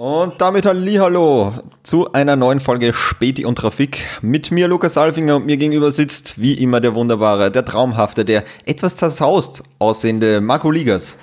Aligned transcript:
Und 0.00 0.40
damit 0.40 0.64
Hallo 0.64 1.52
zu 1.82 2.10
einer 2.14 2.34
neuen 2.34 2.60
Folge 2.60 2.94
Späti 2.94 3.44
und 3.44 3.56
Trafik. 3.56 4.06
Mit 4.22 4.50
mir 4.50 4.66
Lukas 4.66 4.96
Alfinger 4.96 5.36
und 5.36 5.44
mir 5.44 5.58
gegenüber 5.58 5.92
sitzt 5.92 6.40
wie 6.40 6.54
immer 6.54 6.80
der 6.80 6.94
wunderbare, 6.94 7.50
der 7.50 7.66
traumhafte, 7.66 8.24
der 8.24 8.44
etwas 8.64 8.96
zersaust 8.96 9.62
aussehende 9.78 10.40
Marco 10.40 10.70
Ligas. 10.70 11.18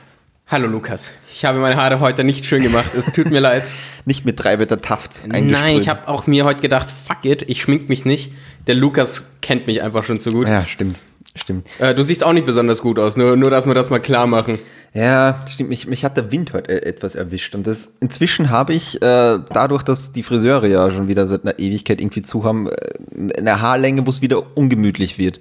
Hallo 0.45 0.67
Lukas, 0.67 1.11
ich 1.33 1.43
habe 1.43 1.57
meine 1.57 1.75
Haare 1.75 2.01
heute 2.01 2.23
nicht 2.23 2.45
schön 2.45 2.61
gemacht, 2.61 2.91
es 2.95 3.11
tut 3.11 3.31
mir 3.31 3.39
leid. 3.39 3.63
Nicht 4.05 4.25
mit 4.25 4.43
Dreiwetter 4.43 4.79
Taft 4.79 5.21
Nein, 5.25 5.77
ich 5.77 5.89
habe 5.89 6.07
auch 6.07 6.27
mir 6.27 6.45
heute 6.45 6.61
gedacht, 6.61 6.89
fuck 6.91 7.25
it, 7.25 7.49
ich 7.49 7.63
schmink 7.63 7.89
mich 7.89 8.05
nicht. 8.05 8.31
Der 8.67 8.75
Lukas 8.75 9.37
kennt 9.41 9.65
mich 9.65 9.81
einfach 9.81 10.03
schon 10.03 10.19
zu 10.19 10.31
gut. 10.31 10.47
Ja, 10.47 10.67
stimmt. 10.67 10.99
Stimmt. 11.37 11.67
Äh, 11.79 11.93
du 11.93 12.03
siehst 12.03 12.23
auch 12.23 12.33
nicht 12.33 12.45
besonders 12.45 12.81
gut 12.81 12.99
aus, 12.99 13.17
nur, 13.17 13.35
nur 13.35 13.49
dass 13.49 13.65
wir 13.65 13.73
das 13.73 13.89
mal 13.89 13.99
klar 13.99 14.27
machen. 14.27 14.59
Ja, 14.93 15.43
stimmt. 15.47 15.69
Mich, 15.69 15.87
mich 15.87 16.03
hat 16.03 16.17
der 16.17 16.31
Wind 16.31 16.53
heute 16.53 16.85
etwas 16.85 17.15
erwischt. 17.15 17.53
Und 17.55 17.67
das 17.67 17.93
inzwischen 17.99 18.49
habe 18.49 18.73
ich, 18.73 19.01
äh, 19.01 19.39
dadurch, 19.53 19.83
dass 19.83 20.11
die 20.11 20.23
Friseure 20.23 20.67
ja 20.67 20.89
schon 20.89 21.07
wieder 21.07 21.27
seit 21.27 21.43
einer 21.43 21.59
Ewigkeit 21.59 22.01
irgendwie 22.01 22.23
zu 22.23 22.43
haben, 22.43 22.67
äh, 22.67 23.37
eine 23.37 23.61
Haarlänge, 23.61 24.05
wo 24.05 24.09
es 24.09 24.21
wieder 24.21 24.57
ungemütlich 24.57 25.17
wird. 25.17 25.39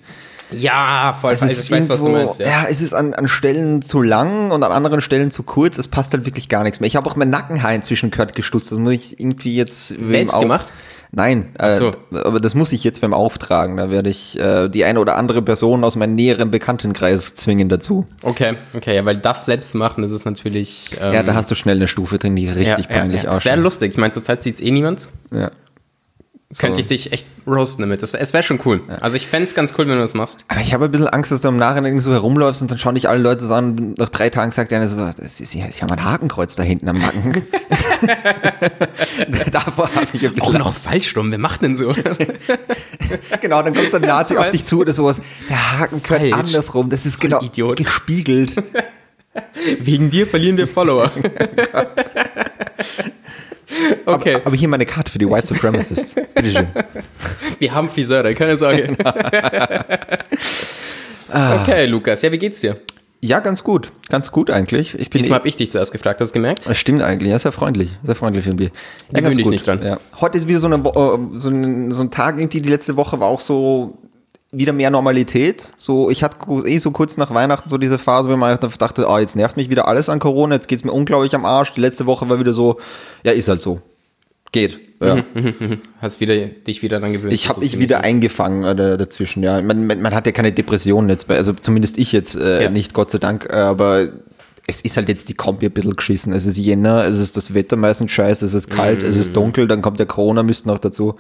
Ja, 0.53 1.17
voll. 1.21 1.33
Es 1.33 1.43
ist 1.43 1.65
ich 1.65 1.71
weiß, 1.71 1.89
was 1.89 2.01
du 2.01 2.09
meinst. 2.09 2.39
Ja, 2.39 2.47
ja 2.47 2.67
es 2.69 2.81
ist 2.81 2.95
an, 2.95 3.15
an 3.15 3.27
Stellen 3.27 3.83
zu 3.83 4.03
lang 4.03 4.53
und 4.53 4.63
an 4.63 4.71
anderen 4.71 5.01
Stellen 5.01 5.31
zu 5.31 5.43
kurz. 5.43 5.77
Es 5.79 5.89
passt 5.89 6.13
halt 6.13 6.25
wirklich 6.25 6.49
gar 6.49 6.63
nichts 6.63 6.79
mehr. 6.79 6.87
Ich 6.87 6.97
habe 6.97 7.09
auch 7.09 7.17
mein 7.17 7.31
Nackenhaar 7.31 7.75
inzwischen 7.75 8.11
gehört 8.11 8.35
gestutzt. 8.35 8.71
Das 8.71 8.79
muss 8.79 8.93
ich 8.93 9.19
irgendwie 9.19 9.57
jetzt 9.57 9.89
selbst 9.89 10.39
gemacht. 10.39 10.67
Nein, 11.17 11.55
äh, 11.59 11.71
so. 11.71 11.93
aber 12.11 12.41
das 12.41 12.55
muss 12.55 12.73
ich 12.73 12.85
jetzt 12.85 13.01
beim 13.01 13.15
Auftragen. 13.15 13.79
Da 13.79 13.91
werde 13.91 14.11
ich 14.11 14.39
äh, 14.39 14.69
die 14.69 14.85
eine 14.85 15.01
oder 15.01 15.17
andere 15.17 15.41
Person 15.41 15.83
aus 15.83 15.97
meinem 15.97 16.15
näheren 16.15 16.51
Bekanntenkreis 16.51 17.35
zwingen 17.35 17.71
dazu. 17.71 18.05
Okay, 18.21 18.57
okay, 18.75 18.95
ja, 18.95 19.05
weil 19.07 19.17
das 19.17 19.47
selbst 19.47 19.75
machen, 19.75 20.03
das 20.03 20.11
ist 20.11 20.27
natürlich. 20.27 20.91
Ähm, 21.01 21.15
ja, 21.15 21.23
da 21.23 21.33
hast 21.33 21.51
du 21.51 21.55
schnell 21.55 21.77
eine 21.77 21.89
Stufe 21.89 22.19
drin, 22.19 22.37
die 22.37 22.51
richtig 22.51 22.91
ja, 22.91 22.99
peinlich 22.99 23.23
ja, 23.23 23.25
ja. 23.25 23.31
aussieht. 23.31 23.47
Das 23.47 23.53
wäre 23.53 23.61
lustig. 23.63 23.93
Ich 23.93 23.99
meine, 23.99 24.13
zurzeit 24.13 24.43
sieht 24.43 24.57
es 24.57 24.61
eh 24.61 24.71
niemand. 24.71 25.09
Ja. 25.33 25.47
So. 26.57 26.63
Könnte 26.63 26.81
ich 26.81 26.87
dich 26.87 27.13
echt 27.13 27.27
roasten 27.47 27.83
damit. 27.83 28.03
Das 28.03 28.15
es 28.15 28.33
wäre 28.33 28.43
schon 28.43 28.59
cool. 28.65 28.81
Ja. 28.89 28.95
Also 28.97 29.19
ich 29.19 29.27
fände 29.27 29.47
es 29.47 29.55
ganz 29.55 29.75
cool, 29.77 29.87
wenn 29.87 29.97
du 29.97 30.01
das 30.01 30.15
machst. 30.15 30.47
Aber 30.49 30.63
ich 30.63 30.73
habe 30.73 30.87
ein 30.87 30.91
bisschen 30.91 31.07
Angst, 31.07 31.31
dass 31.31 31.43
du 31.43 31.49
im 31.49 31.59
Nachhinein 31.59 32.01
so 32.01 32.13
herumläufst 32.13 32.63
und 32.63 32.71
dann 32.71 32.79
schauen 32.79 32.95
dich 32.95 33.11
alle 33.11 33.21
Leute 33.21 33.45
so 33.45 33.53
an, 33.53 33.93
nach 33.99 34.09
drei 34.09 34.31
Tagen 34.31 34.53
sagt 34.53 34.73
einer 34.73 34.89
so, 34.89 35.07
ich 35.07 35.83
habe 35.83 35.93
ein 35.93 36.03
Hakenkreuz 36.03 36.57
da 36.57 36.63
hinten 36.63 36.89
am 36.89 36.97
Nacken. 36.97 37.45
Davor 39.53 39.95
habe 39.95 40.07
ich 40.15 40.27
ein 40.27 40.33
bisschen... 40.33 40.57
Auch 40.57 40.59
noch 40.59 40.75
falsch 40.75 41.15
rum, 41.15 41.31
wer 41.31 41.37
macht 41.37 41.61
denn 41.61 41.77
so? 41.77 41.95
genau, 43.43 43.63
dann 43.63 43.75
kommt 43.75 43.91
so 43.91 43.99
ein 43.99 44.03
Nazi 44.03 44.39
auf 44.39 44.49
dich 44.49 44.65
zu 44.65 44.81
oder 44.81 44.95
sowas. 44.95 45.21
Der 45.51 45.79
Haken 45.79 46.03
gehört 46.03 46.33
andersrum, 46.33 46.89
das 46.89 47.05
ist 47.05 47.21
genau 47.21 47.43
Idiot. 47.43 47.77
gespiegelt. 47.77 48.57
Wegen 49.81 50.11
dir 50.11 50.27
verlieren 50.27 50.57
wir 50.57 50.67
Follower. 50.67 51.13
Okay. 54.07 54.37
Aber, 54.37 54.47
aber, 54.47 54.57
hier 54.57 54.69
meine 54.69 54.87
Karte 54.87 55.11
für 55.11 55.19
die 55.19 55.29
White 55.29 55.47
Supremacists. 55.47 56.15
Bitteschön. 56.35 56.69
Wir 57.59 57.75
haben 57.75 57.89
Friseure, 57.89 58.33
keine 58.35 58.57
Sorge. 58.57 58.97
Okay, 61.29 61.87
Lukas. 61.87 62.23
Ja, 62.23 62.31
wie 62.33 62.39
geht's 62.39 62.61
dir? 62.61 62.77
Ja, 63.21 63.41
ganz 63.41 63.65
gut. 63.65 63.91
Ganz 64.09 64.31
gut 64.31 64.51
eigentlich. 64.51 64.95
Ich 64.95 65.11
bin 65.11 65.21
Diesmal 65.21 65.41
habe 65.41 65.49
ich 65.49 65.57
dich 65.57 65.71
zuerst 65.71 65.91
gefragt, 65.91 66.21
hast 66.21 66.31
du 66.31 66.35
gemerkt? 66.35 66.69
Das 66.69 66.79
stimmt 66.79 67.03
eigentlich. 67.03 67.31
Ja, 67.31 67.39
sehr 67.39 67.53
freundlich. 67.53 67.91
Sehr 68.05 68.15
freundlich 68.15 68.45
von 68.45 68.57
dir. 68.57 68.71
Ja, 69.13 69.21
ganz 69.21 69.37
gut. 69.37 69.47
Nicht 69.47 69.67
dran. 69.67 69.83
Ja. 69.83 69.99
Heute 70.21 70.39
ist 70.39 70.47
wieder 70.47 70.59
so, 70.59 70.67
eine, 70.67 70.77
äh, 70.77 71.39
so, 71.39 71.51
ein, 71.51 71.91
so 71.93 72.03
ein 72.03 72.11
Tag, 72.11 72.39
irgendwie 72.39 72.61
die 72.61 72.69
letzte 72.69 72.97
Woche 72.97 73.19
war 73.19 73.29
auch 73.29 73.41
so 73.41 73.99
wieder 74.57 74.73
mehr 74.73 74.91
Normalität. 74.91 75.73
So, 75.77 76.11
ich 76.11 76.23
hatte 76.23 76.39
eh 76.65 76.79
so 76.79 76.91
kurz 76.91 77.17
nach 77.17 77.33
Weihnachten 77.33 77.69
so 77.69 77.79
diese 77.79 77.99
Phase, 77.99 78.31
wo 78.31 78.37
man 78.37 78.59
dachte, 78.79 79.09
ah, 79.09 79.21
jetzt 79.21 79.37
nervt 79.37 79.57
mich 79.57 79.71
wieder 79.71 79.87
alles 79.87 80.09
an 80.09 80.19
Corona, 80.19 80.55
jetzt 80.55 80.69
geht's 80.69 80.85
mir 80.85 80.93
unglaublich 80.93 81.35
am 81.35 81.45
Arsch. 81.45 81.75
Die 81.75 81.81
letzte 81.81 82.07
Woche 82.07 82.29
war 82.29 82.41
wieder 82.41 82.53
so, 82.53 82.81
ja, 83.23 83.33
ist 83.33 83.49
halt 83.49 83.63
so. 83.63 83.81
Geht. 84.53 84.79
Ja. 85.03 85.25
Hast 86.01 86.21
wieder, 86.21 86.35
dich 86.47 86.83
wieder 86.83 87.01
dann 87.01 87.13
gewöhnt. 87.13 87.35
Ich 87.35 87.49
habe 87.49 87.61
mich 87.61 87.79
wieder 87.79 88.01
eingefangen 88.01 88.65
äh, 88.65 88.97
dazwischen, 88.97 89.43
ja. 89.43 89.61
Man, 89.61 89.87
man, 89.87 90.01
man, 90.01 90.15
hat 90.15 90.25
ja 90.25 90.33
keine 90.33 90.53
Depressionen 90.53 91.11
jetzt, 91.11 91.29
bei, 91.29 91.37
also 91.37 91.53
zumindest 91.53 91.99
ich 91.99 92.13
jetzt 92.13 92.37
äh, 92.37 92.65
ja. 92.65 92.71
nicht, 92.71 92.95
Gott 92.95 93.11
sei 93.11 93.19
Dank, 93.19 93.47
äh, 93.51 93.57
aber 93.57 94.09
es 94.67 94.81
ist 94.81 94.97
halt 94.97 95.09
jetzt 95.09 95.29
die 95.29 95.35
Kombi 95.35 95.67
ein 95.67 95.73
bisschen 95.73 95.97
geschissen. 95.97 96.33
Es 96.33 96.47
ist 96.47 96.57
Jänner, 96.57 97.05
es 97.05 97.19
ist 97.19 97.37
das 97.37 97.53
Wetter 97.53 97.77
meistens 97.77 98.11
scheiße, 98.11 98.45
es 98.45 98.55
ist 98.55 98.71
kalt, 98.71 99.03
mm. 99.03 99.07
es 99.07 99.17
ist 99.17 99.31
mhm. 99.31 99.35
dunkel, 99.35 99.69
dann 99.69 99.83
kommt 99.83 99.99
der 99.99 100.07
Corona-Mist 100.07 100.67
noch 100.67 100.79
dazu. 100.79 101.17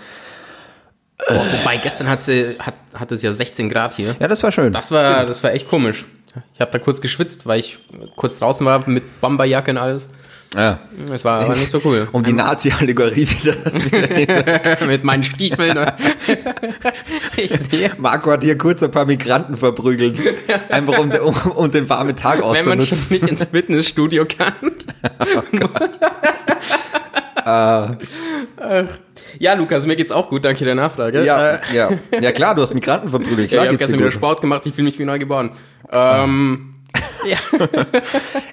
Boah, 1.28 1.44
wobei, 1.52 1.78
gestern 1.78 2.08
hat, 2.08 2.22
sie, 2.22 2.56
hat, 2.58 2.74
hat 2.94 3.10
es 3.12 3.22
ja 3.22 3.32
16 3.32 3.68
Grad 3.68 3.94
hier. 3.94 4.16
Ja, 4.20 4.28
das 4.28 4.42
war 4.42 4.52
schön. 4.52 4.72
Das 4.72 4.90
war, 4.90 5.24
das 5.26 5.42
war 5.42 5.52
echt 5.52 5.68
komisch. 5.68 6.04
Ich 6.54 6.60
habe 6.60 6.70
da 6.70 6.78
kurz 6.78 7.00
geschwitzt, 7.00 7.46
weil 7.46 7.60
ich 7.60 7.78
kurz 8.14 8.38
draußen 8.38 8.66
war 8.66 8.86
mit 8.88 9.20
Bomberjacke 9.20 9.70
und 9.70 9.78
alles. 9.78 10.08
Ja. 10.54 10.78
Es 11.12 11.24
war 11.24 11.40
aber 11.40 11.54
nicht 11.54 11.70
so 11.70 11.80
cool. 11.84 12.08
Um 12.12 12.22
die 12.22 12.32
Nazi-Allegorie 12.32 13.28
wieder. 13.28 13.56
Mit 14.86 15.04
meinen 15.04 15.22
Stiefeln. 15.22 15.78
ich 17.36 17.50
sehe. 17.50 17.92
Marco 17.98 18.30
hat 18.30 18.42
hier 18.42 18.56
kurz 18.56 18.82
ein 18.82 18.90
paar 18.90 19.04
Migranten 19.04 19.56
verprügelt. 19.56 20.18
Einfach 20.70 20.98
um, 20.98 21.10
um, 21.10 21.34
um 21.52 21.70
den 21.70 21.88
warmen 21.88 22.16
Tag 22.16 22.42
auszunutzen. 22.42 22.70
Wenn 22.70 22.78
man 22.78 22.86
schon 22.86 23.08
nicht 23.10 23.28
ins 23.28 23.44
Fitnessstudio 23.44 24.24
kann. 24.24 24.54
oh 28.64 28.84
ja, 29.38 29.54
Lukas, 29.54 29.86
mir 29.86 29.96
geht's 29.96 30.12
auch 30.12 30.28
gut, 30.28 30.44
danke 30.44 30.64
der 30.64 30.74
Nachfrage. 30.74 31.24
Ja, 31.24 31.50
äh, 31.50 31.58
ja. 31.74 31.90
ja 32.20 32.32
klar, 32.32 32.54
du 32.54 32.62
hast 32.62 32.74
Migranten 32.74 33.10
verprügelt. 33.10 33.50
Ja, 33.50 33.62
ich 33.62 33.68
habe 33.68 33.78
gestern 33.78 33.98
wieder 33.98 34.12
Sport 34.12 34.40
gemacht, 34.40 34.66
ich 34.66 34.74
fühle 34.74 34.86
mich 34.86 34.98
wie 34.98 35.04
neu 35.04 35.18
geboren. 35.18 35.50
Ähm, 35.92 36.74
ja. 37.26 37.38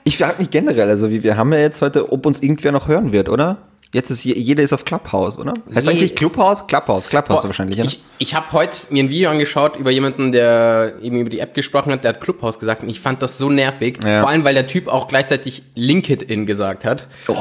ich 0.04 0.18
frage 0.18 0.36
mich 0.40 0.50
generell, 0.50 0.90
also 0.90 1.10
wie, 1.10 1.24
wir 1.24 1.38
haben 1.38 1.52
ja 1.54 1.60
jetzt 1.60 1.82
heute, 1.82 2.12
ob 2.12 2.26
uns 2.26 2.42
irgendwer 2.42 2.72
noch 2.72 2.88
hören 2.88 3.12
wird, 3.12 3.30
oder? 3.30 3.58
Jetzt 3.94 4.10
ist 4.10 4.24
jeder 4.24 4.64
ist 4.64 4.74
auf 4.74 4.86
Clubhouse, 4.86 5.38
oder? 5.38 5.54
Heißt 5.74 5.86
Je 5.86 5.92
eigentlich 5.92 6.16
Clubhouse? 6.16 6.66
Clubhouse, 6.66 7.08
Clubhouse 7.08 7.44
Boah, 7.44 7.50
wahrscheinlich, 7.50 7.78
oder? 7.80 7.88
Ich, 7.88 8.02
ich 8.18 8.34
habe 8.34 8.52
heute 8.52 8.76
mir 8.90 9.04
ein 9.04 9.10
Video 9.12 9.30
angeschaut 9.30 9.78
über 9.78 9.92
jemanden, 9.92 10.32
der 10.32 10.96
eben 11.04 11.20
über 11.20 11.30
die 11.30 11.38
App 11.38 11.54
gesprochen 11.54 11.92
hat, 11.92 12.04
der 12.04 12.10
hat 12.10 12.22
Clubhouse 12.22 12.58
gesagt 12.58 12.82
und 12.82 12.90
ich 12.90 13.00
fand 13.00 13.22
das 13.22 13.38
so 13.38 13.52
nervig. 13.52 14.00
Ja. 14.04 14.22
Vor 14.22 14.30
allem, 14.30 14.44
weil 14.46 14.56
der 14.56 14.66
Typ 14.66 14.88
auch 14.88 15.08
gleichzeitig 15.08 15.62
LinkedIn 15.76 16.48
gesagt 16.48 16.86
hat. 16.86 17.08
Oh. 17.28 17.36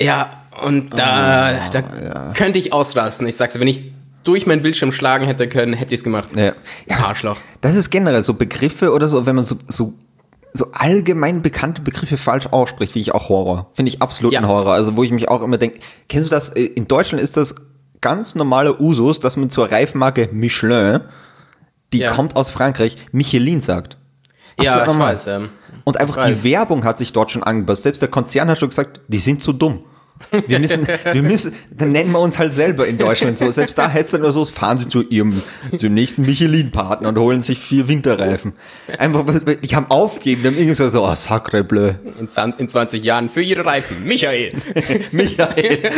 Ja, 0.00 0.44
und 0.62 0.98
da, 0.98 1.68
oh, 1.68 1.72
da 1.72 1.78
ja. 2.02 2.32
könnte 2.34 2.58
ich 2.58 2.72
ausrasten. 2.72 3.26
Ich 3.26 3.36
sag's, 3.36 3.58
wenn 3.58 3.68
ich 3.68 3.92
durch 4.24 4.46
meinen 4.46 4.62
Bildschirm 4.62 4.92
schlagen 4.92 5.26
hätte 5.26 5.48
können, 5.48 5.72
hätte 5.72 5.94
ich 5.94 6.00
es 6.00 6.04
gemacht. 6.04 6.36
Ja. 6.36 6.52
ja 6.86 6.96
Arschloch. 6.98 7.38
Das 7.60 7.76
ist 7.76 7.90
generell 7.90 8.22
so 8.22 8.34
Begriffe 8.34 8.92
oder 8.92 9.08
so, 9.08 9.26
wenn 9.26 9.36
man 9.36 9.44
so, 9.44 9.56
so 9.68 9.94
so 10.52 10.72
allgemein 10.72 11.42
bekannte 11.42 11.82
Begriffe 11.82 12.16
falsch 12.16 12.46
ausspricht, 12.50 12.94
wie 12.94 13.00
ich 13.00 13.14
auch 13.14 13.28
Horror. 13.28 13.70
Finde 13.74 13.90
ich 13.90 14.02
absolut 14.02 14.32
ja. 14.32 14.40
ein 14.40 14.48
Horror. 14.48 14.72
Also 14.72 14.96
wo 14.96 15.02
ich 15.02 15.10
mich 15.10 15.28
auch 15.28 15.42
immer 15.42 15.58
denke, 15.58 15.80
kennst 16.08 16.30
du 16.30 16.34
das? 16.34 16.48
In 16.48 16.88
Deutschland 16.88 17.22
ist 17.22 17.36
das 17.36 17.54
ganz 18.00 18.34
normale 18.34 18.80
Usus, 18.80 19.20
dass 19.20 19.36
man 19.36 19.50
zur 19.50 19.70
Reifenmarke 19.70 20.28
Michelin, 20.32 21.00
die 21.92 21.98
ja. 21.98 22.12
kommt 22.12 22.36
aus 22.36 22.50
Frankreich, 22.50 22.96
Michelin 23.12 23.60
sagt. 23.60 23.98
Absolut 24.56 24.80
ja, 24.80 24.86
normal. 24.86 25.14
ich 25.14 25.20
weiß. 25.20 25.26
Ähm, 25.28 25.50
Und 25.84 25.98
einfach 25.98 26.24
die 26.26 26.42
Werbung 26.44 26.84
hat 26.84 26.98
sich 26.98 27.12
dort 27.12 27.30
schon 27.30 27.42
angepasst. 27.42 27.84
Selbst 27.84 28.02
der 28.02 28.08
Konzern 28.08 28.48
hat 28.48 28.58
schon 28.58 28.68
gesagt, 28.68 29.00
die 29.08 29.20
sind 29.20 29.42
zu 29.42 29.52
dumm. 29.52 29.84
Wir 30.46 30.58
müssen, 30.58 30.86
wir 30.86 31.22
müssen, 31.22 31.54
dann 31.70 31.92
nennen 31.92 32.12
wir 32.12 32.20
uns 32.20 32.38
halt 32.38 32.52
selber 32.52 32.86
in 32.86 32.98
Deutschland 32.98 33.38
so. 33.38 33.50
Selbst 33.50 33.78
da 33.78 33.88
hättest 33.88 34.14
du 34.14 34.18
nur 34.18 34.32
so, 34.32 34.44
fahren 34.44 34.78
sie 34.78 34.88
zu 34.88 35.02
ihrem, 35.02 35.40
zum 35.76 35.94
nächsten 35.94 36.22
Michelin-Partner 36.22 37.10
und 37.10 37.18
holen 37.18 37.42
sich 37.42 37.58
vier 37.58 37.88
Winterreifen. 37.88 38.54
Einfach, 38.98 39.24
die 39.62 39.76
haben 39.76 39.86
aufgegeben, 39.90 40.42
die 40.42 40.48
haben 40.48 40.56
irgendwie 40.56 40.74
so, 40.74 41.02
oh, 41.02 41.14
sacre 41.14 41.64
bleu. 41.64 41.92
In, 42.18 42.28
in 42.58 42.68
20 42.68 43.02
Jahren 43.02 43.28
für 43.28 43.42
ihre 43.42 43.64
Reifen. 43.64 44.04
Michael. 44.04 44.54
Michael. 45.12 45.78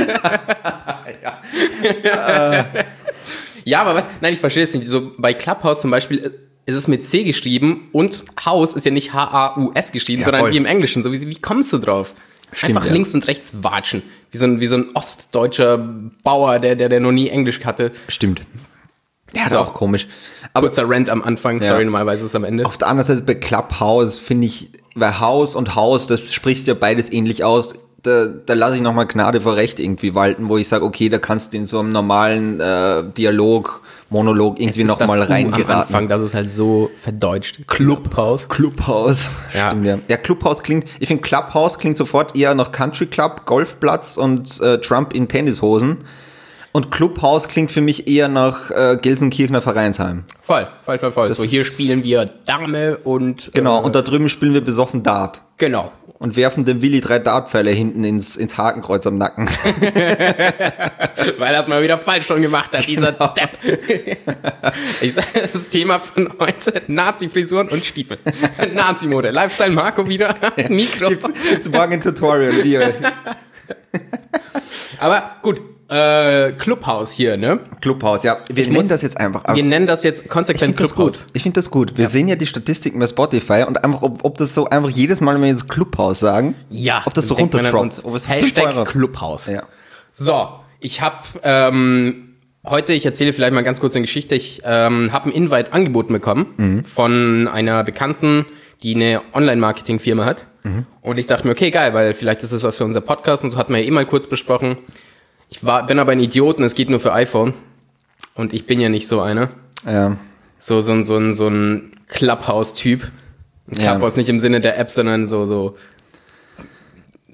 ja. 2.05 2.67
ja, 3.65 3.81
aber 3.81 3.95
was, 3.95 4.09
nein, 4.21 4.35
ich 4.35 4.41
verstehe 4.41 4.65
es 4.65 4.75
nicht. 4.75 4.87
So 4.87 5.13
bei 5.17 5.35
Clubhouse 5.35 5.81
zum 5.81 5.91
Beispiel, 5.91 6.19
äh, 6.19 6.31
ist 6.67 6.77
es 6.77 6.89
mit 6.89 7.05
C 7.05 7.25
geschrieben 7.25 7.89
und 7.93 8.25
Haus 8.45 8.75
ist 8.75 8.85
ja 8.85 8.91
nicht 8.91 9.13
H-A-U-S 9.13 9.93
geschrieben, 9.93 10.21
ja, 10.21 10.25
sondern 10.25 10.43
voll. 10.43 10.53
wie 10.53 10.57
im 10.57 10.67
Englischen. 10.67 11.03
So, 11.03 11.13
wie, 11.13 11.27
wie 11.27 11.37
kommst 11.37 11.73
du 11.73 11.79
drauf? 11.79 12.15
Stimmt, 12.53 12.77
Einfach 12.77 12.87
ja. 12.87 12.93
links 12.93 13.15
und 13.15 13.27
rechts 13.27 13.63
watschen. 13.63 14.03
Wie 14.31 14.39
so 14.39 14.45
ein, 14.45 14.61
wie 14.61 14.67
so 14.67 14.77
ein 14.77 14.91
ostdeutscher 14.95 15.79
Bauer, 16.23 16.59
der, 16.59 16.77
der, 16.77 16.89
der 16.89 17.01
noch 17.01 17.13
nie 17.13 17.29
Englisch 17.29 17.65
hatte. 17.65 17.93
Stimmt. 18.09 18.43
Ja, 19.33 19.47
ist 19.47 19.55
auch 19.55 19.75
komisch. 19.75 20.09
Aber, 20.55 20.67
Kurzer 20.67 20.89
Rant 20.89 21.09
am 21.09 21.23
Anfang, 21.23 21.61
ja. 21.61 21.69
sorry, 21.69 21.85
normalerweise 21.85 22.25
ist 22.25 22.31
es 22.31 22.35
am 22.35 22.45
Ende. 22.45 22.67
Auf 22.67 22.79
der 22.79 22.89
anderen 22.89 23.07
Seite 23.07 23.23
bei 23.23 23.35
Clubhouse 23.35 24.19
finde 24.19 24.47
ich, 24.47 24.71
weil 24.95 25.21
Haus 25.21 25.55
und 25.55 25.77
Haus, 25.77 26.07
das 26.07 26.33
sprichst 26.33 26.67
ja 26.67 26.75
beides 26.75 27.13
ähnlich 27.13 27.45
aus. 27.45 27.75
Da, 28.03 28.27
da 28.27 28.55
lasse 28.55 28.77
ich 28.77 28.83
nochmal 28.83 29.07
Gnade 29.07 29.41
vor 29.41 29.57
Recht 29.57 29.79
irgendwie 29.79 30.15
walten, 30.15 30.49
wo 30.49 30.57
ich 30.57 30.69
sage, 30.69 30.85
okay, 30.85 31.09
da 31.09 31.19
kannst 31.19 31.53
du 31.53 31.59
in 31.59 31.67
so 31.67 31.79
einem 31.79 31.93
normalen 31.93 32.61
äh, 32.61 33.05
Dialog 33.17 33.83
Monolog 34.11 34.61
irgendwie 34.61 34.85
nochmal 34.85 35.23
reingeraten. 35.23 35.71
Am 35.71 35.81
Anfang, 35.81 36.09
das 36.09 36.21
ist 36.21 36.35
halt 36.35 36.51
so 36.51 36.91
verdeutscht. 36.99 37.67
Clubhaus. 37.69 38.49
Clubhaus. 38.49 39.27
Ja. 39.55 39.71
Stimmt, 39.71 39.87
ja. 39.87 39.99
ja, 40.09 40.17
Clubhaus 40.17 40.63
klingt, 40.63 40.87
ich 40.99 41.09
finde 41.09 41.23
Clubhaus 41.23 41.79
klingt 41.79 41.97
sofort 41.97 42.37
eher 42.37 42.55
nach 42.55 42.73
Country 42.73 43.07
Club, 43.07 43.47
Golfplatz 43.47 44.17
und 44.17 44.61
äh, 44.61 44.81
Trump 44.81 45.15
in 45.15 45.29
Tennishosen. 45.29 46.05
Und 46.73 46.93
Clubhaus 46.93 47.49
klingt 47.49 47.73
für 47.73 47.81
mich 47.81 48.07
eher 48.07 48.29
nach 48.29 48.71
äh, 48.71 48.97
Gelsenkirchener 49.01 49.61
Vereinsheim. 49.61 50.25
Voll, 50.41 50.69
voll, 50.85 50.99
voll, 50.99 51.13
voll. 51.13 51.29
Das 51.29 51.39
so 51.39 51.45
hier 51.45 51.65
spielen 51.65 52.05
wir 52.05 52.27
Dame 52.47 52.97
und. 52.99 53.51
Genau, 53.55 53.81
äh, 53.81 53.85
und 53.85 53.95
da 53.97 54.03
drüben 54.03 54.29
spielen 54.29 54.55
wir 54.55 54.61
besoffen 54.61 55.03
Dart. 55.03 55.43
Genau. 55.59 55.91
Und 56.21 56.37
werfen 56.37 56.67
dem 56.67 56.83
Willi 56.83 57.01
drei 57.01 57.19
Dartpfeile 57.19 57.71
hinten 57.71 58.05
ins, 58.05 58.37
ins 58.37 58.59
Hakenkreuz 58.59 59.07
am 59.07 59.17
Nacken. 59.17 59.49
Weil 61.39 61.55
er 61.55 61.61
es 61.61 61.67
mal 61.67 61.83
wieder 61.83 61.97
falsch 61.97 62.27
schon 62.27 62.43
gemacht 62.43 62.77
hat, 62.77 62.87
dieser 62.87 63.13
genau. 63.13 63.35
Depp. 63.35 63.59
das 65.53 65.71
Thema 65.71 65.99
von 65.99 66.31
heute, 66.39 66.83
Nazi-Frisuren 66.89 67.69
und 67.69 67.87
Stiefel. 67.87 68.19
Nazi-Mode. 68.75 69.31
Lifestyle 69.31 69.73
Marco 69.73 70.07
wieder, 70.07 70.37
Mikro. 70.69 71.09
Gibt's, 71.09 71.31
gibt's 71.49 71.71
morgen 71.71 71.95
ein 71.95 72.03
Tutorial, 72.03 72.53
Liebe. 72.53 72.93
Aber 74.99 75.37
gut, 75.41 75.63
äh, 75.91 76.53
Clubhouse 76.53 77.11
hier, 77.11 77.37
ne? 77.37 77.59
Clubhouse, 77.81 78.23
ja. 78.23 78.39
Wir 78.49 78.63
ich 78.63 78.69
nennen 78.69 78.83
muss, 78.83 78.89
das 78.89 79.03
jetzt 79.03 79.19
einfach. 79.19 79.55
Wir 79.55 79.65
nennen 79.65 79.89
das 79.89 80.05
jetzt 80.05 80.29
konsequent 80.29 80.71
ich 80.71 80.77
Clubhouse. 80.77 81.27
Ich 81.33 81.43
finde 81.43 81.57
das 81.57 81.71
gut. 81.71 81.97
Wir 81.97 82.05
ja. 82.05 82.09
sehen 82.09 82.29
ja 82.29 82.37
die 82.37 82.47
Statistiken 82.47 83.01
bei 83.01 83.09
Spotify 83.09 83.65
und 83.67 83.85
einfach, 83.85 84.03
ob, 84.03 84.25
ob 84.25 84.39
das 84.39 84.55
so 84.55 84.67
einfach 84.67 84.89
jedes 84.89 85.21
Mal, 85.21 85.35
wenn 85.35 85.43
wir 85.43 85.49
jetzt 85.49 85.69
Clubhouse 85.69 86.21
sagen, 86.21 86.55
ja, 86.69 87.03
ob 87.07 87.15
das 87.15 87.27
so 87.27 87.35
runtertroppt. 87.35 88.05
Hashtag 88.29 88.87
Clubhouse. 88.87 89.47
Ja. 89.47 89.65
So, 90.13 90.49
ich 90.79 91.01
habe 91.01 91.25
ähm, 91.43 92.37
heute, 92.65 92.93
ich 92.93 93.05
erzähle 93.05 93.33
vielleicht 93.33 93.53
mal 93.53 93.65
ganz 93.65 93.81
kurz 93.81 93.97
eine 93.97 94.05
Geschichte. 94.05 94.37
Ich 94.37 94.63
ähm, 94.65 95.13
habe 95.13 95.29
ein 95.29 95.33
Invite 95.33 95.73
angeboten 95.73 96.13
bekommen 96.13 96.47
mhm. 96.57 96.85
von 96.85 97.49
einer 97.49 97.83
Bekannten, 97.83 98.47
die 98.85 98.95
eine 98.95 99.23
Online-Marketing-Firma 99.35 100.25
hat. 100.25 100.47
Mhm. 100.63 100.87
Und 101.03 101.19
ich 101.19 101.27
dachte 101.27 101.49
mir, 101.49 101.53
okay, 101.53 101.73
geil, 101.73 101.95
weil 101.95 102.15
vielleicht 102.15 102.45
ist 102.45 102.53
es 102.53 102.63
was 102.63 102.77
für 102.77 102.85
unser 102.85 103.01
Podcast 103.01 103.43
und 103.43 103.51
so 103.51 103.57
hatten 103.57 103.73
wir 103.73 103.81
ja 103.81 103.89
eh 103.89 103.91
mal 103.91 104.07
kurz 104.07 104.29
besprochen. 104.29 104.79
Ich 105.51 105.65
war, 105.65 105.87
bin 105.87 105.99
aber 105.99 106.13
ein 106.13 106.21
Idiot 106.21 106.59
und 106.59 106.65
es 106.65 106.75
geht 106.75 106.89
nur 106.89 107.01
für 107.01 107.13
iPhone. 107.13 107.55
Und 108.35 108.55
ich 108.55 108.67
bin 108.67 108.81
ja 108.81 108.89
nicht 108.89 109.07
so 109.07 109.21
einer. 109.21 109.51
Ja. 109.85 110.17
So, 110.59 110.81
so, 110.81 111.03
so, 111.03 111.17
ein, 111.17 111.35
so 111.35 111.49
ein 111.49 111.93
Clubhouse-Typ. 112.09 113.11
Clubhouse 113.75 114.15
ja. 114.15 114.19
nicht 114.19 114.29
im 114.29 114.39
Sinne 114.39 114.61
der 114.61 114.79
App, 114.79 114.89
sondern 114.89 115.27
so, 115.27 115.45
so 115.45 115.77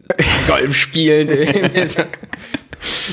Golf 0.48 0.74
spielen. 0.74 1.28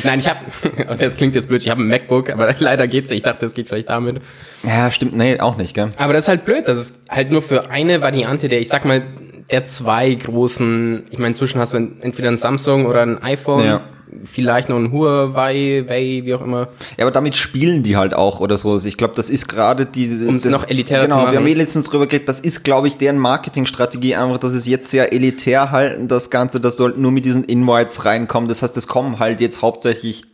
Nein, 0.03 0.19
ich 0.19 0.27
habe, 0.27 0.39
das 0.99 1.15
klingt 1.17 1.35
jetzt 1.35 1.47
blöd, 1.47 1.61
ich 1.61 1.69
habe 1.69 1.81
ein 1.81 1.87
MacBook, 1.87 2.29
aber 2.29 2.55
leider 2.59 2.87
geht's 2.87 3.09
nicht. 3.09 3.17
Ich 3.17 3.23
dachte, 3.23 3.41
das 3.41 3.53
geht 3.53 3.69
vielleicht 3.69 3.89
damit. 3.89 4.21
Ja, 4.63 4.91
stimmt, 4.91 5.15
nee, 5.15 5.39
auch 5.39 5.57
nicht, 5.57 5.73
gell? 5.73 5.89
Aber 5.97 6.13
das 6.13 6.25
ist 6.25 6.27
halt 6.27 6.45
blöd, 6.45 6.67
das 6.67 6.77
ist 6.79 7.01
halt 7.09 7.31
nur 7.31 7.41
für 7.41 7.69
eine 7.69 8.01
Variante 8.01 8.49
der, 8.49 8.61
ich 8.61 8.69
sag 8.69 8.85
mal, 8.85 9.03
der 9.51 9.65
zwei 9.65 10.13
großen, 10.13 11.07
ich 11.09 11.17
meine, 11.17 11.29
inzwischen 11.29 11.59
hast 11.59 11.73
du 11.73 11.77
entweder 11.77 12.29
ein 12.29 12.37
Samsung 12.37 12.85
oder 12.85 13.01
ein 13.01 13.21
iPhone. 13.21 13.65
Ja 13.65 13.81
vielleicht 14.23 14.69
noch 14.69 14.77
ein 14.77 14.91
Huawei, 14.91 15.83
Wei, 15.87 16.21
wie 16.23 16.33
auch 16.33 16.41
immer. 16.41 16.67
Ja, 16.97 17.05
aber 17.05 17.11
damit 17.11 17.35
spielen 17.35 17.83
die 17.83 17.97
halt 17.97 18.13
auch 18.13 18.39
oder 18.39 18.57
so. 18.57 18.77
Ich 18.77 18.97
glaube, 18.97 19.13
das 19.15 19.29
ist 19.29 19.47
gerade 19.47 19.85
diese. 19.85 20.27
Um 20.27 20.35
es 20.35 20.45
noch 20.45 20.67
elitärer 20.67 21.03
genau, 21.03 21.15
zu 21.15 21.21
machen. 21.21 21.31
Genau, 21.31 21.45
wir 21.45 21.51
haben 21.51 21.57
eh 21.57 21.59
letztens 21.59 21.89
drüber 21.89 22.07
geredet, 22.07 22.29
das 22.29 22.39
ist, 22.39 22.63
glaube 22.63 22.87
ich, 22.87 22.97
deren 22.97 23.17
Marketingstrategie 23.17 24.15
einfach, 24.15 24.37
dass 24.37 24.53
es 24.53 24.65
jetzt 24.65 24.89
sehr 24.89 25.13
elitär 25.13 25.71
halten, 25.71 26.07
das 26.07 26.29
Ganze, 26.29 26.59
dass 26.59 26.75
du 26.75 26.85
halt 26.85 26.97
nur 26.97 27.11
mit 27.11 27.25
diesen 27.25 27.43
Invites 27.43 28.05
reinkommen. 28.05 28.47
Das 28.47 28.61
heißt, 28.61 28.77
es 28.77 28.87
kommen 28.87 29.19
halt 29.19 29.41
jetzt 29.41 29.61
hauptsächlich 29.61 30.25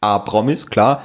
A-Promis, 0.00 0.66
klar 0.66 1.02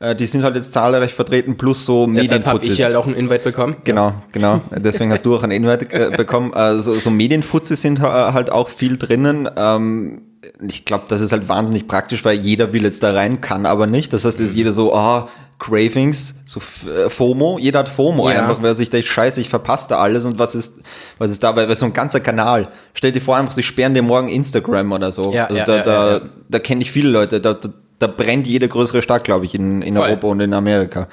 äh, 0.00 0.16
die 0.16 0.26
sind 0.26 0.42
halt 0.42 0.56
jetzt 0.56 0.72
zahlreich 0.72 1.14
vertreten, 1.14 1.56
plus 1.56 1.84
so 1.84 2.06
Medienfuzis. 2.06 2.30
Deshalb 2.30 2.46
habe 2.46 2.66
ich 2.66 2.84
halt 2.84 2.94
auch 2.96 3.06
einen 3.06 3.14
Invite 3.14 3.44
bekommen. 3.44 3.76
Genau, 3.84 4.14
genau. 4.32 4.62
Deswegen 4.70 5.12
hast 5.12 5.24
du 5.26 5.36
auch 5.36 5.42
einen 5.42 5.52
Invite 5.52 5.92
äh, 5.92 6.10
bekommen. 6.16 6.54
Also 6.54 6.94
so 6.98 7.10
Medienfuzis 7.10 7.82
sind 7.82 8.00
halt 8.00 8.50
auch 8.50 8.70
viel 8.70 8.96
drinnen. 8.96 9.48
Ähm, 9.56 10.22
ich 10.66 10.86
glaube, 10.86 11.04
das 11.08 11.20
ist 11.20 11.32
halt 11.32 11.48
wahnsinnig 11.48 11.86
praktisch, 11.86 12.24
weil 12.24 12.38
jeder 12.38 12.72
will 12.72 12.82
jetzt 12.82 13.02
da 13.02 13.12
rein, 13.12 13.42
kann 13.42 13.66
aber 13.66 13.86
nicht. 13.86 14.12
Das 14.12 14.24
heißt, 14.24 14.40
ist 14.40 14.54
jeder 14.54 14.72
so, 14.72 14.94
ah, 14.94 15.28
oh, 15.28 15.30
Cravings, 15.58 16.36
so 16.46 16.58
FOMO, 16.60 17.58
jeder 17.60 17.80
hat 17.80 17.88
FOMO 17.88 18.30
ja. 18.30 18.40
einfach, 18.40 18.62
wer 18.62 18.74
sich 18.74 18.88
denkt, 18.88 19.06
scheiße, 19.06 19.42
ich 19.42 19.50
verpasse 19.50 19.90
da 19.90 19.98
alles 19.98 20.24
und 20.24 20.38
was 20.38 20.54
ist, 20.54 20.76
was 21.18 21.30
ist 21.30 21.42
da, 21.42 21.54
weil, 21.54 21.68
weil 21.68 21.76
so 21.76 21.84
ein 21.84 21.92
ganzer 21.92 22.20
Kanal, 22.20 22.68
stell 22.94 23.12
dir 23.12 23.20
vor 23.20 23.36
einfach, 23.36 23.52
sie 23.52 23.62
sperren 23.62 23.92
dir 23.92 24.00
morgen 24.00 24.30
Instagram 24.30 24.90
oder 24.90 25.12
so. 25.12 25.34
Ja, 25.34 25.48
also 25.48 25.58
ja, 25.58 25.64
da, 25.66 25.76
ja, 25.76 25.84
da, 25.84 26.20
da 26.48 26.58
kenne 26.58 26.80
ich 26.80 26.90
viele 26.90 27.10
Leute, 27.10 27.42
da, 27.42 27.52
da, 27.52 27.68
da 28.00 28.08
brennt 28.08 28.48
jede 28.48 28.66
größere 28.66 29.02
Stadt, 29.02 29.22
glaube 29.22 29.44
ich, 29.44 29.54
in, 29.54 29.82
in 29.82 29.96
Europa 29.96 30.26
und 30.26 30.40
in 30.40 30.52
Amerika. 30.52 31.06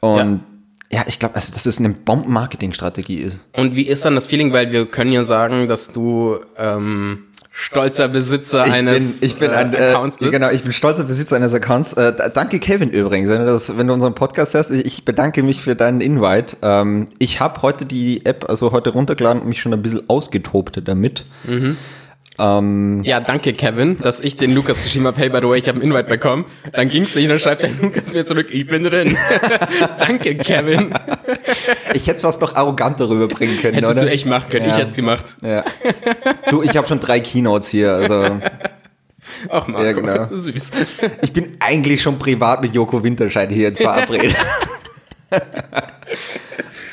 Und 0.00 0.42
ja, 0.90 1.04
ich 1.06 1.18
glaube, 1.18 1.34
also, 1.34 1.52
dass 1.52 1.66
es 1.66 1.78
eine 1.78 1.90
Bomben-Marketing-Strategie 1.90 3.18
ist. 3.18 3.40
Und 3.52 3.74
wie 3.74 3.82
ist 3.82 4.04
dann 4.04 4.14
das 4.14 4.26
Feeling, 4.26 4.52
weil 4.52 4.72
wir 4.72 4.86
können 4.86 5.12
ja 5.12 5.22
sagen, 5.22 5.68
dass 5.68 5.92
du 5.92 6.38
ähm, 6.56 7.24
stolzer 7.50 8.08
Besitzer 8.08 8.66
ich 8.66 8.72
eines 8.72 9.20
bin, 9.20 9.28
ich 9.28 9.36
bin 9.36 9.50
ein, 9.50 9.74
äh, 9.74 9.76
Accounts 9.76 10.16
bist. 10.16 10.32
Genau, 10.32 10.50
ich 10.50 10.62
bin 10.62 10.72
stolzer 10.72 11.04
Besitzer 11.04 11.36
eines 11.36 11.52
Accounts. 11.52 11.92
Äh, 11.94 12.30
danke 12.32 12.58
Kevin 12.58 12.88
übrigens, 12.88 13.28
wenn 13.28 13.40
du, 13.40 13.46
das, 13.46 13.76
wenn 13.76 13.86
du 13.86 13.92
unseren 13.92 14.14
Podcast 14.14 14.54
hörst. 14.54 14.70
Ich 14.70 15.04
bedanke 15.04 15.42
mich 15.42 15.60
für 15.60 15.74
deinen 15.74 16.00
Invite. 16.00 16.56
Ähm, 16.62 17.08
ich 17.18 17.40
habe 17.40 17.60
heute 17.60 17.84
die 17.84 18.24
App, 18.24 18.48
also 18.48 18.72
heute 18.72 18.90
runtergeladen 18.90 19.42
und 19.42 19.48
mich 19.48 19.60
schon 19.60 19.74
ein 19.74 19.82
bisschen 19.82 20.08
ausgetobt 20.08 20.80
damit. 20.84 21.24
Mhm. 21.44 21.76
Ähm, 22.40 23.02
ja, 23.02 23.18
danke 23.20 23.52
Kevin, 23.52 23.98
dass 24.00 24.20
ich 24.20 24.36
den 24.36 24.54
Lukas 24.54 24.80
geschrieben 24.82 25.06
habe, 25.06 25.18
hey, 25.18 25.28
by 25.28 25.38
the 25.38 25.48
way, 25.48 25.58
ich 25.58 25.66
habe 25.66 25.80
einen 25.80 25.90
Invite 25.90 26.08
bekommen. 26.08 26.44
Dann 26.72 26.88
ging's 26.88 27.14
nicht 27.14 27.24
und 27.24 27.30
dann 27.30 27.40
schreibt 27.40 27.62
der 27.62 27.70
Lukas 27.70 28.12
mir 28.12 28.24
zurück, 28.24 28.48
ich 28.50 28.66
bin 28.66 28.84
drin. 28.84 29.16
danke 29.98 30.36
Kevin. 30.36 30.94
ich 31.94 32.06
hätte 32.06 32.16
es 32.16 32.20
fast 32.20 32.40
noch 32.40 32.54
arroganter 32.54 33.08
rüberbringen 33.08 33.60
können, 33.60 33.74
Hättest 33.74 33.96
oder? 33.96 34.06
du 34.06 34.12
echt 34.12 34.26
machen 34.26 34.48
können, 34.50 34.66
ja. 34.66 34.72
ich 34.72 34.78
hätte 34.78 34.88
es 34.90 34.94
gemacht. 34.94 35.38
Ja. 35.42 35.64
Du, 36.48 36.62
ich 36.62 36.76
habe 36.76 36.86
schon 36.86 37.00
drei 37.00 37.20
Keynotes 37.20 37.68
hier, 37.68 37.92
also... 37.92 38.38
Ach 39.50 39.66
Marco, 39.68 39.84
ja, 39.84 39.92
genau. 39.92 40.28
süß. 40.30 40.70
Ich 41.22 41.32
bin 41.32 41.56
eigentlich 41.60 42.02
schon 42.02 42.18
privat 42.18 42.62
mit 42.62 42.74
Joko 42.74 43.02
Winterscheid 43.02 43.50
hier 43.50 43.64
jetzt 43.64 43.80
verabredet. 43.80 44.34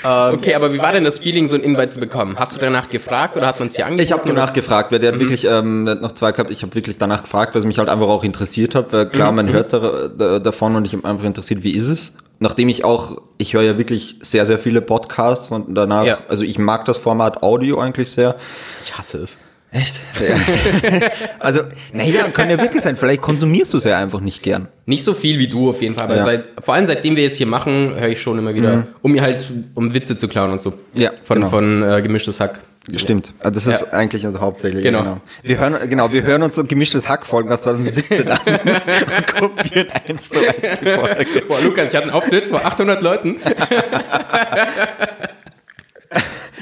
Ähm, 0.06 0.36
okay, 0.36 0.54
aber 0.54 0.72
wie 0.72 0.80
war 0.80 0.92
denn 0.92 1.04
das 1.04 1.20
Feeling, 1.20 1.48
so 1.48 1.56
ein 1.56 1.62
Invite 1.62 1.90
zu 1.90 2.00
bekommen? 2.00 2.38
Hast 2.38 2.56
du 2.56 2.60
danach 2.60 2.90
gefragt 2.90 3.36
oder 3.38 3.48
hat 3.48 3.58
man 3.60 3.70
es 3.70 3.74
dir 3.74 3.86
angeboten? 3.86 4.04
Ich 4.04 4.12
habe 4.12 4.22
danach 4.28 4.54
gefragt, 4.54 4.92
weil 4.92 5.00
der 5.00 5.10
hat 5.10 5.16
mhm. 5.16 5.22
wirklich 5.22 5.46
ähm, 5.46 5.86
noch 5.86 6.12
zwei 6.12 6.32
gehabt. 6.32 6.52
Ich 6.52 6.62
habe 6.62 6.76
wirklich 6.76 6.98
danach 7.00 7.24
gefragt, 7.24 7.56
weil 7.56 7.62
es 7.62 7.66
mich 7.66 7.80
halt 7.80 7.90
einfach 7.90 8.08
auch 8.08 8.24
interessiert 8.24 8.76
hat. 8.76 8.94
Weil 8.94 9.10
klar, 9.10 9.32
mhm. 9.32 9.38
man 9.38 9.46
mhm. 9.48 9.54
hört 9.54 9.74
da, 9.74 10.10
da, 10.16 10.40
davon 10.40 10.76
und 10.76 10.86
ich 10.86 10.94
habe 10.94 11.06
einfach 11.06 11.26
interessiert, 11.26 11.64
wie 11.64 11.72
ist 11.72 11.88
es? 11.88 12.18
Nachdem 12.40 12.70
ich 12.70 12.84
auch, 12.84 13.22
ich 13.38 13.54
höre 13.54 13.64
ja 13.64 13.78
wirklich 13.78 14.18
sehr, 14.22 14.46
sehr 14.46 14.60
viele 14.60 14.82
Podcasts 14.82 15.52
und 15.52 15.74
danach, 15.74 16.06
ja. 16.06 16.18
also 16.28 16.44
ich 16.44 16.60
mag 16.60 16.86
das 16.86 16.98
Format 16.98 17.42
Audio 17.42 17.80
eigentlich 17.80 18.12
sehr. 18.12 18.36
Ich 18.84 18.96
hasse 18.98 19.20
es. 19.20 19.38
Echt? 19.76 20.00
Ja. 20.22 21.10
also, 21.40 21.62
naja, 21.92 22.30
kann 22.30 22.50
ja 22.50 22.58
wirklich 22.62 22.82
sein. 22.82 22.96
Vielleicht 22.96 23.22
konsumierst 23.22 23.74
du 23.74 23.78
es 23.78 23.84
ja 23.84 24.00
einfach 24.00 24.22
nicht 24.22 24.42
gern. 24.42 24.70
Nicht 24.86 25.04
so 25.04 25.14
viel 25.14 25.38
wie 25.38 25.50
du 25.50 25.70
auf 25.70 25.82
jeden 25.82 25.96
Fall, 25.96 26.06
aber 26.06 26.16
ja. 26.16 26.24
seit, 26.24 26.54
vor 26.60 26.76
allem 26.76 26.86
seitdem 26.86 27.18
wir 27.18 27.24
jetzt 27.24 27.36
hier 27.36 27.48
machen, 27.48 27.94
höre 27.94 28.08
ich 28.08 28.22
schon 28.22 28.38
immer 28.38 28.56
wieder, 28.56 28.78
mhm. 28.78 28.88
um 29.02 29.12
mir 29.12 29.22
halt, 29.22 29.52
um 29.74 29.94
Witze 29.94 30.16
zu 30.16 30.30
klauen 30.30 30.52
und 30.52 30.62
so. 30.62 30.74
Ja. 30.94 31.12
Von, 31.26 31.38
genau. 31.38 31.50
von 31.50 31.84
äh, 31.84 32.02
gemischtes 32.02 32.40
Hack. 32.40 32.62
Stimmt. 32.96 33.34
Also 33.40 33.56
das 33.56 33.68
ist 33.68 33.82
ja. 33.82 33.98
eigentlich 33.98 34.26
also 34.26 34.40
hauptsächlich. 34.40 34.84
Genau. 34.84 35.02
genau. 35.02 35.22
Wir 35.44 35.58
hören, 35.58 35.90
genau, 35.90 36.14
wir 36.14 36.24
hören 36.24 36.44
uns 36.44 36.56
so 36.56 36.64
gemischtes 36.64 37.10
Hack-Folgen 37.10 37.52
aus 37.52 37.64
2017 37.64 38.28
an 38.30 38.40
und 38.46 39.28
kopieren 39.36 39.88
eins 40.08 40.30
zu 40.30 40.40
eins 40.40 40.80
die 40.80 40.90
Folge. 40.90 41.26
Boah, 41.48 41.60
Lukas, 41.62 41.90
ich 41.90 41.96
hatte 41.96 42.04
einen 42.04 42.16
Auftritt 42.16 42.46
vor 42.46 42.64
800 42.64 43.02
Leuten. 43.02 43.38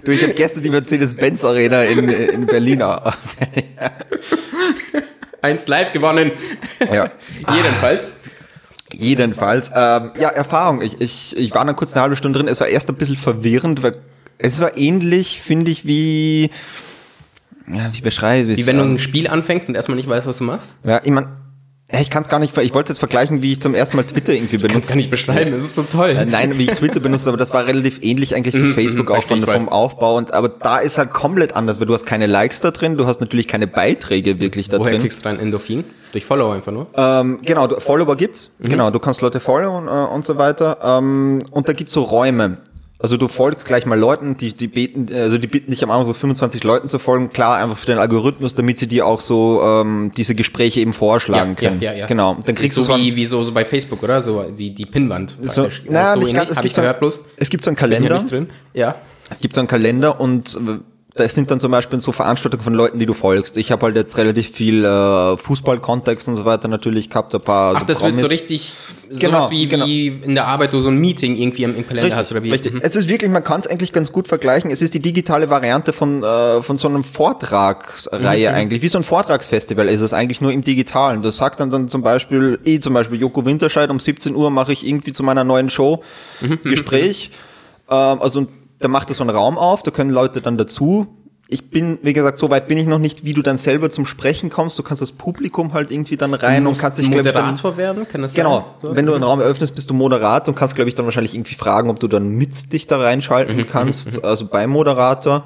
Du, 0.04 0.12
ich 0.12 0.24
habe 0.24 0.34
gestern 0.34 0.64
die 0.64 0.70
Mercedes-Benz 0.70 1.44
Arena 1.46 1.84
in, 1.84 2.10
in 2.10 2.46
Berlin. 2.46 2.82
Eins 5.42 5.68
live 5.68 5.94
gewonnen. 5.94 6.32
Ja. 6.92 7.10
Jedenfalls. 7.54 8.18
Jedenfalls. 8.92 9.70
Ähm, 9.74 10.12
ja, 10.20 10.30
Erfahrung. 10.30 10.82
Ich, 10.82 11.00
ich, 11.00 11.38
ich 11.38 11.54
war 11.54 11.66
dann 11.66 11.76
kurz 11.76 11.94
eine 11.94 12.02
halbe 12.02 12.16
Stunde 12.16 12.40
drin. 12.40 12.48
Es 12.48 12.60
war 12.60 12.68
erst 12.68 12.90
ein 12.90 12.96
bisschen 12.96 13.16
verwirrend, 13.16 13.82
weil 13.82 13.98
es 14.38 14.60
war 14.60 14.78
ähnlich, 14.78 15.42
finde 15.42 15.72
ich, 15.72 15.86
wie. 15.86 16.50
Ja, 17.72 17.90
wie 17.94 18.02
beschreibe 18.02 18.52
ich 18.52 18.60
es? 18.60 18.66
Wie 18.66 18.68
wenn 18.68 18.78
du 18.78 18.84
ein 18.84 19.00
Spiel 19.00 19.28
anfängst 19.28 19.70
und 19.70 19.76
erstmal 19.76 19.96
nicht 19.96 20.10
weißt, 20.10 20.28
was 20.28 20.40
du 20.40 20.44
machst? 20.44 20.72
Ja, 20.84 21.02
ich 21.04 21.12
meine, 21.12 21.30
ich 22.02 22.10
kann 22.10 22.24
es 22.24 22.30
gar 22.30 22.40
nicht, 22.40 22.58
ich 22.58 22.74
wollte 22.74 22.92
jetzt 22.92 23.00
vergleichen, 23.00 23.42
wie 23.42 23.54
ich 23.54 23.62
zum 23.62 23.76
ersten 23.76 23.98
Mal 23.98 24.04
Twitter 24.04 24.34
irgendwie 24.34 24.58
benutze. 24.58 24.80
Ich 24.80 24.88
kann 24.88 24.98
nicht 24.98 25.12
beschreiben, 25.12 25.54
es 25.54 25.64
ist 25.64 25.76
so 25.76 25.84
toll. 25.84 26.10
Äh, 26.10 26.26
nein, 26.26 26.58
wie 26.58 26.64
ich 26.64 26.72
Twitter 26.72 27.00
benutze, 27.00 27.30
aber 27.30 27.38
das 27.38 27.54
war 27.54 27.66
relativ 27.66 28.00
ähnlich 28.02 28.36
eigentlich 28.36 28.56
zu 28.56 28.66
mhm, 28.66 28.74
Facebook 28.74 29.10
mhm, 29.10 29.16
auch 29.16 29.24
von, 29.24 29.44
vom 29.44 29.70
Aufbau. 29.70 30.18
Und, 30.18 30.34
aber 30.34 30.50
da 30.50 30.80
ist 30.80 30.98
halt 30.98 31.12
komplett 31.12 31.56
anders, 31.56 31.80
weil 31.80 31.88
du 31.88 31.94
hast 31.94 32.06
keine 32.06 32.28
Likes 32.28 32.62
da 32.62 32.72
drin, 32.72 32.98
du 32.98 33.06
hast 33.06 33.22
natürlich 33.22 33.48
keine 33.48 33.68
Beiträge 33.68 34.40
wirklich 34.40 34.70
da 34.70 34.80
Woher 34.80 34.92
drin. 34.92 34.94
Woher 34.94 35.02
kriegst 35.02 35.26
du 35.26 35.30
dein 35.30 35.40
Endorphin? 35.40 35.84
Durch 36.12 36.26
Follower 36.26 36.54
einfach 36.54 36.72
nur? 36.72 36.88
Ähm, 36.96 37.40
genau, 37.44 37.68
du, 37.68 37.80
Follower 37.80 38.16
gibt's. 38.16 38.52
Mhm. 38.60 38.70
Genau, 38.70 38.92
du 38.92 39.00
kannst 39.00 39.22
Leute 39.22 39.40
followen 39.40 39.88
äh, 39.88 40.14
und 40.14 40.26
so 40.26 40.38
weiter. 40.38 40.78
Ähm, 40.84 41.44
und 41.52 41.68
da 41.68 41.74
gibt's 41.74 41.94
so 41.94 42.02
Räume. 42.02 42.58
Also 43.00 43.18
du 43.18 43.28
folgst 43.28 43.66
gleich 43.66 43.86
mal 43.86 44.00
Leuten, 44.00 44.38
die, 44.38 44.54
die 44.54 44.68
beten, 44.68 45.08
also 45.14 45.38
die 45.38 45.48
bitten 45.48 45.72
dich 45.72 45.84
am 45.84 45.92
Anfang 45.92 46.06
so 46.06 46.14
25 46.14 46.64
Leuten 46.64 46.88
zu 46.88 47.00
folgen, 47.00 47.32
klar, 47.32 47.58
einfach 47.58 47.78
für 47.78 47.88
den 47.88 47.98
Algorithmus, 47.98 48.56
damit 48.56 48.80
sie 48.80 48.88
dir 48.88 49.06
auch 49.06 49.20
so 49.20 49.62
ähm, 49.62 50.12
diese 50.16 50.36
Gespräche 50.36 50.80
eben 50.80 50.94
vorschlagen 50.94 51.52
ja, 51.52 51.56
können. 51.56 51.82
Ja, 51.82 51.92
ja, 51.92 52.00
ja. 52.00 52.06
Genau. 52.06 52.38
Dann 52.46 52.56
kriegst 52.56 52.76
so 52.76 52.86
du 52.86 52.94
so 52.94 52.98
wie, 52.98 53.16
wie 53.16 53.26
so, 53.26 53.44
so 53.44 53.52
bei 53.52 53.66
Facebook, 53.66 54.02
oder? 54.04 54.22
So 54.22 54.46
wie 54.56 54.70
die 54.72 54.86
Pinwand. 54.86 55.36
So, 55.42 55.68
na, 55.90 56.14
so 56.14 56.20
nicht 56.20 56.34
ganz, 56.34 56.52
es, 56.52 56.62
gibt 56.62 56.76
so, 56.76 56.82
bloß. 56.82 57.20
es 57.36 57.50
gibt 57.50 57.64
so 57.64 57.70
einen 57.72 57.78
Kalender. 57.78 58.20
Drin. 58.20 58.50
Ja. 58.74 58.96
Es 59.30 59.42
gibt 59.42 59.56
so 59.56 59.62
einen 59.62 59.68
Kalender 59.68 60.22
und 60.22 60.58
das 61.16 61.36
sind 61.36 61.52
dann 61.52 61.60
zum 61.60 61.72
Beispiel 61.72 62.00
so 62.00 62.12
Veranstaltungen 62.12 62.64
von 62.64 62.74
Leuten, 62.74 62.98
die 62.98 63.06
du 63.06 63.14
folgst. 63.14 63.56
Ich 63.58 63.72
habe 63.72 63.86
halt 63.86 63.96
jetzt 63.96 64.18
relativ 64.18 64.50
viel 64.50 64.84
äh, 64.84 65.38
Fußballkontext 65.38 66.28
und 66.28 66.38
so 66.38 66.46
weiter 66.46 66.68
natürlich 66.68 67.08
gehabt, 67.10 67.36
ein 67.36 67.42
paar 67.42 67.76
Ach, 67.76 67.82
so 67.82 67.86
das 67.86 68.00
Promis. 68.00 68.16
wird 68.16 68.30
so 68.30 68.34
richtig 68.34 68.74
genau, 69.10 69.38
sowas 69.38 69.52
wie, 69.52 69.68
genau. 69.68 69.86
wie 69.86 70.08
in 70.08 70.34
der 70.34 70.48
Arbeit, 70.48 70.74
wo 70.74 70.80
so 70.80 70.90
ein 70.90 70.98
Meeting 70.98 71.36
irgendwie 71.36 71.64
im, 71.64 71.78
im 71.78 71.88
Kalender 71.88 72.06
richtig, 72.06 72.18
hast 72.20 72.32
oder 72.32 72.42
wie. 72.42 72.50
Richtig. 72.50 72.74
Mhm. 72.74 72.82
Es 72.82 72.96
ist 72.96 73.08
wirklich, 73.08 73.30
man 73.30 73.44
kann 73.44 73.60
es 73.60 73.68
eigentlich 73.68 73.92
ganz 73.92 74.12
gut 74.12 74.28
vergleichen. 74.28 74.72
Es 74.72 74.82
ist 74.82 74.96
die 74.96 75.02
digitale 75.02 75.52
Variante 75.52 75.94
von, 75.94 76.24
äh, 76.24 76.64
von 76.64 76.78
so 76.78 76.88
einem 76.88 77.04
Vortragsreihe 77.04 78.50
mhm. 78.50 78.56
eigentlich. 78.56 78.82
Wie 78.82 78.88
so 78.88 78.98
ein 78.98 79.04
Vortragsfestival 79.04 79.90
ist 79.90 80.02
es 80.02 80.14
eigentlich 80.14 80.42
nur 80.42 80.52
im 80.52 80.64
Digitalen. 80.64 81.22
Das 81.22 81.38
sagt 81.38 81.60
dann, 81.60 81.70
dann 81.70 81.90
zum 81.90 82.02
Beispiel, 82.02 82.58
eh 82.66 82.80
zum 82.80 82.96
Beispiel 82.96 83.20
Joko 83.20 83.46
Winterscheid 83.46 83.92
um 83.92 84.00
17 84.00 84.36
Uhr 84.36 84.50
mache 84.50 84.74
ich 84.74 84.84
irgendwie 84.88 85.14
zu 85.14 85.22
meiner 85.22 85.44
neuen 85.44 85.70
Show 85.70 86.02
mhm. 86.42 86.60
Gespräch. 86.64 87.30
Ähm, 87.88 88.20
also 88.20 88.48
da 88.84 88.88
macht 88.90 89.10
er 89.10 89.16
so 89.16 89.24
einen 89.24 89.30
Raum 89.30 89.58
auf, 89.58 89.84
da 89.84 89.92
können 89.92 90.10
Leute 90.10 90.42
dann 90.42 90.58
dazu. 90.58 91.08
Ich 91.48 91.70
bin, 91.70 92.00
wie 92.02 92.14
gesagt, 92.14 92.38
so 92.38 92.50
weit 92.50 92.68
bin 92.68 92.78
ich 92.78 92.88
noch 92.88 93.00
nicht, 93.00 93.26
wie 93.26 93.34
du 93.34 93.42
dann 93.42 93.58
selber 93.58 93.92
zum 93.92 94.06
Sprechen 94.06 94.50
kommst. 94.50 94.80
Du 94.80 94.84
kannst 94.84 95.02
das 95.02 95.12
Publikum 95.12 95.74
halt 95.74 95.92
irgendwie 95.92 96.18
dann 96.18 96.34
rein 96.34 96.66
und 96.66 96.78
kannst 96.80 96.98
dich, 96.98 97.10
Moderator 97.10 97.54
ich, 97.54 97.62
dann, 97.62 97.78
werden, 97.78 98.08
kann 98.08 98.22
das 98.22 98.34
Genau. 98.34 98.66
So? 98.82 98.96
Wenn 98.96 99.06
du 99.06 99.14
einen 99.14 99.24
Raum 99.24 99.40
eröffnest, 99.40 99.76
bist 99.76 99.90
du 99.90 99.94
Moderator 99.94 100.50
und 100.50 100.56
kannst, 100.56 100.76
glaube 100.76 100.90
ich, 100.90 100.96
dann 100.96 101.06
wahrscheinlich 101.06 101.36
irgendwie 101.36 101.54
fragen, 101.54 101.90
ob 101.90 102.00
du 102.00 102.08
dann 102.08 102.30
mit 102.30 102.74
dich 102.74 102.88
da 102.88 102.98
reinschalten 102.98 103.58
mhm. 103.58 103.68
kannst, 103.68 104.18
mhm. 104.18 104.26
also 104.26 104.46
beim 104.46 104.70
Moderator. 104.70 105.44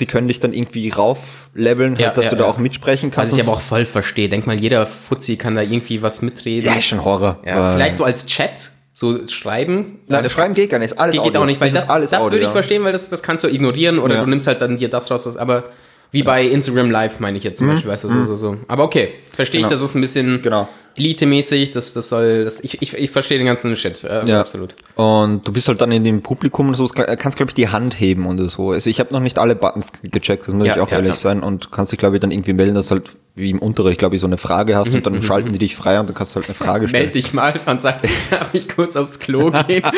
Die 0.00 0.06
können 0.06 0.28
dich 0.28 0.40
dann 0.40 0.52
irgendwie 0.52 0.88
raufleveln, 0.90 1.96
ja, 1.96 2.08
halt, 2.08 2.18
dass 2.18 2.26
ja, 2.26 2.30
du 2.30 2.36
da 2.36 2.44
auch 2.44 2.58
mitsprechen 2.58 3.10
kannst. 3.10 3.32
Was 3.32 3.40
ich 3.40 3.46
aber 3.46 3.56
auch 3.56 3.60
voll 3.60 3.84
verstehe. 3.84 4.28
Denk 4.28 4.46
mal, 4.46 4.58
jeder 4.58 4.86
Fuzzi 4.86 5.36
kann 5.36 5.56
da 5.56 5.62
irgendwie 5.62 6.02
was 6.02 6.22
mitreden. 6.22 6.66
Ja, 6.66 6.74
ist 6.74 6.86
schon 6.86 7.04
Horror. 7.04 7.38
Ja, 7.44 7.72
vielleicht 7.72 7.96
so 7.96 8.04
als 8.04 8.26
Chat, 8.26 8.70
so 8.98 9.28
schreiben. 9.28 10.00
Nein, 10.08 10.24
das 10.24 10.32
Schreiben 10.32 10.54
geht 10.54 10.70
gar 10.70 10.80
nicht, 10.80 10.98
alles 10.98 11.12
geht 11.12 11.20
Audio. 11.20 11.42
auch 11.42 11.46
nicht, 11.46 11.60
weil 11.60 11.70
das, 11.70 11.82
das, 11.82 11.88
alles 11.88 12.10
das 12.10 12.20
Audio, 12.20 12.32
würde 12.32 12.46
ich 12.46 12.50
verstehen, 12.50 12.82
weil 12.82 12.90
das, 12.90 13.08
das 13.08 13.22
kannst 13.22 13.44
du 13.44 13.48
ignorieren 13.48 14.00
oder 14.00 14.16
ja. 14.16 14.24
du 14.24 14.26
nimmst 14.28 14.48
halt 14.48 14.60
dann 14.60 14.76
dir 14.76 14.90
das 14.90 15.08
raus, 15.08 15.24
was, 15.24 15.36
aber 15.36 15.66
wie 16.10 16.24
bei 16.24 16.44
Instagram 16.44 16.90
Live 16.90 17.20
meine 17.20 17.38
ich 17.38 17.44
jetzt 17.44 17.58
zum 17.58 17.68
mhm. 17.68 17.74
Beispiel, 17.74 17.90
weißt 17.92 18.04
du, 18.04 18.08
so, 18.08 18.18
mhm. 18.18 18.24
so, 18.24 18.34
so. 18.34 18.56
Aber 18.66 18.82
okay, 18.82 19.12
verstehe 19.32 19.60
genau. 19.60 19.68
ich, 19.68 19.72
das 19.78 19.88
ist 19.88 19.94
ein 19.94 20.00
bisschen 20.00 20.42
genau. 20.42 20.68
Elite-mäßig, 20.98 21.72
das, 21.72 21.92
das 21.92 22.08
soll, 22.08 22.44
das, 22.44 22.60
ich, 22.60 22.82
ich, 22.82 22.94
ich 22.94 23.10
verstehe 23.10 23.38
den 23.38 23.46
ganzen 23.46 23.76
Shit, 23.76 24.04
äh, 24.04 24.26
ja. 24.26 24.40
absolut. 24.40 24.74
Und 24.96 25.46
du 25.46 25.52
bist 25.52 25.68
halt 25.68 25.80
dann 25.80 25.92
in 25.92 26.04
dem 26.04 26.22
Publikum 26.22 26.68
und 26.68 26.74
so, 26.74 26.86
kannst 26.86 27.36
glaube 27.36 27.50
ich 27.50 27.54
die 27.54 27.68
Hand 27.68 28.00
heben 28.00 28.26
und 28.26 28.46
so. 28.48 28.72
Also 28.72 28.90
ich 28.90 29.00
habe 29.00 29.12
noch 29.12 29.20
nicht 29.20 29.38
alle 29.38 29.54
Buttons 29.54 29.92
gecheckt, 30.02 30.46
das 30.46 30.54
muss 30.54 30.66
ja, 30.66 30.74
ich 30.74 30.80
auch 30.80 30.90
ja, 30.90 30.98
ehrlich 30.98 31.14
sein 31.14 31.42
und 31.42 31.70
kannst 31.70 31.92
dich 31.92 31.98
glaube 31.98 32.16
ich 32.16 32.20
dann 32.20 32.30
irgendwie 32.30 32.52
melden, 32.52 32.74
dass 32.74 32.90
halt 32.90 33.10
wie 33.38 33.50
im 33.50 33.60
Unterricht, 33.60 33.98
glaube 33.98 34.16
ich, 34.16 34.20
so 34.20 34.26
eine 34.26 34.36
Frage 34.36 34.76
hast 34.76 34.92
und 34.92 35.06
dann 35.06 35.14
mhm. 35.14 35.22
schalten 35.22 35.52
die 35.52 35.58
dich 35.58 35.76
frei 35.76 35.98
und 36.00 36.08
dann 36.08 36.14
kannst 36.14 36.34
du 36.34 36.40
halt 36.40 36.46
eine 36.46 36.54
Frage 36.54 36.88
stellen. 36.88 37.04
Meld 37.04 37.14
dich 37.14 37.32
mal 37.32 37.54
und 37.64 37.80
sag, 37.80 38.02
darf 38.30 38.52
ich 38.52 38.68
kurz 38.68 38.96
aufs 38.96 39.18
Klo 39.18 39.50
gehen? 39.66 39.84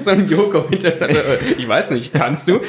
so 0.00 0.10
ein 0.10 0.28
Joko 0.28 0.68
hinter, 0.68 0.92
ich 1.56 1.68
weiß 1.68 1.92
nicht, 1.92 2.12
kannst 2.12 2.48
du? 2.48 2.60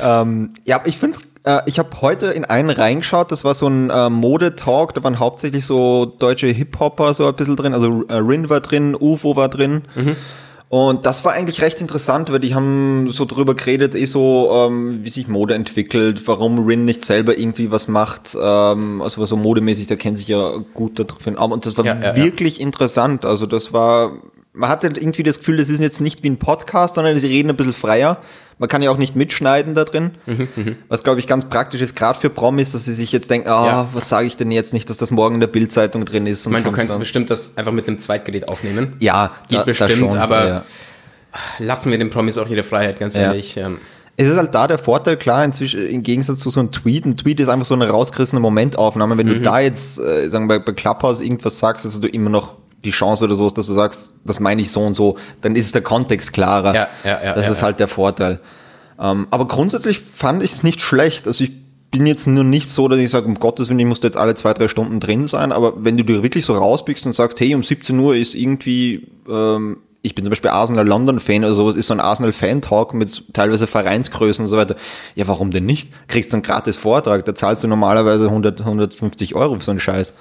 ähm, 0.00 0.50
ja, 0.64 0.82
ich 0.84 0.98
finde 0.98 1.18
äh, 1.44 1.60
ich 1.66 1.78
habe 1.78 2.00
heute 2.00 2.28
in 2.28 2.44
einen 2.44 2.70
reingeschaut, 2.70 3.32
das 3.32 3.44
war 3.44 3.54
so 3.54 3.66
ein 3.66 3.90
äh, 3.90 4.10
Modetalk, 4.10 4.94
da 4.94 5.02
waren 5.02 5.18
hauptsächlich 5.18 5.66
so 5.66 6.06
deutsche 6.06 6.46
Hip-Hopper 6.48 7.14
so 7.14 7.26
ein 7.26 7.34
bisschen 7.34 7.56
drin, 7.56 7.74
also 7.74 8.04
äh, 8.08 8.14
Rin 8.14 8.48
war 8.48 8.60
drin, 8.60 8.96
UFO 8.98 9.36
war 9.36 9.48
drin. 9.48 9.82
Mhm. 9.94 10.16
Und 10.68 11.04
das 11.04 11.22
war 11.22 11.34
eigentlich 11.34 11.60
recht 11.60 11.82
interessant, 11.82 12.32
weil 12.32 12.40
die 12.40 12.54
haben 12.54 13.10
so 13.10 13.26
drüber 13.26 13.54
geredet, 13.54 13.94
eh 13.94 14.06
so, 14.06 14.50
ähm, 14.54 15.00
wie 15.02 15.10
sich 15.10 15.28
Mode 15.28 15.52
entwickelt, 15.52 16.26
warum 16.26 16.64
Rin 16.64 16.86
nicht 16.86 17.04
selber 17.04 17.36
irgendwie 17.36 17.70
was 17.70 17.88
macht, 17.88 18.34
ähm, 18.40 19.02
also 19.02 19.22
so 19.26 19.36
modemäßig, 19.36 19.86
der 19.86 19.98
kennt 19.98 20.16
sich 20.16 20.28
ja 20.28 20.54
gut 20.72 20.98
da 20.98 21.04
drin. 21.04 21.36
Und 21.36 21.66
das 21.66 21.76
war 21.76 21.84
ja, 21.84 22.00
ja, 22.00 22.16
wirklich 22.16 22.56
ja. 22.56 22.62
interessant. 22.62 23.26
Also 23.26 23.44
das 23.44 23.74
war, 23.74 24.12
man 24.54 24.70
hatte 24.70 24.86
irgendwie 24.86 25.22
das 25.22 25.40
Gefühl, 25.40 25.58
das 25.58 25.68
ist 25.68 25.80
jetzt 25.80 26.00
nicht 26.00 26.22
wie 26.22 26.30
ein 26.30 26.38
Podcast, 26.38 26.94
sondern 26.94 27.18
sie 27.20 27.26
reden 27.26 27.50
ein 27.50 27.56
bisschen 27.56 27.74
freier. 27.74 28.22
Man 28.58 28.68
kann 28.68 28.82
ja 28.82 28.90
auch 28.90 28.96
nicht 28.96 29.16
mitschneiden 29.16 29.74
da 29.74 29.84
drin, 29.84 30.12
mhm, 30.26 30.48
mhm. 30.54 30.76
was 30.88 31.02
glaube 31.02 31.20
ich 31.20 31.26
ganz 31.26 31.46
praktisch 31.46 31.80
ist, 31.80 31.96
gerade 31.96 32.18
für 32.18 32.30
Promis, 32.30 32.72
dass 32.72 32.84
sie 32.84 32.94
sich 32.94 33.12
jetzt 33.12 33.30
denken, 33.30 33.48
ah, 33.48 33.66
ja. 33.66 33.88
was 33.92 34.08
sage 34.08 34.26
ich 34.26 34.36
denn 34.36 34.50
jetzt 34.50 34.72
nicht, 34.72 34.88
dass 34.90 34.96
das 34.96 35.10
morgen 35.10 35.34
in 35.34 35.40
der 35.40 35.46
Bildzeitung 35.48 36.04
drin 36.04 36.26
ist. 36.26 36.46
ich 36.46 36.52
meine, 36.52 36.64
du 36.64 36.72
kannst 36.72 36.92
dann. 36.92 37.00
bestimmt 37.00 37.30
das 37.30 37.56
einfach 37.56 37.72
mit 37.72 37.88
einem 37.88 37.98
Zweitgerät 37.98 38.48
aufnehmen. 38.48 38.94
Ja, 39.00 39.32
geht 39.48 39.58
da, 39.58 39.64
bestimmt, 39.64 39.98
schon, 39.98 40.18
aber 40.18 40.46
ja. 40.46 40.64
lassen 41.58 41.90
wir 41.90 41.98
den 41.98 42.10
Promis 42.10 42.38
auch 42.38 42.48
ihre 42.48 42.62
Freiheit, 42.62 42.98
ganz 42.98 43.14
ehrlich. 43.14 43.54
Ja. 43.54 43.66
Ähm. 43.66 43.78
Es 44.16 44.28
ist 44.28 44.36
halt 44.36 44.54
da 44.54 44.68
der 44.68 44.78
Vorteil, 44.78 45.16
klar, 45.16 45.44
inzwischen, 45.44 45.86
im 45.86 46.02
Gegensatz 46.02 46.40
zu 46.40 46.50
so 46.50 46.60
einem 46.60 46.70
Tweet. 46.70 47.06
Ein 47.06 47.16
Tweet 47.16 47.40
ist 47.40 47.48
einfach 47.48 47.66
so 47.66 47.74
eine 47.74 47.88
rausgerissene 47.88 48.40
Momentaufnahme. 48.40 49.16
Wenn 49.16 49.26
mhm. 49.26 49.34
du 49.34 49.40
da 49.40 49.58
jetzt, 49.58 49.98
äh, 49.98 50.28
sagen 50.28 50.48
wir, 50.48 50.60
bei 50.60 50.72
Clubhouse 50.72 51.20
irgendwas 51.20 51.58
sagst, 51.58 51.86
dass 51.86 51.98
du 51.98 52.08
immer 52.08 52.28
noch 52.28 52.56
die 52.84 52.90
Chance 52.90 53.24
oder 53.24 53.34
so, 53.34 53.48
dass 53.48 53.66
du 53.66 53.72
sagst, 53.72 54.14
das 54.24 54.40
meine 54.40 54.62
ich 54.62 54.70
so 54.70 54.80
und 54.80 54.94
so, 54.94 55.16
dann 55.40 55.56
ist 55.56 55.74
der 55.74 55.82
Kontext 55.82 56.32
klarer. 56.32 56.74
Ja, 56.74 56.88
ja, 57.04 57.22
ja, 57.22 57.34
das 57.34 57.46
ja, 57.46 57.52
ist 57.52 57.58
ja. 57.58 57.64
halt 57.64 57.80
der 57.80 57.88
Vorteil. 57.88 58.40
Ähm, 59.00 59.26
aber 59.30 59.46
grundsätzlich 59.46 59.98
fand 59.98 60.42
ich 60.42 60.52
es 60.52 60.62
nicht 60.62 60.80
schlecht. 60.80 61.26
Also 61.26 61.44
ich 61.44 61.52
bin 61.90 62.06
jetzt 62.06 62.26
nur 62.26 62.44
nicht 62.44 62.70
so, 62.70 62.88
dass 62.88 62.98
ich 62.98 63.10
sage, 63.10 63.26
um 63.26 63.38
Gottes 63.38 63.68
Willen, 63.68 63.78
ich 63.78 63.86
muss 63.86 64.02
jetzt 64.02 64.16
alle 64.16 64.34
zwei, 64.34 64.54
drei 64.54 64.66
Stunden 64.66 64.98
drin 64.98 65.26
sein, 65.26 65.52
aber 65.52 65.84
wenn 65.84 65.96
du 65.96 66.04
dir 66.04 66.22
wirklich 66.22 66.44
so 66.44 66.54
rausbiegst 66.54 67.04
und 67.06 67.12
sagst, 67.12 67.38
hey, 67.38 67.54
um 67.54 67.62
17 67.62 67.98
Uhr 67.98 68.16
ist 68.16 68.34
irgendwie, 68.34 69.08
ähm, 69.28 69.76
ich 70.00 70.14
bin 70.14 70.24
zum 70.24 70.30
Beispiel 70.30 70.50
Arsenal 70.50 70.86
London 70.86 71.20
Fan 71.20 71.44
oder 71.44 71.52
sowas, 71.52 71.76
ist 71.76 71.88
so 71.88 71.94
ein 71.94 72.00
Arsenal 72.00 72.32
Fan 72.32 72.62
Talk 72.62 72.94
mit 72.94 73.34
teilweise 73.34 73.66
Vereinsgrößen 73.66 74.44
und 74.44 74.48
so 74.48 74.56
weiter. 74.56 74.74
Ja, 75.14 75.28
warum 75.28 75.50
denn 75.50 75.66
nicht? 75.66 75.90
Kriegst 76.08 76.32
du 76.32 76.36
einen 76.36 76.42
gratis 76.42 76.76
Vortrag, 76.76 77.26
da 77.26 77.34
zahlst 77.34 77.62
du 77.62 77.68
normalerweise 77.68 78.24
100, 78.24 78.60
150 78.60 79.34
Euro 79.34 79.58
für 79.58 79.64
so 79.64 79.70
einen 79.70 79.80
Scheiß. 79.80 80.14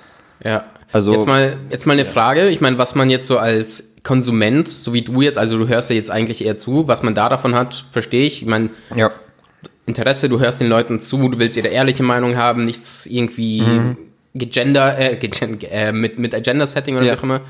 Ja. 0.43 0.65
Also, 0.91 1.13
jetzt 1.13 1.27
mal, 1.27 1.57
jetzt 1.69 1.86
mal 1.88 1.93
eine 1.93 2.05
Frage. 2.05 2.50
Ich 2.50 2.60
meine, 2.60 2.77
was 2.77 2.95
man 2.95 3.10
jetzt 3.10 3.27
so 3.27 3.38
als 3.38 3.95
Konsument, 4.03 4.67
so 4.67 4.93
wie 4.93 5.03
du 5.03 5.21
jetzt, 5.21 5.38
also 5.38 5.57
du 5.57 5.67
hörst 5.67 5.89
ja 5.89 5.95
jetzt 5.95 6.12
eigentlich 6.12 6.43
eher 6.43 6.57
zu, 6.57 6.88
was 6.88 7.03
man 7.03 7.15
da 7.15 7.29
davon 7.29 7.55
hat, 7.55 7.86
verstehe 7.91 8.25
ich. 8.25 8.41
Ich 8.41 8.48
meine, 8.48 8.71
ja. 8.95 9.12
Interesse, 9.86 10.27
du 10.27 10.39
hörst 10.39 10.60
den 10.60 10.67
Leuten 10.67 11.00
zu, 11.00 11.29
du 11.29 11.39
willst 11.39 11.57
ihre 11.57 11.67
ehrliche 11.69 12.03
Meinung 12.03 12.36
haben, 12.36 12.65
nichts 12.65 13.05
irgendwie 13.05 13.62
mhm. 13.62 13.98
gegender, 14.33 14.98
äh, 14.98 15.17
äh, 15.17 15.91
mit, 15.91 16.19
mit 16.19 16.33
Agenda-Setting 16.33 16.95
oder 16.95 17.05
ja. 17.05 17.13
wie 17.13 17.17
auch 17.17 17.24
immer. 17.24 17.41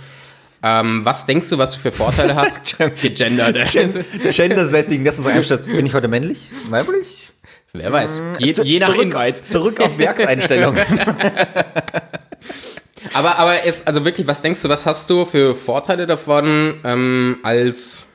Ähm, 0.64 1.04
was 1.04 1.26
denkst 1.26 1.50
du, 1.50 1.58
was 1.58 1.72
du 1.72 1.80
für 1.80 1.92
Vorteile 1.92 2.36
hast? 2.36 2.78
Gegendert. 3.02 3.58
Gender-Setting, 3.72 5.04
dass 5.04 5.16
du 5.16 5.24
so 5.24 5.30
einstellst, 5.30 5.66
bin 5.66 5.86
ich 5.86 5.94
heute 5.94 6.08
männlich, 6.08 6.52
weiblich? 6.70 7.32
Wer 7.74 7.92
weiß. 7.92 8.22
Je, 8.40 8.52
je 8.52 8.80
nach 8.80 8.94
zurück, 8.94 9.04
Invite. 9.04 9.46
Zurück 9.46 9.80
auf 9.80 9.98
Werkseinstellung. 9.98 10.76
Aber, 13.14 13.38
aber 13.38 13.66
jetzt, 13.66 13.88
also 13.88 14.06
wirklich, 14.06 14.28
was 14.28 14.42
denkst 14.42 14.62
du, 14.62 14.70
was 14.70 14.86
hast 14.86 15.10
du 15.10 15.26
für 15.26 15.56
Vorteile 15.56 16.08
davon 16.08 16.76
ähm, 16.84 17.38
als 17.44 18.06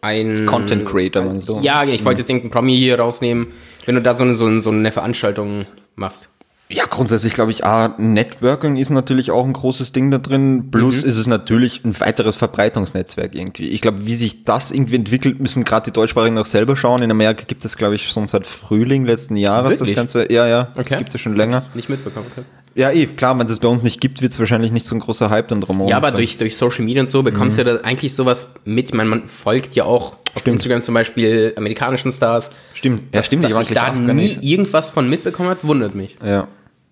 ein 0.00 0.46
Content 0.46 0.86
Creator, 0.86 1.22
meinst 1.22 1.48
du? 1.48 1.60
Ja, 1.60 1.84
ich 1.84 2.04
wollte 2.04 2.20
jetzt 2.20 2.30
irgendeinen 2.30 2.52
Promi 2.52 2.76
hier 2.76 2.98
rausnehmen, 2.98 3.48
wenn 3.86 3.94
du 3.94 4.02
da 4.02 4.14
so 4.14 4.24
eine, 4.24 4.34
so 4.34 4.46
eine, 4.46 4.60
so 4.60 4.70
eine 4.70 4.92
Veranstaltung 4.92 5.66
machst. 5.96 6.28
Ja, 6.70 6.86
grundsätzlich 6.86 7.34
glaube 7.34 7.50
ich, 7.50 7.64
ah, 7.64 7.94
Networking 7.98 8.76
ist 8.76 8.88
natürlich 8.88 9.30
auch 9.30 9.44
ein 9.44 9.52
großes 9.52 9.92
Ding 9.92 10.10
da 10.10 10.18
drin. 10.18 10.70
Plus 10.70 11.02
mhm. 11.02 11.08
ist 11.10 11.18
es 11.18 11.26
natürlich 11.26 11.84
ein 11.84 11.98
weiteres 12.00 12.36
Verbreitungsnetzwerk 12.36 13.34
irgendwie. 13.34 13.68
Ich 13.68 13.82
glaube, 13.82 14.06
wie 14.06 14.16
sich 14.16 14.44
das 14.44 14.70
irgendwie 14.70 14.96
entwickelt, 14.96 15.40
müssen 15.40 15.64
gerade 15.64 15.84
die 15.84 15.92
Deutschsprachigen 15.92 16.38
auch 16.38 16.46
selber 16.46 16.76
schauen. 16.76 17.02
In 17.02 17.10
Amerika 17.10 17.44
gibt 17.46 17.64
es, 17.66 17.76
glaube 17.76 17.96
ich, 17.96 18.08
schon 18.08 18.28
seit 18.28 18.46
Frühling 18.46 19.04
letzten 19.04 19.36
Jahres 19.36 19.74
Wirklich? 19.74 19.90
das 19.90 19.96
Ganze. 19.96 20.32
Ja, 20.32 20.46
ja, 20.46 20.68
okay. 20.72 20.86
das 20.88 20.98
gibt 20.98 21.08
es 21.10 21.14
ja 21.14 21.18
schon 21.18 21.36
länger. 21.36 21.64
Nicht 21.74 21.90
mitbekommen, 21.90 22.26
okay. 22.32 22.44
Ja, 22.74 22.90
eh, 22.90 23.06
klar, 23.06 23.38
wenn 23.38 23.46
es 23.46 23.60
bei 23.60 23.68
uns 23.68 23.82
nicht 23.82 24.00
gibt, 24.00 24.20
wird 24.20 24.32
es 24.32 24.38
wahrscheinlich 24.38 24.72
nicht 24.72 24.84
so 24.84 24.94
ein 24.94 25.00
großer 25.00 25.30
Hype 25.30 25.48
dann 25.48 25.60
drumherum. 25.60 25.88
Ja, 25.88 25.96
aber 25.96 26.10
durch, 26.10 26.38
durch 26.38 26.56
Social 26.56 26.84
Media 26.84 27.02
und 27.02 27.10
so 27.10 27.22
bekommst 27.22 27.56
mhm. 27.58 27.64
du 27.64 27.70
ja 27.70 27.76
da 27.76 27.84
eigentlich 27.84 28.14
sowas 28.14 28.54
mit. 28.64 28.86
Ich 28.86 28.94
meine, 28.94 29.08
man 29.08 29.28
folgt 29.28 29.74
ja 29.76 29.84
auch 29.84 30.16
stimmt. 30.16 30.36
auf 30.36 30.46
Instagram 30.46 30.82
zum 30.82 30.94
Beispiel 30.94 31.54
amerikanischen 31.56 32.10
Stars. 32.10 32.50
Stimmt, 32.74 33.02
ja, 33.04 33.08
dass, 33.12 33.26
stimmt. 33.26 33.44
Dass 33.44 33.60
ich 33.60 33.68
da 33.68 33.92
nie 33.92 34.38
irgendwas 34.42 34.90
von 34.90 35.08
mitbekommen 35.08 35.50
hat, 35.50 35.62
wundert 35.62 35.94
mich. 35.94 36.16
Ja. 36.24 36.48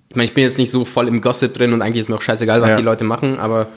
Ich 0.09 0.17
meine, 0.17 0.27
ich 0.27 0.35
bin 0.35 0.45
jetzt 0.45 0.59
nicht 0.59 0.71
so 0.71 0.85
voll 0.85 1.09
im 1.09 1.21
Gossip 1.21 1.55
drin 1.55 1.73
und 1.73 1.83
eigentlich 1.83 2.01
ist 2.01 2.09
mir 2.09 2.17
auch 2.17 2.23
scheißegal, 2.23 2.61
was 2.61 2.73
ja. 2.73 2.77
die 2.77 2.83
Leute 2.83 3.03
machen, 3.03 3.39
aber 3.39 3.69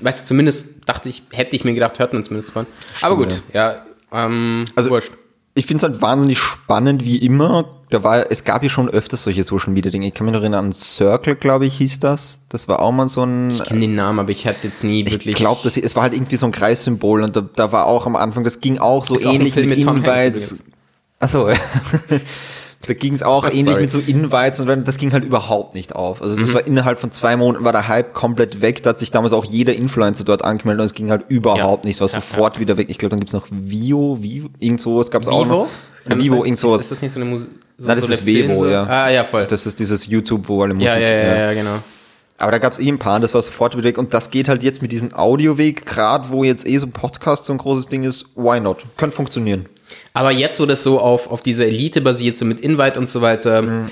weißt 0.00 0.22
du, 0.22 0.26
zumindest 0.26 0.86
dachte 0.86 1.08
ich, 1.08 1.22
hätte 1.32 1.56
ich 1.56 1.64
mir 1.64 1.74
gedacht, 1.74 1.98
hört 1.98 2.12
man 2.12 2.24
zumindest 2.24 2.52
von. 2.52 2.66
Aber 3.00 3.16
gut, 3.16 3.40
ja, 3.54 3.82
ähm, 4.12 4.66
also 4.74 4.90
wurscht 4.90 5.12
ich 5.56 5.66
finde 5.66 5.84
es 5.86 5.90
halt 5.90 6.02
wahnsinnig 6.02 6.38
spannend, 6.38 7.04
wie 7.04 7.16
immer. 7.16 7.64
Da 7.88 8.02
war, 8.02 8.30
es 8.30 8.44
gab 8.44 8.62
ja 8.62 8.68
schon 8.68 8.90
öfters 8.90 9.22
solche 9.22 9.42
Social 9.42 9.72
Media 9.72 9.90
Dinge. 9.90 10.06
Ich 10.06 10.14
kann 10.14 10.26
mich 10.26 10.34
noch 10.34 10.40
erinnern 10.40 10.66
an 10.66 10.72
Circle, 10.72 11.36
glaube 11.36 11.66
ich, 11.66 11.78
hieß 11.78 12.00
das. 12.00 12.38
Das 12.48 12.68
war 12.68 12.80
auch 12.80 12.92
mal 12.92 13.08
so 13.08 13.22
ein. 13.22 13.52
Ich 13.52 13.64
kenne 13.64 13.80
den 13.80 13.94
Namen, 13.94 14.18
aber 14.18 14.30
ich 14.30 14.46
hatte 14.46 14.58
jetzt 14.64 14.84
nie 14.84 15.06
wirklich. 15.06 15.28
Ich 15.28 15.34
glaube, 15.34 15.66
es 15.66 15.96
war 15.96 16.02
halt 16.02 16.14
irgendwie 16.14 16.36
so 16.36 16.46
ein 16.46 16.52
Kreissymbol 16.52 17.22
und 17.22 17.36
da, 17.36 17.40
da 17.40 17.72
war 17.72 17.86
auch 17.86 18.06
am 18.06 18.16
Anfang, 18.16 18.44
das 18.44 18.60
ging 18.60 18.78
auch 18.78 19.04
so 19.04 19.18
ähnlich 19.18 19.52
auch 19.52 19.56
mit, 19.56 19.68
mit 19.68 19.78
Invites. 19.78 20.62
Achso, 21.20 21.48
Da 22.86 22.94
ging 22.94 23.14
es 23.14 23.22
auch 23.22 23.46
ähnlich 23.46 23.66
sorry. 23.66 23.80
mit 23.82 23.90
so 23.90 23.98
Invites 23.98 24.60
und 24.60 24.86
das 24.86 24.96
ging 24.96 25.12
halt 25.12 25.24
überhaupt 25.24 25.74
nicht 25.74 25.94
auf. 25.94 26.22
Also 26.22 26.36
das 26.36 26.50
mhm. 26.50 26.54
war 26.54 26.66
innerhalb 26.66 27.00
von 27.00 27.10
zwei 27.10 27.36
Monaten 27.36 27.64
war 27.64 27.72
der 27.72 27.88
Hype 27.88 28.12
komplett 28.12 28.60
weg. 28.60 28.82
Da 28.82 28.90
hat 28.90 28.98
sich 28.98 29.10
damals 29.10 29.32
auch 29.32 29.44
jeder 29.44 29.74
Influencer 29.74 30.24
dort 30.24 30.44
angemeldet 30.44 30.82
und 30.82 30.86
es 30.86 30.94
ging 30.94 31.10
halt 31.10 31.24
überhaupt 31.28 31.84
ja. 31.84 31.88
nicht. 31.88 31.96
Es 31.96 32.00
war 32.00 32.08
ja, 32.08 32.14
sofort 32.14 32.54
ja. 32.54 32.60
wieder 32.60 32.76
weg. 32.76 32.88
Ich 32.90 32.98
glaube, 32.98 33.10
dann 33.10 33.20
gibt's 33.20 33.32
noch 33.32 33.46
Vio, 33.50 34.18
Vivo, 34.20 34.48
irgend 34.58 34.80
sowas 34.80 35.10
gab's 35.10 35.28
auch 35.28 35.46
noch. 35.46 35.68
Kann 36.06 36.18
Vivo, 36.18 36.44
irgend 36.44 36.58
sowas. 36.58 36.82
Ist, 36.82 36.92
das 36.92 37.02
nicht 37.02 37.12
so 37.12 37.20
eine 37.20 37.28
Musik? 37.28 37.50
So, 37.78 37.88
Nein, 37.88 37.96
das 37.96 38.06
so 38.06 38.12
ist 38.12 38.24
Vevo, 38.24 38.66
ja. 38.66 38.84
Ah, 38.84 39.10
ja, 39.10 39.24
voll. 39.24 39.46
Das 39.46 39.66
ist 39.66 39.78
dieses 39.78 40.06
YouTube, 40.06 40.48
wo 40.48 40.62
alle 40.62 40.74
Musik. 40.74 40.88
Ja, 40.88 40.98
ja, 40.98 41.08
ja, 41.08 41.36
ja, 41.36 41.52
genau. 41.54 41.78
Aber 42.38 42.52
da 42.52 42.58
gab 42.58 42.72
es 42.72 42.78
eh 42.78 42.88
ein 42.88 42.98
paar, 42.98 43.18
das 43.20 43.34
war 43.34 43.42
sofort 43.42 43.74
wieder 43.76 43.84
weg. 43.84 43.98
Und 43.98 44.12
das 44.12 44.30
geht 44.30 44.48
halt 44.48 44.62
jetzt 44.62 44.82
mit 44.82 44.92
diesem 44.92 45.14
Audioweg, 45.14 45.86
gerade 45.86 46.28
wo 46.28 46.44
jetzt 46.44 46.66
eh 46.66 46.76
so 46.78 46.86
Podcast 46.86 47.46
so 47.46 47.52
ein 47.52 47.58
großes 47.58 47.88
Ding 47.88 48.04
ist, 48.04 48.26
why 48.34 48.60
not? 48.60 48.84
Könnte 48.96 49.16
funktionieren. 49.16 49.66
Aber 50.16 50.30
jetzt, 50.30 50.58
wo 50.60 50.64
das 50.64 50.82
so 50.82 50.98
auf, 50.98 51.30
auf 51.30 51.42
diese 51.42 51.66
Elite 51.66 52.00
basiert, 52.00 52.36
so 52.36 52.46
mit 52.46 52.62
Invite 52.62 52.98
und 52.98 53.06
so 53.06 53.20
weiter, 53.20 53.60
mhm. 53.60 53.86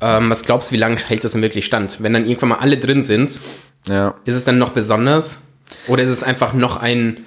ähm, 0.00 0.28
was 0.28 0.42
glaubst 0.42 0.70
du, 0.70 0.74
wie 0.74 0.78
lange 0.78 0.96
hält 0.96 1.22
das 1.22 1.32
denn 1.32 1.42
wirklich 1.42 1.66
stand? 1.66 2.02
Wenn 2.02 2.12
dann 2.12 2.26
irgendwann 2.26 2.48
mal 2.48 2.58
alle 2.58 2.78
drin 2.78 3.04
sind, 3.04 3.38
ja. 3.86 4.16
ist 4.24 4.34
es 4.34 4.44
dann 4.44 4.58
noch 4.58 4.70
besonders? 4.70 5.38
Oder 5.86 6.02
ist 6.02 6.10
es 6.10 6.24
einfach 6.24 6.52
noch 6.52 6.78
ein, 6.78 7.18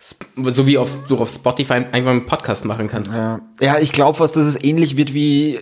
so 0.00 0.66
wie 0.66 0.78
auf, 0.78 0.90
du 1.06 1.16
auf 1.18 1.30
Spotify 1.30 1.74
einfach 1.74 2.10
einen 2.10 2.26
Podcast 2.26 2.64
machen 2.64 2.88
kannst? 2.88 3.14
Ja, 3.14 3.40
ja 3.60 3.78
ich 3.78 3.92
glaube 3.92 4.18
fast, 4.18 4.34
dass 4.34 4.46
es 4.46 4.64
ähnlich 4.64 4.96
wird 4.96 5.14
wie 5.14 5.60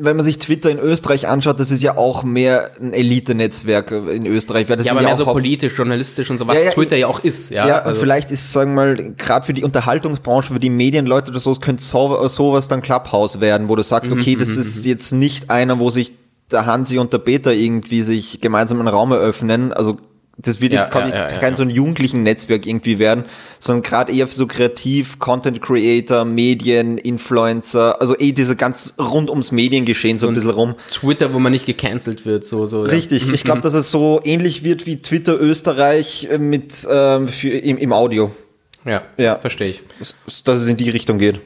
wenn 0.00 0.16
man 0.16 0.24
sich 0.24 0.38
Twitter 0.38 0.70
in 0.70 0.78
Österreich 0.78 1.28
anschaut, 1.28 1.60
das 1.60 1.70
ist 1.70 1.82
ja 1.82 1.96
auch 1.96 2.22
mehr 2.22 2.70
ein 2.80 2.92
Elite-Netzwerk 2.92 3.90
in 3.90 4.26
Österreich. 4.26 4.66
Das 4.66 4.84
ja, 4.84 4.92
aber 4.92 5.02
mehr 5.02 5.16
so 5.16 5.24
politisch, 5.24 5.76
journalistisch 5.76 6.30
und 6.30 6.38
so, 6.38 6.46
was 6.46 6.58
ja, 6.58 6.64
ja, 6.66 6.70
Twitter 6.72 6.96
ja 6.96 7.06
auch 7.06 7.20
ist. 7.20 7.50
Ja, 7.50 7.66
ja 7.66 7.78
also. 7.80 8.00
vielleicht 8.00 8.30
ist, 8.30 8.52
sagen 8.52 8.74
wir 8.74 8.86
mal, 8.86 9.14
gerade 9.16 9.44
für 9.44 9.54
die 9.54 9.64
Unterhaltungsbranche, 9.64 10.52
für 10.52 10.60
die 10.60 10.70
Medienleute 10.70 11.30
oder 11.30 11.40
so, 11.40 11.50
es 11.50 11.60
könnte 11.60 11.82
so, 11.82 12.26
sowas 12.28 12.68
dann 12.68 12.82
Clubhouse 12.82 13.40
werden, 13.40 13.68
wo 13.68 13.76
du 13.76 13.82
sagst, 13.82 14.12
okay, 14.12 14.36
mhm, 14.36 14.40
das 14.40 14.54
mhm, 14.54 14.60
ist 14.60 14.84
mhm. 14.84 14.90
jetzt 14.90 15.12
nicht 15.12 15.50
einer, 15.50 15.78
wo 15.78 15.90
sich 15.90 16.12
der 16.50 16.66
Hansi 16.66 16.98
und 16.98 17.12
der 17.12 17.18
Peter 17.18 17.52
irgendwie 17.52 18.02
sich 18.02 18.40
gemeinsam 18.40 18.78
einen 18.78 18.88
Raum 18.88 19.12
eröffnen. 19.12 19.72
Also 19.72 19.98
das 20.40 20.60
wird 20.60 20.72
jetzt 20.72 20.94
ja, 20.94 21.08
ja, 21.08 21.30
ja, 21.32 21.38
kein 21.38 21.56
so 21.56 21.62
ein 21.62 21.70
jugendlichen 21.70 22.22
Netzwerk 22.22 22.64
irgendwie 22.64 23.00
werden, 23.00 23.24
sondern 23.58 23.82
gerade 23.82 24.12
eher 24.12 24.28
für 24.28 24.34
so 24.34 24.46
kreativ, 24.46 25.18
Content 25.18 25.60
Creator, 25.60 26.24
Medien, 26.24 26.96
Influencer, 26.96 28.00
also 28.00 28.16
eh 28.16 28.30
diese 28.30 28.54
ganz 28.54 28.94
rund 29.00 29.30
ums 29.30 29.50
Mediengeschehen 29.50 30.16
so, 30.16 30.26
so 30.26 30.28
ein 30.28 30.34
bisschen 30.34 30.50
rum. 30.50 30.74
Twitter, 30.90 31.34
wo 31.34 31.40
man 31.40 31.50
nicht 31.50 31.66
gecancelt 31.66 32.24
wird, 32.24 32.46
so, 32.46 32.66
so. 32.66 32.82
Richtig, 32.82 33.28
ich 33.30 33.42
glaube, 33.42 33.60
dass 33.62 33.74
es 33.74 33.90
so 33.90 34.20
ähnlich 34.22 34.62
wird 34.62 34.86
wie 34.86 34.98
Twitter 34.98 35.38
Österreich 35.40 36.28
äh, 36.30 36.38
mit 36.38 36.86
ähm, 36.88 37.26
für, 37.26 37.48
im, 37.48 37.76
im 37.76 37.92
Audio. 37.92 38.30
Ja, 38.84 39.02
ja. 39.16 39.36
verstehe 39.40 39.70
ich. 39.70 39.82
Dass, 39.98 40.14
dass 40.44 40.60
es 40.60 40.68
in 40.68 40.76
die 40.76 40.88
Richtung 40.88 41.18
geht. 41.18 41.40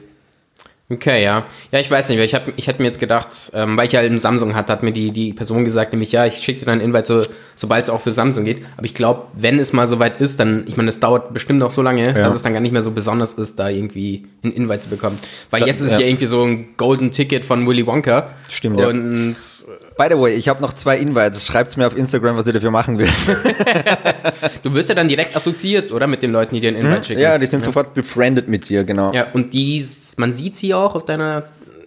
Okay, 0.89 1.23
ja. 1.23 1.45
Ja, 1.71 1.79
ich 1.79 1.89
weiß 1.89 2.09
nicht, 2.09 2.17
weil 2.17 2.25
ich, 2.25 2.35
hab, 2.35 2.47
ich 2.57 2.67
hätte 2.67 2.81
mir 2.81 2.87
jetzt 2.87 2.99
gedacht, 2.99 3.51
ähm, 3.53 3.77
weil 3.77 3.87
ich 3.87 3.95
halt 3.95 4.09
einen 4.09 4.19
Samsung 4.19 4.53
hatte, 4.53 4.71
hat 4.73 4.83
mir 4.83 4.91
die, 4.91 5.11
die 5.11 5.31
Person 5.31 5.63
gesagt, 5.63 5.93
nämlich, 5.93 6.11
ja, 6.11 6.25
ich 6.25 6.37
schicke 6.37 6.59
dir 6.59 6.65
dann 6.65 6.73
einen 6.79 6.89
Invite, 6.89 7.05
so, 7.05 7.21
sobald 7.55 7.85
es 7.85 7.89
auch 7.89 8.01
für 8.01 8.11
Samsung 8.11 8.43
geht. 8.43 8.63
Aber 8.75 8.85
ich 8.85 8.93
glaube, 8.93 9.27
wenn 9.33 9.59
es 9.59 9.71
mal 9.71 9.87
soweit 9.87 10.19
ist, 10.19 10.39
dann, 10.39 10.65
ich 10.67 10.75
meine, 10.75 10.87
das 10.87 10.99
dauert 10.99 11.33
bestimmt 11.33 11.59
noch 11.59 11.71
so 11.71 11.81
lange, 11.81 12.07
ja. 12.07 12.13
dass 12.13 12.35
es 12.35 12.43
dann 12.43 12.53
gar 12.53 12.59
nicht 12.59 12.73
mehr 12.73 12.81
so 12.81 12.91
besonders 12.91 13.33
ist, 13.33 13.57
da 13.59 13.69
irgendwie 13.69 14.25
einen 14.43 14.53
Invite 14.53 14.81
zu 14.81 14.89
bekommen. 14.89 15.17
Weil 15.49 15.61
da, 15.61 15.67
jetzt 15.67 15.81
ist 15.81 15.93
ja. 15.93 16.01
ja 16.01 16.07
irgendwie 16.07 16.25
so 16.25 16.43
ein 16.43 16.75
Golden 16.75 17.11
Ticket 17.11 17.45
von 17.45 17.65
Willy 17.65 17.87
Wonka. 17.87 18.29
Stimmt, 18.49 18.81
und, 18.81 19.35
ja. 19.35 19.73
By 19.97 20.07
the 20.09 20.17
way, 20.17 20.33
ich 20.33 20.47
habe 20.47 20.61
noch 20.61 20.73
zwei 20.73 20.97
Invites. 20.97 21.45
Schreibt 21.45 21.77
mir 21.77 21.85
auf 21.85 21.95
Instagram, 21.95 22.35
was 22.35 22.47
ihr 22.47 22.53
dafür 22.53 22.71
machen 22.71 22.97
willst. 22.97 23.29
du 24.63 24.73
wirst 24.73 24.89
ja 24.89 24.95
dann 24.95 25.07
direkt 25.07 25.35
assoziiert, 25.35 25.91
oder? 25.91 26.07
Mit 26.07 26.23
den 26.23 26.31
Leuten, 26.31 26.55
die 26.55 26.61
dir 26.61 26.69
einen 26.69 26.77
Invite 26.77 26.97
hm? 26.97 27.03
schicken. 27.03 27.21
Ja, 27.21 27.37
die 27.37 27.45
sind 27.45 27.59
ja. 27.59 27.65
sofort 27.65 27.93
befriended 27.93 28.47
mit 28.47 28.69
dir, 28.69 28.83
genau. 28.83 29.13
Ja, 29.13 29.27
und 29.33 29.53
die, 29.53 29.85
man 30.17 30.33
sieht 30.33 30.57
sie 30.57 30.73
auch 30.73 30.95
auf 30.95 31.05
deiner 31.05 31.43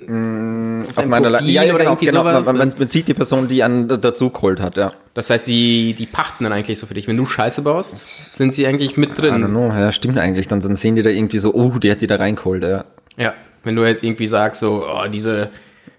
mm, 0.07 0.83
auf, 0.83 0.99
auf 0.99 1.07
meiner 1.07 1.31
Profil 1.31 1.51
ja, 1.51 1.65
ja, 1.65 1.77
genau, 1.77 1.97
genau. 1.97 2.23
Man, 2.23 2.45
man, 2.45 2.73
man, 2.79 2.89
sieht 2.89 3.09
die 3.09 3.15
Person, 3.15 3.49
die 3.49 3.63
an 3.63 3.89
dazu 3.89 4.31
geholt 4.31 4.61
hat, 4.61 4.77
ja. 4.77 4.93
Das 5.15 5.31
heißt, 5.31 5.45
sie, 5.45 5.97
die 5.99 6.07
pachten 6.07 6.45
dann 6.45 6.53
eigentlich 6.53 6.79
so 6.79 6.87
für 6.87 6.95
dich. 6.95 7.09
Wenn 7.09 7.17
du 7.17 7.27
Scheiße 7.27 7.63
baust, 7.63 8.37
sind 8.37 8.55
sie 8.55 8.67
eigentlich 8.67 8.97
mit 8.97 9.19
drin. 9.19 9.35
I 9.35 9.45
don't 9.45 9.49
know, 9.49 9.69
ja, 9.69 9.91
stimmt 9.91 10.19
eigentlich. 10.19 10.47
Dann, 10.47 10.61
dann 10.61 10.77
sehen 10.77 10.95
die 10.95 11.03
da 11.03 11.11
irgendwie 11.11 11.39
so, 11.39 11.55
oh, 11.55 11.71
die 11.79 11.91
hat 11.91 12.03
die 12.03 12.07
da 12.07 12.17
reingeholt, 12.17 12.63
ja. 12.63 12.85
Ja, 13.17 13.35
wenn 13.65 13.75
du 13.75 13.85
jetzt 13.85 14.05
irgendwie 14.05 14.29
sagst, 14.29 14.61
so, 14.61 14.87
oh, 14.87 15.09
diese 15.09 15.51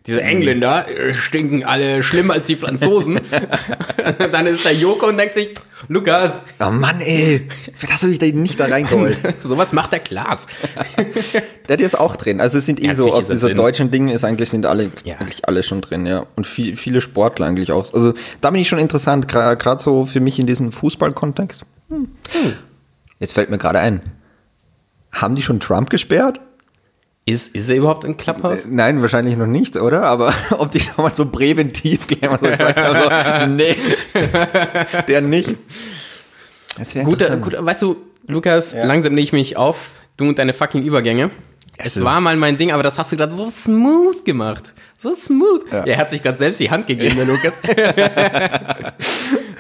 diese 0.08 0.24
Engländer 0.24 0.86
stinken 1.14 1.64
alle 1.64 2.02
schlimmer 2.02 2.36
als 2.36 2.48
die 2.48 2.56
Franzosen. 2.56 3.20
dann 4.32 4.48
ist 4.48 4.66
da 4.66 4.72
Joko 4.72 5.08
und 5.08 5.18
denkt 5.18 5.34
sich, 5.34 5.50
Lukas. 5.88 6.42
Oh 6.60 6.72
Mann, 6.72 7.02
ey. 7.02 7.48
Für 7.76 7.88
das 7.88 8.02
habe 8.02 8.12
ich 8.12 8.20
da 8.20 8.26
nicht 8.26 8.60
da 8.60 8.66
reingeholt. 8.66 9.18
Sowas 9.42 9.74
macht 9.74 9.92
der 9.92 10.00
Klaas. 10.00 10.48
der 11.68 11.74
hat 11.74 11.82
ist 11.82 12.00
auch 12.00 12.16
drin. 12.16 12.42
Also 12.42 12.58
es 12.58 12.66
sind 12.66 12.82
eh 12.82 12.88
ja, 12.88 12.96
so, 12.96 13.14
aus 13.14 13.28
dieser 13.28 13.48
drin. 13.48 13.58
deutschen 13.58 13.92
Dingen 13.92 14.10
ist 14.10 14.24
eigentlich, 14.24 14.50
sind 14.50 14.66
alle, 14.66 14.92
ja. 15.04 15.18
eigentlich 15.18 15.48
alle 15.48 15.64
schon 15.64 15.82
drin, 15.82 16.06
ja. 16.06 16.26
Und 16.36 16.48
viel, 16.48 16.76
viele 16.76 17.02
Sportler 17.02 17.46
eigentlich 17.46 17.72
auch. 17.72 17.94
Also 17.94 18.14
da 18.42 18.50
bin 18.50 18.62
ich 18.62 18.68
schon 18.68 18.80
interessant, 18.80 19.28
gerade 19.28 19.82
so 19.82 20.06
für 20.06 20.20
mich 20.20 20.40
in 20.40 20.48
diesem 20.48 20.72
Fußballkontext. 20.72 21.64
Hm. 21.90 22.10
Jetzt 23.20 23.34
fällt 23.34 23.50
mir 23.50 23.58
gerade 23.58 23.80
ein. 23.80 24.02
Haben 25.12 25.36
die 25.36 25.42
schon 25.42 25.60
Trump 25.60 25.90
gesperrt? 25.90 26.40
Ist, 27.30 27.54
ist 27.56 27.68
er 27.68 27.76
überhaupt 27.76 28.06
ein 28.06 28.16
Clubhouse? 28.16 28.64
Äh, 28.64 28.70
nein, 28.70 29.02
wahrscheinlich 29.02 29.36
noch 29.36 29.48
nicht, 29.48 29.76
oder? 29.76 30.04
Aber 30.04 30.34
ob 30.58 30.72
die 30.72 30.80
schon 30.80 30.94
mal 30.96 31.14
so 31.14 31.26
präventiv 31.26 32.08
gehen 32.08 32.30
und 32.30 32.42
so 32.42 32.50
gesagt 32.50 32.80
haben, 32.80 33.48
so, 33.48 33.48
nee, 33.54 33.76
der 35.10 35.20
nicht. 35.20 35.56
Guter, 37.04 37.36
gut, 37.36 37.54
weißt 37.60 37.82
du, 37.82 37.98
Lukas, 38.28 38.72
ja. 38.72 38.86
langsam 38.86 39.14
nehme 39.14 39.24
ich 39.24 39.34
mich 39.34 39.58
auf, 39.58 39.90
du 40.16 40.30
und 40.30 40.40
deine 40.40 40.54
fucking 40.54 40.84
Übergänge. 40.84 41.30
Es, 41.76 41.98
es 41.98 42.04
war 42.04 42.22
mal 42.22 42.38
mein 42.38 42.56
Ding, 42.56 42.72
aber 42.72 42.82
das 42.82 42.98
hast 42.98 43.12
du 43.12 43.18
gerade 43.18 43.34
so 43.34 43.50
smooth 43.50 44.24
gemacht. 44.24 44.74
So 44.98 45.14
smooth. 45.14 45.70
Ja. 45.70 45.84
Er 45.84 45.98
hat 45.98 46.12
sich 46.12 46.24
gerade 46.24 46.38
selbst 46.38 46.62
die 46.62 46.72
Hand 46.72 46.88
gegeben, 46.88 47.18
der 47.18 47.26
Lukas. 47.26 47.56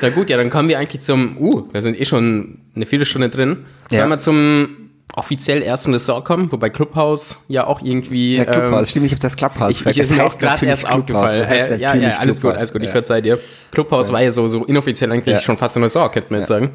Na 0.01 0.09
gut, 0.09 0.29
ja, 0.29 0.37
dann 0.37 0.49
kommen 0.49 0.69
wir 0.69 0.79
eigentlich 0.79 1.01
zum, 1.01 1.37
uh, 1.37 1.67
wir 1.73 1.81
sind 1.81 1.99
eh 1.99 2.05
schon 2.05 2.59
eine 2.75 2.85
Viertelstunde 2.85 3.27
drin. 3.27 3.65
Sollen 3.89 4.03
ja. 4.03 4.07
wir 4.07 4.19
zum 4.19 4.86
offiziell 5.15 5.61
erst 5.61 5.87
in 5.87 5.93
Ressort 5.93 6.25
kommen, 6.25 6.51
wobei 6.51 6.69
Clubhouse 6.69 7.39
ja 7.47 7.65
auch 7.65 7.81
irgendwie. 7.81 8.37
Ja, 8.37 8.45
Clubhouse, 8.45 8.81
ähm, 8.81 8.85
stimmt, 8.85 9.05
ich 9.07 9.11
habe 9.13 9.21
das 9.21 9.35
Clubhouse 9.35 9.71
ich, 9.71 9.85
ich 9.85 9.97
ist 9.97 10.11
mir 10.11 10.25
auch 10.25 10.37
gerade 10.37 10.65
erst 10.65 10.89
aufgefallen. 10.89 11.43
Äh, 11.43 11.77
ja, 11.77 11.95
ja, 11.95 12.17
alles 12.17 12.39
Clubhouse. 12.39 12.41
gut, 12.41 12.53
alles 12.59 12.73
gut, 12.73 12.83
ich 12.83 12.89
verzeih 12.89 13.21
dir. 13.21 13.39
Clubhouse 13.71 14.07
ja. 14.07 14.13
war 14.13 14.21
ja 14.21 14.31
so, 14.31 14.47
so 14.47 14.65
inoffiziell 14.65 15.11
eigentlich 15.11 15.33
ja. 15.33 15.41
schon 15.41 15.57
fast 15.57 15.75
ein 15.77 15.83
Ressort, 15.83 16.13
könnte 16.13 16.31
man 16.31 16.41
jetzt 16.41 16.49
sagen. 16.49 16.71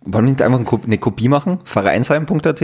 Wollen 0.00 0.26
wir 0.26 0.30
nicht 0.32 0.42
einfach 0.42 0.82
eine 0.84 0.98
Kopie 0.98 1.28
machen? 1.28 1.60
Vereinsheim.at? 1.64 2.62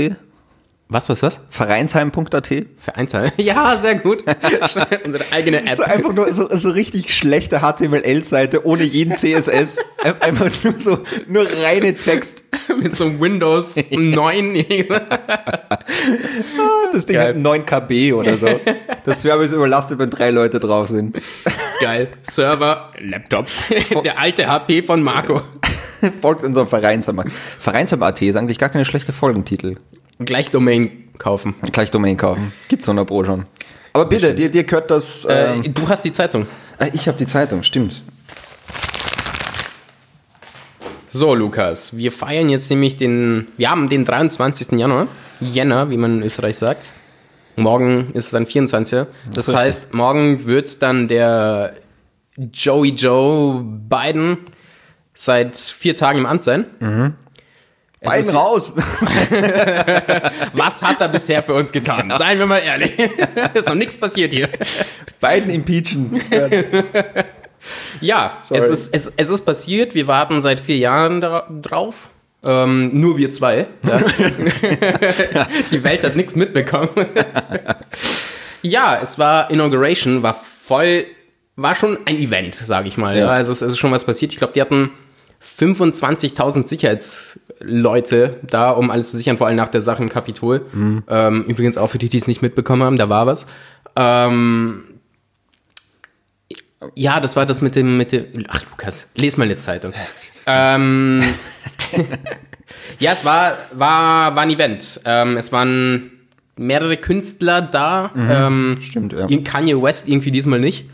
Was, 0.92 1.08
was, 1.08 1.22
was? 1.22 1.40
Vereinsheim.at. 1.50 2.48
Vereinsheim? 2.76 3.30
Ja, 3.38 3.78
sehr 3.78 3.94
gut. 3.94 4.24
Unsere 5.04 5.24
eigene 5.30 5.64
App. 5.64 5.76
So 5.76 5.84
einfach 5.84 6.12
nur 6.12 6.32
so, 6.32 6.48
so 6.54 6.70
richtig 6.70 7.14
schlechte 7.14 7.60
HTML-Seite 7.60 8.66
ohne 8.66 8.82
jeden 8.82 9.16
CSS. 9.16 9.76
einfach 10.18 10.50
nur 10.64 10.74
so, 10.80 10.98
nur 11.28 11.46
reine 11.64 11.94
Text. 11.94 12.42
Mit 12.82 12.96
so 12.96 13.04
einem 13.04 13.20
Windows 13.20 13.76
9. 13.90 14.64
das 16.92 17.06
Ding 17.06 17.16
Geil. 17.16 17.28
hat 17.28 17.36
9 17.36 17.66
KB 17.66 18.12
oder 18.12 18.36
so. 18.36 18.48
Das 19.04 19.22
wäre 19.22 19.34
aber 19.34 19.46
so 19.46 19.56
überlastet, 19.56 19.98
wenn 20.00 20.10
drei 20.10 20.30
Leute 20.30 20.58
drauf 20.58 20.88
sind. 20.88 21.16
Geil. 21.80 22.08
Server, 22.22 22.88
Laptop. 22.98 23.46
Der 24.04 24.18
alte 24.18 24.48
HP 24.48 24.82
von 24.82 25.02
Marco. 25.02 25.42
Folgt 26.20 26.42
unserem 26.44 26.66
Vereinsheim. 26.66 27.22
Vereinsheim.at 27.58 28.22
ist 28.22 28.36
eigentlich 28.36 28.58
gar 28.58 28.70
keine 28.70 28.84
schlechte 28.84 29.12
Folgentitel. 29.12 29.76
Gleich 30.24 30.50
Domain 30.50 31.08
kaufen. 31.18 31.54
Gleich 31.72 31.90
Domain 31.90 32.16
kaufen. 32.16 32.52
Gibt's 32.68 32.88
100 32.88 33.06
Pro 33.06 33.24
schon. 33.24 33.46
Aber 33.92 34.04
bitte, 34.04 34.34
dir, 34.34 34.50
dir 34.50 34.64
gehört 34.64 34.90
das. 34.90 35.24
Äh, 35.24 35.54
ähm, 35.54 35.74
du 35.74 35.88
hast 35.88 36.04
die 36.04 36.12
Zeitung. 36.12 36.46
Äh, 36.78 36.90
ich 36.92 37.08
habe 37.08 37.18
die 37.18 37.26
Zeitung, 37.26 37.62
stimmt. 37.62 38.02
So, 41.08 41.34
Lukas, 41.34 41.96
wir 41.96 42.12
feiern 42.12 42.48
jetzt 42.50 42.70
nämlich 42.70 42.96
den. 42.96 43.48
Wir 43.56 43.70
haben 43.70 43.88
den 43.88 44.04
23. 44.04 44.78
Januar. 44.78 45.08
Jänner, 45.40 45.90
wie 45.90 45.96
man 45.96 46.18
in 46.18 46.22
Österreich 46.22 46.58
sagt. 46.58 46.92
Morgen 47.56 48.10
ist 48.12 48.32
dann 48.32 48.46
24. 48.46 49.06
Das, 49.32 49.46
das 49.46 49.54
heißt, 49.54 49.94
morgen 49.94 50.46
wird 50.46 50.82
dann 50.82 51.08
der 51.08 51.74
Joey 52.36 52.90
Joe 52.90 53.62
Biden 53.62 54.38
seit 55.14 55.58
vier 55.58 55.96
Tagen 55.96 56.20
im 56.20 56.26
Amt 56.26 56.44
sein. 56.44 56.66
Mhm. 56.78 57.14
Bein 58.02 58.26
raus! 58.30 58.72
Was 60.54 60.80
hat 60.82 61.02
er 61.02 61.08
bisher 61.08 61.42
für 61.42 61.52
uns 61.52 61.70
getan? 61.70 62.08
Ja. 62.08 62.16
Seien 62.16 62.38
wir 62.38 62.46
mal 62.46 62.58
ehrlich. 62.58 62.98
ist 63.54 63.68
noch 63.68 63.74
nichts 63.74 63.98
passiert 63.98 64.32
hier. 64.32 64.48
Beiden 65.20 65.50
impeachen. 65.50 66.18
ja, 68.00 68.38
es 68.40 68.50
ist, 68.50 68.94
es, 68.94 69.12
es 69.14 69.28
ist 69.28 69.42
passiert. 69.42 69.94
Wir 69.94 70.06
warten 70.06 70.40
seit 70.40 70.60
vier 70.60 70.78
Jahren 70.78 71.20
da, 71.20 71.46
drauf. 71.50 72.08
Ähm, 72.42 72.88
nur 72.98 73.18
wir 73.18 73.30
zwei. 73.32 73.66
Ja. 73.86 73.98
Die 75.70 75.84
Welt 75.84 76.02
hat 76.02 76.16
nichts 76.16 76.34
mitbekommen. 76.36 76.88
ja, 78.62 78.98
es 79.02 79.18
war 79.18 79.50
Inauguration, 79.50 80.22
war 80.22 80.32
voll, 80.32 81.04
war 81.56 81.74
schon 81.74 81.98
ein 82.06 82.16
Event, 82.16 82.54
sage 82.54 82.88
ich 82.88 82.96
mal. 82.96 83.18
Ja. 83.18 83.28
Also 83.28 83.52
es 83.52 83.60
ist 83.60 83.76
schon 83.76 83.92
was 83.92 84.06
passiert. 84.06 84.32
Ich 84.32 84.38
glaube, 84.38 84.54
die 84.54 84.62
hatten 84.62 84.90
25.000 85.58 86.64
Sicherheitsleute 87.60 88.40
da, 88.48 88.70
um 88.70 88.90
alles 88.90 89.10
zu 89.10 89.16
sichern, 89.16 89.36
vor 89.36 89.46
allem 89.46 89.56
nach 89.56 89.68
der 89.68 89.80
Sache 89.80 90.02
im 90.02 90.08
Kapitol. 90.08 90.66
Mhm. 90.72 91.02
Ähm, 91.08 91.44
übrigens 91.46 91.76
auch 91.76 91.88
für 91.88 91.98
die, 91.98 92.08
die 92.08 92.18
es 92.18 92.26
nicht 92.26 92.42
mitbekommen 92.42 92.82
haben, 92.82 92.96
da 92.96 93.08
war 93.08 93.26
was. 93.26 93.46
Ähm, 93.96 94.84
ja, 96.94 97.20
das 97.20 97.36
war 97.36 97.44
das 97.44 97.60
mit 97.60 97.76
dem, 97.76 97.98
mit 97.98 98.12
dem. 98.12 98.46
Ach, 98.48 98.62
Lukas, 98.70 99.12
les 99.16 99.36
mal 99.36 99.44
eine 99.44 99.56
Zeitung. 99.56 99.92
ähm, 100.46 101.22
ja, 102.98 103.12
es 103.12 103.24
war, 103.24 103.58
war, 103.72 104.34
war 104.34 104.42
ein 104.42 104.50
Event. 104.50 105.00
Ähm, 105.04 105.36
es 105.36 105.52
waren 105.52 106.10
mehrere 106.56 106.96
Künstler 106.96 107.60
da. 107.60 108.10
Mhm, 108.14 108.30
ähm, 108.30 108.76
stimmt, 108.80 109.12
ja. 109.12 109.26
Kanye 109.44 109.80
West 109.80 110.08
irgendwie 110.08 110.30
diesmal 110.30 110.60
nicht. 110.60 110.88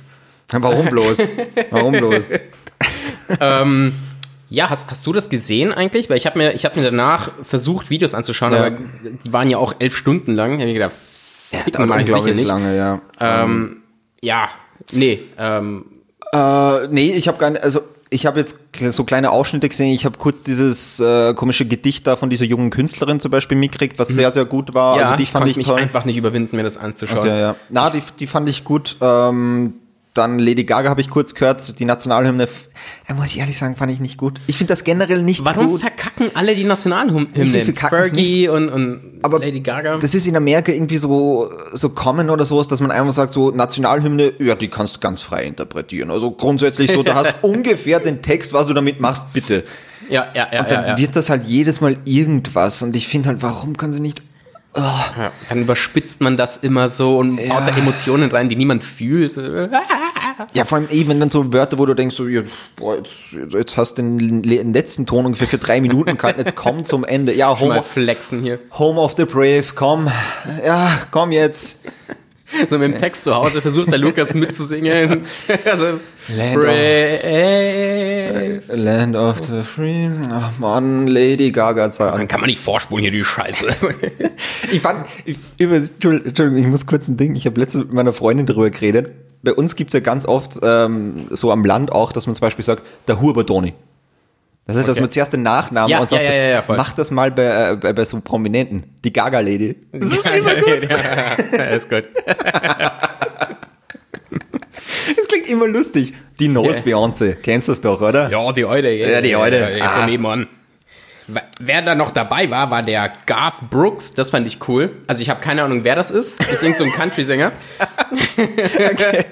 Warum 0.49 0.87
bloß? 0.87 1.19
Warum 1.71 1.93
bloß? 1.93 2.23
ähm, 3.41 3.93
ja, 4.49 4.71
hast, 4.71 4.91
hast 4.91 5.07
du 5.07 5.13
das 5.13 5.29
gesehen 5.29 5.73
eigentlich? 5.73 6.09
Weil 6.09 6.17
ich 6.17 6.27
habe 6.27 6.39
mir, 6.39 6.55
ich 6.55 6.65
hab 6.65 6.77
mir 6.77 6.83
danach 6.83 7.31
versucht, 7.43 7.91
Videos 7.91 8.15
anzuschauen, 8.15 8.53
ja. 8.53 8.67
aber 8.67 8.77
die 9.25 9.33
waren 9.33 9.51
ja 9.51 9.59
auch 9.59 9.75
elf 9.79 9.97
Stunden 9.97 10.35
lang. 10.35 10.53
Ich 10.53 10.59
habe 10.59 10.67
mir 10.67 10.75
gedacht, 10.75 10.95
ja, 11.51 11.87
mal 11.87 12.07
sicher 12.07 12.35
nicht. 12.35 12.47
lange, 12.47 12.77
ja. 12.77 13.01
Ähm, 13.21 13.83
ja, 14.21 14.49
nee. 14.93 15.23
Ähm, 15.39 15.87
äh, 16.33 16.89
nee, 16.89 17.13
ich 17.13 17.29
habe 17.29 17.39
gar 17.39 17.51
nicht, 17.51 17.63
also 17.63 17.81
ich 18.09 18.25
habe 18.27 18.39
jetzt 18.39 18.59
so 18.91 19.05
kleine 19.05 19.31
Ausschnitte 19.31 19.69
gesehen. 19.69 19.93
Ich 19.93 20.05
habe 20.05 20.17
kurz 20.17 20.43
dieses 20.43 21.01
äh, 21.01 21.35
komische 21.35 21.67
Gedicht 21.67 22.07
da 22.07 22.15
von 22.17 22.31
dieser 22.31 22.45
jungen 22.45 22.71
Künstlerin 22.71 23.19
zum 23.19 23.31
Beispiel 23.31 23.59
mitgekriegt, 23.59 23.99
was 23.99 24.11
mhm. 24.11 24.15
sehr, 24.15 24.33
sehr 24.33 24.45
gut 24.45 24.75
war. 24.75 24.97
Ja, 24.97 25.03
also 25.05 25.17
die 25.17 25.27
fand 25.27 25.49
ich 25.49 25.57
mich 25.57 25.67
toll. 25.67 25.81
einfach 25.81 26.05
nicht 26.05 26.17
überwinden, 26.17 26.57
mir 26.57 26.63
das 26.63 26.79
anzuschauen. 26.79 27.21
Okay, 27.21 27.41
ja. 27.41 27.57
Na, 27.69 27.91
die, 27.91 28.03
die 28.19 28.27
fand 28.27 28.49
ich 28.49 28.63
gut. 28.63 28.97
Ähm, 29.01 29.75
dann 30.17 30.39
Lady 30.39 30.65
Gaga 30.65 30.89
habe 30.89 31.01
ich 31.01 31.11
kurz 31.11 31.35
gehört, 31.35 31.79
die 31.79 31.85
Nationalhymne, 31.85 32.49
äh, 33.09 33.15
muss 33.15 33.27
ich 33.27 33.39
ehrlich 33.39 33.59
sagen, 33.59 33.77
fand 33.77 33.93
ich 33.93 34.01
nicht 34.01 34.17
gut. 34.17 34.41
Ich 34.47 34.57
finde 34.57 34.73
das 34.73 34.85
generell 34.85 35.23
nicht 35.23 35.45
Warum 35.45 35.69
gut. 35.69 35.81
Warum 35.83 35.97
verkacken 35.97 36.31
alle 36.35 36.55
die 36.55 36.65
Nationalhymne? 36.65 37.29
Fergie 37.75 38.49
und, 38.49 38.69
und 38.69 39.21
aber 39.23 39.41
Lady 39.41 39.61
Gaga. 39.61 39.99
Das 39.99 40.15
ist 40.15 40.27
in 40.27 40.37
Amerika 40.37 40.73
irgendwie 40.73 40.97
so, 40.97 41.51
so 41.73 41.91
common 41.91 42.31
oder 42.31 42.45
sowas, 42.45 42.69
dass 42.69 42.81
man 42.81 42.91
einfach 42.91 43.13
sagt, 43.13 43.33
so 43.33 43.51
Nationalhymne, 43.51 44.35
ja, 44.39 44.55
die 44.55 44.69
kannst 44.69 44.97
du 44.97 45.01
ganz 45.01 45.23
frei 45.23 45.45
interpretieren. 45.45 46.11
Also 46.11 46.31
grundsätzlich 46.31 46.93
so, 46.93 47.03
du 47.03 47.15
hast 47.15 47.35
ungefähr 47.43 48.01
den 48.01 48.23
Text, 48.23 48.53
was 48.53 48.67
du 48.67 48.75
damit 48.75 49.01
machst, 49.01 49.33
bitte. 49.33 49.65
Ja, 50.09 50.29
ja, 50.35 50.49
ja. 50.53 50.61
Und 50.61 50.71
dann 50.71 50.85
ja, 50.85 50.89
ja. 50.91 50.99
wird 50.99 51.17
das 51.17 51.31
halt 51.31 51.45
jedes 51.45 51.81
Mal 51.81 51.97
irgendwas. 52.05 52.83
Und 52.83 52.95
ich 52.95 53.09
finde 53.09 53.29
halt, 53.29 53.43
warum 53.43 53.77
kann 53.77 53.93
sie 53.93 54.01
nicht 54.01 54.23
Oh. 54.77 54.81
Ja, 54.81 55.33
dann 55.49 55.63
überspitzt 55.63 56.21
man 56.21 56.37
das 56.37 56.59
immer 56.59 56.89
so 56.89 57.19
und 57.19 57.39
ja. 57.39 57.49
baut 57.49 57.67
da 57.67 57.77
Emotionen 57.77 58.31
rein, 58.31 58.49
die 58.49 58.57
niemand 58.57 58.85
fühlt. 58.85 59.37
Ja, 60.53 60.65
vor 60.67 60.79
allem 60.79 60.89
eben, 60.91 61.09
wenn 61.09 61.21
dann 61.21 61.31
so 61.31 61.53
Wörter, 61.53 61.79
wo 61.79 61.87
du 61.87 61.95
denkst, 61.95 62.15
so, 62.15 62.27
boah, 62.77 62.97
jetzt, 62.97 63.37
jetzt 63.51 63.77
hast 63.77 63.95
du 63.95 64.03
den, 64.03 64.43
den, 64.43 64.73
letzten 64.75 65.07
Ton 65.07 65.25
ungefähr 65.25 65.49
für 65.49 65.59
drei 65.59 65.81
Minuten 65.81 66.17
gehalten, 66.19 66.41
jetzt 66.41 66.57
komm 66.57 66.85
zum 66.85 67.05
Ende. 67.05 67.33
Ja, 67.35 67.59
Home, 67.59 67.79
of, 67.79 67.87
flexen 67.87 68.43
hier. 68.43 68.59
Home 68.73 69.01
of 69.01 69.15
the 69.17 69.25
Brave, 69.25 69.65
komm. 69.75 70.11
Ja, 70.65 70.99
komm 71.11 71.33
jetzt. 71.33 71.87
So 72.69 72.79
mit 72.79 72.93
dem 72.93 73.01
Text 73.01 73.25
zu 73.25 73.35
Hause 73.35 73.61
versucht 73.61 73.91
der 73.91 73.99
Lukas 73.99 74.35
mitzusingen. 74.35 75.25
also, 75.65 76.01
Land, 76.35 76.57
of, 76.57 78.77
Land 78.77 79.17
of 79.17 79.39
the 79.45 79.63
Free. 79.63 80.09
Ach 80.31 80.59
man, 80.59 81.07
Lady 81.07 81.53
Gaga 81.53 81.93
sagen. 81.93 82.19
Dann 82.19 82.29
kann 82.29 82.41
man 82.41 82.49
nicht 82.49 82.61
vorspulen 82.61 83.03
hier 83.03 83.13
die 83.13 83.25
Scheiße. 83.25 83.67
ich 84.73 84.81
fand, 84.81 85.07
ich, 85.25 85.39
Entschuldigung, 85.59 86.57
ich 86.57 86.67
muss 86.67 86.87
kurz 86.87 87.09
ein 87.09 87.17
Ding, 87.17 87.37
ich 87.37 87.47
habe 87.47 87.61
letztens 87.61 87.85
mit 87.85 87.93
meiner 87.93 88.13
Freundin 88.13 88.47
darüber 88.47 88.71
geredet. 88.71 89.11
Bei 89.43 89.53
uns 89.53 89.77
gibt 89.77 89.91
es 89.91 89.95
ja 89.95 90.01
ganz 90.01 90.27
oft 90.27 90.59
ähm, 90.63 91.27
so 91.31 91.53
am 91.53 91.65
Land 91.65 91.93
auch, 91.93 92.13
dass 92.13 92.27
man 92.27 92.35
zum 92.35 92.41
Beispiel 92.41 92.65
sagt, 92.65 92.83
der 93.07 93.21
Huber-Doni. 93.21 93.75
Das 94.67 94.75
ist, 94.75 94.83
okay. 94.83 94.91
dass 94.91 95.01
man 95.01 95.11
zuerst 95.13 95.33
den 95.33 95.43
Nachnamen 95.43 95.89
ja, 95.89 96.01
und 96.01 96.09
sagt, 96.09 96.25
ja, 96.25 96.33
ja, 96.33 96.49
ja, 96.49 96.65
mach 96.69 96.93
das 96.93 97.13
mal 97.13 97.31
bei, 97.31 97.73
äh, 97.73 97.77
bei, 97.77 97.93
bei 97.93 98.05
so 98.05 98.21
Prominenten. 98.21 98.99
Die 99.05 99.13
Gaga-Lady. 99.13 99.77
Das 99.93 100.11
ist 100.11 100.27
immer 100.27 100.57
gut. 100.57 100.89
ja, 101.53 101.65
ist 101.67 101.89
gut. 101.89 102.05
Das 105.17 105.29
klingt 105.29 105.49
immer 105.49 105.69
lustig. 105.69 106.15
Die 106.41 106.49
yeah. 106.49 106.63
Beyoncé. 106.63 107.37
Kennst 107.37 107.69
du 107.69 107.73
das 107.73 107.81
doch, 107.81 108.01
oder? 108.01 108.29
Ja, 108.29 108.53
die 108.53 108.65
Alte. 108.65 108.91
Ja, 108.91 109.21
die 109.21 109.35
Alte. 109.35 109.57
Ja, 109.57 109.69
ja, 109.71 109.89
von 109.89 110.03
ah. 110.03 110.07
nebenan. 110.07 110.47
Wer 111.59 111.83
da 111.83 111.95
noch 111.95 112.11
dabei 112.11 112.51
war, 112.51 112.71
war 112.71 112.83
der 112.83 113.13
Garth 113.27 113.69
Brooks. 113.71 114.15
Das 114.15 114.31
fand 114.31 114.47
ich 114.47 114.69
cool. 114.69 114.91
Also 115.07 115.23
ich 115.23 115.31
habe 115.31 115.41
keine 115.41 115.63
Ahnung, 115.63 115.83
wer 115.85 115.97
das 115.97 116.11
ist. 116.11 116.41
Das 116.47 116.57
ist 116.57 116.63
irgend 116.63 116.79
so 116.79 116.85
ein 116.85 116.93
Country-Sänger. 116.93 117.53
okay. 118.93 119.25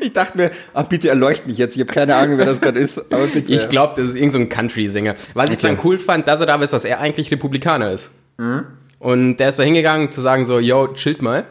ich 0.00 0.12
dachte 0.12 0.38
mir, 0.38 0.50
ach 0.74 0.84
bitte 0.84 1.08
erleucht 1.08 1.46
mich 1.46 1.58
jetzt. 1.58 1.74
Ich 1.74 1.80
habe 1.80 1.92
keine 1.92 2.14
Ahnung, 2.14 2.38
wer 2.38 2.46
das 2.46 2.60
gerade 2.60 2.78
ist. 2.78 3.00
Ich 3.46 3.68
glaube, 3.68 4.00
das 4.00 4.10
ist 4.10 4.16
irgendein 4.16 4.42
so 4.42 4.48
Country-Sänger. 4.48 5.14
Was 5.34 5.50
ich 5.50 5.58
dann 5.58 5.78
cool 5.84 5.98
fand, 5.98 6.28
dass 6.28 6.40
er 6.40 6.46
da 6.46 6.54
ist, 6.56 6.72
dass 6.72 6.84
er 6.84 7.00
eigentlich 7.00 7.30
Republikaner 7.30 7.90
ist. 7.90 8.12
Mhm. 8.38 8.64
Und 8.98 9.36
der 9.38 9.50
ist 9.50 9.58
da 9.58 9.62
hingegangen 9.62 10.12
zu 10.12 10.20
sagen 10.20 10.46
so, 10.46 10.58
yo, 10.58 10.88
chillt 10.94 11.22
mal. 11.22 11.44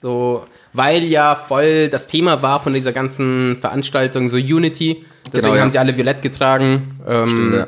So, 0.00 0.46
weil 0.72 1.04
ja 1.04 1.34
voll 1.34 1.88
das 1.88 2.06
Thema 2.06 2.42
war 2.42 2.60
von 2.60 2.72
dieser 2.72 2.92
ganzen 2.92 3.56
Veranstaltung, 3.56 4.28
so 4.28 4.36
Unity. 4.36 5.04
Deswegen 5.32 5.42
genau, 5.42 5.54
ja. 5.56 5.62
haben 5.62 5.70
sie 5.70 5.78
alle 5.78 5.96
violett 5.96 6.22
getragen. 6.22 7.00
Ähm, 7.06 7.28
Stimmt, 7.28 7.54
ja. 7.54 7.66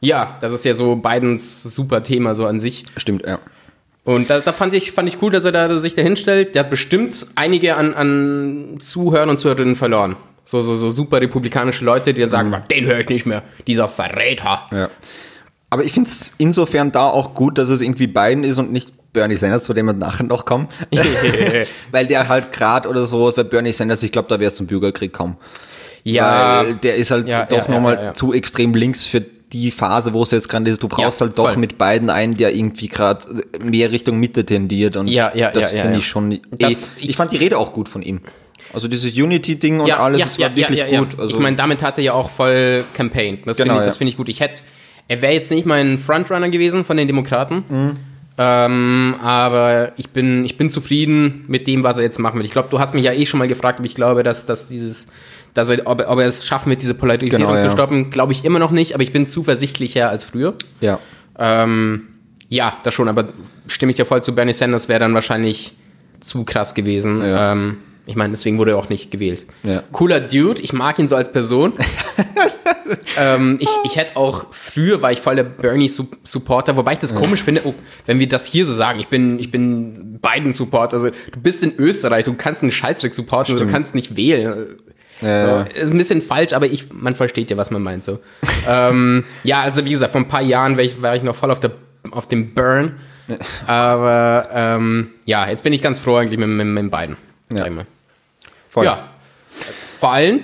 Ja, 0.00 0.36
das 0.40 0.52
ist 0.52 0.64
ja 0.64 0.74
so 0.74 0.96
Bidens 0.96 1.62
super 1.62 2.02
Thema 2.02 2.34
so 2.34 2.44
an 2.44 2.58
sich. 2.58 2.84
Stimmt, 2.96 3.24
ja. 3.24 3.38
Und 4.04 4.30
da, 4.30 4.40
da, 4.40 4.52
fand, 4.52 4.74
ich, 4.74 4.90
fand 4.90 5.08
ich 5.08 5.22
cool, 5.22 5.30
dass 5.30 5.44
er 5.44 5.52
da 5.52 5.78
sich 5.78 5.94
da 5.94 6.02
hinstellt. 6.02 6.56
Der 6.56 6.64
hat 6.64 6.70
bestimmt 6.70 7.26
einige 7.36 7.76
an, 7.76 7.94
an 7.94 8.78
Zuhörern 8.80 9.28
und 9.28 9.38
Zuhörerinnen 9.38 9.76
verloren. 9.76 10.16
So, 10.44 10.60
so, 10.60 10.74
so 10.74 10.90
super 10.90 11.20
republikanische 11.20 11.84
Leute, 11.84 12.12
die 12.12 12.20
dann 12.20 12.28
sagen, 12.28 12.50
mhm. 12.50 12.68
den 12.68 12.86
höre 12.86 12.98
ich 12.98 13.08
nicht 13.08 13.26
mehr, 13.26 13.44
dieser 13.68 13.86
Verräter. 13.86 14.66
Ja. 14.72 14.90
Aber 15.70 15.84
ich 15.84 15.92
finde 15.92 16.10
es 16.10 16.34
insofern 16.38 16.90
da 16.90 17.06
auch 17.06 17.34
gut, 17.34 17.58
dass 17.58 17.68
es 17.68 17.80
irgendwie 17.80 18.08
Biden 18.08 18.42
ist 18.42 18.58
und 18.58 18.72
nicht 18.72 18.92
Bernie 19.12 19.36
Sanders, 19.36 19.62
zu 19.62 19.72
dem 19.72 19.86
wir 19.86 19.92
nachher 19.92 20.24
noch 20.24 20.44
kommen. 20.44 20.68
weil 21.92 22.06
der 22.08 22.28
halt 22.28 22.50
gerade 22.50 22.88
oder 22.88 23.06
so, 23.06 23.32
bei 23.34 23.44
Bernie 23.44 23.72
Sanders, 23.72 24.02
ich 24.02 24.10
glaube, 24.10 24.28
da 24.28 24.40
wäre 24.40 24.48
es 24.48 24.56
zum 24.56 24.66
Bürgerkrieg 24.66 25.12
kommen. 25.12 25.36
Ja. 26.04 26.64
Weil 26.64 26.74
der 26.76 26.96
ist 26.96 27.10
halt 27.10 27.28
ja, 27.28 27.44
doch 27.44 27.68
ja, 27.68 27.74
nochmal 27.74 27.94
ja, 27.94 28.14
zu 28.14 28.32
extrem 28.32 28.74
links 28.74 29.04
für 29.04 29.22
die 29.52 29.70
Phase, 29.70 30.12
wo 30.12 30.22
es 30.22 30.30
jetzt 30.30 30.48
gerade 30.48 30.70
ist, 30.70 30.82
du 30.82 30.88
brauchst 30.88 31.20
halt 31.20 31.38
doch 31.38 31.50
voll. 31.50 31.58
mit 31.58 31.78
beiden 31.78 32.10
einen, 32.10 32.36
der 32.36 32.54
irgendwie 32.54 32.88
gerade 32.88 33.44
mehr 33.60 33.92
Richtung 33.92 34.18
Mitte 34.18 34.46
tendiert 34.46 34.96
und 34.96 35.08
ja, 35.08 35.32
ja, 35.34 35.50
das 35.50 35.72
ja, 35.72 35.82
finde 35.82 35.98
ich 35.98 36.08
schon. 36.08 36.40
Das, 36.50 36.96
eh, 36.96 37.00
ich, 37.00 37.10
ich, 37.10 37.16
fand 37.16 37.32
die 37.32 37.36
Rede 37.36 37.58
auch 37.58 37.72
gut 37.72 37.88
von 37.88 38.02
ihm. 38.02 38.20
Also 38.72 38.88
dieses 38.88 39.12
Unity-Ding 39.12 39.80
und 39.80 39.92
alles, 39.92 40.18
ja, 40.20 40.24
das 40.24 40.38
war 40.38 40.56
wirklich 40.56 40.98
gut. 40.98 41.18
Also 41.18 41.34
ich 41.34 41.40
meine, 41.40 41.56
damit 41.56 41.82
hat 41.82 41.98
er 41.98 42.04
ja 42.04 42.12
auch 42.14 42.30
voll 42.30 42.84
Campaign. 42.94 43.40
Das 43.44 43.58
genau, 43.58 43.74
finde 43.74 43.88
ich, 43.88 43.94
find 43.94 44.10
ich 44.10 44.16
gut. 44.16 44.28
Ich 44.30 44.40
hätte, 44.40 44.62
er 45.08 45.20
wäre 45.20 45.34
jetzt 45.34 45.50
nicht 45.50 45.66
mein 45.66 45.98
Frontrunner 45.98 46.48
gewesen 46.48 46.84
von 46.84 46.96
den 46.96 47.06
Demokraten. 47.06 47.64
Mhm. 47.68 47.96
Ähm, 48.38 49.16
aber 49.22 49.92
ich 49.98 50.08
bin, 50.08 50.46
ich 50.46 50.56
bin 50.56 50.70
zufrieden 50.70 51.44
mit 51.48 51.66
dem, 51.66 51.84
was 51.84 51.98
er 51.98 52.04
jetzt 52.04 52.18
machen 52.18 52.38
will. 52.38 52.46
Ich 52.46 52.52
glaube, 52.52 52.68
du 52.70 52.78
hast 52.78 52.94
mich 52.94 53.04
ja 53.04 53.12
eh 53.12 53.26
schon 53.26 53.38
mal 53.38 53.48
gefragt, 53.48 53.80
ob 53.80 53.84
ich 53.84 53.94
glaube, 53.94 54.22
dass, 54.22 54.46
dass 54.46 54.68
dieses 54.68 55.08
dass 55.54 55.68
er, 55.68 55.86
ob, 55.86 56.06
ob 56.06 56.18
er 56.18 56.26
es 56.26 56.46
schaffen 56.46 56.70
wird, 56.70 56.82
diese 56.82 56.94
Polarisierung 56.94 57.46
genau, 57.46 57.54
ja. 57.54 57.60
zu 57.60 57.70
stoppen, 57.70 58.10
glaube 58.10 58.32
ich 58.32 58.44
immer 58.44 58.58
noch 58.58 58.70
nicht, 58.70 58.94
aber 58.94 59.02
ich 59.02 59.12
bin 59.12 59.26
zuversichtlicher 59.26 60.08
als 60.08 60.24
früher. 60.24 60.54
Ja. 60.80 60.98
Ähm, 61.38 62.08
ja, 62.48 62.76
das 62.84 62.94
schon, 62.94 63.08
aber 63.08 63.28
stimme 63.66 63.90
ich 63.90 63.96
dir 63.96 64.06
voll 64.06 64.22
zu, 64.22 64.34
Bernie 64.34 64.52
Sanders 64.52 64.88
wäre 64.88 65.00
dann 65.00 65.14
wahrscheinlich 65.14 65.74
zu 66.20 66.44
krass 66.44 66.74
gewesen. 66.74 67.22
Ja. 67.22 67.52
Ähm, 67.52 67.78
ich 68.04 68.16
meine, 68.16 68.32
deswegen 68.32 68.58
wurde 68.58 68.72
er 68.72 68.78
auch 68.78 68.88
nicht 68.88 69.10
gewählt. 69.10 69.46
Ja. 69.62 69.84
Cooler 69.92 70.20
Dude, 70.20 70.60
ich 70.60 70.72
mag 70.72 70.98
ihn 70.98 71.06
so 71.06 71.14
als 71.14 71.32
Person. 71.32 71.74
ähm, 73.16 73.58
ich, 73.60 73.68
ich 73.84 73.96
hätte 73.96 74.16
auch, 74.16 74.46
früher 74.50 75.02
war 75.02 75.12
ich 75.12 75.20
voll 75.20 75.36
der 75.36 75.44
Bernie-Supporter, 75.44 76.76
wobei 76.76 76.94
ich 76.94 76.98
das 76.98 77.12
ja. 77.12 77.18
komisch 77.18 77.42
finde, 77.44 77.62
oh, 77.64 77.74
wenn 78.06 78.18
wir 78.18 78.28
das 78.28 78.46
hier 78.46 78.66
so 78.66 78.72
sagen, 78.72 78.98
ich 78.98 79.06
bin, 79.06 79.38
ich 79.38 79.52
bin 79.52 80.18
Biden-Supporter. 80.20 80.96
Also, 80.96 81.10
du 81.10 81.40
bist 81.40 81.62
in 81.62 81.74
Österreich, 81.78 82.24
du 82.24 82.34
kannst 82.34 82.62
einen 82.62 82.72
Scheißdreck 82.72 83.14
supporten, 83.14 83.56
du 83.56 83.66
kannst 83.66 83.94
nicht 83.94 84.16
wählen. 84.16 84.76
Ja. 85.22 85.64
So, 85.64 85.70
ist 85.72 85.90
ein 85.90 85.98
bisschen 85.98 86.22
falsch, 86.22 86.52
aber 86.52 86.66
ich, 86.66 86.92
man 86.92 87.14
versteht 87.14 87.50
ja, 87.50 87.56
was 87.56 87.70
man 87.70 87.82
meint. 87.82 88.04
So. 88.04 88.18
ähm, 88.68 89.24
ja, 89.44 89.62
also 89.62 89.84
wie 89.84 89.90
gesagt, 89.90 90.12
vor 90.12 90.20
ein 90.20 90.28
paar 90.28 90.42
Jahren 90.42 90.76
war 90.76 90.84
ich, 90.84 91.00
war 91.00 91.16
ich 91.16 91.22
noch 91.22 91.36
voll 91.36 91.50
auf, 91.50 91.60
der, 91.60 91.72
auf 92.10 92.26
dem 92.26 92.54
Burn. 92.54 92.96
Aber 93.66 94.48
ähm, 94.52 95.10
ja, 95.24 95.48
jetzt 95.48 95.62
bin 95.62 95.72
ich 95.72 95.80
ganz 95.80 96.00
froh 96.00 96.16
eigentlich 96.16 96.38
mit, 96.38 96.48
mit, 96.48 96.66
mit 96.66 96.90
beiden. 96.90 97.16
Ja. 97.52 97.66
Voll. 98.68 98.84
ja. 98.84 99.08
Vor 99.98 100.12
allem, 100.12 100.40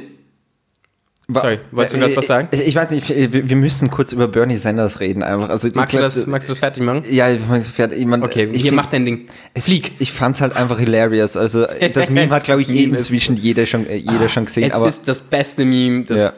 Sorry, 1.30 1.58
wolltest 1.72 1.94
du 1.94 1.98
gerade 2.00 2.16
was 2.16 2.26
sagen? 2.26 2.48
Ich 2.52 2.74
weiß 2.74 2.90
nicht, 2.90 3.06
wir 3.06 3.56
müssen 3.56 3.90
kurz 3.90 4.14
über 4.14 4.28
Bernie 4.28 4.56
Sanders 4.56 4.98
reden 4.98 5.22
einfach. 5.22 5.50
Also, 5.50 5.68
magst, 5.74 5.94
du 5.94 6.00
das, 6.00 6.26
magst 6.26 6.48
du 6.48 6.52
das 6.52 6.58
fertig 6.58 6.82
machen? 6.82 7.04
Ja, 7.10 7.28
fertig. 7.74 7.98
Ich 7.98 8.06
mein, 8.06 8.22
okay, 8.22 8.50
hier 8.54 8.72
macht 8.72 8.94
dein 8.94 9.04
Ding. 9.04 9.28
Flieg. 9.58 9.92
Ich 9.98 10.10
fand's 10.10 10.40
halt 10.40 10.56
einfach 10.56 10.78
hilarious. 10.78 11.36
Also 11.36 11.66
das 11.92 12.08
Meme 12.08 12.30
hat, 12.30 12.44
glaube 12.44 12.62
ich, 12.62 12.70
eh 12.70 12.84
inzwischen 12.84 13.36
jeder 13.36 13.66
schon, 13.66 13.86
äh, 13.86 13.96
jeder 13.96 14.24
ah, 14.24 14.28
schon 14.30 14.46
gesehen. 14.46 14.70
Es 14.70 14.72
aber 14.72 14.86
ist 14.86 15.06
das 15.06 15.20
beste 15.20 15.66
Meme 15.66 16.04
des 16.04 16.18
ja. 16.18 16.32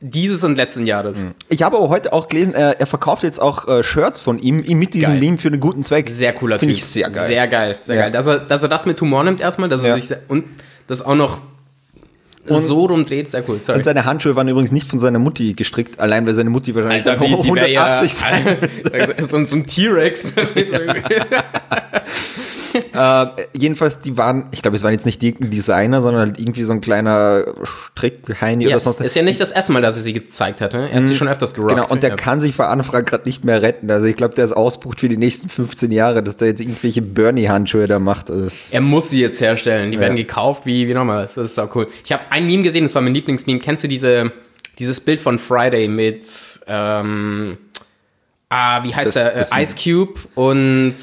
dieses 0.00 0.42
und 0.42 0.56
letzten 0.56 0.86
Jahres. 0.86 1.18
Mhm. 1.18 1.34
Ich 1.50 1.62
habe 1.62 1.76
aber 1.76 1.90
heute 1.90 2.14
auch 2.14 2.28
gelesen, 2.28 2.54
er, 2.54 2.80
er 2.80 2.86
verkauft 2.86 3.24
jetzt 3.24 3.42
auch 3.42 3.68
äh, 3.68 3.84
Shirts 3.84 4.20
von 4.20 4.38
ihm 4.38 4.62
mit 4.78 4.94
diesem 4.94 5.10
geil. 5.10 5.20
Meme 5.20 5.36
für 5.36 5.48
einen 5.48 5.60
guten 5.60 5.84
Zweck. 5.84 6.08
Sehr 6.10 6.32
cooler 6.32 6.58
Finde 6.58 6.74
ich 6.74 6.86
sehr 6.86 7.10
geil. 7.10 7.26
Sehr 7.26 7.46
geil, 7.46 7.78
sehr 7.82 7.94
ja. 7.94 8.02
geil. 8.04 8.10
Dass 8.10 8.26
er, 8.26 8.38
dass 8.38 8.62
er 8.62 8.70
das 8.70 8.86
mit 8.86 8.98
Humor 9.02 9.22
nimmt 9.22 9.42
erstmal, 9.42 9.68
dass 9.68 9.84
er 9.84 9.98
sich 9.98 10.16
und 10.28 10.46
das 10.86 11.04
auch 11.04 11.14
noch 11.14 11.42
und 12.48 12.62
so 12.62 12.86
rumdreht, 12.86 13.30
sehr 13.30 13.48
cool. 13.48 13.60
Sorry. 13.60 13.78
Und 13.78 13.84
seine 13.84 14.04
Handschuhe 14.04 14.34
waren 14.34 14.48
übrigens 14.48 14.72
nicht 14.72 14.86
von 14.86 14.98
seiner 14.98 15.18
Mutti 15.18 15.54
gestrickt, 15.54 16.00
allein 16.00 16.26
weil 16.26 16.34
seine 16.34 16.50
Mutti 16.50 16.74
wahrscheinlich 16.74 17.06
Alter, 17.06 17.20
wie, 17.20 17.34
180 17.34 17.74
ja, 17.74 18.08
sein 18.08 18.56
so, 19.28 19.44
so 19.44 19.56
ein 19.56 19.66
T-Rex. 19.66 20.34
äh, 22.92 23.26
jedenfalls, 23.56 24.00
die 24.00 24.16
waren, 24.16 24.46
ich 24.52 24.62
glaube, 24.62 24.76
es 24.76 24.82
waren 24.82 24.92
jetzt 24.92 25.06
nicht 25.06 25.22
die 25.22 25.32
Designer, 25.34 26.02
sondern 26.02 26.28
halt 26.28 26.40
irgendwie 26.40 26.62
so 26.62 26.72
ein 26.72 26.80
kleiner 26.80 27.44
Strickheini 27.64 28.64
ja, 28.64 28.70
oder 28.70 28.80
sonst 28.80 29.00
Ist 29.00 29.16
ja 29.16 29.22
nicht 29.22 29.40
das 29.40 29.52
erste 29.52 29.72
Mal, 29.72 29.82
dass 29.82 29.96
er 29.96 30.02
sie 30.02 30.12
gezeigt 30.12 30.60
hat. 30.60 30.72
Ne? 30.72 30.90
Er 30.90 31.00
hat 31.00 31.06
sie 31.06 31.16
schon 31.16 31.28
öfters 31.28 31.54
gerockt. 31.54 31.74
Genau, 31.74 31.86
und 31.88 32.02
der 32.02 32.10
ja. 32.10 32.16
kann 32.16 32.40
sich 32.40 32.54
vor 32.54 32.68
Anfragen 32.68 33.06
gerade 33.06 33.24
nicht 33.24 33.44
mehr 33.44 33.62
retten. 33.62 33.90
Also 33.90 34.06
ich 34.06 34.16
glaube, 34.16 34.34
der 34.34 34.44
ist 34.44 34.52
ausbucht 34.52 35.00
für 35.00 35.08
die 35.08 35.16
nächsten 35.16 35.48
15 35.48 35.90
Jahre, 35.92 36.22
dass 36.22 36.36
der 36.36 36.48
jetzt 36.48 36.60
irgendwelche 36.60 37.02
Bernie-Handschuhe 37.02 37.86
da 37.86 37.98
macht. 37.98 38.30
Also 38.30 38.48
Er 38.70 38.80
muss 38.80 39.10
sie 39.10 39.20
jetzt 39.20 39.40
herstellen. 39.40 39.90
Die 39.90 39.96
Ja. 39.96 40.02
werden 40.02 40.16
gekauft, 40.16 40.66
wie, 40.66 40.88
wie 40.88 40.94
nochmal. 40.94 41.24
Das 41.34 41.36
ist 41.36 41.58
auch 41.58 41.74
cool. 41.74 41.86
Ich 42.04 42.12
habe 42.12 42.22
ein 42.30 42.46
Meme 42.46 42.62
gesehen, 42.62 42.84
das 42.84 42.94
war 42.94 43.02
mein 43.02 43.14
Lieblingsmeme. 43.14 43.60
Kennst 43.60 43.84
du 43.84 43.88
diese, 43.88 44.32
dieses 44.78 45.00
Bild 45.00 45.20
von 45.20 45.38
Friday 45.38 45.88
mit, 45.88 46.26
ähm, 46.66 47.58
ah, 48.48 48.82
wie 48.84 48.94
heißt 48.94 49.14
Das- 49.16 49.32
der? 49.32 49.40
das- 49.40 49.50
Ice 49.56 49.76
Cube 49.82 50.20
und, 50.34 50.94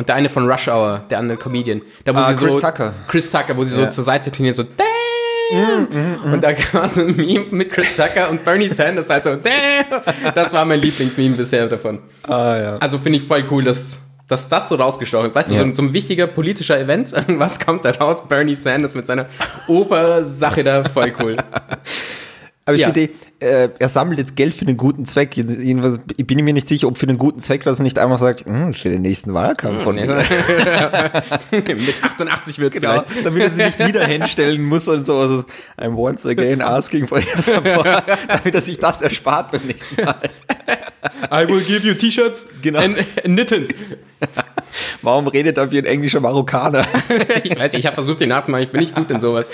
und 0.00 0.08
der 0.08 0.16
eine 0.16 0.30
von 0.30 0.50
Rush 0.50 0.66
Hour, 0.68 1.02
der 1.10 1.18
andere 1.18 1.36
Comedian. 1.36 1.82
Da, 2.04 2.14
wo 2.14 2.18
Ah, 2.20 2.32
sie 2.32 2.42
Chris 2.46 2.54
so, 2.54 2.60
Tucker. 2.60 2.94
Chris 3.06 3.30
Tucker, 3.30 3.54
wo 3.56 3.64
sie 3.64 3.78
Ja. 3.78 3.84
so 3.84 3.90
zur 3.90 4.04
Seite 4.04 4.32
trainieren, 4.32 4.54
so, 4.54 4.64
Damn! 4.64 6.32
Und 6.32 6.42
da 6.42 6.50
war 6.72 6.88
so 6.88 7.02
ein 7.02 7.14
Meme 7.16 7.44
mit 7.50 7.70
Chris 7.70 7.94
Tucker 7.96 8.30
und 8.30 8.42
Bernie 8.44 8.68
Sanders 8.68 9.10
halt 9.10 9.24
so, 9.24 9.36
Damn! 9.36 10.32
Das 10.34 10.52
war 10.54 10.64
mein 10.64 10.80
Lieblingsmeme 10.80 11.36
bisher 11.36 11.66
davon. 11.66 11.98
Ah, 12.22 12.56
ja. 12.58 12.76
Also 12.78 12.98
finde 12.98 13.18
ich 13.18 13.24
voll 13.26 13.44
cool, 13.50 13.62
dass, 13.64 13.98
dass 14.26 14.48
das 14.48 14.68
so 14.70 14.76
rausgestochen 14.76 15.24
wird. 15.26 15.34
Weißt 15.34 15.50
du, 15.50 15.56
so, 15.56 15.62
ein- 15.62 15.74
so 15.74 15.82
ein 15.82 15.92
wichtiger 15.92 16.26
politischer 16.28 16.78
Event, 16.80 17.12
was 17.28 17.60
kommt 17.60 17.84
da 17.84 17.90
raus? 17.90 18.22
Bernie 18.26 18.54
Sanders 18.54 18.94
mit 18.94 19.06
seiner 19.06 19.26
Opersache 19.68 20.64
da, 20.64 20.82
voll 20.84 21.12
cool. 21.22 21.36
Aber 22.70 22.76
ich 22.76 22.82
Ja. 22.82 22.92
finde, 22.92 23.10
äh, 23.40 23.68
er 23.78 23.88
sammelt 23.88 24.18
jetzt 24.18 24.36
Geld 24.36 24.54
für 24.54 24.64
einen 24.66 24.76
guten 24.76 25.06
Zweck. 25.06 25.36
Jedenfalls 25.36 25.98
ich 26.16 26.26
bin 26.26 26.42
mir 26.44 26.52
nicht 26.54 26.68
sicher, 26.68 26.86
ob 26.86 26.98
für 26.98 27.08
einen 27.08 27.18
guten 27.18 27.40
Zweck, 27.40 27.64
dass 27.64 27.80
er 27.80 27.82
nicht 27.82 27.98
einmal 27.98 28.18
sagt, 28.18 28.46
hm, 28.46 28.74
für 28.74 28.90
den 28.90 29.02
nächsten 29.02 29.34
Wahlkampf 29.34 29.82
von 29.82 29.96
mir. 29.96 30.06
mit 31.50 31.94
88 32.02 32.58
wird's 32.58 32.80
Genau, 32.80 33.00
vielleicht. 33.06 33.26
damit 33.26 33.42
er 33.42 33.50
sich 33.50 33.64
nicht 33.78 33.88
wieder 33.88 34.06
hinstellen 34.06 34.62
muss 34.64 34.86
und 34.88 35.04
so. 35.06 35.18
Also, 35.18 35.44
I'm 35.78 35.96
once 35.96 36.24
again 36.26 36.60
asking 36.60 37.06
for 37.08 37.18
your 37.18 37.42
support, 37.42 37.86
damit 38.28 38.54
er 38.54 38.62
sich 38.62 38.78
das 38.78 39.02
erspart 39.02 39.50
beim 39.52 39.62
nächsten 39.66 40.04
Mal. 40.04 40.20
I 41.32 41.48
will 41.48 41.60
give 41.62 41.86
you 41.86 41.94
T-Shirts 41.94 42.48
Genau. 42.62 42.78
and, 42.80 42.98
and 43.24 43.34
Mittens. 43.34 43.70
Warum 45.02 45.26
redet 45.28 45.56
er 45.58 45.70
wie 45.72 45.78
ein 45.78 45.86
englischer 45.86 46.20
Marokkaner? 46.20 46.86
Ich 47.42 47.58
weiß, 47.58 47.74
ich 47.74 47.86
habe 47.86 47.94
versucht, 47.94 48.20
den 48.20 48.28
nachzumachen, 48.28 48.64
ich 48.64 48.70
bin 48.70 48.80
nicht 48.80 48.94
gut 48.94 49.10
in 49.10 49.20
sowas. 49.20 49.52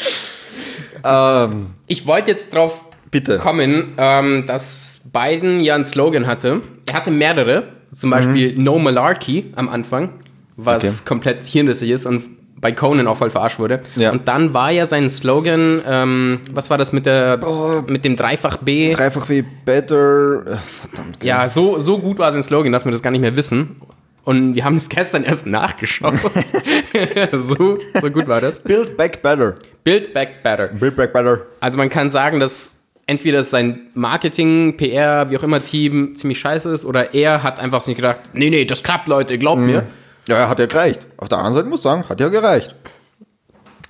ähm, 1.05 1.69
Ich 1.87 2.07
wollte 2.07 2.31
jetzt 2.33 2.53
drauf 2.55 2.85
bitte. 3.11 3.39
kommen, 3.39 3.95
ähm, 3.99 4.45
dass 4.47 5.01
Biden 5.13 5.61
ja 5.61 5.75
einen 5.75 5.85
Slogan 5.85 6.27
hatte. 6.27 6.61
Er 6.89 6.95
hatte 6.95 7.11
mehrere, 7.11 7.65
zum 7.95 8.11
Beispiel 8.11 8.57
No 8.59 8.79
Malarkey 8.79 9.53
am 9.57 9.69
Anfang, 9.69 10.15
was 10.57 10.83
Mhm. 10.83 10.89
Okay. 10.89 10.99
komplett 11.09 11.45
hirnrissig 11.45 11.91
ist 11.91 12.07
und 12.07 12.25
bei 12.59 12.73
Conan 12.73 13.07
auch 13.07 13.19
voll 13.19 13.29
verarscht 13.31 13.59
wurde. 13.59 13.81
Ja. 13.97 14.11
Und 14.13 14.29
dann 14.29 14.55
war 14.55 14.71
ja 14.71 14.87
sein 14.87 15.11
Slogan, 15.11 15.83
ähm, 15.87 16.41
was 16.51 16.71
war 16.71 16.79
das 16.79 16.93
mit 16.93 17.05
der 17.07 17.39
Oh. 17.45 17.83
mit 17.87 18.05
dem 18.05 18.17
Dreifach 18.17 18.57
B? 18.59 18.93
Dreifach 18.93 19.29
wie 19.29 19.43
better. 19.43 20.41
äh, 20.47 20.57
Verdammt. 20.57 21.19
ja, 21.23 21.49
so, 21.51 21.79
so 21.81 21.99
gut 21.99 22.19
war 22.19 22.33
sein 22.33 22.43
Slogan, 22.43 22.73
dass 22.73 22.85
wir 22.87 22.93
das 22.93 23.03
gar 23.03 23.11
nicht 23.11 23.21
mehr 23.21 23.37
wissen. 23.37 23.77
Und 24.25 24.55
wir 24.55 24.65
haben 24.65 24.77
es 24.77 24.89
gestern 24.89 25.23
erst 25.23 25.47
nachgeschaut. 25.47 26.15
so, 27.33 27.79
so 28.01 28.11
gut 28.11 28.27
war 28.27 28.41
das. 28.41 28.61
Build 28.61 28.97
back 28.97 29.23
better. 29.23 29.55
Build 29.85 30.13
back 30.15 30.43
better. 30.43 30.69
Build 30.69 30.97
back 30.97 31.13
better. 31.13 31.43
Also 31.61 31.79
man 31.79 31.89
kann 31.91 32.11
sagen, 32.11 32.41
dass 32.41 32.86
entweder 33.07 33.45
sein 33.45 33.89
Marketing, 33.95 34.77
PR, 34.77 35.31
wie 35.31 35.39
auch 35.39 35.43
immer 35.43 35.63
Team 35.63 36.17
ziemlich 36.17 36.39
scheiße 36.39 36.69
ist 36.71 36.85
oder 36.85 37.15
er 37.15 37.43
hat 37.43 37.61
einfach 37.61 37.81
sich 37.81 37.97
gedacht, 37.97 38.21
nee, 38.33 38.51
nee, 38.51 38.65
das 38.65 38.83
klappt, 38.83 39.09
Leute, 39.09 39.39
glaubt 39.39 39.63
mir. 39.63 39.87
Ja, 40.29 40.49
hat 40.49 40.59
ja 40.59 40.67
gereicht. 40.67 41.07
Auf 41.17 41.29
der 41.29 41.39
anderen 41.39 41.55
Seite 41.55 41.69
muss 41.69 41.81
ich 41.81 41.85
sagen, 41.85 42.05
hat 42.09 42.21
ja 42.21 42.29
gereicht. 42.29 42.75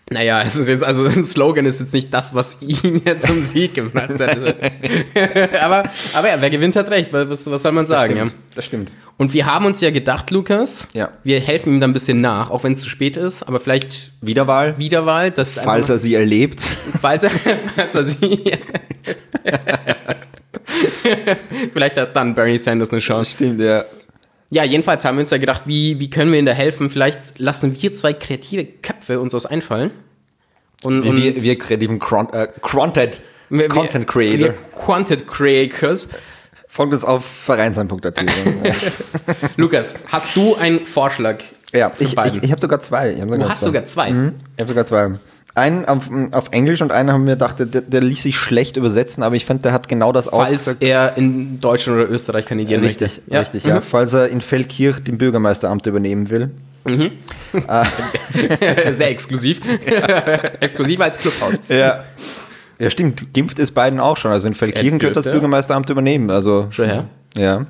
Naja, 0.09 0.41
es 0.43 0.55
ist 0.55 0.69
jetzt, 0.69 0.85
also 0.85 1.05
ein 1.05 1.25
Slogan 1.25 1.67
ist 1.67 1.81
jetzt 1.81 1.93
nicht 1.93 2.15
das, 2.15 2.33
was 2.33 2.63
ihn 2.63 3.03
jetzt 3.05 3.27
zum 3.27 3.43
Sieg 3.43 3.75
gemacht 3.75 4.21
hat. 4.21 4.39
Aber, 5.61 5.83
aber 6.15 6.29
ja, 6.29 6.41
wer 6.41 6.51
gewinnt, 6.51 6.77
hat 6.77 6.89
recht. 6.91 7.13
Was, 7.13 7.51
was 7.51 7.63
soll 7.63 7.73
man 7.73 7.89
sagen, 7.89 8.17
ja? 8.17 8.27
Stimmt. 8.27 8.43
Das 8.55 8.65
stimmt. 8.67 8.91
Und 9.19 9.33
wir 9.33 9.47
haben 9.47 9.65
uns 9.65 9.81
ja 9.81 9.91
gedacht, 9.91 10.31
Lukas, 10.31 10.89
Ja. 10.93 11.11
wir 11.25 11.41
helfen 11.41 11.73
ihm 11.75 11.81
da 11.81 11.87
ein 11.87 11.95
bisschen 11.95 12.21
nach, 12.21 12.51
auch 12.51 12.65
wenn 12.65 12.75
es 12.75 12.81
zu 12.81 12.89
spät 12.91 13.17
ist, 13.17 13.43
aber 13.45 13.61
vielleicht 13.61 14.11
Wiederwahl. 14.21 14.77
Wiederwahl, 14.79 15.31
dass 15.31 15.53
Falls 15.53 15.89
er 15.89 15.99
sie 15.99 16.15
erlebt. 16.15 16.61
falls 17.01 17.25
er, 17.25 17.31
falls 17.77 17.95
er 17.95 18.05
sie. 18.05 18.53
Vielleicht 21.73 21.97
hat 21.97 22.17
dann 22.17 22.35
Bernie 22.35 22.59
Sanders 22.59 22.91
eine 22.91 23.01
Chance. 23.01 23.33
Stimmt, 23.33 23.61
ja. 23.61 23.85
Ja, 24.51 24.65
jedenfalls 24.65 25.05
haben 25.05 25.17
wir 25.17 25.23
uns 25.23 25.31
ja 25.31 25.39
gedacht, 25.39 25.63
wie, 25.67 25.99
wie 25.99 26.09
können 26.11 26.31
wir 26.33 26.39
ihm 26.39 26.47
da 26.47 26.53
helfen? 26.53 26.91
Vielleicht 26.91 27.39
lassen 27.39 27.81
wir 27.81 27.93
zwei 27.95 28.13
kreative 28.13 28.65
Köpfe 28.65 29.21
uns 29.21 29.33
was 29.33 29.47
einfallen. 29.47 29.91
Und, 30.83 31.03
und 31.03 31.17
Wir, 31.17 31.43
wir 31.43 31.59
kreativen 31.59 31.99
Cron 31.99 32.33
äh, 32.33 32.49
Content, 32.61 33.21
wir- 33.49 33.69
Content 33.69 34.07
Creator. 34.07 34.39
Wir 34.49 34.55
Content 34.75 35.27
Creators. 35.27 36.09
Folgt 36.77 36.93
uns 36.93 37.05
auf 37.05 37.25
vereinsheim.at. 37.25 38.21
Lukas, 39.57 39.95
hast 40.09 40.37
du 40.37 40.57
einen 40.57 40.85
Vorschlag? 40.85 41.39
ja, 41.73 41.91
ich, 41.99 42.13
ich, 42.13 42.43
ich 42.43 42.51
habe 42.51 42.61
sogar 42.61 42.83
zwei. 42.83 43.13
Ich 43.13 43.21
hab 43.23 43.31
sogar 43.31 43.47
du 43.47 43.49
hast 43.49 43.61
zwei. 43.61 43.67
sogar 43.67 43.87
zwei. 43.87 44.09
Ich 44.09 44.61
habe 44.61 44.69
sogar 44.69 44.85
zwei. 44.85 45.13
Einen 45.55 45.87
auf, 45.87 46.11
auf 46.33 46.49
Englisch 46.51 46.83
und 46.83 46.93
einen 46.93 47.13
haben 47.13 47.25
wir 47.25 47.37
gedacht, 47.37 47.61
der, 47.61 47.81
der 47.81 48.03
ließ 48.03 48.25
sich 48.25 48.37
schlecht 48.37 48.77
übersetzen, 48.77 49.23
aber 49.23 49.37
ich 49.37 49.47
fand, 49.47 49.65
der 49.65 49.73
hat 49.73 49.89
genau 49.89 50.13
das 50.13 50.27
Falls 50.27 50.53
ausgesagt. 50.53 50.83
er 50.83 51.17
in 51.17 51.61
Deutschland 51.61 51.99
oder 51.99 52.11
Österreich 52.11 52.45
kandidieren 52.45 52.85
Richtig, 52.85 53.23
möchte. 53.27 53.41
richtig, 53.41 53.65
ja. 53.65 53.81
Falls 53.81 54.13
er 54.13 54.29
in 54.29 54.43
Feldkirch 54.43 55.03
den 55.03 55.17
Bürgermeisteramt 55.17 55.87
übernehmen 55.87 56.29
will. 56.29 56.51
Sehr 58.93 59.09
exklusiv. 59.09 59.61
Exklusiv 60.61 61.01
als 61.01 61.19
Clubhaus. 61.19 61.63
Ja. 61.71 62.05
Ja, 62.79 62.91
stimmt. 62.91 63.33
Gimpft 63.33 63.59
ist 63.59 63.73
beiden 63.73 64.01
auch 64.01 64.17
schon. 64.17 64.31
Also 64.33 64.49
in 64.49 64.55
Feldkirchen 64.55 64.99
könnte 64.99 65.15
das. 65.15 65.25
Bürgermeisteramt 65.25 65.89
übernehmen. 65.91 66.31
Also 66.31 66.67
Schon 66.71 66.87
her. 66.87 67.05
Ja. 67.37 67.67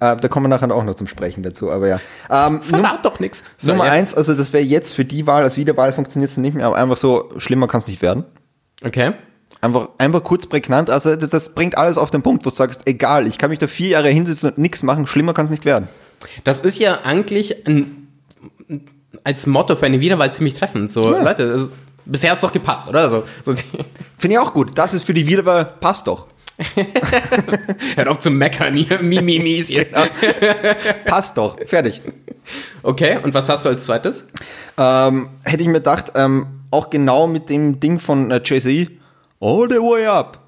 Äh, 0.00 0.16
da 0.16 0.28
kommen 0.28 0.44
wir 0.44 0.48
nachher 0.48 0.72
auch 0.72 0.84
noch 0.84 0.94
zum 0.94 1.06
Sprechen 1.06 1.42
dazu, 1.42 1.70
aber 1.70 1.88
ja. 1.88 2.00
Ähm, 2.30 2.62
Verrat 2.62 3.04
doch 3.04 3.18
nichts. 3.20 3.44
Nummer 3.62 3.84
eins, 3.84 4.14
also 4.14 4.34
das 4.34 4.52
wäre 4.52 4.62
jetzt 4.62 4.94
für 4.94 5.04
die 5.04 5.26
Wahl, 5.26 5.42
als 5.42 5.56
Wiederwahl 5.56 5.92
funktioniert 5.92 6.30
es 6.30 6.36
nicht 6.36 6.54
mehr, 6.54 6.66
aber 6.66 6.76
einfach 6.76 6.96
so, 6.96 7.30
schlimmer 7.38 7.66
kann 7.66 7.80
es 7.80 7.86
nicht 7.88 8.02
werden. 8.02 8.24
Okay. 8.84 9.12
Einfach, 9.60 9.88
einfach 9.98 10.22
kurz 10.24 10.46
prägnant, 10.46 10.90
also 10.90 11.16
das, 11.16 11.28
das 11.30 11.54
bringt 11.54 11.78
alles 11.78 11.98
auf 11.98 12.10
den 12.10 12.22
Punkt, 12.22 12.44
wo 12.44 12.50
du 12.50 12.54
sagst, 12.54 12.82
egal, 12.86 13.26
ich 13.26 13.38
kann 13.38 13.50
mich 13.50 13.58
da 13.58 13.66
vier 13.66 13.88
Jahre 13.90 14.08
hinsetzen 14.08 14.50
und 14.50 14.58
nichts 14.58 14.82
machen, 14.82 15.06
schlimmer 15.06 15.34
kann 15.34 15.46
es 15.46 15.50
nicht 15.50 15.64
werden. 15.64 15.88
Das 16.44 16.60
ist 16.60 16.78
ja 16.78 17.00
eigentlich 17.02 17.66
ein, 17.66 18.08
als 19.24 19.46
Motto 19.46 19.74
für 19.76 19.86
eine 19.86 20.00
Wiederwahl 20.00 20.32
ziemlich 20.32 20.54
treffend. 20.54 20.92
So, 20.92 21.12
Ja. 21.12 21.22
Leute, 21.22 21.48
das, 21.48 21.74
bisher 22.04 22.30
hat 22.30 22.38
es 22.38 22.42
doch 22.42 22.52
gepasst, 22.52 22.88
oder? 22.88 23.08
So, 23.08 23.24
so, 23.44 23.54
Finde 24.18 24.34
ich 24.34 24.38
auch 24.38 24.52
gut. 24.52 24.76
Das 24.76 24.94
ist 24.94 25.04
für 25.04 25.14
die 25.14 25.26
Wiederwahl, 25.26 25.64
passt 25.64 26.06
doch. 26.06 26.28
hört 27.96 28.08
auf 28.08 28.18
zu 28.18 28.30
meckern, 28.30 28.74
hier, 28.74 29.02
Mimimis 29.02 29.68
hier. 29.68 29.86
Passt 31.06 31.36
doch. 31.36 31.56
Fertig. 31.66 32.00
Okay, 32.82 33.18
und 33.22 33.34
was 33.34 33.48
hast 33.48 33.64
du 33.64 33.70
als 33.70 33.84
zweites? 33.84 34.26
Ähm, 34.76 35.30
hätte 35.44 35.62
ich 35.62 35.66
mir 35.66 35.74
gedacht, 35.74 36.12
ähm, 36.14 36.46
auch 36.70 36.90
genau 36.90 37.26
mit 37.26 37.50
dem 37.50 37.80
Ding 37.80 37.98
von 37.98 38.30
äh, 38.30 38.40
Jay-Z, 38.44 38.90
all 39.40 39.68
the 39.68 39.76
way 39.76 40.06
up. 40.06 40.38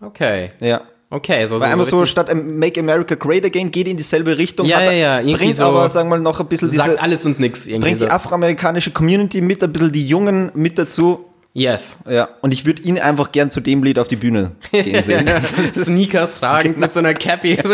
Okay. 0.00 0.50
Ja. 0.60 0.82
Okay, 1.10 1.46
so, 1.46 1.58
so, 1.58 1.64
Weil 1.64 1.72
einfach 1.72 1.86
so 1.86 2.00
richtig- 2.00 2.10
statt 2.12 2.30
Make 2.34 2.78
America 2.80 3.14
Great 3.14 3.44
Again 3.44 3.70
geht 3.70 3.88
in 3.88 3.96
dieselbe 3.96 4.36
Richtung. 4.36 4.66
Ja, 4.66 4.76
hat 4.76 4.84
ja, 4.92 5.20
ja, 5.20 5.36
Bringt 5.36 5.56
so- 5.56 5.64
aber, 5.64 5.88
sagen 5.88 6.08
wir 6.10 6.16
mal, 6.18 6.22
noch 6.22 6.38
ein 6.40 6.46
bisschen 6.46 6.68
sagt 6.68 6.88
diese, 6.90 7.00
alles 7.00 7.24
und 7.24 7.40
nix 7.40 7.66
irgendwie. 7.66 7.88
bringt 7.88 8.00
So. 8.00 8.06
die 8.06 8.12
afroamerikanische 8.12 8.90
Community 8.90 9.40
mit, 9.40 9.64
ein 9.64 9.72
bisschen 9.72 9.92
die 9.92 10.06
Jungen 10.06 10.50
mit 10.54 10.78
dazu. 10.78 11.24
Yes. 11.54 11.96
Ja, 12.08 12.28
und 12.42 12.52
ich 12.52 12.66
würde 12.66 12.82
ihn 12.82 12.98
einfach 12.98 13.32
gern 13.32 13.50
zu 13.50 13.60
dem 13.60 13.82
Lied 13.82 13.98
auf 13.98 14.06
die 14.06 14.16
Bühne 14.16 14.52
gehen 14.70 15.02
sehen. 15.02 15.26
Sneakers 15.74 16.38
tragend 16.40 16.74
Genau. 16.74 16.86
mit 16.86 16.92
so 16.92 16.98
einer 17.00 17.14
Cappy. 17.14 17.58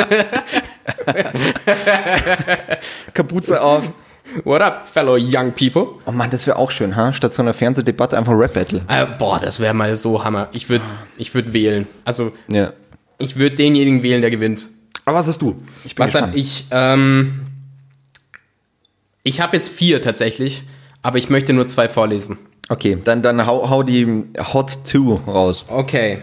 Kapuze 3.15 3.61
auf. 3.61 3.83
What 4.45 4.63
up, 4.63 4.89
fellow 4.89 5.17
young 5.17 5.53
people? 5.53 5.99
Oh 6.07 6.13
Mann, 6.13 6.31
das 6.31 6.47
wäre 6.47 6.57
auch 6.57 6.71
schön, 6.71 6.97
ha? 6.97 7.13
Statt 7.13 7.35
so 7.35 7.43
einer 7.43 7.53
Fernsehdebatte 7.53 8.17
einfach 8.17 8.33
Rap-Battle. 8.33 8.81
Äh, 8.89 9.07
boah, 9.19 9.39
das 9.39 9.61
wäre 9.61 9.75
mal 9.75 9.95
so 9.97 10.25
Hammer. 10.25 10.49
Ich 10.55 10.71
würde 10.71 10.85
ich 11.19 11.35
würd 11.35 11.53
wählen. 11.53 11.87
Also, 12.07 12.33
Ja. 12.49 12.73
Ich 13.19 13.37
würde 13.37 13.57
denjenigen 13.57 14.03
wählen, 14.03 14.21
der 14.21 14.31
gewinnt. 14.31 14.69
Aber 15.05 15.19
was 15.19 15.29
hast 15.29 15.43
du? 15.43 15.63
Ich 15.85 15.95
bin 15.95 16.05
Was 16.05 16.15
hab 16.15 16.35
ich? 16.35 16.67
Ähm, 16.71 17.41
ich 19.23 19.41
habe 19.41 19.57
jetzt 19.57 19.69
vier 19.69 20.03
tatsächlich, 20.03 20.65
aber 21.03 21.19
ich 21.19 21.29
möchte 21.29 21.53
nur 21.53 21.67
zwei 21.67 21.89
vorlesen. 21.89 22.39
Okay, 22.69 22.99
dann, 23.05 23.23
dann 23.23 23.47
hau, 23.47 23.69
hau 23.69 23.83
die 23.83 24.25
Hot 24.53 24.79
Two 24.91 25.21
raus. 25.27 25.65
Okay. 25.69 26.21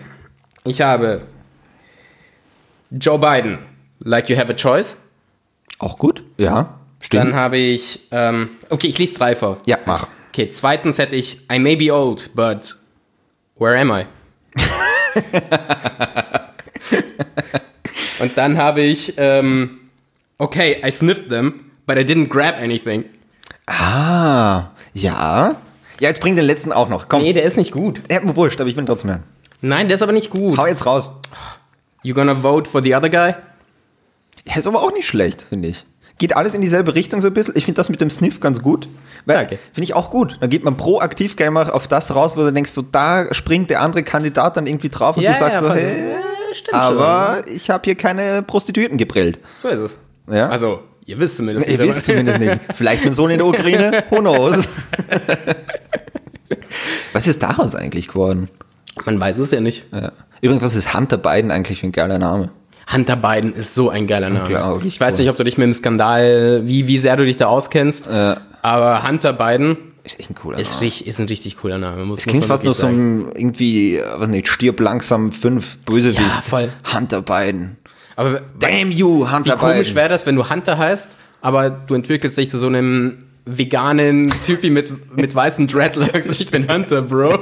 Ich 0.63 0.81
habe 0.81 1.21
Joe 2.91 3.19
Biden, 3.19 3.59
like 3.99 4.29
you 4.29 4.37
have 4.37 4.51
a 4.51 4.55
choice. 4.55 4.97
Auch 5.79 5.97
gut? 5.97 6.23
Ja, 6.37 6.79
stimmt. 6.99 7.25
Dann 7.25 7.35
habe 7.35 7.57
ich, 7.57 8.07
ähm, 8.11 8.51
okay, 8.69 8.87
ich 8.87 8.97
lese 8.97 9.15
drei 9.15 9.35
vor. 9.35 9.57
ja, 9.65 9.77
mach. 9.85 10.07
Okay, 10.29 10.49
zweitens 10.49 10.97
hätte 10.97 11.15
ich 11.15 11.41
I 11.51 11.59
may 11.59 11.75
be 11.75 11.93
old, 11.93 12.31
but 12.35 12.75
where 13.57 13.77
am 13.79 13.91
I? 13.91 14.05
Und 18.21 18.37
dann 18.37 18.57
habe 18.57 18.81
ich, 18.81 19.15
ähm, 19.17 19.77
okay, 20.37 20.77
I 20.85 20.91
sniffed 20.91 21.29
them, 21.29 21.71
but 21.85 21.97
I 21.97 22.01
didn't 22.01 22.27
grab 22.27 22.55
anything. 22.61 23.05
Ah, 23.67 24.69
ja. 24.93 25.55
Ja, 25.99 26.07
jetzt 26.09 26.21
bring 26.21 26.35
den 26.35 26.45
letzten 26.45 26.71
auch 26.71 26.89
noch. 26.89 27.09
Komm. 27.09 27.21
Nee, 27.21 27.33
der 27.33 27.43
ist 27.43 27.57
nicht 27.57 27.71
gut. 27.71 28.01
Er 28.07 28.17
hat 28.17 28.23
mir 28.23 28.35
wurscht, 28.35 28.59
aber 28.59 28.69
ich 28.69 28.75
will 28.75 28.83
ihn 28.83 28.87
trotzdem 28.87 29.11
hören. 29.11 29.23
Nein, 29.61 29.87
der 29.87 29.95
ist 29.95 30.01
aber 30.01 30.11
nicht 30.11 30.29
gut. 30.29 30.57
Hau 30.57 30.65
jetzt 30.65 30.85
raus. 30.85 31.09
You 32.03 32.15
gonna 32.15 32.35
vote 32.35 32.69
for 32.69 32.81
the 32.81 32.95
other 32.95 33.09
guy? 33.09 33.35
Ja, 34.47 34.55
ist 34.55 34.65
aber 34.67 34.81
auch 34.81 34.91
nicht 34.93 35.07
schlecht, 35.07 35.43
finde 35.43 35.69
ich. 35.69 35.85
Geht 36.17 36.35
alles 36.35 36.53
in 36.53 36.61
dieselbe 36.61 36.95
Richtung 36.95 37.21
so 37.21 37.27
ein 37.27 37.33
bisschen. 37.33 37.55
Ich 37.55 37.65
finde 37.65 37.77
das 37.77 37.89
mit 37.89 38.01
dem 38.01 38.09
Sniff 38.09 38.39
ganz 38.39 38.61
gut. 38.61 38.87
Weil. 39.25 39.47
Finde 39.47 39.83
ich 39.83 39.93
auch 39.93 40.09
gut. 40.09 40.37
Da 40.39 40.47
geht 40.47 40.63
man 40.63 40.77
proaktiv 40.77 41.35
gerne 41.35 41.51
mal 41.51 41.69
auf 41.69 41.87
das 41.87 42.15
raus, 42.15 42.35
wo 42.37 42.41
du 42.41 42.51
denkst, 42.51 42.71
so 42.71 42.81
da 42.81 43.33
springt 43.33 43.69
der 43.69 43.81
andere 43.81 44.03
Kandidat 44.03 44.57
dann 44.57 44.65
irgendwie 44.67 44.89
drauf 44.89 45.17
und 45.17 45.23
Ja, 45.23 45.33
du 45.33 45.39
sagst 45.39 45.61
ja, 45.61 45.67
so, 45.67 45.73
hey, 45.73 46.15
stimmt 46.53 46.73
aber 46.75 47.41
ich 47.47 47.69
habe 47.69 47.81
hier 47.85 47.95
keine 47.95 48.41
Prostituierten 48.41 48.97
gebrillt. 48.97 49.39
So 49.57 49.67
ist 49.69 49.79
es. 49.79 49.99
Ja? 50.31 50.49
Also, 50.49 50.79
ihr 51.05 51.19
wisst 51.19 51.37
zumindest 51.37 51.67
Ihr 51.69 51.77
nicht, 51.77 51.87
wisst 51.87 52.09
aber- 52.09 52.19
zumindest 52.19 52.39
nicht. 52.39 52.59
Vielleicht 52.75 53.03
mein 53.05 53.13
Sohn 53.13 53.29
in 53.31 53.37
der 53.39 53.47
Ukraine, 53.47 54.03
who 54.09 54.17
knows. 54.19 54.57
Was 57.13 57.27
ist 57.27 57.43
daraus 57.43 57.75
eigentlich 57.75 58.07
geworden? 58.07 58.49
Man 59.05 59.19
weiß 59.19 59.37
es 59.37 59.51
ja 59.51 59.59
nicht. 59.59 59.85
Ja. 59.93 60.11
Übrigens, 60.41 60.63
was 60.63 60.75
ist 60.75 60.93
Hunter 60.93 61.17
Biden 61.17 61.51
eigentlich 61.51 61.79
für 61.79 61.87
ein 61.87 61.91
geiler 61.91 62.17
Name? 62.19 62.49
Hunter 62.91 63.15
Biden 63.15 63.53
ist 63.53 63.73
so 63.75 63.89
ein 63.89 64.07
geiler 64.07 64.29
Name. 64.29 64.81
Ich 64.85 64.99
weiß 64.99 65.19
nicht, 65.19 65.29
ob 65.29 65.37
du 65.37 65.43
dich 65.43 65.57
mit 65.57 65.65
dem 65.65 65.73
Skandal, 65.73 66.61
wie, 66.65 66.87
wie 66.87 66.97
sehr 66.97 67.15
du 67.15 67.25
dich 67.25 67.37
da 67.37 67.47
auskennst, 67.47 68.07
Äh, 68.07 68.35
aber 68.61 69.07
Hunter 69.07 69.33
Biden 69.33 69.77
ist 70.03 70.19
echt 70.19 70.29
ein 70.31 70.35
cooler 70.35 70.59
ist, 70.59 70.71
Name. 70.73 70.81
richtig, 70.81 71.07
ist 71.07 71.19
ein 71.19 71.27
richtig 71.27 71.57
cooler 71.57 71.77
Name. 71.77 72.05
Muss, 72.05 72.19
Es 72.19 72.25
klingt 72.25 72.45
fast 72.45 72.63
nur 72.63 72.73
so 72.73 72.87
ein, 72.87 73.31
irgendwie, 73.35 73.97
äh, 73.97 74.03
was 74.17 74.29
nicht, 74.29 74.47
stirb 74.47 74.79
langsam 74.79 75.31
fünf 75.31 75.77
Bösewicht. 75.79 76.19
Ja, 76.21 76.41
voll. 76.41 76.71
Hunter 76.93 77.21
Biden. 77.21 77.77
Aber 78.15 78.41
Damn 78.59 78.91
you, 78.91 79.25
wie 79.25 79.31
Hunter 79.31 79.55
komisch 79.57 79.77
Biden. 79.89 79.95
wäre 79.95 80.09
das, 80.09 80.25
wenn 80.25 80.35
du 80.35 80.49
Hunter 80.49 80.77
heißt, 80.77 81.17
aber 81.41 81.69
du 81.69 81.95
entwickelst 81.95 82.37
dich 82.37 82.49
zu 82.49 82.57
so 82.57 82.67
einem 82.67 83.25
veganen 83.45 84.31
Typi 84.45 84.69
mit, 84.69 85.15
mit 85.17 85.33
weißen 85.33 85.67
Dreadlocks. 85.67 86.29
Ich 86.39 86.51
bin 86.51 86.71
Hunter, 86.71 87.01
Bro. 87.01 87.39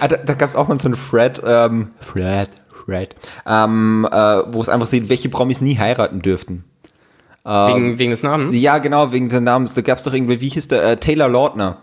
Ah, 0.00 0.08
da 0.08 0.16
da 0.16 0.34
gab 0.34 0.48
es 0.48 0.56
auch 0.56 0.68
mal 0.68 0.78
so 0.80 0.88
einen 0.88 0.96
Thread, 0.96 1.40
ähm, 1.44 1.90
Thread, 2.00 2.48
Thread, 2.84 3.14
ähm, 3.46 4.06
äh, 4.10 4.16
wo 4.52 4.60
es 4.60 4.68
einfach 4.68 4.86
sieht, 4.86 5.08
welche 5.08 5.28
Promis 5.28 5.60
nie 5.60 5.78
heiraten 5.78 6.22
dürften. 6.22 6.64
Wegen, 7.44 7.98
wegen 7.98 8.10
des 8.12 8.22
Namens. 8.22 8.56
Ja, 8.56 8.78
genau, 8.78 9.12
wegen 9.12 9.28
des 9.28 9.40
Namens. 9.40 9.74
Da 9.74 9.80
gab 9.82 9.98
es 9.98 10.04
doch 10.04 10.12
irgendwie, 10.12 10.40
wie 10.40 10.48
hieß 10.48 10.68
der, 10.68 10.82
äh, 10.84 10.96
Taylor 10.96 11.28
Lautner. 11.28 11.78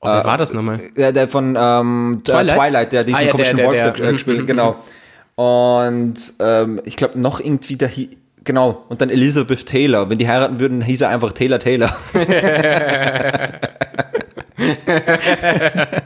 Oh, 0.00 0.06
wer 0.08 0.24
war 0.24 0.38
das 0.38 0.52
nochmal? 0.52 0.80
Der, 0.96 1.10
der 1.12 1.26
von 1.26 1.56
ähm, 1.58 2.20
Twilight? 2.24 2.56
Twilight? 2.56 2.92
Der 2.92 3.02
diesen 3.04 3.18
Ah, 3.18 3.22
ja, 3.24 3.30
komischen 3.32 3.56
der- 3.56 3.70
der- 3.72 3.84
Wolf 3.86 3.96
der- 3.96 4.08
äh, 4.08 4.12
gespielt 4.12 4.46
genau. 4.46 4.76
Und 5.34 6.14
ähm, 6.38 6.80
ich 6.84 6.96
glaube 6.96 7.18
noch 7.18 7.40
irgendwie 7.40 7.76
da 7.76 7.88
genau 8.44 8.84
und 8.88 9.00
dann 9.00 9.10
Elizabeth 9.10 9.66
Taylor. 9.66 10.08
Wenn 10.10 10.18
die 10.18 10.28
heiraten 10.28 10.60
würden, 10.60 10.80
hieß 10.82 11.00
er 11.00 11.08
einfach 11.08 11.32
Taylor 11.32 11.58
Taylor. 11.58 11.96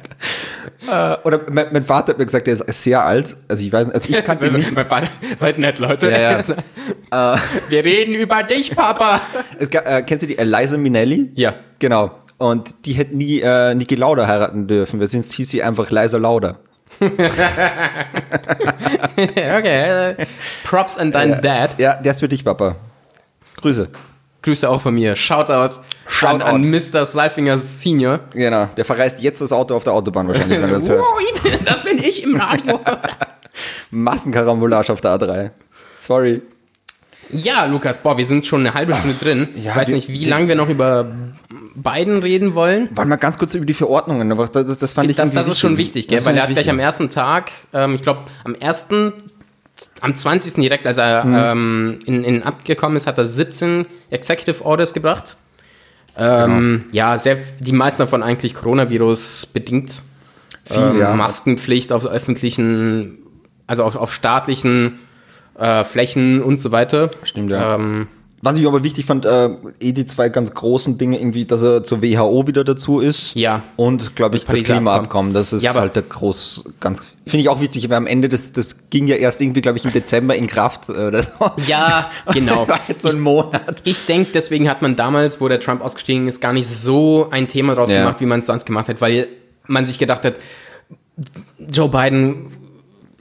Äh, 0.90 1.16
Oder 1.24 1.40
mein, 1.50 1.66
mein 1.72 1.84
Vater 1.84 2.12
hat 2.12 2.18
mir 2.18 2.26
gesagt, 2.26 2.46
der 2.46 2.54
ist 2.54 2.82
sehr 2.82 3.04
alt. 3.04 3.36
Also 3.48 3.62
ich 3.62 3.72
weiß 3.72 3.86
nicht, 3.86 3.94
also 3.94 4.08
ich 4.08 4.24
kannte 4.24 4.46
ihn 4.46 4.54
nicht. 4.54 4.74
Mein 4.74 4.86
Vater, 4.86 5.08
Seid 5.36 5.58
nett, 5.58 5.78
Leute. 5.78 6.10
Ja, 6.10 6.40
ja. 6.40 6.40
Wir 7.68 7.84
reden 7.84 8.14
über 8.14 8.42
dich, 8.42 8.74
Papa. 8.74 9.20
Es, 9.58 9.68
äh, 9.68 10.02
kennst 10.02 10.22
du 10.22 10.26
die 10.26 10.38
Eliza 10.38 10.76
Minnelli? 10.76 11.30
Ja. 11.34 11.54
Genau. 11.78 12.10
Und 12.38 12.86
die 12.86 12.92
hätte 12.92 13.16
nie 13.16 13.40
äh, 13.40 13.74
Niki 13.74 13.94
Lauda 13.94 14.26
heiraten 14.26 14.66
dürfen, 14.66 14.98
weil 14.98 15.08
sonst 15.08 15.32
hieß 15.34 15.50
sie 15.50 15.62
einfach 15.62 15.90
Liza 15.90 16.16
Lauda. 16.16 16.58
okay. 17.00 17.30
äh, 20.10 20.26
Props 20.64 20.98
an 20.98 21.12
deinen 21.12 21.40
Dad. 21.40 21.78
Ja, 21.78 21.94
der 21.94 22.12
ist 22.12 22.20
für 22.20 22.28
dich, 22.28 22.44
Papa. 22.44 22.76
Grüße. 23.56 23.88
Grüße 24.42 24.68
auch 24.68 24.80
von 24.80 24.94
mir. 24.94 25.16
Shoutout, 25.16 25.80
Shoutout. 26.08 26.42
An, 26.44 26.64
an 26.64 26.70
Mr. 26.70 27.04
Seifinger 27.04 27.58
Senior. 27.58 28.20
Genau. 28.32 28.68
Der 28.76 28.84
verreist 28.86 29.20
jetzt 29.20 29.40
das 29.40 29.52
Auto 29.52 29.74
auf 29.76 29.84
der 29.84 29.92
Autobahn 29.92 30.28
wahrscheinlich, 30.28 30.60
wenn 30.62 30.70
er 30.70 30.76
das 30.78 30.88
hört. 30.88 31.02
Das 31.64 31.82
bin 31.84 31.98
ich 31.98 32.22
im 32.24 32.36
Radio. 32.36 32.80
Massenkarambolage 33.90 34.92
auf 34.92 35.00
der 35.00 35.18
A3. 35.18 35.50
Sorry. 35.96 36.42
ja, 37.30 37.64
Lukas, 37.66 37.98
boah, 38.02 38.16
wir 38.16 38.26
sind 38.26 38.46
schon 38.46 38.60
eine 38.60 38.74
halbe 38.74 38.94
Stunde 38.94 39.16
drin. 39.20 39.48
ja, 39.56 39.72
ich 39.72 39.76
weiß 39.76 39.88
wir- 39.88 39.94
nicht, 39.96 40.08
wie 40.08 40.24
lange 40.24 40.48
wir 40.48 40.54
noch 40.54 40.68
über 40.68 41.06
Biden 41.74 42.18
reden 42.22 42.54
wollen. 42.54 42.88
Wollen 42.96 43.08
wir 43.08 43.16
ganz 43.16 43.38
kurz 43.38 43.54
über 43.54 43.66
die 43.66 43.74
Verordnungen, 43.74 44.30
aber 44.32 44.48
das, 44.48 44.78
das 44.78 44.92
fand 44.92 45.10
ich 45.10 45.16
Das, 45.16 45.32
das 45.32 45.48
ist 45.48 45.58
schon 45.58 45.76
wichtig, 45.76 46.08
gell? 46.08 46.24
Weil 46.24 46.36
er 46.36 46.44
hat 46.44 46.50
gleich 46.50 46.68
am 46.70 46.76
wichtig. 46.76 46.84
ersten 46.86 47.10
Tag, 47.10 47.50
ähm, 47.72 47.94
ich 47.94 48.02
glaube, 48.02 48.22
am 48.44 48.54
ersten, 48.54 49.12
am 50.00 50.14
20. 50.14 50.54
direkt, 50.62 50.86
als 50.86 50.98
er 50.98 51.24
Mhm. 51.24 51.34
ähm, 51.36 51.98
in, 52.06 52.24
in 52.24 52.42
Amt 52.42 52.64
gekommen 52.64 52.96
ist, 52.96 53.06
hat 53.06 53.18
er 53.18 53.26
17 53.26 53.86
Executive 54.10 54.64
Orders 54.64 54.92
gebracht. 54.94 55.36
Ähm, 56.16 56.82
Genau. 56.82 56.92
Ja, 56.92 57.18
sehr, 57.18 57.38
die 57.60 57.72
meisten 57.72 58.02
davon 58.02 58.22
eigentlich 58.22 58.54
Coronavirus 58.54 59.46
bedingt. 59.46 60.02
Viel, 60.64 60.76
ähm, 60.78 60.98
ja. 60.98 61.14
Maskenpflicht 61.14 61.92
auf 61.92 62.06
öffentlichen, 62.06 63.18
also 63.66 63.84
auf, 63.84 63.96
auf 63.96 64.12
staatlichen 64.12 64.98
äh, 65.58 65.84
Flächen 65.84 66.42
und 66.42 66.58
so 66.60 66.70
weiter. 66.72 67.10
Stimmt, 67.22 67.50
ja. 67.50 67.74
Ähm, 67.76 68.08
Was 68.42 68.56
ich 68.56 68.66
aber 68.66 68.82
wichtig 68.82 69.04
fand, 69.04 69.26
äh, 69.26 69.50
eh 69.80 69.92
die 69.92 70.06
zwei 70.06 70.30
ganz 70.30 70.54
großen 70.54 70.96
Dinge, 70.96 71.18
irgendwie, 71.18 71.44
dass 71.44 71.60
er 71.60 71.84
zur 71.84 72.00
WHO 72.02 72.46
wieder 72.46 72.64
dazu 72.64 72.98
ist. 73.00 73.34
Ja. 73.34 73.62
Und, 73.76 74.16
glaube 74.16 74.36
ich, 74.36 74.44
das 74.44 74.54
Pariser 74.54 74.74
Klimaabkommen. 74.74 75.34
Das 75.34 75.52
ist 75.52 75.62
Ja, 75.62 75.74
halt 75.74 75.94
der 75.94 76.04
groß, 76.04 76.64
ganz, 76.80 77.00
finde 77.26 77.42
ich 77.42 77.48
auch 77.50 77.60
witzig, 77.60 77.90
weil 77.90 77.98
am 77.98 78.06
Ende, 78.06 78.30
das, 78.30 78.52
das 78.52 78.88
ging 78.88 79.06
ja 79.08 79.16
erst 79.16 79.42
irgendwie, 79.42 79.60
glaube 79.60 79.76
ich, 79.76 79.84
im 79.84 79.92
Dezember 79.92 80.34
in 80.36 80.46
Kraft. 80.46 80.88
äh, 80.88 80.92
Oder 80.92 81.22
so. 81.24 81.50
ja, 81.66 82.10
genau. 82.32 82.66
War 82.66 82.80
jetzt 82.88 83.02
so 83.02 83.10
ein 83.10 83.20
Monat. 83.20 83.82
Ich 83.84 84.06
denke, 84.06 84.30
deswegen 84.32 84.70
hat 84.70 84.80
man 84.80 84.96
damals, 84.96 85.40
wo 85.42 85.48
der 85.48 85.60
Trump 85.60 85.82
ausgestiegen 85.82 86.26
ist, 86.26 86.40
gar 86.40 86.54
nicht 86.54 86.66
so 86.68 87.28
ein 87.30 87.46
Thema 87.46 87.74
draus 87.74 87.90
Ja. 87.90 87.98
gemacht, 87.98 88.20
wie 88.20 88.26
man 88.26 88.38
es 88.40 88.46
sonst 88.46 88.64
gemacht 88.64 88.88
hat, 88.88 89.02
weil 89.02 89.28
man 89.66 89.84
sich 89.84 89.98
gedacht 89.98 90.24
hat, 90.24 90.34
Joe 91.70 91.88
Biden 91.90 92.52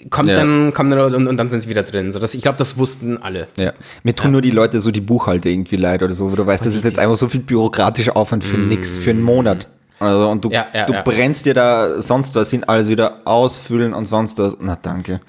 kommt 0.10 0.30
Ja. 0.30 0.36
dann, 0.36 0.74
kommt 0.74 0.92
dann 0.92 1.14
und, 1.14 1.28
und 1.28 1.38
dann 1.38 1.50
sind 1.50 1.62
sie 1.62 1.70
wieder 1.70 1.84
drin. 1.84 2.12
So, 2.12 2.20
das, 2.20 2.34
ich 2.34 2.42
glaube, 2.42 2.58
das 2.58 2.78
wussten 2.78 3.18
alle. 3.22 3.48
Ja. 3.58 3.74
Mir 4.04 4.16
tun 4.16 4.32
nur 4.32 4.42
die 4.42 4.52
Leute 4.52 4.82
so 4.82 4.92
die 4.92 5.02
Buchhalter 5.02 5.50
irgendwie 5.50 5.76
leid 5.78 6.04
oder 6.04 6.16
so, 6.16 6.32
wo 6.32 6.36
du 6.36 6.46
weißt, 6.46 6.66
das 6.66 6.76
ist 6.76 6.84
jetzt 6.86 7.00
einfach 7.00 7.16
so 7.16 7.28
viel 7.30 7.42
bürokratischer 7.42 8.16
Aufwand 8.16 8.44
für 8.44 8.58
nix, 8.58 8.96
für 8.96 9.10
einen 9.12 9.22
Monat. 9.22 9.68
Also, 10.00 10.30
und 10.30 10.46
du, 10.46 10.50
Mm. 10.50 10.54
Ja, 10.54 10.68
ja, 10.74 10.86
du 10.86 10.94
ja. 10.94 11.02
brennst 11.02 11.46
dir 11.46 11.54
da 11.54 12.02
sonst 12.02 12.34
was 12.36 12.50
hin, 12.52 12.64
alles 12.64 12.88
wieder 12.88 13.18
ausfüllen 13.26 13.94
und 13.94 14.08
sonst 14.08 14.40
was. 14.40 14.56
Na, 14.60 14.78
danke. 14.82 15.20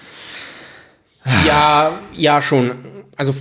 Ja, 1.46 1.92
ja, 2.16 2.40
schon. 2.40 2.72
Also 3.16 3.34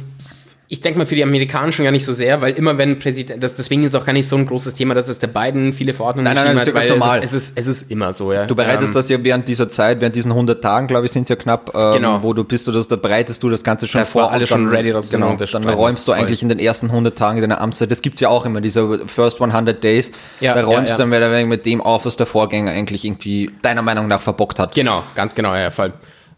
ich 0.72 0.82
denke 0.82 1.00
mal 1.00 1.06
für 1.08 1.16
die 1.16 1.24
Amerikanischen 1.24 1.84
gar 1.84 1.90
nicht 1.92 2.06
so 2.06 2.14
sehr, 2.14 2.42
weil 2.42 2.54
immer 2.54 2.78
wenn 2.78 3.00
Präsident, 3.00 3.44
das, 3.44 3.56
deswegen 3.56 3.84
ist 3.84 3.96
auch 3.96 4.06
gar 4.06 4.14
nicht 4.14 4.28
so 4.28 4.36
ein 4.36 4.46
großes 4.46 4.76
Thema, 4.76 4.94
dass 4.94 5.08
es 5.08 5.18
der 5.18 5.26
Biden 5.26 5.74
viele 5.74 5.96
Verordnungen 5.96 6.26
Nein, 6.26 6.36
nein, 6.36 6.46
nein, 6.46 6.56
das 6.58 6.68
ist 6.68 6.74
ja 6.76 6.80
hat, 6.80 7.00
ganz 7.00 7.12
weil 7.12 7.24
es 7.24 7.34
ist, 7.34 7.58
es, 7.58 7.68
ist, 7.68 7.68
es 7.68 7.82
ist 7.82 7.92
immer 7.92 8.14
so, 8.14 8.32
ja. 8.32 8.46
Du 8.46 8.54
bereitest 8.56 8.90
Ähm, 8.90 8.94
das 8.94 9.10
ja 9.10 9.24
während 9.24 9.48
dieser 9.48 9.68
Zeit, 9.68 10.00
während 10.00 10.16
diesen 10.16 10.32
100 10.32 10.62
Tagen, 10.62 10.86
glaube 10.86 11.08
ich, 11.08 11.12
sind 11.12 11.24
es 11.24 11.30
ja 11.30 11.36
knapp, 11.38 11.72
ähm, 11.74 11.94
Genau. 11.96 12.22
wo 12.22 12.34
du 12.34 12.44
bist, 12.44 12.68
du 12.68 12.72
das, 12.72 12.88
da 12.88 12.98
bereitest 12.98 13.42
du 13.42 13.50
das 13.50 13.64
Ganze 13.64 13.88
schon 13.88 14.02
Das 14.02 14.12
vor. 14.12 14.22
war 14.26 14.32
alles 14.32 14.48
schon 14.48 14.68
ready, 14.68 14.92
dass 14.92 15.10
du 15.10 15.18
genau, 15.18 15.36
Dann 15.36 15.68
räumst 15.70 16.08
du 16.08 16.12
eigentlich 16.12 16.44
in 16.44 16.50
den 16.50 16.60
ersten 16.60 16.86
100 16.92 17.18
Tagen 17.18 17.42
deiner 17.42 17.62
Amtszeit, 17.62 17.90
das 17.90 18.04
gibt's 18.04 18.22
ja 18.22 18.30
auch 18.30 18.46
immer, 18.46 18.62
diese 18.62 19.08
First 19.08 19.42
100 19.42 19.84
Days, 19.84 20.12
Ja, 20.40 20.54
da 20.54 20.60
ja, 20.60 20.66
räumst 20.68 20.92
ja. 20.92 20.98
du 20.98 21.02
dann 21.02 21.10
mehr 21.10 21.18
oder 21.18 21.32
weniger 21.32 21.48
mit 21.48 21.66
dem 21.66 21.82
auf, 21.82 22.06
was 22.06 22.16
der 22.16 22.28
Vorgänger 22.28 22.70
eigentlich 22.70 23.06
irgendwie 23.06 23.50
deiner 23.64 23.82
Meinung 23.82 24.08
nach 24.08 24.22
verbockt 24.22 24.60
hat. 24.60 24.76
Genau, 24.76 25.02
ganz 25.16 25.34
genau, 25.34 25.56
ja, 25.56 25.72
voll. 25.72 25.94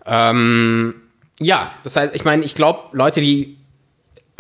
Ähm, 0.06 0.96
ja, 1.42 1.72
das 1.84 1.98
heißt, 1.98 2.16
ich 2.16 2.24
meine, 2.24 2.46
ich 2.46 2.56
glaube, 2.56 2.80
Leute, 2.94 3.20
die 3.20 3.58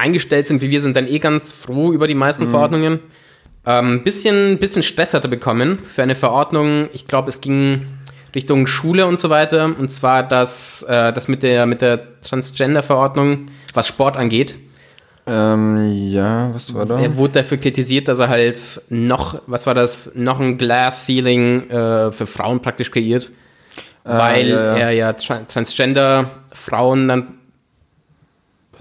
eingestellt 0.01 0.47
sind, 0.47 0.61
wie 0.61 0.69
wir, 0.69 0.81
sind 0.81 0.95
dann 0.97 1.07
eh 1.07 1.19
ganz 1.19 1.53
froh 1.53 1.93
über 1.93 2.07
die 2.07 2.15
meisten 2.15 2.45
Mhm. 2.45 2.49
Verordnungen. 2.49 2.99
Ähm, 3.65 4.03
bisschen, 4.03 4.57
bisschen 4.57 4.83
Stress 4.83 5.13
hatte 5.13 5.27
bekommen 5.27 5.79
für 5.83 6.01
eine 6.03 6.15
Verordnung. 6.15 6.89
Ich 6.93 7.07
glaube, 7.07 7.29
es 7.29 7.41
ging 7.41 7.85
Richtung 8.33 8.65
Schule 8.67 9.05
und 9.05 9.19
so 9.19 9.29
weiter. 9.29 9.65
Und 9.77 9.91
zwar 9.91 10.23
das, 10.27 10.83
äh, 10.83 11.13
das 11.13 11.27
mit 11.27 11.43
der, 11.43 11.65
mit 11.65 11.81
der 11.81 12.21
Transgender-Verordnung, 12.21 13.47
was 13.73 13.87
Sport 13.87 14.17
angeht. 14.17 14.57
Ähm, 15.27 15.91
ja, 16.09 16.49
was 16.53 16.73
war 16.73 16.87
da? 16.87 16.99
Er 16.99 17.15
wurde 17.15 17.33
dafür 17.33 17.57
kritisiert, 17.57 18.07
dass 18.07 18.17
er 18.19 18.29
halt 18.29 18.81
noch, 18.89 19.41
was 19.45 19.67
war 19.67 19.75
das, 19.75 20.11
noch 20.15 20.39
ein 20.39 20.57
Glass 20.57 21.05
Ceiling 21.05 21.69
äh, 21.69 22.11
für 22.11 22.25
Frauen 22.25 22.61
praktisch 22.61 22.89
kreiert. 22.89 23.31
weil 24.03 24.47
ja, 24.49 24.55
ja. 24.55 24.77
er 24.77 24.91
ja 24.91 25.13
tra 25.13 25.39
Transgender 25.41 26.31
Frauen 26.53 27.07
dann. 27.07 27.27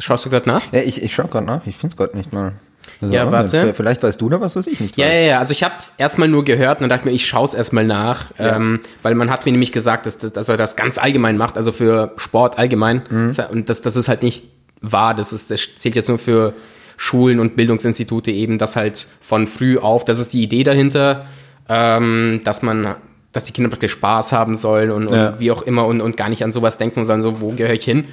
Schaust 0.01 0.25
du 0.27 0.31
gerade 0.31 0.49
nach? 0.49 0.63
Ja, 0.73 0.81
ich, 0.81 1.03
ich 1.03 1.15
schau 1.15 1.25
gerade 1.29 1.47
nach, 1.47 1.67
ich 1.67 1.77
finde 1.77 1.95
es 1.95 1.97
gerade 1.97 2.17
nicht 2.17 2.33
mal. 2.33 2.55
Also, 3.01 3.15
Ja, 3.15 3.31
warte. 3.31 3.73
Vielleicht 3.75 4.03
weißt 4.03 4.21
du 4.21 4.29
da 4.29 4.41
was, 4.41 4.57
was 4.57 4.67
ich 4.67 4.81
nicht 4.81 4.97
Ja, 4.97 5.07
weiß. 5.07 5.15
ja, 5.15 5.21
ja. 5.21 5.39
Also 5.39 5.53
ich 5.53 5.63
habe 5.63 5.75
es 5.79 5.95
erstmal 5.99 6.29
nur 6.29 6.45
gehört 6.45 6.79
und 6.79 6.83
dann 6.83 6.91
dachte 6.91 7.03
ich 7.03 7.05
mir, 7.07 7.13
ich 7.13 7.27
schaue 7.27 7.47
es 7.47 7.55
erstmal 7.55 7.85
nach, 7.85 8.27
Ja. 8.39 8.57
ähm, 8.57 8.81
weil 9.03 9.15
man 9.15 9.31
hat 9.31 9.47
mir 9.47 9.53
nämlich 9.53 9.71
gesagt, 9.73 10.07
dass, 10.07 10.19
dass 10.19 10.49
er 10.49 10.57
das 10.57 10.75
ganz 10.77 10.99
allgemein 10.99 11.37
macht, 11.37 11.57
also 11.57 11.71
für 11.73 12.13
Sport 12.17 12.59
allgemein. 12.59 13.03
Mhm. 13.09 13.33
Und 13.53 13.69
das, 13.69 13.83
das 13.83 13.97
ist 13.97 14.09
halt 14.09 14.23
nicht 14.23 14.45
wahr. 14.81 15.15
Das, 15.15 15.33
ist, 15.33 15.51
das 15.51 15.61
zählt 15.77 15.95
jetzt 15.95 16.09
nur 16.09 16.19
für 16.19 16.53
Schulen 16.97 17.39
und 17.41 17.55
Bildungsinstitute 17.57 18.31
eben, 18.31 18.59
das 18.59 18.77
halt 18.77 19.07
von 19.21 19.47
früh 19.47 19.79
auf, 19.79 20.05
das 20.05 20.19
ist 20.19 20.33
die 20.33 20.43
Idee 20.43 20.65
dahinter, 20.65 21.27
ähm, 21.69 22.41
dass 22.45 22.63
man, 22.63 22.95
dass 23.33 23.45
die 23.45 23.53
Kinder 23.53 23.71
praktisch 23.71 23.93
Spaß 23.93 24.33
haben 24.33 24.57
sollen 24.57 24.91
und, 24.91 25.07
und 25.07 25.15
Ja. 25.17 25.39
wie 25.39 25.51
auch 25.51 25.63
immer 25.63 25.87
und, 25.87 26.01
und 26.01 26.17
gar 26.17 26.29
nicht 26.29 26.43
an 26.45 26.53
sowas 26.53 26.79
denken, 26.79 27.05
sondern 27.05 27.23
so, 27.23 27.41
wo 27.41 27.51
gehöre 27.53 27.75
ich 27.75 27.85
hin? 27.85 28.05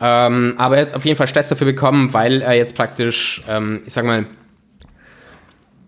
Ähm, 0.00 0.54
aber 0.58 0.76
er 0.76 0.86
hat 0.86 0.94
auf 0.94 1.04
jeden 1.04 1.16
Fall 1.16 1.28
Stress 1.28 1.48
dafür 1.48 1.66
bekommen, 1.66 2.12
weil 2.12 2.42
er 2.42 2.54
jetzt 2.54 2.76
praktisch, 2.76 3.42
ähm, 3.48 3.82
ich 3.86 3.92
sag 3.92 4.04
mal, 4.04 4.26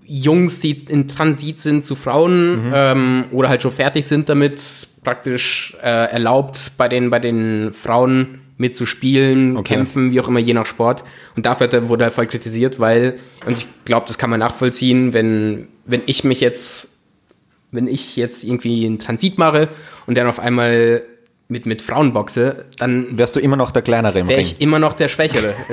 Jungs, 0.08 0.60
die 0.60 0.72
in 0.88 1.08
Transit 1.08 1.58
sind 1.60 1.84
zu 1.84 1.96
Frauen 1.96 2.68
mhm. 2.68 2.72
ähm, 2.74 3.24
oder 3.32 3.48
halt 3.48 3.62
schon 3.62 3.72
fertig 3.72 4.06
sind 4.06 4.28
damit, 4.28 4.88
praktisch 5.02 5.76
äh, 5.82 6.10
erlaubt 6.12 6.72
bei 6.78 6.88
den, 6.88 7.10
bei 7.10 7.18
den 7.18 7.72
Frauen 7.72 8.40
mitzuspielen, 8.56 9.56
okay. 9.56 9.74
kämpfen, 9.74 10.12
wie 10.12 10.20
auch 10.20 10.28
immer, 10.28 10.38
je 10.38 10.54
nach 10.54 10.66
Sport. 10.66 11.04
Und 11.34 11.44
dafür 11.44 11.88
wurde 11.88 12.04
er 12.04 12.10
voll 12.10 12.26
kritisiert, 12.26 12.80
weil, 12.80 13.18
und 13.46 13.56
ich 13.58 13.66
glaube, 13.84 14.06
das 14.06 14.16
kann 14.16 14.30
man 14.30 14.40
nachvollziehen, 14.40 15.12
wenn, 15.12 15.68
wenn 15.84 16.02
ich 16.06 16.24
mich 16.24 16.40
jetzt, 16.40 17.02
wenn 17.70 17.88
ich 17.88 18.16
jetzt 18.16 18.44
irgendwie 18.44 18.86
einen 18.86 18.98
Transit 18.98 19.38
mache 19.38 19.68
und 20.06 20.16
dann 20.16 20.26
auf 20.26 20.38
einmal 20.38 21.02
mit, 21.48 21.66
mit 21.66 21.82
Frauen 21.82 22.12
boxe, 22.12 22.66
dann 22.78 23.18
wärst 23.18 23.36
du 23.36 23.40
immer 23.40 23.56
noch 23.56 23.70
der 23.70 23.82
Kleinere 23.82 24.18
im 24.20 24.28
Wär 24.28 24.38
ich 24.38 24.60
immer 24.60 24.78
noch 24.78 24.94
der 24.94 25.08
Schwächere. 25.08 25.54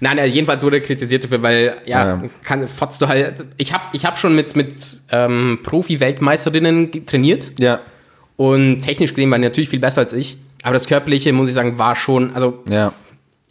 Nein, 0.00 0.18
also 0.18 0.34
jedenfalls 0.34 0.64
wurde 0.64 0.80
kritisiert 0.80 1.24
dafür, 1.24 1.42
weil 1.42 1.76
ja, 1.86 2.06
ja. 2.06 2.22
kann 2.42 2.66
fotzt 2.66 3.02
du 3.02 3.08
halt. 3.08 3.44
Ich 3.58 3.74
habe 3.74 3.84
ich 3.92 4.06
hab 4.06 4.18
schon 4.18 4.34
mit 4.34 4.56
mit 4.56 4.74
ähm, 5.12 5.58
Profi-Weltmeisterinnen 5.62 7.06
trainiert. 7.06 7.52
Ja. 7.58 7.80
Und 8.36 8.80
technisch 8.80 9.10
gesehen 9.10 9.30
waren 9.30 9.42
die 9.42 9.48
natürlich 9.48 9.68
viel 9.68 9.80
besser 9.80 10.00
als 10.00 10.14
ich. 10.14 10.38
Aber 10.62 10.72
das 10.72 10.88
Körperliche, 10.88 11.32
muss 11.32 11.48
ich 11.48 11.54
sagen, 11.54 11.78
war 11.78 11.96
schon, 11.96 12.34
also 12.34 12.62
ja. 12.68 12.92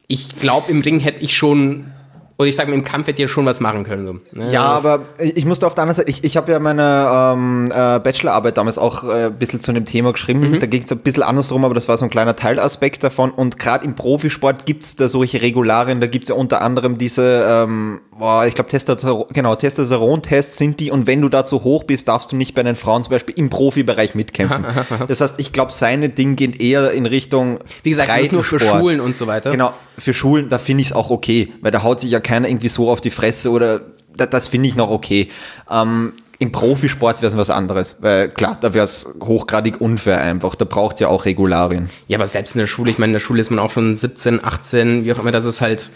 ich 0.08 0.36
glaube, 0.38 0.72
im 0.72 0.82
Ring 0.82 1.00
hätte 1.00 1.24
ich 1.24 1.36
schon 1.38 1.92
oder 2.40 2.48
ich 2.48 2.56
sage, 2.56 2.72
im 2.72 2.86
Kampf 2.86 3.08
hätte 3.08 3.22
ihr 3.22 3.28
schon 3.28 3.46
was 3.46 3.60
machen 3.60 3.84
können. 3.84 4.08
So. 4.08 4.40
Ne? 4.40 4.50
Ja, 4.50 4.62
aber 4.62 5.02
ich 5.18 5.44
musste 5.44 5.68
auf 5.68 5.76
der 5.76 5.82
anderen 5.84 5.98
Seite, 5.98 6.10
ich, 6.10 6.24
ich 6.24 6.38
habe 6.38 6.54
ja 6.54 6.60
meine 6.60 7.36
ähm, 7.36 7.70
äh, 7.70 8.00
Bachelorarbeit 8.00 8.58
damals 8.58 8.78
auch 8.78 9.04
äh, 9.04 9.26
ein 9.26 9.38
bisschen 9.38 9.60
zu 9.60 9.74
dem 9.74 9.84
Thema 9.84 10.14
geschrieben. 10.14 10.52
Mhm. 10.52 10.60
Da 10.62 10.66
ging 10.66 10.82
es 10.82 10.90
ein 10.90 11.00
bisschen 11.00 11.24
andersrum, 11.24 11.66
aber 11.66 11.74
das 11.74 11.90
war 11.90 11.98
so 11.98 12.06
ein 12.06 12.10
kleiner 12.10 12.38
Teilaspekt 12.38 13.04
davon. 13.04 13.32
Und 13.32 13.60
gerade 13.60 13.84
im 13.84 13.96
Profisport 13.96 14.66
gibt 14.66 14.84
es 14.84 14.96
da 14.96 15.10
solche 15.10 15.42
Regularien. 15.42 16.00
Da 16.00 16.08
gibt 16.08 16.24
es 16.24 16.30
ja 16.30 16.36
unter 16.36 16.62
anderem 16.62 16.98
diese, 16.98 17.46
ähm, 17.46 18.00
boah, 18.20 18.46
ich 18.46 18.54
glaube, 18.54 18.70
Testosteron, 18.70 19.26
genau, 19.34 19.56
Testosteron-Tests 19.56 20.58
sind 20.58 20.80
die. 20.80 20.92
Und 20.92 21.08
wenn 21.08 21.22
du 21.22 21.30
da 21.30 21.46
zu 21.46 21.64
hoch 21.64 21.86
bist, 21.86 22.08
darfst 22.08 22.32
du 22.32 22.36
nicht 22.36 22.54
bei 22.54 22.62
den 22.62 22.76
Frauen 22.76 23.04
zum 23.04 23.12
Beispiel 23.12 23.34
im 23.36 23.50
Profibereich 23.50 24.14
mitkämpfen. 24.14 24.66
das 25.08 25.22
heißt, 25.22 25.40
ich 25.40 25.52
glaube, 25.52 25.72
seine 25.72 26.10
Ding 26.10 26.36
geht 26.36 26.62
eher 26.62 26.92
in 26.92 27.06
Richtung. 27.06 27.60
Wie 27.82 27.90
gesagt, 27.90 28.10
das 28.10 28.22
ist 28.22 28.32
nur 28.32 28.44
für 28.44 28.60
Schulen 28.60 29.00
und 29.00 29.18
so 29.18 29.26
weiter. 29.26 29.50
Genau, 29.50 29.74
für 29.98 30.14
Schulen, 30.14 30.50
da 30.50 30.60
finde 30.60 30.82
ich 30.82 30.90
es 30.90 30.94
auch 30.94 31.10
okay, 31.10 31.54
weil 31.62 31.72
da 31.72 31.82
haut 31.82 32.02
sich 32.02 32.12
ja 32.12 32.20
keiner 32.20 32.48
irgendwie 32.48 32.70
so 32.70 32.90
auf 32.90 33.02
die 33.02 33.12
Fresse 33.12 33.50
oder 33.50 33.82
das, 34.16 34.30
das 34.30 34.48
finde 34.50 34.68
ich 34.68 34.76
noch 34.76 34.90
okay. 34.90 35.30
Ähm, 35.72 36.14
Im 36.40 36.52
Profisport 36.52 37.22
wäre 37.22 37.32
es 37.32 37.38
was 37.38 37.50
anderes, 37.50 37.96
weil 38.00 38.30
klar, 38.30 38.58
da 38.60 38.74
wäre 38.74 38.86
es 38.86 39.16
hochgradig 39.24 39.80
unfair 39.80 40.22
einfach. 40.22 40.56
Da 40.56 40.66
braucht 40.66 41.00
ja 41.00 41.08
auch 41.08 41.26
Regularien. 41.26 41.90
Ja, 42.08 42.18
aber 42.18 42.28
selbst 42.28 42.56
in 42.56 42.60
der 42.60 42.68
Schule, 42.68 42.92
ich 42.92 42.98
meine, 42.98 43.12
in 43.12 43.14
der 43.14 43.20
Schule 43.22 43.40
ist 43.42 43.50
man 43.50 43.60
auch 43.60 43.72
schon 43.72 43.96
17, 43.96 44.44
18, 44.44 45.06
wie 45.06 45.14
auch 45.14 45.20
immer, 45.20 45.32
das 45.32 45.46
ist 45.46 45.62
halt. 45.62 45.92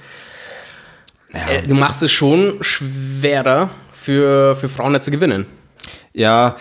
Ja. 1.34 1.48
Äh, 1.48 1.68
du 1.68 1.76
machst 1.76 2.02
es 2.04 2.12
schon 2.12 2.58
schwerer 2.62 3.70
für, 3.92 4.56
für 4.56 4.70
Frauen 4.70 4.94
da 4.94 5.02
zu 5.02 5.12
gewinnen. 5.12 5.46
Ja, 6.14 6.58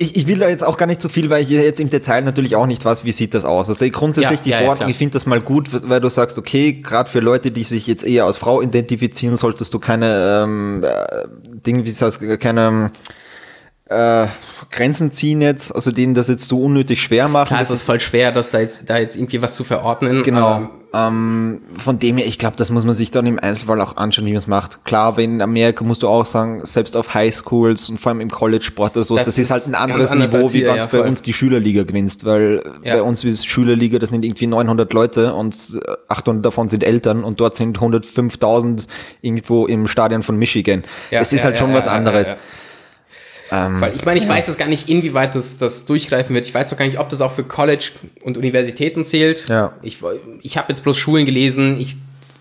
ich, 0.00 0.14
ich 0.14 0.26
will 0.28 0.38
da 0.38 0.48
jetzt 0.48 0.62
auch 0.62 0.76
gar 0.76 0.86
nicht 0.86 1.00
so 1.00 1.08
viel, 1.08 1.28
weil 1.28 1.42
ich 1.42 1.50
jetzt 1.50 1.80
im 1.80 1.90
Detail 1.90 2.22
natürlich 2.22 2.54
auch 2.54 2.66
nicht 2.66 2.84
weiß, 2.84 3.04
wie 3.04 3.10
sieht 3.10 3.34
das 3.34 3.44
aus. 3.44 3.68
Also 3.68 3.84
grundsätzlich 3.90 4.38
ja, 4.38 4.44
die 4.44 4.50
ja, 4.50 4.58
Verordnung, 4.58 4.88
ja, 4.88 4.92
ich 4.92 4.96
finde 4.96 5.14
das 5.14 5.26
mal 5.26 5.40
gut, 5.40 5.70
weil 5.88 6.00
du 6.00 6.08
sagst, 6.08 6.38
okay, 6.38 6.74
gerade 6.74 7.10
für 7.10 7.18
Leute, 7.18 7.50
die 7.50 7.64
sich 7.64 7.88
jetzt 7.88 8.04
eher 8.04 8.24
als 8.24 8.36
Frau 8.36 8.62
identifizieren, 8.62 9.36
solltest 9.36 9.74
du 9.74 9.80
keine 9.80 10.44
ähm, 10.44 10.84
äh, 10.84 11.26
Dinge, 11.66 11.84
wie 11.84 11.90
sagst 11.90 12.20
keine 12.38 12.92
äh, 13.88 14.26
Grenzen 14.70 15.12
ziehen 15.12 15.40
jetzt, 15.40 15.74
also 15.74 15.90
denen 15.90 16.14
das 16.14 16.28
jetzt 16.28 16.46
so 16.46 16.62
unnötig 16.62 17.02
schwer 17.02 17.28
machen. 17.28 17.48
Klar, 17.48 17.60
das 17.60 17.70
ist 17.70 17.82
voll 17.82 18.00
schwer, 18.00 18.32
dass 18.32 18.50
da 18.50 18.60
jetzt, 18.60 18.90
da 18.90 18.98
jetzt 18.98 19.16
irgendwie 19.16 19.40
was 19.40 19.54
zu 19.54 19.64
verordnen. 19.64 20.22
Genau. 20.22 20.68
Ähm, 20.92 21.60
von 21.76 21.98
dem 21.98 22.16
her, 22.16 22.26
ich 22.26 22.38
glaube, 22.38 22.56
das 22.56 22.70
muss 22.70 22.84
man 22.84 22.94
sich 22.94 23.10
dann 23.10 23.26
im 23.26 23.38
Einzelfall 23.38 23.80
auch 23.82 23.96
anschauen, 23.96 24.24
wie 24.24 24.30
man 24.30 24.38
es 24.38 24.46
macht. 24.46 24.84
Klar, 24.86 25.18
wenn 25.18 25.34
in 25.34 25.42
Amerika 25.42 25.84
musst 25.84 26.02
du 26.02 26.08
auch 26.08 26.24
sagen, 26.24 26.64
selbst 26.64 26.96
auf 26.96 27.12
Highschools 27.12 27.90
und 27.90 27.98
vor 27.98 28.10
allem 28.10 28.22
im 28.22 28.30
College-Sport 28.30 28.96
oder 28.96 29.04
so, 29.04 29.16
das, 29.16 29.26
das 29.26 29.38
ist, 29.38 29.44
ist 29.44 29.50
halt 29.50 29.66
ein 29.66 29.74
anderes 29.74 30.14
Niveau, 30.14 30.50
wie 30.52 30.64
wenn 30.64 30.78
es 30.78 30.84
ja, 30.84 30.90
bei 30.90 31.02
uns 31.02 31.20
die 31.20 31.34
Schülerliga 31.34 31.82
gewinnst, 31.82 32.24
weil 32.24 32.62
ja. 32.82 32.96
bei 32.96 33.02
uns 33.02 33.22
ist 33.22 33.46
Schülerliga, 33.46 33.98
das 33.98 34.10
sind 34.10 34.24
irgendwie 34.24 34.46
900 34.46 34.90
Leute 34.94 35.34
und 35.34 35.54
800 36.08 36.44
davon 36.44 36.68
sind 36.68 36.82
Eltern 36.82 37.22
und 37.22 37.38
dort 37.40 37.54
sind 37.54 37.78
105.000 37.78 38.86
irgendwo 39.20 39.66
im 39.66 39.88
Stadion 39.88 40.22
von 40.22 40.36
Michigan. 40.36 40.84
Ja, 41.10 41.20
es 41.20 41.34
ist 41.34 41.44
halt 41.44 41.58
schon 41.58 41.74
was 41.74 41.86
anderes. 41.86 42.28
Ähm, 43.50 43.80
Weil 43.80 43.94
ich 43.94 44.04
meine, 44.04 44.18
ich 44.18 44.26
ja. 44.26 44.30
weiß 44.30 44.48
es 44.48 44.58
gar 44.58 44.68
nicht, 44.68 44.88
inwieweit 44.88 45.34
das, 45.34 45.58
das 45.58 45.86
durchgreifen 45.86 46.34
wird. 46.34 46.44
Ich 46.44 46.54
weiß 46.54 46.70
doch 46.70 46.76
gar 46.76 46.86
nicht, 46.86 46.98
ob 46.98 47.08
das 47.08 47.20
auch 47.20 47.32
für 47.32 47.44
College 47.44 47.90
und 48.22 48.36
Universitäten 48.36 49.04
zählt. 49.04 49.48
Ja. 49.48 49.72
Ich, 49.82 49.98
ich 50.42 50.58
habe 50.58 50.70
jetzt 50.70 50.82
bloß 50.82 50.96
Schulen 50.96 51.24
gelesen. 51.26 51.80
Ich 51.80 51.96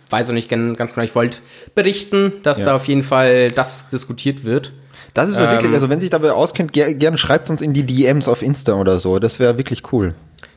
weiß 0.10 0.30
auch 0.30 0.34
nicht 0.34 0.50
ganz 0.50 0.94
genau. 0.94 1.06
Ich 1.06 1.16
wollte 1.16 1.40
berichten, 1.76 2.34
dass 2.44 2.60
ja. 2.60 2.66
da 2.66 2.76
auf 2.76 2.88
jeden 2.88 3.04
Fall 3.04 3.52
das 3.52 3.90
diskutiert 3.90 4.44
wird. 4.44 4.74
Das 5.14 5.30
ist 5.30 5.36
ähm, 5.36 5.44
wirklich, 5.50 5.74
also 5.74 5.90
wenn 5.90 6.00
sich 6.00 6.10
dabei 6.10 6.32
auskennt, 6.32 6.74
ger 6.74 6.94
gerne 6.94 7.18
schreibt 7.18 7.50
uns 7.50 7.62
in 7.62 7.74
die 7.74 7.84
DMs 7.84 8.28
auf 8.28 8.42
Insta 8.42 8.74
oder 8.74 9.00
so. 9.00 9.20
Das 9.20 9.40
wäre 9.40 9.58
wirklich 9.58 9.92
cool. 9.92 10.14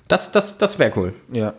Das, 0.09 0.33
das, 0.33 0.59
das 0.59 0.79
wäre 0.79 0.93
cool. 0.97 1.13
Ja. 1.33 1.55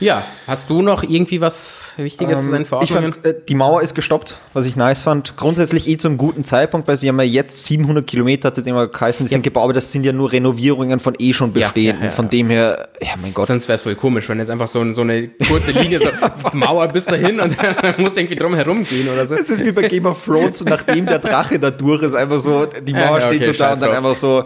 Ja, 0.00 0.24
hast 0.46 0.70
du 0.70 0.80
noch 0.80 1.02
irgendwie 1.02 1.40
was 1.40 1.92
Wichtiges 1.96 2.38
ähm, 2.38 2.44
zu 2.44 2.50
seinen 2.50 2.66
Verordnungen? 2.66 3.08
Ich 3.08 3.14
fand, 3.14 3.26
äh, 3.26 3.40
die 3.48 3.54
Mauer 3.56 3.82
ist 3.82 3.94
gestoppt, 3.96 4.36
was 4.52 4.64
ich 4.64 4.76
nice 4.76 5.02
fand. 5.02 5.36
Grundsätzlich 5.36 5.88
eh 5.88 5.96
zu 5.96 6.06
einem 6.08 6.18
guten 6.18 6.44
Zeitpunkt, 6.44 6.86
weil 6.86 6.96
sie 6.96 7.08
haben 7.08 7.18
ja 7.18 7.24
jetzt 7.24 7.64
700 7.64 8.06
Kilometer, 8.06 8.46
hat 8.46 8.52
es 8.52 8.58
jetzt 8.58 8.68
immer 8.68 8.86
geheißen, 8.86 9.26
die 9.26 9.30
ja. 9.30 9.36
sind 9.36 9.42
gebaut, 9.42 9.64
aber 9.64 9.72
das 9.72 9.90
sind 9.90 10.04
ja 10.04 10.12
nur 10.12 10.30
Renovierungen 10.30 11.00
von 11.00 11.14
eh 11.18 11.32
schon 11.32 11.52
bestehenden. 11.52 12.02
Ja, 12.02 12.10
ja, 12.10 12.12
von 12.12 12.28
dem 12.28 12.48
her, 12.48 12.88
ja 13.00 13.14
mein 13.20 13.34
Gott. 13.34 13.46
Sonst 13.46 13.66
wäre 13.66 13.74
es 13.74 13.82
voll 13.82 13.96
komisch, 13.96 14.28
wenn 14.28 14.38
jetzt 14.38 14.50
einfach 14.50 14.68
so, 14.68 14.92
so 14.92 15.02
eine 15.02 15.28
kurze 15.48 15.72
Linie, 15.72 15.98
so 15.98 16.10
Mauer 16.52 16.86
bis 16.88 17.06
dahin 17.06 17.40
und 17.40 17.56
dann 17.60 18.00
muss 18.00 18.16
irgendwie 18.16 18.36
drum 18.36 18.54
herum 18.54 18.84
gehen 18.84 19.08
oder 19.08 19.26
so. 19.26 19.34
Es 19.34 19.50
ist 19.50 19.64
wie 19.64 19.72
bei 19.72 19.82
Game 19.88 20.06
of 20.06 20.24
Thrones 20.24 20.60
und 20.62 20.70
nachdem 20.70 21.06
der 21.06 21.18
Drache 21.18 21.58
da 21.58 21.70
durch 21.70 22.02
ist, 22.02 22.14
einfach 22.14 22.38
so, 22.38 22.66
die 22.66 22.92
Mauer 22.92 23.20
steht 23.22 23.42
okay, 23.42 23.52
so 23.52 23.52
da 23.52 23.72
und 23.72 23.82
dann 23.82 23.88
drauf. 23.88 23.96
einfach 23.96 24.14
so, 24.14 24.44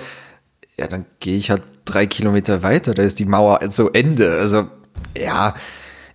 ja, 0.79 0.87
dann 0.87 1.05
gehe 1.21 1.37
ich 1.37 1.51
halt 1.51 1.63
drei 1.85 2.07
Kilometer 2.07 2.63
weiter, 2.63 2.95
da 2.95 3.03
ist 3.03 3.19
die 3.19 3.27
Mauer 3.27 3.61
so 3.71 3.91
Ende. 3.91 4.31
Also, 4.39 4.69
ja, 5.17 5.55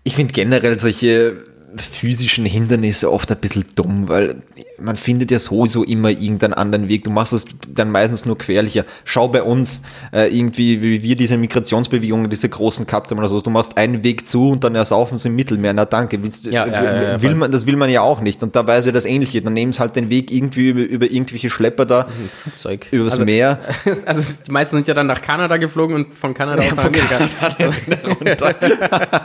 ich 0.03 0.15
finde 0.15 0.33
generell 0.33 0.79
solche 0.79 1.43
physischen 1.79 2.45
Hindernisse 2.45 3.11
oft 3.11 3.31
ein 3.31 3.37
bisschen 3.37 3.65
dumm, 3.75 4.07
weil 4.07 4.41
man 4.79 4.95
findet 4.95 5.31
ja 5.31 5.39
sowieso 5.39 5.83
immer 5.83 6.09
irgendeinen 6.09 6.53
anderen 6.53 6.87
Weg. 6.87 7.03
Du 7.03 7.09
machst 7.09 7.33
es 7.33 7.45
dann 7.67 7.91
meistens 7.91 8.25
nur 8.25 8.37
querlicher. 8.37 8.85
Schau 9.05 9.27
bei 9.27 9.41
uns 9.43 9.81
äh, 10.13 10.27
irgendwie, 10.27 10.81
wie 10.81 11.01
wir 11.01 11.15
diese 11.15 11.37
Migrationsbewegungen, 11.37 12.29
diese 12.29 12.47
großen 12.47 12.85
gehabt 12.85 13.09
haben 13.11 13.17
oder 13.17 13.29
so. 13.29 13.41
Du 13.41 13.49
machst 13.49 13.77
einen 13.77 14.03
Weg 14.03 14.27
zu 14.27 14.49
und 14.51 14.63
dann 14.63 14.75
ersaufen 14.75 15.17
sie 15.17 15.29
im 15.29 15.35
Mittelmeer. 15.35 15.73
Na 15.73 15.85
danke, 15.85 16.21
willst, 16.21 16.45
ja, 16.45 16.65
ja, 16.65 17.01
ja, 17.01 17.21
will 17.21 17.35
man, 17.35 17.51
das 17.51 17.65
will 17.65 17.75
man 17.75 17.89
ja 17.89 18.01
auch 18.01 18.21
nicht. 18.21 18.43
Und 18.43 18.55
da 18.55 18.65
weiß 18.67 18.85
ja 18.85 18.91
das 18.91 19.05
Ähnliche. 19.05 19.41
Dann 19.41 19.53
nehmen 19.53 19.73
sie 19.73 19.79
halt 19.79 19.95
den 19.95 20.09
Weg 20.09 20.31
irgendwie 20.31 20.69
über, 20.69 20.81
über 20.81 21.05
irgendwelche 21.11 21.49
Schlepper 21.49 21.85
da, 21.85 22.07
Flugzeug. 22.43 22.87
übers 22.91 23.13
also, 23.13 23.25
Meer. 23.25 23.59
Also 24.05 24.33
die 24.45 24.51
meisten 24.51 24.77
sind 24.77 24.87
ja 24.87 24.93
dann 24.93 25.07
nach 25.07 25.21
Kanada 25.21 25.57
geflogen 25.57 25.95
und 25.95 26.17
von 26.17 26.33
Kanada 26.33 26.63
aus 26.63 26.75
nach 26.75 26.85
Amerika. 26.85 27.17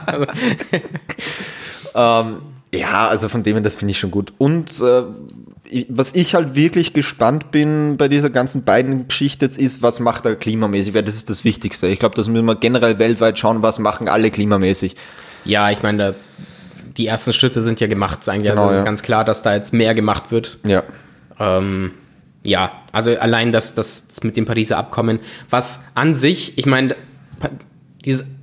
also, 0.07 0.26
ähm, 1.95 2.36
ja, 2.74 3.09
also 3.09 3.28
von 3.28 3.43
dem 3.43 3.55
her, 3.55 3.62
das 3.62 3.76
finde 3.76 3.93
ich 3.93 3.99
schon 3.99 4.11
gut. 4.11 4.32
Und 4.38 4.80
äh, 4.80 5.03
was 5.88 6.14
ich 6.14 6.34
halt 6.34 6.55
wirklich 6.55 6.93
gespannt 6.93 7.51
bin 7.51 7.97
bei 7.97 8.09
dieser 8.09 8.30
ganzen 8.30 8.64
beiden 8.64 9.09
Geschichte 9.09 9.45
jetzt 9.45 9.59
ist, 9.59 9.82
was 9.82 10.01
macht 10.01 10.24
er 10.24 10.36
klimamäßig? 10.36 10.95
Weil 10.95 11.03
das 11.03 11.14
ist 11.14 11.30
das 11.30 11.45
Wichtigste. 11.45 11.86
Ich 11.88 11.99
glaube, 11.99 12.14
das 12.14 12.28
müssen 12.28 12.45
wir 12.47 12.57
generell 12.57 12.99
weltweit 12.99 13.38
schauen, 13.38 13.62
was 13.62 13.78
machen 13.78 14.09
alle 14.09 14.30
klimamäßig. 14.30 14.97
Ja, 15.45 15.70
ich 15.70 15.82
meine, 15.82 16.14
die 16.97 17.07
ersten 17.07 17.32
Schritte 17.32 17.62
sind 17.62 17.80
ja 17.80 17.86
gemacht, 17.86 18.26
eigentlich. 18.28 18.51
Also 18.51 18.62
genau, 18.62 18.68
also 18.68 18.74
es 18.74 18.80
ist 18.80 18.84
ganz 18.84 19.03
klar, 19.03 19.24
dass 19.24 19.43
da 19.43 19.55
jetzt 19.55 19.72
mehr 19.72 19.95
gemacht 19.95 20.30
wird. 20.30 20.59
Ja. 20.66 20.82
Ähm, 21.38 21.93
ja, 22.43 22.72
also 22.93 23.16
allein 23.18 23.53
das, 23.53 23.74
das 23.74 24.22
mit 24.22 24.36
dem 24.36 24.45
Pariser 24.45 24.76
Abkommen, 24.78 25.20
was 25.49 25.86
an 25.95 26.14
sich, 26.14 26.59
ich 26.59 26.66
meine, 26.66 26.97
dieses 28.05 28.34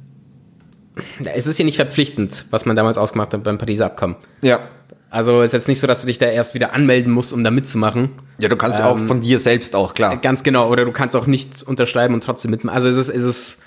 es 1.34 1.48
ist 1.48 1.60
ja 1.60 1.66
nicht 1.66 1.76
verpflichtend, 1.76 2.46
was 2.52 2.66
man 2.66 2.76
damals 2.76 2.98
ausgemacht 2.98 3.34
hat 3.34 3.44
beim 3.44 3.58
Pariser 3.58 3.88
Abkommen. 3.88 4.16
Ja. 4.42 4.60
Also 5.12 5.42
ist 5.42 5.54
jetzt 5.54 5.68
nicht 5.68 5.80
so, 5.80 5.88
dass 5.88 6.02
du 6.02 6.08
dich 6.08 6.20
da 6.20 6.28
erst 6.28 6.54
wieder 6.54 6.74
anmelden 6.74 7.12
musst, 7.12 7.34
um 7.34 7.44
da 7.44 7.50
mitzumachen. 7.50 8.10
Ja, 8.38 8.48
du 8.48 8.56
kannst 8.56 8.80
ähm, 8.80 8.86
ja 8.86 8.92
auch 8.92 9.00
von 9.00 9.22
dir 9.22 9.40
selbst 9.40 9.76
auch, 9.76 9.96
klar. 9.96 10.18
Ganz 10.18 10.44
genau, 10.44 10.70
oder 10.70 10.86
du 10.86 10.92
kannst 10.92 11.16
auch 11.16 11.26
nicht 11.26 11.64
unterschreiben 11.64 12.14
und 12.14 12.24
trotzdem 12.24 12.52
mitmachen. 12.52 12.76
Also 12.76 12.88
ist 12.90 12.98
es 12.98 13.10
ist 13.10 13.24
es 13.24 13.62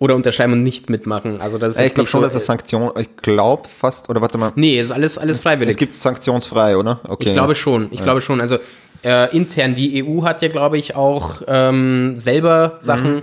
oder 0.00 0.16
unterschreiben 0.16 0.54
und 0.54 0.62
nicht 0.64 0.90
mitmachen. 0.90 1.40
Also 1.40 1.58
das 1.58 1.74
ist 1.74 1.80
ich 1.80 1.94
glaube 1.94 2.08
schon, 2.08 2.20
so, 2.20 2.24
dass 2.24 2.32
das 2.32 2.46
Sanktion, 2.46 2.90
ich 2.98 3.16
glaube 3.18 3.68
fast, 3.68 4.08
oder 4.08 4.20
warte 4.20 4.38
mal. 4.38 4.50
Nee, 4.56 4.80
ist 4.80 4.90
alles, 4.90 5.16
alles 5.18 5.38
freiwillig. 5.38 5.72
Es 5.72 5.76
gibt 5.76 5.92
sanktionsfrei, 5.92 6.76
oder? 6.76 7.00
Okay. 7.06 7.28
Ich 7.28 7.32
glaube 7.32 7.54
schon, 7.54 7.88
ich 7.92 7.98
ja. 7.98 8.04
glaube 8.04 8.20
schon. 8.20 8.40
Also 8.40 8.58
äh, 9.04 9.34
intern, 9.36 9.74
die 9.74 10.02
EU 10.04 10.24
hat 10.24 10.42
ja, 10.42 10.48
glaube 10.48 10.78
ich, 10.78 10.96
auch 10.96 11.42
ähm, 11.46 12.16
selber 12.16 12.78
Sachen. 12.80 13.16
Mhm 13.16 13.18
äh, 13.18 13.22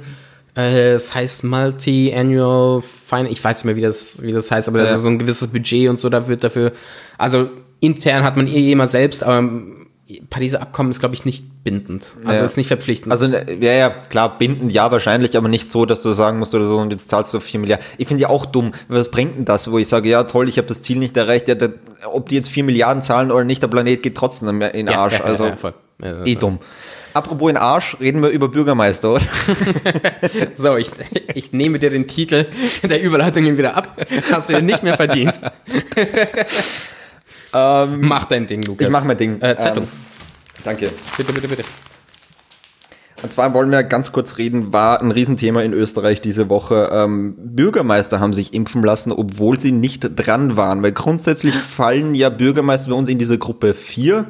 es 0.65 1.13
heißt 1.13 1.43
Multi-Annual 1.43 2.81
Fine. 2.81 3.29
Ich 3.29 3.43
weiß 3.43 3.57
nicht 3.57 3.65
mehr, 3.65 3.75
wie 3.75 3.81
das, 3.81 4.23
wie 4.23 4.31
das 4.31 4.49
heißt, 4.49 4.67
aber 4.67 4.79
ja. 4.79 4.85
das 4.85 4.95
ist 4.95 5.03
so 5.03 5.09
ein 5.09 5.19
gewisses 5.19 5.49
Budget 5.49 5.89
und 5.89 5.99
so, 5.99 6.09
da 6.09 6.27
wird 6.27 6.43
dafür. 6.43 6.71
Also 7.17 7.49
intern 7.79 8.23
hat 8.23 8.37
man 8.37 8.47
eh 8.47 8.71
immer 8.71 8.87
selbst, 8.87 9.23
aber 9.23 9.47
Pariser 10.29 10.61
Abkommen 10.61 10.89
ist, 10.89 10.99
glaube 10.99 11.15
ich, 11.15 11.25
nicht 11.25 11.63
bindend. 11.65 12.15
Also 12.23 12.39
Ja. 12.39 12.45
ist 12.45 12.55
nicht 12.55 12.67
verpflichtend. 12.67 13.11
Also, 13.11 13.27
ne, 13.27 13.45
ja, 13.59 13.73
ja, 13.73 13.89
klar, 13.89 14.37
bindend, 14.37 14.71
ja, 14.71 14.89
wahrscheinlich, 14.89 15.35
aber 15.35 15.49
nicht 15.49 15.69
so, 15.69 15.85
dass 15.85 16.01
du 16.01 16.13
sagen 16.13 16.39
musst 16.39 16.55
oder 16.55 16.65
so, 16.65 16.77
und 16.77 16.91
jetzt 16.91 17.09
zahlst 17.09 17.33
du 17.33 17.41
4 17.41 17.59
Milliarden. 17.59 17.85
Ich 17.97 18.07
finde 18.07 18.21
ja 18.21 18.29
auch 18.29 18.45
dumm, 18.45 18.71
was 18.87 19.11
bringt 19.11 19.37
denn 19.37 19.45
das, 19.45 19.69
wo 19.69 19.77
ich 19.77 19.89
sage, 19.89 20.07
ja, 20.07 20.23
toll, 20.23 20.47
ich 20.47 20.57
habe 20.57 20.67
das 20.67 20.81
Ziel 20.81 20.97
nicht 20.97 21.17
erreicht, 21.17 21.49
ja, 21.49 21.55
der, 21.55 21.73
ob 22.05 22.29
die 22.29 22.35
jetzt 22.35 22.49
4 22.49 22.63
Milliarden 22.63 23.03
zahlen 23.03 23.31
oder 23.31 23.43
nicht, 23.43 23.61
der 23.61 23.67
Planet 23.67 24.01
geht 24.01 24.15
trotzdem 24.15 24.61
in 24.61 24.85
den 24.85 24.89
Arsch. 24.89 25.19
ja, 25.19 25.25
also, 25.25 25.51
eh 26.23 26.35
dumm. 26.35 26.59
Apropos 27.17 27.49
in 27.49 27.57
Arsch, 27.57 27.97
reden 27.99 28.21
wir 28.21 28.29
über 28.29 28.47
Bürgermeister, 28.47 29.13
oder? 29.13 29.23
So, 30.55 30.77
ich, 30.77 30.91
ich 31.33 31.51
nehme 31.51 31.79
dir 31.79 31.89
den 31.89 32.07
Titel 32.07 32.45
der 32.83 33.01
Überleitungen 33.01 33.57
wieder 33.57 33.75
ab. 33.75 33.99
Hast 34.31 34.49
du 34.49 34.53
ja 34.53 34.61
nicht 34.61 34.83
mehr 34.83 34.95
verdient. 34.95 35.41
mach 38.01 38.25
dein 38.25 38.45
Ding, 38.45 38.61
Lukas. 38.61 38.85
Ähm, 38.85 38.91
Ich 38.91 38.93
mach 38.93 39.03
mein 39.03 39.17
Ding. 39.17 39.41
Äh, 39.41 39.57
Zeitung. 39.57 39.85
Ähm, 39.85 39.89
danke. 40.63 40.91
bitte, 41.17 41.33
bitte, 41.33 41.47
bitte. 41.47 41.63
Und 43.23 43.31
zwar 43.31 43.55
wollen 43.55 43.71
wir 43.71 43.81
ganz 43.81 44.11
kurz 44.11 44.37
reden, 44.37 44.71
war 44.71 45.01
ein 45.01 45.09
Riesenthema 45.09 45.63
in 45.63 45.73
Österreich 45.73 46.21
diese 46.21 46.49
Woche. 46.49 46.91
Ähm, 46.93 47.33
Bürgermeister 47.35 48.19
haben 48.19 48.33
sich 48.33 48.53
impfen 48.53 48.83
lassen, 48.83 49.11
obwohl 49.11 49.59
sie 49.59 49.71
nicht 49.71 50.07
dran 50.15 50.55
waren. 50.55 50.83
Weil 50.83 50.91
grundsätzlich 50.91 51.55
fallen 51.55 52.13
ja 52.13 52.29
Bürgermeister 52.29 52.91
bei 52.91 52.95
uns 52.95 53.09
in 53.09 53.17
diese 53.17 53.39
Gruppe 53.39 53.73
4. 53.73 54.27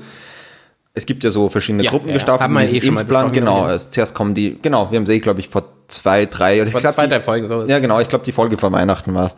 Es 0.97 1.05
gibt 1.05 1.23
ja 1.23 1.31
so 1.31 1.47
verschiedene 1.47 1.83
Ja, 1.83 1.91
Gruppen 1.91 2.09
ja, 2.09 2.15
gestaffelt 2.15 2.41
Haben 2.41 2.53
wir 2.53 2.61
mit 2.61 2.83
eh 2.83 2.87
Impfplan. 2.87 3.31
Genau, 3.31 3.59
ja. 3.59 3.65
also 3.67 3.89
zuerst 3.89 4.15
kommen 4.15 4.33
die, 4.33 4.57
genau, 4.61 4.89
wir 4.91 4.97
haben 4.97 5.05
sie, 5.05 5.19
glaube 5.19 5.39
ich, 5.39 5.47
vor 5.47 5.63
zwei, 5.87 6.25
drei, 6.25 6.59
also 6.59 6.71
Vor 6.71 6.79
ich 6.79 6.83
glaub, 6.83 6.93
zwei, 6.93 7.07
drei 7.07 7.21
Folgen. 7.21 7.47
So. 7.47 7.63
ja, 7.65 7.79
genau. 7.79 7.99
Ich 7.99 8.09
glaube, 8.09 8.25
die 8.25 8.31
Folge 8.31 8.57
vor 8.57 8.71
Weihnachten 8.71 9.13
war 9.13 9.27
es. 9.27 9.35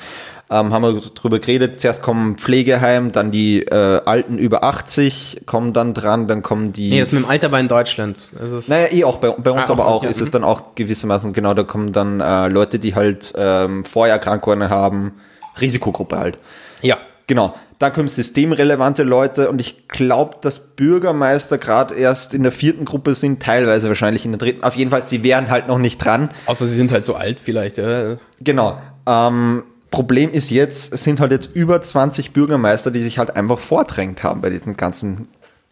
Ähm, 0.52 0.74
haben 0.74 0.82
wir 0.82 1.00
drüber 1.14 1.38
geredet. 1.38 1.80
Zuerst 1.80 2.02
kommen 2.02 2.38
Pflegeheim, 2.38 3.12
dann 3.12 3.32
die 3.32 3.62
äh, 3.62 4.02
Alten 4.04 4.40
über 4.40 4.64
80 4.64 5.44
kommen 5.46 5.74
dann 5.74 5.94
dran, 5.94 6.28
dann 6.28 6.42
kommen 6.42 6.74
die. 6.74 6.90
Nee, 6.90 7.00
das 7.00 7.12
mit 7.12 7.24
dem 7.24 7.30
Alter 7.30 7.52
war 7.52 7.60
in 7.60 7.68
Deutschland. 7.68 8.18
Ist, 8.18 8.68
naja, 8.68 8.88
eh 8.92 9.04
auch 9.04 9.18
bei, 9.18 9.30
bei 9.30 9.52
uns 9.52 9.70
Ah, 9.70 9.74
aber 9.74 9.86
auch, 9.86 10.04
auch 10.04 10.10
ist 10.10 10.22
es 10.22 10.30
mhm. 10.30 10.34
dann 10.34 10.44
auch 10.46 10.74
gewissermaßen, 10.74 11.34
genau, 11.34 11.54
da 11.54 11.64
kommen 11.64 11.94
dann 11.94 12.20
äh, 12.20 12.48
Leute, 12.48 12.80
die 12.80 12.96
halt 12.96 13.32
ähm, 13.36 13.86
Vorerkrankungen 13.86 14.70
haben, 14.70 15.20
Risikogruppe 15.62 16.18
halt. 16.18 16.40
ja. 16.82 16.98
Genau. 17.30 17.54
Dann 17.78 17.94
kommen 17.94 18.08
systemrelevante 18.08 19.04
Leute 19.04 19.52
und 19.52 19.62
ich 19.62 19.88
glaube, 19.88 20.38
dass 20.42 20.60
Bürgermeister 20.60 21.60
gerade 21.60 21.94
erst 21.94 22.34
in 22.34 22.42
der 22.42 22.52
vierten 22.52 22.86
Gruppe 22.86 23.14
sind, 23.14 23.40
teilweise 23.40 23.88
wahrscheinlich 23.88 24.26
in 24.26 24.32
der 24.32 24.40
dritten. 24.40 24.64
Auf 24.64 24.76
jeden 24.76 24.90
Fall, 24.90 25.04
sie 25.04 25.24
wären 25.24 25.52
halt 25.52 25.68
noch 25.68 25.78
nicht 25.78 26.04
dran. 26.04 26.32
Außer 26.48 26.66
sie 26.66 26.74
sind 26.74 26.92
halt 26.92 27.06
so 27.06 27.14
alt 27.14 27.40
vielleicht. 27.40 27.78
Ja. 27.78 28.18
Genau. 28.42 28.82
Ähm, 29.06 29.62
Problem 29.92 30.34
ist 30.34 30.50
jetzt, 30.50 30.92
es 30.92 31.04
sind 31.04 31.20
halt 31.20 31.32
jetzt 31.32 31.56
über 31.56 31.80
20 31.80 32.32
Bürgermeister, 32.34 32.90
die 32.90 33.00
sich 33.00 33.20
halt 33.20 33.36
einfach 33.36 33.60
vordrängt 33.60 34.24
haben 34.24 34.42
bei 34.42 34.50
diesem 34.50 34.76
ganzen. 34.76 35.28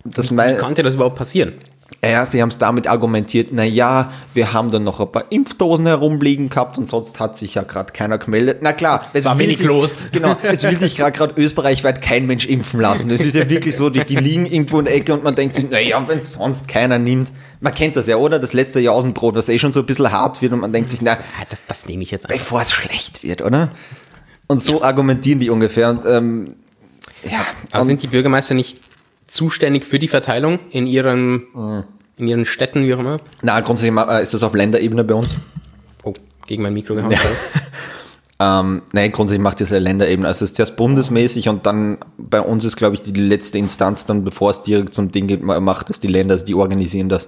Das 0.05 0.29
Wie 0.29 0.35
mein, 0.35 0.59
konnte 0.59 0.83
das 0.83 0.93
überhaupt 0.93 1.15
passieren? 1.15 1.53
Ja, 2.03 2.25
sie 2.25 2.41
haben 2.41 2.49
es 2.49 2.57
damit 2.57 2.87
argumentiert, 2.87 3.49
na 3.51 3.63
ja, 3.63 4.11
wir 4.33 4.53
haben 4.53 4.69
dann 4.69 4.83
noch 4.83 4.99
ein 4.99 5.11
paar 5.11 5.25
Impfdosen 5.31 5.85
herumliegen 5.87 6.49
gehabt 6.49 6.77
und 6.77 6.87
sonst 6.87 7.19
hat 7.19 7.37
sich 7.37 7.55
ja 7.55 7.63
gerade 7.63 7.91
keiner 7.91 8.17
gemeldet. 8.17 8.59
Na 8.61 8.73
klar, 8.73 9.07
es 9.13 9.25
War 9.25 9.39
wenig 9.39 9.57
sich, 9.57 9.67
los. 9.67 9.95
Genau, 10.11 10.37
es 10.43 10.63
will 10.63 10.79
sich 10.79 10.95
gerade 10.95 11.33
österreichweit 11.35 12.01
kein 12.01 12.27
Mensch 12.27 12.45
impfen 12.45 12.79
lassen. 12.79 13.09
Es 13.09 13.25
ist 13.25 13.35
ja 13.35 13.49
wirklich 13.49 13.75
so, 13.75 13.89
die, 13.89 14.05
die 14.05 14.15
liegen 14.15 14.45
irgendwo 14.45 14.79
in 14.79 14.85
der 14.85 14.95
Ecke 14.95 15.13
und 15.13 15.23
man 15.23 15.35
denkt 15.35 15.55
sich, 15.55 15.65
na 15.69 15.79
ja, 15.79 16.07
wenn 16.07 16.21
sonst 16.21 16.67
keiner 16.67 16.99
nimmt. 16.99 17.31
Man 17.59 17.73
kennt 17.73 17.95
das 17.95 18.05
ja, 18.05 18.17
oder? 18.17 18.37
Das 18.37 18.53
letzte 18.53 18.79
Jausenbrot, 18.79 19.35
was 19.35 19.49
eh 19.49 19.57
schon 19.57 19.71
so 19.71 19.79
ein 19.79 19.85
bisschen 19.87 20.11
hart 20.11 20.41
wird 20.41 20.53
und 20.53 20.59
man 20.59 20.71
denkt 20.71 20.91
sich, 20.91 21.01
na, 21.01 21.13
Ah, 21.13 21.45
das, 21.49 21.65
das 21.67 21.87
nehme 21.87 22.03
ich 22.03 22.11
jetzt 22.11 22.27
bevor 22.27 22.61
es 22.61 22.71
schlecht 22.71 23.23
wird, 23.23 23.41
oder? 23.41 23.71
Und 24.47 24.63
so 24.63 24.81
argumentieren 24.81 25.39
die 25.39 25.49
ungefähr. 25.49 25.89
Und, 25.89 26.05
ähm, 26.05 26.55
ja, 27.23 27.45
und, 27.79 27.87
sind 27.87 28.03
die 28.03 28.07
Bürgermeister 28.07 28.53
nicht 28.53 28.79
zuständig 29.27 29.85
für 29.85 29.99
die 29.99 30.07
Verteilung 30.07 30.59
in 30.71 30.87
ihren, 30.87 31.43
Mhm. 31.53 31.83
in 32.17 32.27
ihren 32.27 32.45
Städten, 32.45 32.85
wie 32.85 32.93
auch 32.93 32.99
immer? 32.99 33.19
na, 33.41 33.59
grundsätzlich 33.61 33.95
äh, 33.97 34.23
ist 34.23 34.33
das 34.33 34.43
auf 34.43 34.53
Länderebene 34.53 35.03
bei 35.03 35.13
uns. 35.13 35.29
Oh, 36.03 36.13
gegen 36.47 36.63
mein 36.63 36.73
Mikro 36.73 36.95
gehauen. 36.95 37.13
Ähm, 38.39 38.83
nein, 38.93 39.11
grundsätzlich 39.11 39.41
macht 39.41 39.61
das 39.61 39.71
ja 39.71 39.79
Länderebene. 39.79 40.27
Also 40.27 40.45
es 40.45 40.51
ist 40.51 40.57
zuerst 40.57 40.77
bundesmäßig 40.77 41.49
und 41.49 41.65
dann 41.65 41.97
bei 42.19 42.39
uns 42.39 42.65
ist, 42.65 42.75
glaube 42.75 42.93
ich, 42.95 43.01
die 43.01 43.11
letzte 43.11 43.57
Instanz 43.57 44.05
dann, 44.05 44.23
bevor 44.23 44.51
es 44.51 44.61
direkt 44.61 44.93
zum 44.93 45.11
Ding 45.11 45.25
geht, 45.25 45.41
ma- 45.41 45.59
macht 45.59 45.89
es 45.89 45.99
die 45.99 46.07
Länder, 46.07 46.33
also 46.33 46.45
die 46.45 46.53
organisieren 46.53 47.09
das. 47.09 47.27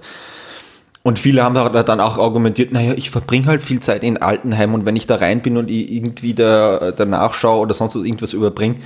Und 1.02 1.18
viele 1.18 1.42
haben 1.42 1.56
da 1.56 1.82
dann 1.82 1.98
auch 1.98 2.16
argumentiert, 2.18 2.70
naja, 2.72 2.92
ich 2.94 3.10
verbringe 3.10 3.46
halt 3.46 3.62
viel 3.64 3.80
Zeit 3.80 4.04
in 4.04 4.18
Altenheim 4.18 4.72
und 4.72 4.84
wenn 4.86 4.94
ich 4.94 5.08
da 5.08 5.16
rein 5.16 5.40
bin 5.40 5.56
und 5.56 5.68
ich 5.68 5.90
irgendwie 5.90 6.32
da, 6.34 6.92
da 6.92 7.04
nachschaue 7.06 7.58
oder 7.60 7.74
sonst 7.74 7.96
irgendwas 7.96 8.32
überbringe, 8.32 8.76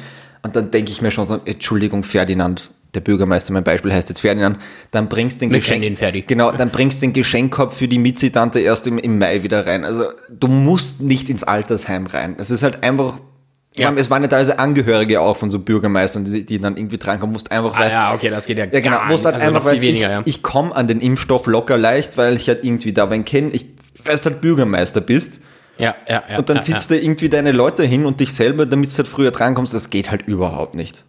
und 0.43 0.57
dann 0.57 0.71
denke 0.71 0.93
ich 0.93 1.03
mir 1.03 1.11
schon 1.11 1.27
so, 1.27 1.39
Entschuldigung, 1.45 2.05
Ferdinand, 2.05 2.71
der 2.95 3.01
Bürgermeister, 3.01 3.53
mein 3.53 3.65
Beispiel 3.65 3.93
heißt 3.93 4.09
jetzt 4.09 4.21
Ferdinand, 4.21 4.59
dann 4.91 5.09
bringst 5.09 5.41
den 5.41 5.51
Geschenk, 5.51 6.27
genau, 6.27 6.53
dann 6.53 6.71
bringst 6.71 7.03
den 7.03 7.13
Geschenkkorb 7.13 7.73
für 7.73 7.89
die 7.89 7.99
Mizi-Tante 7.99 8.61
erst 8.61 8.87
im, 8.87 8.99
im 8.99 9.19
Mai 9.19 9.43
wieder 9.43 9.67
rein. 9.67 9.85
Also 9.85 10.05
du 10.31 10.49
musst 10.49 11.01
nicht 11.01 11.29
ins 11.29 11.43
Altersheim 11.43 12.07
rein. 12.07 12.37
Es 12.39 12.51
ist 12.51 12.63
halt 12.63 12.83
einfach, 12.83 13.19
Ja. 13.75 13.91
ja. 13.91 13.97
es 13.97 14.11
waren 14.11 14.23
ja 14.23 14.29
teilweise 14.29 14.59
Angehörige 14.59 15.21
auch 15.21 15.37
von 15.37 15.51
so 15.51 15.59
Bürgermeistern, 15.59 16.25
die, 16.25 16.47
die 16.47 16.59
dann 16.61 16.77
irgendwie 16.77 16.99
drankommen, 16.99 17.33
musst 17.33 17.51
einfach 17.51 17.75
Ah, 17.77 17.81
weißt, 17.81 17.93
ja, 17.93 18.15
okay, 18.15 18.31
das 18.31 18.47
geht 18.47 18.59
ja 18.59 18.67
ja, 18.67 18.81
genau. 18.81 19.05
Musst 19.09 19.25
halt 19.25 19.35
Also 19.35 19.47
einfach 19.49 19.65
weißt, 19.65 19.83
ich, 19.83 19.89
weniger, 19.91 20.11
ja. 20.11 20.23
ich 20.25 20.43
komme 20.43 20.75
an 20.75 20.89
den 20.89 21.01
Impfstoff 21.01 21.47
locker 21.47 21.77
leicht, 21.77 22.17
weil 22.17 22.37
ich 22.37 22.49
halt 22.49 22.65
irgendwie 22.65 22.93
da 22.93 23.11
wen 23.11 23.25
kenne. 23.25 23.51
Ich 23.51 23.67
weiß 24.05 24.25
halt 24.27 24.41
Bürgermeister 24.41 25.01
bist. 25.01 25.41
Ja, 25.79 25.95
ja, 26.09 26.23
ja. 26.31 26.39
Und 26.39 26.49
dann 26.49 26.59
ja, 26.59 26.63
sitzt 26.63 26.91
ja. 26.91 26.97
da 26.97 27.03
irgendwie 27.03 27.29
deine 27.29 27.51
Leute 27.51 27.83
hin 27.83 28.07
und 28.07 28.21
dich 28.21 28.33
selber, 28.33 28.65
damit 28.65 28.93
du 28.93 28.97
halt 28.99 29.09
früher 29.09 29.33
drankommst. 29.33 29.75
Das 29.75 29.91
geht 29.91 30.11
halt 30.11 30.29
überhaupt 30.29 30.77
nicht. 30.77 31.05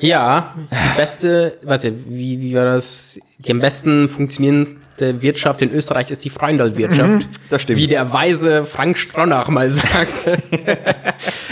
Ja, 0.00 0.54
die 0.70 0.96
beste, 0.96 1.58
warte, 1.62 1.92
wie, 2.08 2.40
wie 2.40 2.54
war 2.54 2.64
das? 2.64 3.18
Die 3.38 3.50
am 3.52 3.60
besten 3.60 4.08
funktionierende 4.08 5.22
Wirtschaft 5.22 5.62
in 5.62 5.72
Österreich 5.72 6.10
ist 6.10 6.24
die 6.24 6.30
Freundal-Wirtschaft. 6.30 7.28
das 7.50 7.62
stimmt. 7.62 7.78
Wie 7.78 7.86
der 7.86 8.12
weise 8.12 8.64
Frank 8.64 8.98
Stronach 8.98 9.48
mal 9.48 9.70
sagte. 9.70 10.38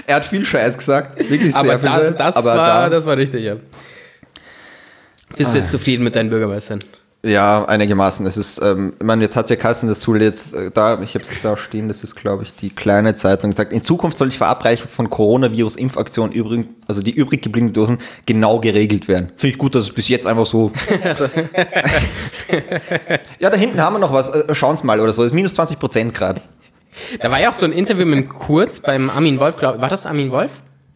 Er 0.07 0.17
hat 0.17 0.25
viel 0.25 0.43
Scheiß 0.43 0.79
gesagt. 0.79 1.19
Wirklich 1.29 1.55
aber 1.55 1.69
sehr 1.69 1.81
viel. 1.81 1.89
da, 1.89 2.11
das, 2.13 2.37
aber 2.37 2.57
war, 2.57 2.57
da, 2.57 2.89
das 2.89 3.05
war 3.05 3.19
richtig, 3.19 3.45
ja. 3.45 3.57
Bist 5.37 5.53
du 5.53 5.59
jetzt 5.59 5.71
zufrieden 5.71 6.03
mit 6.03 6.17
deinen 6.17 6.31
Bürgermeistern? 6.31 6.81
Ja, 7.25 7.65
einigermaßen. 7.65 8.25
Es 8.27 8.37
ist, 8.37 8.63
ähm, 8.63 8.93
ich 8.97 9.05
meine, 9.05 9.23
jetzt 9.23 9.35
hat 9.35 9.51
ja 9.51 9.57
Kassen 9.57 9.89
das 9.89 10.03
soll 10.03 10.23
jetzt 10.23 10.55
äh, 10.55 10.71
da, 10.71 11.01
ich 11.03 11.15
habe 11.15 11.25
es 11.25 11.33
da 11.43 11.57
stehen, 11.57 11.89
das 11.89 12.05
ist, 12.05 12.15
glaube 12.15 12.45
ich, 12.45 12.55
die 12.55 12.71
kleine 12.71 13.17
Zeitung 13.17 13.51
gesagt. 13.51 13.73
In 13.73 13.83
Zukunft 13.83 14.19
soll 14.19 14.29
die 14.29 14.37
Verabreichung 14.37 14.89
von 14.89 15.11
Coronavirus-Impfaktionen 15.11 16.33
übrigens, 16.33 16.69
also 16.87 17.03
die 17.03 17.11
übrig 17.11 17.43
gebliebenen 17.43 17.75
Dosen, 17.75 17.99
genau 18.25 18.61
geregelt 18.61 19.09
werden. 19.09 19.33
Finde 19.37 19.53
ich 19.53 19.59
gut, 19.59 19.75
dass 19.75 19.87
es 19.87 19.93
bis 19.93 20.09
jetzt 20.09 20.29
einfach 20.29 20.47
so. 20.47 20.71
ja, 23.41 23.51
da 23.51 23.57
hinten 23.57 23.83
haben 23.83 23.95
wir 23.95 24.01
noch 24.01 24.13
was. 24.13 24.31
Äh, 24.31 24.55
Schauen 24.55 24.77
Sie 24.77 24.87
mal 24.87 25.01
oder 25.01 25.13
so. 25.13 25.23
Das 25.23 25.33
ist 25.33 25.35
minus 25.35 25.55
20 25.55 25.81
Prozent 25.81 26.15
gerade. 26.15 26.41
Da 27.21 27.33
war 27.33 27.41
ja 27.41 27.51
auch 27.51 27.55
so 27.55 27.67
ein 27.67 27.73
Interview 27.73 28.07
mit 28.07 28.19
dem 28.19 28.29
Kurz 28.29 28.79
beim 28.79 29.11
Armin 29.11 29.41
Wolf, 29.41 29.57
glaub, 29.57 29.81
war 29.81 29.89
das 29.89 30.07
Armin 30.07 30.31
Wolf? 30.31 30.53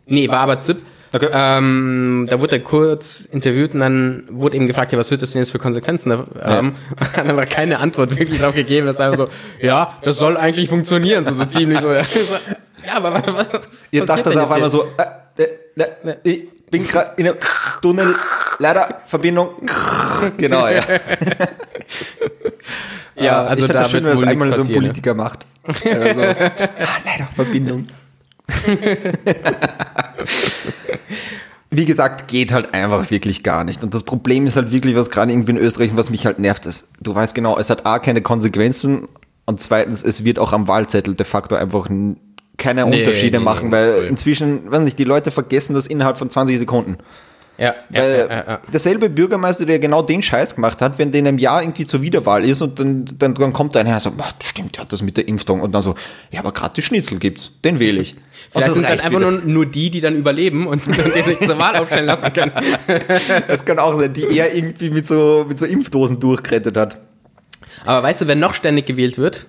Nee, 0.06 0.28
war 0.28 0.38
aber 0.38 0.58
Zip. 0.58 0.78
Okay. 1.14 1.28
Ähm, 1.32 2.26
da 2.28 2.40
wurde 2.40 2.56
er 2.56 2.62
kurz 2.62 3.20
interviewt 3.20 3.74
und 3.74 3.80
dann 3.80 4.24
wurde 4.30 4.56
eben 4.56 4.66
gefragt, 4.66 4.92
ja, 4.92 4.98
was 4.98 5.10
wird 5.10 5.20
das 5.20 5.32
denn 5.32 5.42
jetzt 5.42 5.50
für 5.50 5.58
Konsequenzen 5.58 6.10
da 6.10 6.26
haben? 6.42 6.74
Und 6.98 7.28
dann 7.28 7.36
war 7.36 7.46
keine 7.46 7.78
Antwort 7.78 8.16
wirklich 8.18 8.40
drauf 8.40 8.54
gegeben. 8.54 8.86
Das 8.86 8.98
war 8.98 9.06
einfach 9.06 9.26
so, 9.26 9.28
ja, 9.60 9.98
das 10.02 10.16
soll 10.16 10.36
eigentlich 10.36 10.68
funktionieren, 10.68 11.24
so, 11.24 11.32
so 11.32 11.44
ziemlich 11.44 11.80
so. 11.80 11.88
Ja, 11.92 12.02
ja 12.86 12.96
aber 12.96 13.14
was, 13.14 13.22
was 13.26 13.60
Ihr 13.90 14.04
dacht 14.06 14.26
das 14.26 14.36
auf 14.36 14.50
einmal 14.50 14.70
so, 14.70 14.86
äh, 15.36 15.42
äh, 15.42 16.10
äh, 16.10 16.16
ich 16.22 16.48
bin 16.70 16.86
gerade 16.86 17.12
in 17.16 17.28
einem 17.28 17.36
Tunnel, 17.82 18.14
leider 18.58 19.02
Verbindung. 19.06 19.50
genau, 20.38 20.66
ja. 20.68 20.82
Ja, 23.16 23.44
Äh, 23.44 23.48
also 23.48 23.64
ich 23.66 23.72
da 23.72 23.80
das 23.80 23.90
schön, 23.90 24.04
wenn 24.04 24.18
das 24.18 24.28
einmal 24.28 24.54
so 24.54 24.62
ein 24.62 24.72
Politiker 24.72 25.14
macht. 25.14 25.46
Also, 25.64 25.84
ah, 26.22 26.52
leider 27.04 27.28
Verbindung. 27.34 27.86
Wie 31.70 31.86
gesagt, 31.86 32.28
geht 32.28 32.52
halt 32.52 32.74
einfach 32.74 33.10
wirklich 33.10 33.42
gar 33.42 33.64
nicht. 33.64 33.82
Und 33.82 33.94
das 33.94 34.02
Problem 34.02 34.46
ist 34.46 34.56
halt 34.56 34.72
wirklich, 34.72 34.94
was 34.94 35.08
gerade 35.10 35.32
irgendwie 35.32 35.52
in 35.52 35.58
Österreich, 35.58 35.90
was 35.94 36.10
mich 36.10 36.26
halt 36.26 36.38
nervt, 36.38 36.66
ist, 36.66 36.90
du 37.00 37.14
weißt 37.14 37.34
genau, 37.34 37.58
es 37.58 37.70
hat 37.70 37.86
A, 37.86 37.98
keine 37.98 38.20
Konsequenzen 38.20 39.08
und 39.46 39.60
zweitens, 39.60 40.04
es 40.04 40.24
wird 40.24 40.38
auch 40.38 40.52
am 40.52 40.68
Wahlzettel 40.68 41.14
de 41.14 41.24
facto 41.24 41.54
einfach 41.54 41.88
keine 42.58 42.84
Unterschiede 42.86 43.38
nee, 43.38 43.44
machen, 43.44 43.68
nee, 43.68 43.72
weil 43.72 44.04
inzwischen, 44.04 44.70
weiß 44.70 44.82
nicht, 44.82 44.98
die 44.98 45.04
Leute 45.04 45.30
vergessen 45.30 45.74
das 45.74 45.86
innerhalb 45.86 46.18
von 46.18 46.30
20 46.30 46.58
Sekunden. 46.58 46.98
Ja, 47.58 47.74
Weil 47.90 48.10
ja, 48.10 48.26
ja, 48.26 48.44
ja. 48.48 48.60
derselbe 48.72 49.10
Bürgermeister, 49.10 49.66
der 49.66 49.78
genau 49.78 50.02
den 50.02 50.22
Scheiß 50.22 50.54
gemacht 50.54 50.80
hat, 50.80 50.98
wenn 50.98 51.12
der 51.12 51.20
in 51.20 51.28
einem 51.28 51.38
Jahr 51.38 51.62
irgendwie 51.62 51.84
zur 51.84 52.00
Wiederwahl 52.00 52.44
ist 52.44 52.62
und 52.62 52.80
dann, 52.80 53.04
dann, 53.18 53.34
dann 53.34 53.52
kommt 53.52 53.76
einer 53.76 53.94
und 53.94 54.00
sagt, 54.00 54.16
ach, 54.18 54.32
stimmt, 54.42 54.76
der 54.76 54.82
hat 54.82 54.92
das 54.92 55.02
mit 55.02 55.16
der 55.16 55.28
Impfung 55.28 55.60
und 55.60 55.72
dann 55.72 55.82
so, 55.82 55.94
ja, 56.30 56.40
aber 56.40 56.52
gerade 56.52 56.74
die 56.74 56.82
Schnitzel 56.82 57.18
gibt's, 57.18 57.52
den 57.62 57.78
wähle 57.78 58.00
ich. 58.00 58.16
Vielleicht 58.50 58.68
und 58.68 58.74
sind 58.74 58.82
das 58.84 58.90
es 58.94 59.02
halt 59.02 59.04
einfach 59.04 59.20
nur, 59.20 59.32
nur 59.44 59.66
die, 59.66 59.90
die 59.90 60.00
dann 60.00 60.16
überleben 60.16 60.66
und, 60.66 60.86
und 60.86 60.96
die 61.14 61.22
sich 61.22 61.40
zur 61.40 61.58
Wahl 61.58 61.76
aufstellen 61.76 62.06
lassen 62.06 62.32
können. 62.32 62.52
Das 63.46 63.64
kann 63.64 63.78
auch 63.78 63.98
sein, 63.98 64.12
die 64.12 64.26
er 64.36 64.54
irgendwie 64.54 64.90
mit 64.90 65.06
so, 65.06 65.44
mit 65.48 65.58
so 65.58 65.66
Impfdosen 65.66 66.20
durchgerettet 66.20 66.76
hat. 66.76 66.98
Aber 67.84 68.02
weißt 68.02 68.22
du, 68.22 68.26
wer 68.26 68.34
noch 68.34 68.54
ständig 68.54 68.86
gewählt 68.86 69.18
wird? 69.18 69.46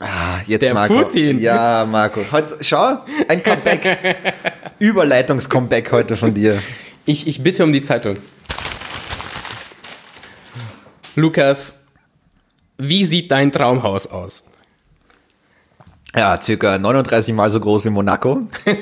Ah, 0.00 0.40
jetzt 0.46 0.62
Der 0.62 0.74
Marco. 0.74 1.02
Putin. 1.02 1.40
Ja, 1.40 1.86
Marco. 1.88 2.20
Heute, 2.30 2.58
schau, 2.60 2.98
ein 3.26 3.42
Comeback. 3.42 4.16
Überleitungs-Comeback 4.78 5.90
heute 5.90 6.16
von 6.16 6.32
dir. 6.34 6.60
Ich, 7.08 7.26
ich 7.26 7.42
bitte 7.42 7.64
um 7.64 7.72
die 7.72 7.80
Zeitung. 7.80 8.18
Lukas, 11.16 11.86
wie 12.76 13.02
sieht 13.02 13.30
dein 13.30 13.50
Traumhaus 13.50 14.08
aus? 14.08 14.44
Ja, 16.14 16.38
circa 16.38 16.76
39 16.76 17.34
mal 17.34 17.48
so 17.48 17.60
groß 17.60 17.86
wie 17.86 17.90
Monaco. 17.90 18.42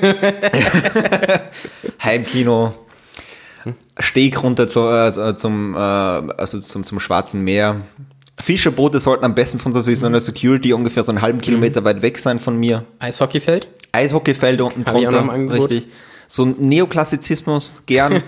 Heimkino. 2.03 2.73
Steg 3.97 4.43
runter 4.43 4.67
zu, 4.67 4.89
äh, 4.89 5.35
zum, 5.37 5.75
äh, 5.75 5.77
also 5.77 6.59
zum, 6.59 6.83
zum 6.83 6.99
Schwarzen 6.99 7.45
Meer. 7.45 7.77
Fischerboote 8.35 8.99
sollten 8.99 9.23
am 9.23 9.35
besten 9.35 9.59
von 9.59 9.71
so 9.71 10.05
einer 10.05 10.19
Security 10.19 10.73
ungefähr 10.73 11.03
so 11.03 11.13
einen 11.13 11.21
halben 11.21 11.39
Kilometer 11.39 11.85
weit 11.85 12.01
weg 12.01 12.19
sein 12.19 12.41
von 12.41 12.57
mir. 12.57 12.83
Eishockeyfeld? 12.99 13.69
Eishockeyfeld 13.93 14.59
unten 14.59 14.85
Hab 14.85 14.97
ich 14.97 15.07
auch 15.07 15.11
noch 15.11 15.19
drunter. 15.19 15.23
im 15.23 15.29
Angebot. 15.29 15.71
Richtig. 15.71 15.87
So 16.27 16.43
ein 16.45 16.55
Neoklassizismus, 16.59 17.83
gern. 17.85 18.21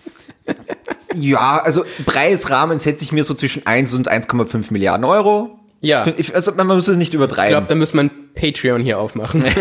ja, 1.14 1.58
also 1.62 1.84
Preisrahmen 2.06 2.78
setze 2.78 3.04
ich 3.04 3.12
mir 3.12 3.24
so 3.24 3.34
zwischen 3.34 3.66
1 3.66 3.94
und 3.94 4.10
1,5 4.10 4.72
Milliarden 4.72 5.04
Euro. 5.04 5.58
Ja. 5.82 6.06
Ich, 6.16 6.34
also 6.34 6.52
man 6.54 6.66
muss 6.66 6.88
es 6.88 6.96
nicht 6.96 7.08
Ich 7.08 7.14
übertreiben. 7.14 7.50
glaube, 7.50 7.66
da 7.68 7.74
müssen 7.74 7.96
wir 7.96 8.02
ein 8.04 8.10
Patreon 8.34 8.82
hier 8.82 8.98
aufmachen. 8.98 9.42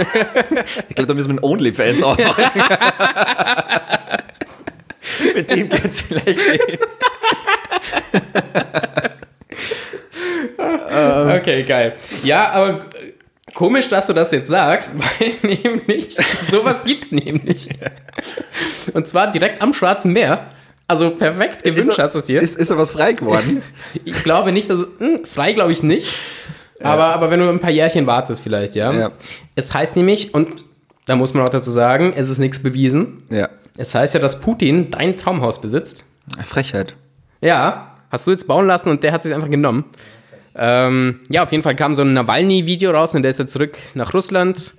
Ich 0.89 0.95
glaube, 0.95 1.07
da 1.07 1.14
müssen 1.14 1.30
wir 1.30 1.41
einen 1.41 1.43
OnlyFans 1.43 2.03
aufmachen. 2.03 2.43
Mit 5.36 5.49
dem 5.49 5.70
geht's 5.70 6.01
vielleicht 6.01 6.38
nicht. 6.38 6.80
Okay, 10.57 11.64
geil. 11.64 11.95
Ja, 12.24 12.51
aber 12.51 12.82
komisch, 13.53 13.87
dass 13.89 14.07
du 14.07 14.13
das 14.13 14.31
jetzt 14.31 14.49
sagst, 14.49 14.93
weil 15.19 15.33
nämlich 15.41 16.17
sowas 16.49 16.83
gibt's 16.83 17.11
nämlich. 17.11 17.69
Und 18.93 19.07
zwar 19.07 19.31
direkt 19.31 19.61
am 19.61 19.73
Schwarzen 19.73 20.13
Meer. 20.13 20.49
Also 20.87 21.11
perfekt 21.11 21.63
gewünscht 21.63 21.99
hast 21.99 22.15
du 22.15 22.19
es 22.19 22.25
dir. 22.25 22.41
Ist, 22.41 22.57
ist 22.57 22.71
da 22.71 22.77
was 22.77 22.89
frei 22.89 23.13
geworden? 23.13 23.61
Ich 24.05 24.23
glaube 24.23 24.51
nicht, 24.51 24.69
dass 24.69 24.79
hm, 24.97 25.25
frei 25.25 25.53
glaube 25.53 25.71
ich 25.71 25.83
nicht. 25.83 26.13
Aber, 26.81 27.05
aber 27.07 27.29
wenn 27.29 27.39
du 27.39 27.49
ein 27.49 27.59
paar 27.59 27.71
Jährchen 27.71 28.07
wartest 28.07 28.41
vielleicht, 28.41 28.73
ja. 28.73 28.91
Ja. 28.93 29.11
Es 29.55 29.73
heißt 29.73 29.97
nämlich, 29.97 30.33
und 30.33 30.63
da 31.05 31.15
muss 31.15 31.33
man 31.33 31.45
auch 31.45 31.49
dazu 31.49 31.71
sagen, 31.71 32.13
es 32.15 32.29
ist 32.29 32.37
nichts 32.39 32.63
bewiesen. 32.63 33.23
ja. 33.29 33.49
Es 33.77 33.95
heißt 33.95 34.13
ja, 34.13 34.19
dass 34.19 34.41
Putin 34.41 34.91
dein 34.91 35.15
Traumhaus 35.15 35.61
besitzt. 35.61 36.03
Frechheit. 36.45 36.95
Ja, 37.39 37.95
hast 38.11 38.27
du 38.27 38.31
jetzt 38.31 38.45
bauen 38.45 38.67
lassen 38.67 38.89
und 38.89 39.03
der 39.03 39.13
hat 39.13 39.23
sich 39.23 39.33
einfach 39.33 39.49
genommen. 39.49 39.85
Ähm, 40.55 41.19
ja, 41.29 41.43
auf 41.43 41.51
jeden 41.51 41.63
Fall 41.63 41.75
kam 41.75 41.95
so 41.95 42.01
ein 42.01 42.13
Nawalny-Video 42.13 42.91
raus 42.91 43.15
und 43.15 43.23
der 43.23 43.31
ist 43.31 43.39
jetzt 43.39 43.53
zurück 43.53 43.77
nach 43.93 44.13
Russland. 44.13 44.73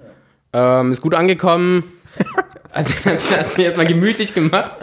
Ähm, 0.53 0.93
ist 0.93 1.01
gut 1.01 1.15
angekommen. 1.15 1.85
Also 2.73 2.95
hat 3.05 3.39
hat 3.39 3.51
sich 3.51 3.65
erstmal 3.65 3.87
gemütlich 3.87 4.33
gemacht 4.33 4.79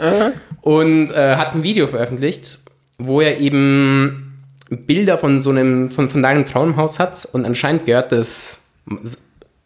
und 0.60 1.10
äh, 1.10 1.36
hat 1.36 1.54
ein 1.54 1.62
Video 1.62 1.86
veröffentlicht, 1.86 2.58
wo 2.98 3.22
er 3.22 3.40
eben 3.40 4.44
Bilder 4.68 5.16
von 5.16 5.40
so 5.40 5.48
einem, 5.48 5.90
von, 5.90 6.10
von 6.10 6.22
deinem 6.22 6.44
Traumhaus 6.44 6.98
hat 6.98 7.26
und 7.32 7.46
anscheinend 7.46 7.86
gehört 7.86 8.12
das 8.12 8.72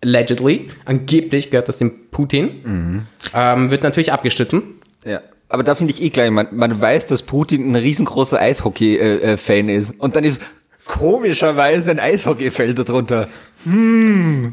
allegedly, 0.03 0.69
angeblich 0.85 1.51
gehört 1.51 1.69
das 1.69 1.79
dem 1.79 2.11
Putin. 2.13 3.07
Ähm, 3.35 3.71
wird 3.73 3.83
natürlich 3.83 4.13
abgestritten. 4.13 4.63
Ja. 5.05 5.21
Aber 5.49 5.63
da 5.65 5.75
finde 5.75 5.93
ich 5.93 6.03
eh 6.03 6.09
gleich, 6.09 6.31
man, 6.31 6.49
man 6.53 6.81
weiß, 6.81 7.07
dass 7.07 7.25
Putin 7.25 7.73
ein 7.73 7.77
riesengroßer 7.77 8.41
Eishockey-Fan 8.41 9.69
ist. 9.69 9.95
Und 9.99 10.17
dann 10.17 10.25
ist 10.25 10.41
komischerweise 10.85 11.91
ein 11.93 12.01
Eishockeyfeld 12.01 12.79
darunter. 12.79 13.29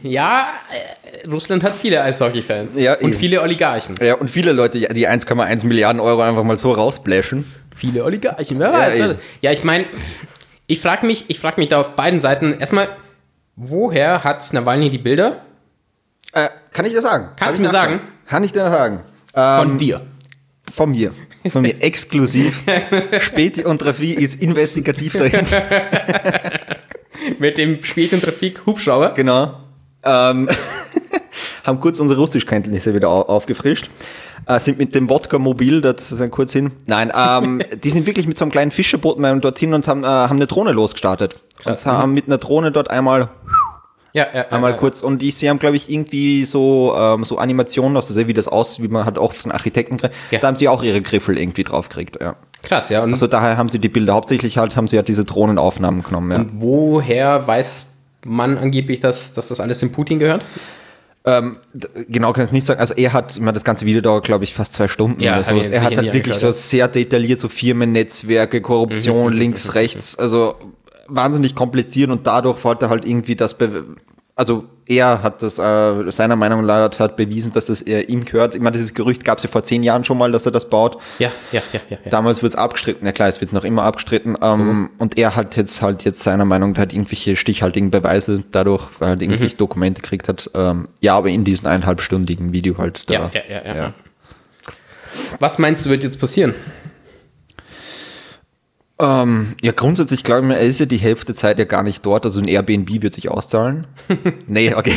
Ja, 0.03 0.47
äh, 0.71 1.27
Russland 1.27 1.63
hat 1.63 1.75
viele 1.75 2.01
Eishockey-Fans 2.03 2.79
Ja, 2.79 2.93
und 2.93 3.09
eben. 3.09 3.13
viele 3.19 3.41
Oligarchen. 3.41 3.95
Ja, 4.01 4.15
und 4.15 4.29
viele 4.29 4.51
Leute, 4.51 4.79
die 4.79 5.07
1,1 5.07 5.65
Milliarden 5.65 5.99
Euro 5.99 6.21
einfach 6.21 6.43
mal 6.43 6.57
so 6.57 6.71
raussplashen. 6.71 7.45
Viele 7.75 8.03
Oligarchen, 8.03 8.59
wer 8.59 8.71
weiß. 8.71 8.97
Ja, 8.99 9.15
ja 9.41 9.51
ich 9.51 9.63
meine, 9.63 9.85
ich 10.67 10.79
frage 10.79 11.05
mich, 11.07 11.25
ich 11.29 11.39
frage 11.39 11.59
mich 11.59 11.69
da 11.69 11.79
auf 11.81 11.95
beiden 11.95 12.19
Seiten 12.19 12.53
erstmal, 12.59 12.87
woher 13.55 14.23
hat 14.23 14.53
Nawalny 14.53 14.89
die 14.91 14.97
Bilder? 14.99 15.41
Äh, 16.33 16.49
kann 16.71 16.85
ich 16.85 16.93
dir 16.93 17.01
sagen? 17.01 17.29
Kannst 17.35 17.39
Kann 17.39 17.55
du 17.55 17.61
mir 17.63 17.69
sagen? 17.69 18.01
Kann 18.27 18.43
ich 18.43 18.51
dir 18.53 18.69
sagen. 18.69 18.99
Von 19.33 19.71
Ähm, 19.71 19.77
dir. 19.79 20.01
Von 20.71 20.91
mir. 20.91 21.11
Von 21.47 21.61
mir 21.61 21.81
exklusiv. 21.81 22.63
Späti 23.21 23.63
und 23.63 23.83
Raffi 23.85 24.13
ist 24.13 24.41
investigativ 24.41 25.13
dahin. 25.13 25.45
Mit 27.39 27.57
dem 27.57 27.83
späten 27.83 28.21
Trafik 28.21 28.65
Hubschrauber. 28.65 29.13
Genau. 29.15 29.53
Ähm, 30.03 30.49
haben 31.63 31.79
kurz 31.79 31.99
unsere 31.99 32.19
Russischkenntnisse 32.19 32.93
wieder 32.93 33.09
au 33.09 33.21
aufgefrischt. 33.21 33.89
Äh, 34.45 34.59
sind 34.59 34.77
mit 34.79 34.95
dem 34.95 35.09
Wodka 35.09 35.37
mobil, 35.37 35.81
das 35.81 36.11
ist 36.11 36.21
ein 36.21 36.31
kurz 36.31 36.53
hin. 36.53 36.71
Nein, 36.87 37.11
ähm, 37.15 37.61
die 37.83 37.89
sind 37.89 38.05
wirklich 38.05 38.25
mit 38.25 38.37
so 38.37 38.45
einem 38.45 38.51
kleinen 38.51 38.71
Fischerboot 38.71 39.19
mal 39.19 39.39
dorthin 39.39 39.73
und 39.73 39.87
haben, 39.87 40.03
äh, 40.03 40.07
haben 40.07 40.37
eine 40.37 40.47
Drohne 40.47 40.71
losgestartet. 40.71 41.39
Krass. 41.61 41.85
Und 41.85 41.91
haben 41.91 42.13
mit 42.13 42.27
einer 42.27 42.37
Drohne 42.37 42.71
dort 42.71 42.89
einmal 42.89 43.29
Ja, 44.13 44.27
ja, 44.33 44.47
einmal 44.49 44.71
ja, 44.71 44.77
kurz 44.77 45.03
und 45.03 45.21
ich, 45.21 45.37
sie 45.37 45.49
haben 45.49 45.59
glaube 45.59 45.75
ich 45.75 45.89
irgendwie 45.89 46.43
so 46.45 46.95
ähm, 46.97 47.23
so 47.23 47.37
Animationen, 47.37 47.95
aus 47.95 48.07
der 48.11 48.27
wie 48.27 48.33
das 48.33 48.47
aus, 48.47 48.81
wie 48.81 48.87
man 48.87 49.05
hat 49.05 49.19
auch 49.19 49.33
von 49.33 49.51
Architekten. 49.51 49.97
Ja. 50.31 50.39
Da 50.39 50.47
haben 50.47 50.57
sie 50.57 50.67
auch 50.67 50.81
ihre 50.83 51.01
Griffel 51.01 51.37
irgendwie 51.37 51.63
drauf 51.63 51.89
gekriegt, 51.89 52.17
ja. 52.21 52.35
Krass, 52.63 52.89
ja. 52.89 53.03
Und 53.03 53.13
Also 53.13 53.27
daher 53.27 53.55
haben 53.57 53.69
sie 53.69 53.79
die 53.79 53.89
Bilder 53.89 54.13
hauptsächlich 54.13 54.57
halt 54.57 54.75
haben 54.75 54.87
sie 54.87 54.95
ja 54.95 55.01
diese 55.03 55.25
Drohnenaufnahmen 55.25 56.03
genommen, 56.03 56.31
ja. 56.31 56.45
woher 56.53 57.47
weiß 57.47 57.85
man 58.25 58.57
angeblich, 58.57 58.99
dass, 58.99 59.33
dass 59.33 59.47
das 59.49 59.59
alles 59.61 59.79
dem 59.79 59.91
Putin 59.91 60.19
gehört? 60.19 60.43
Ähm, 61.25 61.57
genau 62.07 62.31
kann 62.31 62.43
ich 62.43 62.49
es 62.49 62.53
nicht 62.53 62.65
sagen. 62.65 62.79
Also 62.79 62.93
er 62.95 63.11
hat, 63.13 63.33
ich 63.33 63.39
meine, 63.39 63.53
das 63.53 63.63
ganze 63.65 63.85
Video 63.85 64.01
dauert, 64.01 64.23
glaube 64.23 64.45
ich, 64.45 64.53
fast 64.53 64.73
zwei 64.73 64.87
Stunden 64.87 65.21
Ja, 65.21 65.33
oder 65.33 65.39
hab 65.41 65.45
so. 65.47 65.55
ich 65.55 65.63
jetzt 65.63 65.73
Er 65.73 65.81
hat 65.83 65.97
halt 65.97 66.13
wirklich 66.13 66.35
so 66.35 66.51
sehr 66.53 66.87
detailliert, 66.87 67.39
so 67.39 67.49
Firmennetzwerke, 67.49 68.61
Korruption, 68.61 69.33
Mhm, 69.33 69.39
links, 69.39 69.75
rechts, 69.75 70.17
also 70.17 70.55
wahnsinnig 71.09 71.55
kompliziert 71.55 72.09
und 72.09 72.25
dadurch 72.27 72.63
wollte 72.63 72.85
er 72.85 72.89
halt 72.89 73.05
irgendwie 73.07 73.35
das, 73.35 73.57
be 73.57 73.85
also 74.35 74.63
er 74.87 75.21
hat 75.21 75.41
das 75.43 75.59
äh, 75.59 76.11
seiner 76.11 76.37
Meinung 76.37 76.65
nach 76.65 76.97
hat 76.97 77.17
bewiesen, 77.17 77.51
dass 77.53 77.65
das 77.65 77.81
er 77.81 78.07
ihm 78.07 78.23
gehört. 78.23 78.55
Ich 78.55 78.61
meine, 78.61 78.71
dieses 78.77 78.93
Gerücht 78.93 79.25
gab 79.25 79.37
es 79.37 79.43
ja 79.43 79.49
vor 79.49 79.63
zehn 79.65 79.83
Jahren 79.83 80.05
schon 80.05 80.17
mal, 80.17 80.31
dass 80.31 80.45
er 80.45 80.53
das 80.53 80.69
baut. 80.69 80.97
Ja, 81.19 81.29
ja, 81.51 81.61
ja, 81.73 81.81
ja. 81.89 81.97
ja. 82.05 82.09
Damals 82.09 82.41
wird 82.41 82.53
es 82.53 82.57
abgestritten, 82.57 83.05
ja 83.05 83.11
klar, 83.11 83.27
es 83.27 83.41
wird 83.41 83.51
noch 83.51 83.65
immer 83.65 83.83
abgestritten. 83.83 84.37
Ähm, 84.41 84.59
Mhm. 84.59 84.89
Und 84.97 85.17
er 85.17 85.35
hat 85.35 85.57
jetzt 85.57 85.81
halt 85.81 86.05
jetzt 86.05 86.21
seiner 86.23 86.45
Meinung 86.45 86.71
nach 86.71 86.79
halt 86.79 86.93
irgendwelche 86.93 87.35
stichhaltigen 87.35 87.91
Beweise 87.91 88.41
dadurch, 88.49 88.87
weil 88.99 89.07
er 89.07 89.11
halt 89.11 89.21
irgendwelche 89.21 89.55
Mhm. 89.55 89.59
Dokumente 89.59 90.01
gekriegt 90.01 90.29
hat. 90.29 90.49
Ähm, 90.53 90.87
ja, 91.01 91.17
aber 91.17 91.27
in 91.27 91.43
diesem 91.43 91.67
eineinhalbstündigen 91.67 92.53
Video 92.53 92.77
halt. 92.77 93.09
Da, 93.09 93.13
ja, 93.13 93.31
ja, 93.33 93.65
ja, 93.65 93.75
ja. 93.75 93.93
Was 95.39 95.59
meinst 95.59 95.85
du, 95.85 95.89
wird 95.89 96.03
jetzt 96.03 96.19
passieren? 96.19 96.53
Ähm, 99.01 99.55
ja, 99.61 99.71
grundsätzlich 99.71 100.25
glaube 100.25 100.41
ich 100.41 100.47
mir, 100.47 100.57
er 100.57 100.65
ist 100.65 100.81
ja 100.81 100.85
die 100.85 100.97
Hälfte 100.97 101.27
der 101.27 101.35
Zeit 101.35 101.57
ja 101.57 101.63
gar 101.63 101.83
nicht 101.83 102.05
dort, 102.05 102.25
also 102.25 102.41
ein 102.41 102.49
Airbnb 102.49 103.01
wird 103.01 103.13
sich 103.13 103.29
auszahlen. 103.29 103.87
nee, 104.47 104.75
okay. 104.75 104.91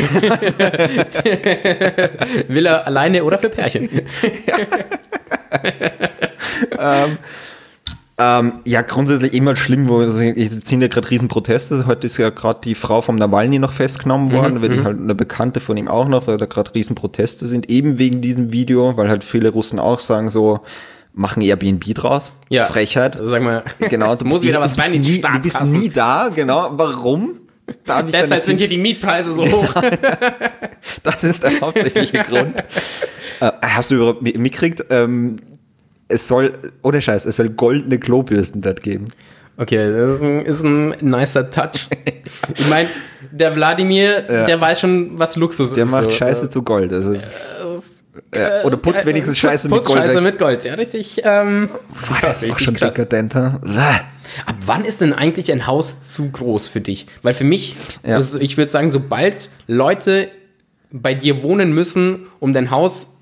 Will 2.48 2.66
er 2.66 2.84
alleine 2.84 3.22
oder 3.22 3.38
für 3.38 3.48
Pärchen? 3.48 3.88
ähm, 8.18 8.53
ja, 8.64 8.82
grundsätzlich 8.82 9.34
immer 9.34 9.55
schlimm, 9.55 9.88
wo 9.88 10.00
es 10.00 10.14
sind 10.14 10.82
ja 10.82 10.88
gerade 10.88 11.09
Riesenproteste. 11.09 11.86
Heute 11.86 12.07
ist 12.07 12.16
ja 12.16 12.30
gerade 12.30 12.59
die 12.64 12.74
Frau 12.74 13.03
vom 13.03 13.14
Nawalny 13.14 13.61
noch 13.61 13.72
festgenommen 13.72 14.32
worden, 14.32 14.62
weil 14.62 14.70
die 14.70 14.82
halt 14.82 14.98
eine 14.98 15.14
Bekannte 15.14 15.61
von 15.61 15.76
ihm 15.76 15.86
auch 15.86 16.09
noch, 16.09 16.26
weil 16.26 16.38
da 16.38 16.46
gerade 16.46 16.74
Riesenproteste 16.74 17.46
sind, 17.46 17.70
eben 17.70 17.98
wegen 17.98 18.20
diesem 18.20 18.50
Video, 18.50 18.96
weil 18.96 19.09
halt 19.09 19.22
viele 19.22 19.50
Russen 19.50 19.78
auch 19.78 20.00
sagen 20.00 20.28
so, 20.28 20.59
machen 21.14 21.42
Airbnb 21.42 21.84
draus. 21.94 22.32
Ja. 22.48 22.64
Frechheit. 22.66 23.16
Also 23.16 23.28
sag 23.28 23.42
mal, 23.42 23.62
Genau, 23.90 24.12
es 24.14 24.20
muss 24.22 24.36
bist 24.38 24.48
wieder 24.48 24.60
was 24.60 24.74
du 24.76 24.80
rein 24.80 24.94
in 24.94 25.02
die 25.02 25.12
nie, 25.12 25.20
Du 25.20 25.40
bist 25.40 25.60
nie 25.72 25.88
da, 25.88 26.30
genau. 26.34 26.70
Warum? 26.72 27.40
Deshalb 28.12 28.44
sind 28.44 28.58
hier 28.58 28.68
die 28.68 28.78
Mietpreise 28.78 29.32
so 29.32 29.44
hoch. 29.50 29.74
Das 31.04 31.22
ist 31.24 31.42
der 31.44 31.60
hauptsächliche 31.60 32.18
Grund. 32.28 32.54
Äh, 33.40 33.50
hast 33.62 33.90
du 33.90 33.94
überhaupt 33.96 34.22
mi- 34.22 34.36
mitgekriegt? 34.36 34.84
Ähm, 34.90 35.36
es 36.08 36.26
soll, 36.28 36.52
ohne 36.82 37.00
Scheiß, 37.00 37.24
es 37.24 37.36
soll 37.36 37.50
goldene 37.50 37.98
Klobürsten 37.98 38.60
dort 38.62 38.82
geben. 38.82 39.08
Okay, 39.56 39.76
das 39.78 40.16
ist 40.16 40.22
ein, 40.22 40.44
ist 40.44 40.62
ein 40.64 40.94
nicer 41.00 41.50
Touch. 41.50 41.88
Ich 42.56 42.68
meine, 42.68 42.88
der 43.30 43.54
Wladimir, 43.54 44.22
der 44.22 44.60
weiß 44.60 44.80
schon, 44.80 45.18
was 45.18 45.36
Luxus 45.36 45.72
Der 45.74 45.84
ist. 45.84 45.90
macht 45.90 46.04
so. 46.04 46.10
Scheiße 46.10 46.50
zu 46.50 46.62
Gold. 46.62 46.90
Das 46.92 47.04
ist, 47.06 47.22
ja, 47.22 47.28
oder 48.64 48.76
putzt 48.76 49.06
wenigstens 49.06 49.38
Scheiße 49.38 49.68
mit 49.68 49.78
Putz 49.78 49.86
Gold. 49.88 49.98
Scheiße 50.00 50.20
mit 50.20 50.38
Gold, 50.38 50.64
ja, 50.64 50.74
richtig. 50.74 51.22
Ähm, 51.24 51.70
Boah, 52.08 52.18
das 52.20 52.42
ist 52.42 52.52
auch 52.52 52.58
schon 52.58 52.74
krass. 52.74 52.94
dekadenter. 52.94 53.60
Ab 54.46 54.56
wann 54.66 54.84
ist 54.84 55.00
denn 55.00 55.12
eigentlich 55.12 55.50
ein 55.52 55.66
Haus 55.66 56.02
zu 56.02 56.30
groß 56.30 56.68
für 56.68 56.80
dich? 56.80 57.06
Weil 57.22 57.34
für 57.34 57.44
mich, 57.44 57.76
Ja. 58.06 58.16
also 58.16 58.38
ich 58.38 58.56
würde 58.58 58.70
sagen, 58.70 58.90
sobald 58.90 59.50
Leute 59.66 60.28
bei 60.90 61.14
dir 61.14 61.42
wohnen 61.42 61.72
müssen, 61.72 62.26
um 62.38 62.52
dein 62.52 62.70
Haus 62.70 63.18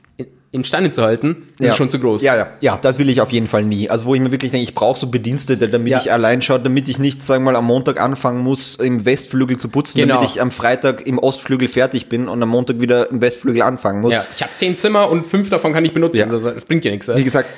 in- 0.53 0.61
imstande 0.61 0.90
zu 0.90 1.03
halten, 1.03 1.48
ist 1.59 1.68
Ja. 1.68 1.74
schon 1.74 1.90
zu 1.90 1.98
groß. 1.98 2.22
Ja, 2.22 2.36
ja, 2.36 2.48
ja, 2.61 2.76
das 2.80 2.98
will 2.98 3.09
ich 3.09 3.20
auf 3.20 3.32
jeden 3.32 3.46
Fall 3.46 3.64
nie. 3.64 3.88
Also 3.88 4.07
wo 4.07 4.14
ich 4.14 4.20
mir 4.20 4.30
wirklich 4.32 4.51
denke, 4.51 4.64
ich 4.64 4.74
brauche 4.74 4.98
so 4.98 5.07
Bedienstete, 5.07 5.68
damit 5.68 5.92
Ja. 5.92 6.01
ich 6.01 6.12
allein 6.12 6.42
schaue, 6.42 6.61
damit 6.61 6.88
ich 6.88 6.98
nicht, 6.98 7.22
sagen 7.22 7.44
wir 7.44 7.53
mal, 7.53 7.59
am 7.59 7.66
Montag 7.66 8.01
anfangen 8.01 8.40
muss, 8.42 8.74
im 8.76 9.05
Westflügel 9.05 9.57
zu 9.57 9.68
putzen, 9.68 9.98
Genau. 10.01 10.16
damit 10.16 10.30
ich 10.30 10.40
am 10.40 10.51
Freitag 10.51 11.07
im 11.07 11.18
Ostflügel 11.18 11.68
fertig 11.68 12.09
bin 12.09 12.28
und 12.28 12.42
am 12.42 12.48
Montag 12.48 12.80
wieder 12.80 13.11
im 13.11 13.20
Westflügel 13.20 13.62
anfangen 13.62 14.01
muss. 14.01 14.12
Ja, 14.12 14.26
ich 14.34 14.42
habe 14.42 14.53
zehn 14.57 14.76
Zimmer 14.76 15.09
und 15.09 15.26
fünf 15.26 15.51
davon 15.51 15.72
kann 15.72 15.84
ich 15.84 15.92
benutzen. 15.92 16.18
Ja. 16.18 16.26
Also, 16.28 16.51
das 16.51 16.64
bringt 16.64 16.84
dir 16.84 16.90
nichts. 16.90 17.07
Ja? 17.07 17.16
Wie 17.16 17.24
gesagt, 17.24 17.48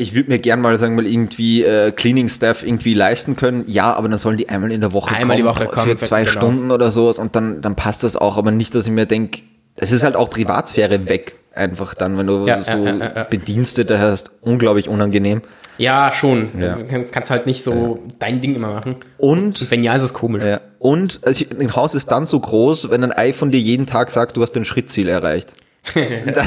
ich 0.00 0.14
würde 0.14 0.30
mir 0.30 0.38
gern 0.38 0.60
mal 0.60 0.78
sagen, 0.78 0.94
mal 0.94 1.06
irgendwie 1.06 1.64
äh, 1.64 1.90
Cleaning 1.90 2.28
Staff 2.28 2.62
irgendwie 2.62 2.94
leisten 2.94 3.34
können. 3.36 3.64
Ja, 3.66 3.92
aber 3.94 4.08
dann 4.08 4.18
sollen 4.18 4.36
die 4.38 4.48
einmal 4.48 4.70
in 4.72 4.80
der 4.80 4.92
Woche 4.92 5.10
einmal 5.14 5.36
kommen, 5.36 5.54
die 5.54 5.60
Woche 5.60 5.66
kommen 5.66 5.90
für 5.90 5.96
zwei 5.96 6.20
genau. 6.20 6.30
Stunden 6.30 6.70
oder 6.70 6.90
sowas 6.92 7.18
und 7.18 7.34
dann, 7.36 7.60
dann 7.62 7.74
passt 7.74 8.04
das 8.04 8.16
auch. 8.16 8.36
Aber 8.38 8.52
nicht, 8.52 8.74
dass 8.76 8.86
ich 8.86 8.92
mir 8.92 9.06
denke, 9.06 9.40
es 9.74 9.90
ist 9.92 10.02
halt 10.04 10.14
auch 10.16 10.30
Privatsphäre 10.30 11.08
weg. 11.08 11.34
Einfach 11.58 11.94
dann, 11.94 12.16
wenn 12.16 12.26
du 12.28 12.46
Ja, 12.46 12.60
so 12.60 12.76
ja. 12.86 13.24
Bedienstete 13.28 13.98
hast, 13.98 14.30
unglaublich 14.42 14.88
unangenehm. 14.88 15.42
Ja, 15.76 16.12
schon. 16.12 16.50
Ja. 16.58 16.74
Du 16.76 16.84
kann- 16.86 17.10
kannst 17.10 17.30
halt 17.30 17.46
nicht 17.46 17.62
so 17.62 18.02
dein 18.18 18.40
Ding 18.40 18.54
immer 18.54 18.70
machen. 18.70 18.96
Und 19.18 19.60
Und 19.60 19.70
wenn 19.70 19.82
ja, 19.84 19.94
ist 19.96 20.02
es 20.02 20.14
komisch. 20.14 20.42
Und 20.78 21.20
also 21.24 21.44
ein 21.58 21.74
Haus 21.74 21.94
ist 21.94 22.10
dann 22.10 22.26
so 22.26 22.38
groß, 22.38 22.90
wenn 22.90 23.02
ein 23.04 23.12
iPhone 23.12 23.50
dir 23.50 23.60
jeden 23.60 23.86
Tag 23.86 24.10
sagt, 24.10 24.36
du 24.36 24.42
hast 24.42 24.52
dein 24.52 24.64
Schrittziel 24.64 25.08
erreicht. 25.08 25.52
dann, 25.94 26.46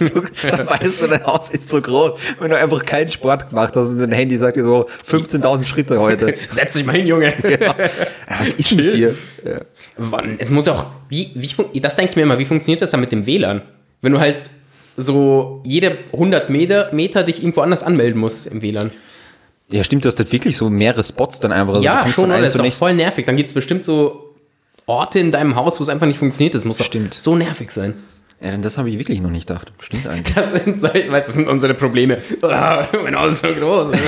du, 0.00 0.22
dann 0.50 0.66
weißt 0.68 1.00
du, 1.00 1.06
dein 1.06 1.24
Haus 1.24 1.50
ist 1.50 1.70
so 1.70 1.80
groß. 1.80 2.14
Wenn 2.40 2.50
du 2.50 2.58
einfach 2.58 2.84
keinen 2.84 3.10
Sport 3.12 3.50
gemacht 3.50 3.76
hast 3.76 3.88
und 3.88 3.98
dein 3.98 4.12
Handy 4.12 4.36
sagt 4.38 4.56
dir 4.56 4.64
so 4.64 4.86
15.000 5.08 5.64
Schritte 5.66 6.00
heute. 6.00 6.34
Setz 6.48 6.74
dich 6.74 6.84
mal 6.84 6.96
hin, 6.96 7.06
Junge. 7.06 7.32
Ja, 7.60 7.74
was 8.40 8.48
ist 8.54 8.74
mit 8.74 8.92
dir? 8.92 9.14
Ja. 9.44 9.58
Wann? 9.96 10.36
Es 10.38 10.50
muss 10.50 10.66
auch, 10.68 10.86
wie, 11.08 11.30
wie, 11.34 11.80
das 11.80 11.94
denke 11.96 12.10
ich 12.10 12.16
mir 12.16 12.22
immer, 12.22 12.38
wie 12.38 12.44
funktioniert 12.44 12.82
das 12.82 12.90
dann 12.90 13.00
mit 13.00 13.12
dem 13.12 13.24
WLAN? 13.26 13.62
Wenn 14.06 14.12
du 14.12 14.20
halt 14.20 14.48
so 14.96 15.62
jede 15.64 15.98
100 16.12 16.48
Meter, 16.48 16.90
Meter 16.92 17.24
dich 17.24 17.42
irgendwo 17.42 17.62
anders 17.62 17.82
anmelden 17.82 18.20
musst 18.20 18.46
im 18.46 18.62
WLAN. 18.62 18.92
ja, 19.68 19.82
stimmt, 19.82 20.04
du 20.04 20.08
hast 20.08 20.16
halt 20.20 20.30
wirklich 20.30 20.56
so 20.56 20.70
mehrere 20.70 21.02
Spots 21.02 21.40
dann 21.40 21.50
einfach. 21.50 21.74
Also 21.74 21.84
ja, 21.84 22.06
schon, 22.06 22.30
Das 22.30 22.54
ist 22.54 22.60
auch 22.60 22.72
voll 22.72 22.94
nervig. 22.94 23.26
Dann 23.26 23.36
gibt 23.36 23.48
es 23.48 23.52
bestimmt 23.52 23.84
so 23.84 24.32
Orte 24.86 25.18
in 25.18 25.32
deinem 25.32 25.56
Haus, 25.56 25.80
wo 25.80 25.82
es 25.82 25.88
einfach 25.88 26.06
nicht 26.06 26.20
funktioniert. 26.20 26.54
Das 26.54 26.64
muss 26.64 26.78
doch 26.78 26.84
Stimmt. 26.84 27.14
so 27.14 27.34
nervig 27.34 27.72
sein. 27.72 27.94
Ja, 28.40 28.50
denn 28.50 28.60
das 28.62 28.76
habe 28.76 28.90
ich 28.90 28.98
wirklich 28.98 29.20
noch 29.20 29.30
nicht 29.30 29.46
gedacht. 29.48 29.72
Stimmt 29.80 30.06
eigentlich. 30.08 30.34
Das 30.34 30.50
sind, 30.52 30.82
weißt, 30.82 31.06
du, 31.10 31.10
das 31.10 31.26
sind 31.34 31.48
unsere 31.48 31.74
Probleme. 31.74 32.18
Mein 33.02 33.18
Haus 33.18 33.32
ist 33.34 33.42
so 33.42 33.54
groß. 33.54 33.92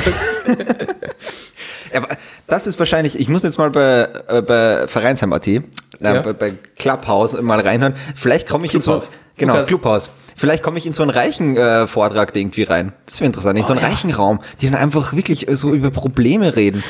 Ja, 1.92 2.02
aber 2.02 2.08
das 2.46 2.66
ist 2.66 2.78
wahrscheinlich, 2.78 3.18
ich 3.18 3.28
muss 3.28 3.42
jetzt 3.44 3.56
mal 3.56 3.70
bei, 3.70 4.06
äh, 4.28 4.42
bei 4.42 4.86
Vereinsheim.at, 4.86 5.46
äh, 5.46 5.62
Ja. 6.00 6.20
bei, 6.20 6.32
bei 6.34 6.52
Clubhouse 6.76 7.40
mal 7.40 7.60
reinhören. 7.60 7.94
Vielleicht 8.14 8.46
komme 8.46 8.66
ich 8.66 8.74
in 8.74 8.82
so 8.82 8.90
Clubhouse. 8.92 9.10
genau, 9.38 9.54
Lukas. 9.54 9.68
Clubhouse. 9.68 10.10
Vielleicht 10.36 10.62
komme 10.62 10.76
ich 10.78 10.84
in 10.86 10.92
so 10.92 11.02
einen 11.02 11.10
reichen 11.10 11.56
äh, 11.56 11.86
Vortrag 11.86 12.36
irgendwie 12.36 12.64
rein. 12.64 12.92
Das 13.06 13.20
wäre 13.20 13.26
interessant. 13.26 13.58
In 13.58 13.64
so 13.64 13.72
einen 13.72 13.78
Oh, 13.80 13.82
ja. 13.82 13.88
reichen 13.88 14.10
Raum, 14.12 14.40
die 14.60 14.66
dann 14.70 14.78
einfach 14.78 15.14
wirklich 15.14 15.48
äh, 15.48 15.56
so 15.56 15.72
über 15.72 15.90
Probleme 15.90 16.54
reden. 16.56 16.84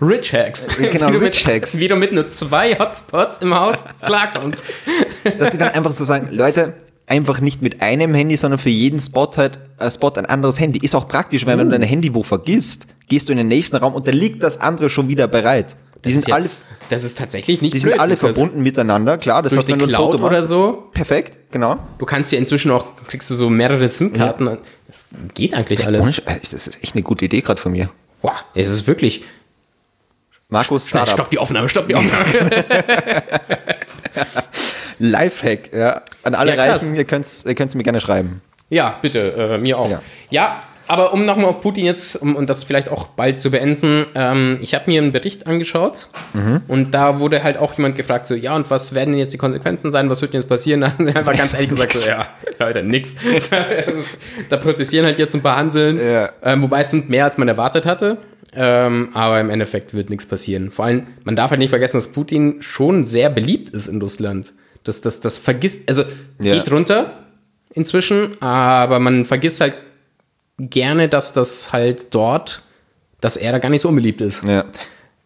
Rich 0.00 0.32
Hacks. 0.32 0.68
Genau, 0.76 1.08
Wie 1.08 1.12
du 1.12 1.18
Rich 1.18 1.44
mit, 1.46 1.54
Hacks. 1.54 1.76
Wie 1.78 1.88
du 1.88 1.96
mit 1.96 2.12
nur 2.12 2.28
zwei 2.30 2.74
Hotspots 2.78 3.38
im 3.38 3.54
Haus 3.58 3.84
klarkommst. 4.04 4.64
Dass 5.38 5.50
die 5.50 5.58
dann 5.58 5.70
einfach 5.70 5.92
so 5.92 6.04
sagen, 6.04 6.28
Leute, 6.30 6.74
einfach 7.06 7.40
nicht 7.40 7.62
mit 7.62 7.82
einem 7.82 8.14
Handy, 8.14 8.36
sondern 8.36 8.58
für 8.58 8.68
jeden 8.70 9.00
Spot 9.00 9.28
halt 9.36 9.58
äh, 9.78 9.90
Spot 9.90 10.10
ein 10.16 10.26
anderes 10.26 10.58
Handy. 10.60 10.78
Ist 10.78 10.94
auch 10.94 11.08
praktisch, 11.08 11.46
weil 11.46 11.58
wenn 11.58 11.66
Uh. 11.66 11.70
du 11.70 11.78
dein 11.78 11.88
Handy 11.88 12.14
wo 12.14 12.22
vergisst, 12.22 12.86
gehst 13.08 13.28
du 13.28 13.32
in 13.32 13.38
den 13.38 13.48
nächsten 13.48 13.76
Raum 13.76 13.94
und 13.94 14.06
da 14.06 14.12
liegt 14.12 14.42
das 14.42 14.60
andere 14.60 14.88
schon 14.90 15.08
wieder 15.08 15.26
bereit. 15.28 15.76
Die 16.04 16.08
Das 16.08 16.12
sind 16.14 16.18
ist 16.22 16.28
ja- 16.28 16.34
alle, 16.36 16.50
Das 16.88 17.04
ist 17.04 17.18
tatsächlich 17.18 17.60
nicht 17.62 17.74
die 17.74 17.78
sind 17.78 17.90
blöd, 17.90 18.00
alle 18.00 18.14
Lukas. 18.14 18.30
verbunden 18.34 18.60
miteinander, 18.62 19.18
klar. 19.18 19.42
Das 19.42 19.50
Durch 19.52 19.60
heißt, 19.60 19.68
wenn 19.68 19.78
die 19.78 19.86
Cloud 19.86 20.12
Foto 20.12 20.26
oder 20.26 20.42
so. 20.44 20.84
perfekt, 20.92 21.52
genau. 21.52 21.78
Du 21.98 22.06
kannst 22.06 22.32
ja 22.32 22.38
inzwischen 22.38 22.70
auch, 22.72 22.86
kriegst 23.06 23.30
du 23.30 23.34
so 23.34 23.48
mehrere 23.50 23.88
SIM-Karten. 23.88 24.58
Das 24.88 25.04
geht 25.34 25.54
eigentlich 25.54 25.84
alles. 25.86 26.18
Äh, 26.20 26.40
Das 26.50 26.66
ist 26.66 26.82
echt 26.82 26.94
eine 26.96 27.02
gute 27.02 27.24
Idee 27.26 27.40
gerade 27.40 27.60
von 27.60 27.72
mir. 27.72 27.88
Wow, 28.22 28.32
es 28.54 28.70
ist 28.70 28.86
wirklich. 28.86 29.24
Markus, 30.52 30.86
Startup. 30.86 31.14
stopp 31.14 31.30
die 31.30 31.38
Aufnahme, 31.38 31.68
stopp 31.68 31.88
die 31.88 31.94
Aufnahme. 31.94 32.24
Lifehack, 34.98 35.72
ja. 35.72 36.02
An 36.22 36.34
alle 36.34 36.54
Ja. 36.54 36.62
Reichen, 36.72 36.94
ihr 36.94 37.04
könnt's, 37.04 37.44
ihr 37.46 37.54
könnt's 37.54 37.74
mir 37.74 37.82
gerne 37.82 38.00
schreiben. 38.00 38.42
ja, 38.68 38.96
bitte, 39.00 39.32
äh, 39.32 39.58
mir 39.58 39.78
auch. 39.78 39.90
Ja. 39.90 40.02
Ja. 40.30 40.62
Aber 40.92 41.14
um 41.14 41.24
nochmal 41.24 41.46
auf 41.46 41.60
Putin 41.60 41.86
jetzt, 41.86 42.16
um, 42.16 42.36
und 42.36 42.50
das 42.50 42.64
vielleicht 42.64 42.90
auch 42.90 43.06
bald 43.06 43.40
zu 43.40 43.50
beenden, 43.50 44.04
ähm, 44.14 44.58
ich 44.60 44.74
habe 44.74 44.90
mir 44.90 45.00
einen 45.00 45.10
Bericht 45.12 45.46
angeschaut 45.46 46.08
und 46.68 46.90
da 46.92 47.18
wurde 47.18 47.42
halt 47.42 47.56
auch 47.56 47.72
jemand 47.74 47.96
gefragt, 47.96 48.26
so, 48.26 48.34
ja, 48.34 48.54
und 48.54 48.70
was 48.70 48.94
werden 48.94 49.10
denn 49.12 49.18
jetzt 49.18 49.32
die 49.32 49.38
Konsequenzen 49.38 49.90
sein, 49.90 50.10
was 50.10 50.20
wird 50.20 50.34
denn 50.34 50.40
jetzt 50.42 50.48
passieren? 50.48 50.80
Da 50.82 50.92
haben 50.92 51.04
sie 51.06 51.14
einfach 51.16 51.36
ganz 51.36 51.54
ehrlich 51.54 51.70
gesagt, 51.70 51.94
so, 51.94 52.08
ja, 52.08 52.26
Leute, 52.58 52.82
nix. 52.82 53.14
da 54.48 54.56
protestieren 54.58 55.06
halt 55.06 55.18
jetzt 55.18 55.34
ein 55.34 55.42
paar 55.42 55.56
Hanseln, 55.56 55.98
Ja. 55.98 56.30
ähm, 56.42 56.62
wobei 56.62 56.82
es 56.82 56.90
sind 56.90 57.08
mehr, 57.08 57.24
als 57.24 57.38
man 57.38 57.48
erwartet 57.48 57.86
hatte. 57.86 58.18
Ähm, 58.54 59.08
aber 59.14 59.40
im 59.40 59.48
Endeffekt 59.48 59.94
wird 59.94 60.10
nichts 60.10 60.26
passieren. 60.26 60.70
Vor 60.70 60.84
allem, 60.84 61.06
man 61.24 61.36
darf 61.36 61.50
halt 61.50 61.58
nicht 61.58 61.70
vergessen, 61.70 61.96
dass 61.96 62.08
Putin 62.12 62.60
schon 62.60 63.04
sehr 63.04 63.30
beliebt 63.30 63.70
ist 63.70 63.86
in 63.88 63.98
Russland. 64.02 64.52
Das, 64.84 65.00
das, 65.00 65.20
das 65.20 65.38
vergisst, 65.38 65.88
also 65.88 66.02
Ja. 66.38 66.52
geht 66.54 66.70
runter 66.70 67.12
inzwischen, 67.72 68.32
aber 68.42 68.98
man 68.98 69.24
vergisst 69.24 69.60
halt 69.62 69.74
gerne, 70.70 71.08
dass 71.08 71.32
das 71.32 71.72
halt 71.72 72.14
dort, 72.14 72.62
dass 73.20 73.36
er 73.36 73.52
da 73.52 73.58
gar 73.58 73.68
nicht 73.68 73.82
so 73.82 73.88
unbeliebt 73.88 74.20
ist. 74.20 74.44
Ja. 74.44 74.64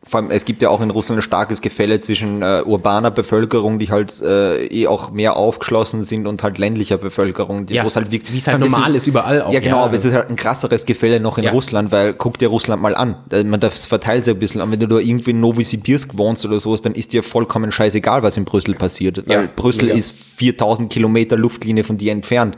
Vor 0.08 0.20
allem, 0.20 0.30
es 0.30 0.44
gibt 0.44 0.62
ja 0.62 0.68
auch 0.68 0.80
in 0.82 0.90
Russland 0.90 1.18
ein 1.18 1.22
starkes 1.22 1.60
Gefälle 1.60 1.98
zwischen 1.98 2.40
äh, 2.40 2.62
urbaner 2.64 3.10
Bevölkerung, 3.10 3.80
die 3.80 3.90
halt 3.90 4.20
äh, 4.20 4.64
eh 4.66 4.86
auch 4.86 5.10
mehr 5.10 5.36
aufgeschlossen 5.36 6.02
sind, 6.02 6.28
und 6.28 6.44
halt 6.44 6.58
ländlicher 6.58 6.96
Bevölkerung, 6.96 7.66
die 7.66 7.74
Ja, 7.74 7.82
wo 7.82 7.88
es 7.88 7.96
halt 7.96 8.12
wirklich- 8.12 8.32
wie 8.32 8.38
es 8.38 8.46
halt 8.46 8.60
normal 8.60 8.94
ist 8.94 9.08
überall 9.08 9.42
auch, 9.42 9.52
Ja, 9.52 9.58
genau, 9.58 9.78
ja. 9.78 9.84
aber 9.86 9.96
es 9.96 10.04
ist 10.04 10.14
halt 10.14 10.30
ein 10.30 10.36
krasseres 10.36 10.86
Gefälle 10.86 11.18
noch 11.18 11.38
in 11.38 11.44
Ja. 11.44 11.50
Russland, 11.50 11.90
weil 11.90 12.14
guck 12.14 12.38
dir 12.38 12.46
Russland 12.48 12.80
mal 12.82 12.94
an. 12.94 13.16
Man 13.32 13.58
das 13.58 13.84
verteilt 13.84 14.26
sich 14.26 14.34
ein 14.34 14.38
bisschen 14.38 14.60
an. 14.60 14.70
Wenn 14.70 14.78
du 14.78 14.86
da 14.86 14.98
irgendwie 14.98 15.30
in 15.32 15.40
Novosibirsk 15.40 16.16
wohnst 16.16 16.44
oder 16.46 16.60
sowas, 16.60 16.82
dann 16.82 16.94
ist 16.94 17.12
dir 17.12 17.24
vollkommen 17.24 17.72
scheißegal, 17.72 18.22
was 18.22 18.36
in 18.36 18.44
Brüssel 18.44 18.76
passiert. 18.76 19.24
Weil 19.26 19.48
Brüssel 19.48 19.88
ist 19.88 20.12
4000 20.12 20.88
Kilometer 20.92 21.36
Luftlinie 21.36 21.82
von 21.82 21.98
dir 21.98 22.12
entfernt. 22.12 22.56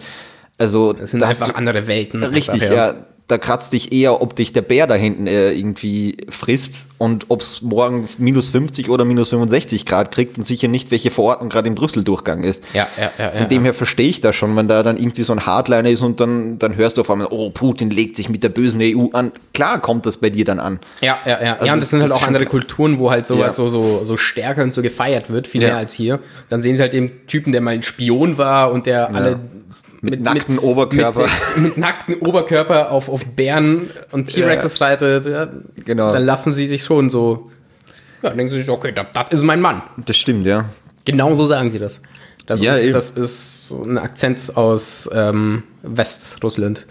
Also, 0.59 0.93
Das 0.93 1.11
sind 1.13 1.21
da 1.21 1.29
einfach 1.29 1.55
andere 1.55 1.87
Welten. 1.87 2.23
Richtig, 2.25 2.63
einfach, 2.65 2.75
ja. 2.77 2.95
Da 3.29 3.37
kratzt 3.37 3.75
dich 3.75 3.93
eher, 3.93 4.23
ob 4.23 4.35
dich 4.37 4.55
der 4.55 4.63
Bär 4.63 4.87
da 4.87 4.95
hinten 4.95 5.27
äh, 5.27 5.53
irgendwie 5.53 6.17
frisst 6.31 6.79
und 6.97 7.27
ob 7.29 7.43
es 7.43 7.61
morgen 7.61 8.09
minus 8.17 8.49
50 8.49 8.89
oder 8.89 9.05
minus 9.05 9.29
65 9.29 9.85
Grad 9.85 10.11
kriegt 10.13 10.39
und 10.39 10.45
sicher 10.45 10.67
nicht, 10.67 10.91
welche 10.91 11.11
Verordnung 11.11 11.51
gerade 11.51 11.69
in 11.69 11.75
Brüssel 11.75 12.05
durchgang 12.05 12.43
ist. 12.43 12.65
Ja, 12.73 12.89
ja, 12.97 13.11
ja. 13.19 13.31
Von 13.33 13.43
ja, 13.43 13.45
dem 13.49 13.65
her 13.65 13.75
verstehe 13.75 14.09
ich 14.09 14.23
das 14.23 14.35
schon, 14.35 14.57
wenn 14.57 14.67
da 14.67 14.83
dann 14.83 14.97
irgendwie 14.97 15.25
so 15.25 15.35
ein 15.35 15.45
Hardliner 15.45 15.91
ist 15.91 16.01
und 16.01 16.21
dann, 16.21 16.59
dann 16.59 16.75
hörst 16.77 16.97
du 16.97 17.03
auf 17.03 17.11
einmal, 17.11 17.27
oh, 17.31 17.51
Putin 17.51 17.91
legt 17.91 18.17
sich 18.17 18.31
mit 18.31 18.43
der 18.43 18.49
bösen 18.49 18.81
EU 18.83 19.09
an. 19.13 19.33
Klar 19.53 19.79
kommt 19.83 20.07
das 20.07 20.17
bei 20.17 20.31
dir 20.31 20.47
dann 20.47 20.59
an. 20.59 20.81
Ja, 21.03 21.19
ja, 21.27 21.33
ja. 21.33 21.39
ja, 21.43 21.53
und 21.61 21.69
das- 21.69 21.81
das 21.81 21.91
sind 21.91 22.01
halt 22.01 22.13
auch 22.13 22.27
andere 22.27 22.47
Kulturen, 22.47 22.99
wo 22.99 23.11
halt 23.11 23.27
sowas 23.27 23.59
Ja. 23.59 23.65
so, 23.65 23.69
so, 23.69 24.05
so 24.07 24.17
stärker 24.17 24.63
und 24.63 24.73
so 24.73 24.81
gefeiert 24.81 25.29
wird, 25.29 25.47
viel 25.47 25.61
Ja. 25.61 25.69
mehr 25.69 25.77
als 25.77 25.93
hier. 25.93 26.19
Dann 26.49 26.63
sehen 26.63 26.77
sie 26.77 26.83
halt 26.83 26.95
den 26.95 27.27
Typen, 27.27 27.53
der 27.53 27.61
mal 27.61 27.75
ein 27.75 27.83
Spion 27.83 28.39
war 28.39 28.73
und 28.73 28.87
der 28.87 29.15
alle 29.15 29.39
Mit, 30.01 30.21
nackten 30.23 30.59
Oberkörper. 30.59 31.27
Mit, 31.57 31.57
mit 31.65 31.79
nackten 31.79 32.15
Oberkörper 32.21 32.91
auf, 32.93 33.09
auf 33.09 33.25
Bären 33.25 33.91
und 34.13 34.29
T-Rexes 34.29 34.81
reitet. 34.81 35.27
Ja, 35.27 35.49
Genau. 35.85 36.13
Dann 36.13 36.25
lassen 36.25 36.53
sie 36.53 36.67
sich 36.67 36.85
schon 36.85 37.11
so. 37.11 37.51
Ja, 38.23 38.31
denken 38.31 38.51
sie 38.51 38.61
sich, 38.61 38.69
okay, 38.71 38.93
das, 38.93 39.07
das 39.13 39.27
ist 39.31 39.43
mein 39.43 39.61
Mann. 39.61 39.83
das 39.97 40.17
stimmt, 40.17 40.47
ja. 40.47 40.67
Genau 41.05 41.35
so 41.35 41.45
sagen 41.45 41.71
sie 41.71 41.79
das. 41.79 42.03
Das, 42.47 42.61
Ja, 42.61 42.73
ist, 42.75 42.85
eben. 42.85 42.93
das 42.95 43.11
ist 43.11 43.71
ein 43.85 43.99
Akzent 43.99 44.57
aus 44.57 45.09
ähm, 45.13 45.65
Westrussland. 45.83 46.87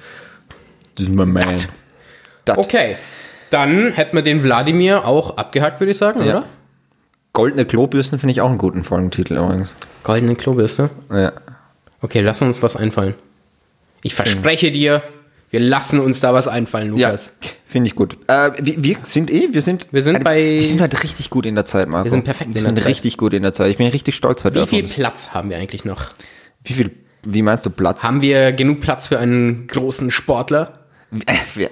Das 0.95 1.08
ist 1.08 1.14
mein 1.14 1.32
Man. 1.32 1.58
Dat. 2.45 2.58
Okay, 2.58 2.95
dann 3.49 3.91
hätten 3.91 4.16
wir 4.16 4.22
den 4.24 4.43
Wladimir 4.43 5.05
auch 5.05 5.38
abgehakt, 5.38 5.80
würde 5.80 5.91
ich 5.91 5.97
sagen, 5.97 6.20
Ja. 6.24 6.26
oder? 6.39 6.45
Goldene 7.34 7.66
Klobürsten 7.66 8.20
finde 8.20 8.32
ich 8.32 8.41
auch 8.41 8.49
einen 8.49 8.58
guten 8.58 8.84
Folgentitel 8.84 9.36
übrigens. 9.38 9.74
Goldene 10.03 10.36
Klobürste. 10.36 10.89
Ja. 11.12 11.34
Okay, 12.01 12.21
lass 12.21 12.41
uns 12.41 12.61
was 12.61 12.75
einfallen. 12.75 13.15
Ich 14.03 14.13
verspreche 14.13 14.71
dir, 14.71 15.01
wir 15.49 15.59
lassen 15.59 15.99
uns 15.99 16.19
da 16.19 16.33
was 16.33 16.47
einfallen, 16.47 16.95
Ja, 16.97 17.07
Lukas. 17.09 17.33
finde 17.67 17.87
ich 17.87 17.95
gut. 17.95 18.17
Äh, 18.27 18.51
wir, 18.61 18.83
wir 18.83 18.97
sind 19.03 19.31
eh, 19.31 19.47
wir 19.51 19.61
sind, 19.61 19.87
Wir 19.91 20.03
sind 20.03 20.23
bei- 20.23 20.43
wir 20.59 20.63
sind 20.63 20.81
halt 20.81 21.03
richtig 21.03 21.29
gut 21.29 21.45
in 21.45 21.55
der 21.55 21.65
Zeit, 21.65 21.87
Marco. 21.87 22.05
Wir 22.05 22.11
sind 22.11 22.25
perfekt 22.25 22.51
Wir 22.53 22.57
in 22.59 22.65
sind 22.65 22.75
der 22.75 22.83
Zeit. 22.83 22.91
richtig 22.91 23.17
gut 23.17 23.33
in 23.33 23.41
der 23.43 23.53
Zeit. 23.53 23.71
Ich 23.71 23.77
bin 23.77 23.87
richtig 23.87 24.15
stolz 24.15 24.43
heute 24.43 24.55
Wie 24.55 24.59
auf 24.61 24.69
viel. 24.69 24.83
Platz 24.87 25.33
haben 25.33 25.49
wir 25.49 25.57
eigentlich 25.57 25.85
noch? 25.85 26.05
Wie 26.63 26.73
viel, 26.73 26.91
wie 27.23 27.41
meinst 27.41 27.65
du 27.65 27.69
Platz? 27.69 28.03
Haben 28.03 28.21
wir 28.21 28.51
genug 28.51 28.81
Platz 28.81 29.07
für 29.07 29.17
einen 29.19 29.67
großen 29.67 30.11
Sportler? 30.11 30.85
Äh, 31.25 31.35
wir- 31.55 31.71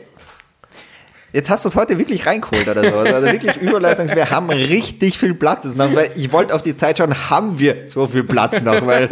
Jetzt 1.36 1.50
hast 1.50 1.66
du 1.66 1.70
es 1.70 1.76
heute 1.76 2.00
wirklich 2.00 2.26
reingeholt 2.26 2.66
oder 2.66 2.82
so. 2.90 2.98
Also 2.98 3.30
wirklich 3.30 3.58
Überleitungs, 3.58 4.16
wir 4.16 4.30
haben 4.30 4.50
richtig 4.50 5.18
viel 5.18 5.34
Platz 5.34 5.66
noch, 5.76 5.94
weil 5.94 6.12
ich 6.16 6.32
wollte 6.32 6.56
auf 6.56 6.62
die 6.62 6.78
Zeit 6.78 6.98
schauen, 6.98 7.30
haben 7.30 7.60
wir 7.60 7.90
so 7.90 8.08
viel 8.08 8.24
Platz 8.24 8.62
noch, 8.62 8.88
weil 8.88 9.10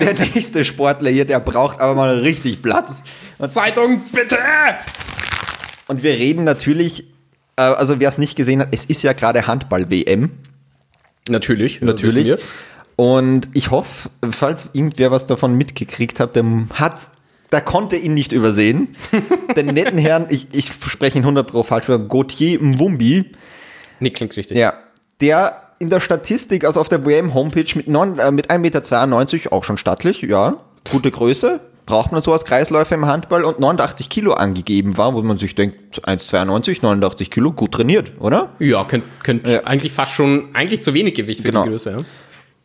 der 0.00 0.14
nächste 0.14 0.64
Sportler 0.64 1.10
hier, 1.10 1.26
der 1.26 1.40
braucht 1.40 1.78
aber 1.78 1.94
mal 1.94 2.20
richtig 2.20 2.62
Platz. 2.62 3.02
Zeitung, 3.46 4.00
bitte! 4.12 4.38
Und 5.88 6.02
wir 6.02 6.12
reden 6.12 6.44
natürlich, 6.44 7.04
äh, 7.56 7.60
also 7.60 8.00
wer 8.00 8.08
es 8.08 8.16
nicht 8.16 8.34
gesehen 8.34 8.60
hat, 8.60 8.68
es 8.70 8.86
ist 8.86 9.02
ja 9.02 9.12
gerade 9.12 9.46
Handball-WM. 9.46 10.30
Natürlich, 11.28 11.82
Natürlich. 11.82 12.34
Und 12.96 13.50
ich 13.52 13.70
hoffe, 13.70 14.08
falls 14.30 14.70
irgendwer 14.72 15.10
was 15.10 15.26
davon 15.26 15.52
mitgekriegt 15.52 16.18
hat, 16.18 16.34
der 16.34 16.44
hat, 16.72 17.08
der 17.52 17.60
konnte 17.60 17.96
ihn 17.96 18.14
nicht 18.14 18.32
übersehen. 18.32 18.96
Den 19.56 19.66
netten 19.66 19.98
Herrn, 19.98 20.26
ich, 20.30 20.48
ich 20.52 20.72
spreche 20.86 21.18
ihn 21.18 21.24
100 21.24 21.46
pro 21.46 21.62
falsch, 21.62 21.86
Gauthier 22.08 22.60
Mwumbi, 22.62 23.32
Nee, 24.00 24.10
klingt 24.10 24.36
richtig. 24.36 24.56
ja, 24.56 24.74
der 25.20 25.62
in 25.80 25.90
der 25.90 26.00
Statistik, 26.00 26.64
also 26.64 26.80
auf 26.80 26.88
der 26.88 27.04
WM-Homepage 27.06 27.66
mit, 27.74 27.88
neun- 27.88 28.18
äh, 28.18 28.30
mit 28.30 28.50
1,92 28.50 28.58
Meter, 28.58 29.52
auch 29.52 29.64
schon 29.64 29.78
stattlich, 29.78 30.22
ja, 30.22 30.56
gute 30.90 31.10
Größe, 31.10 31.60
braucht 31.86 32.12
man 32.12 32.20
so 32.20 32.32
als 32.32 32.44
Kreisläufer 32.44 32.94
im 32.96 33.06
Handball 33.06 33.44
und 33.44 33.60
89 33.60 34.08
Kilo 34.10 34.34
angegeben 34.34 34.96
war, 34.98 35.14
wo 35.14 35.22
man 35.22 35.38
sich 35.38 35.54
denkt, 35.54 36.00
1,92, 36.06 36.78
89 36.82 37.30
Kilo, 37.30 37.52
gut 37.52 37.72
trainiert, 37.72 38.12
oder? 38.18 38.50
Ja, 38.58 38.84
könnte 38.84 39.06
könnt 39.22 39.46
ja. 39.46 39.64
eigentlich 39.64 39.92
fast 39.92 40.12
schon, 40.12 40.48
eigentlich 40.54 40.82
zu 40.82 40.94
wenig 40.94 41.14
Gewicht 41.14 41.40
für 41.40 41.48
genau. 41.48 41.62
die 41.62 41.70
Größe, 41.70 41.90
ja. 41.90 41.98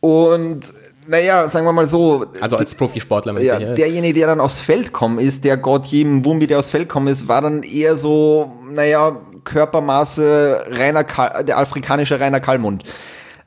Und 0.00 0.60
naja, 1.06 1.48
sagen 1.48 1.66
wir 1.66 1.72
mal 1.72 1.86
so. 1.86 2.26
Also 2.40 2.56
als 2.56 2.74
Profisportler. 2.74 3.38
Ja, 3.40 3.58
ja, 3.58 3.74
derjenige, 3.74 4.14
der 4.14 4.26
dann 4.28 4.40
aufs 4.40 4.60
Feld 4.60 4.92
kommen 4.92 5.18
ist, 5.18 5.44
der 5.44 5.56
Gott 5.56 5.86
jedem 5.86 6.24
Wumbi, 6.24 6.46
der 6.46 6.58
aufs 6.58 6.70
Feld 6.70 6.88
kommen 6.88 7.08
ist, 7.08 7.28
war 7.28 7.42
dann 7.42 7.62
eher 7.62 7.96
so, 7.96 8.52
naja, 8.70 9.16
Körpermaße 9.44 10.64
reiner 10.68 11.04
Kal 11.04 11.44
der 11.44 11.58
afrikanische 11.58 12.18
Rainer 12.18 12.40
Kallmund. 12.40 12.84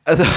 Also. 0.03 0.23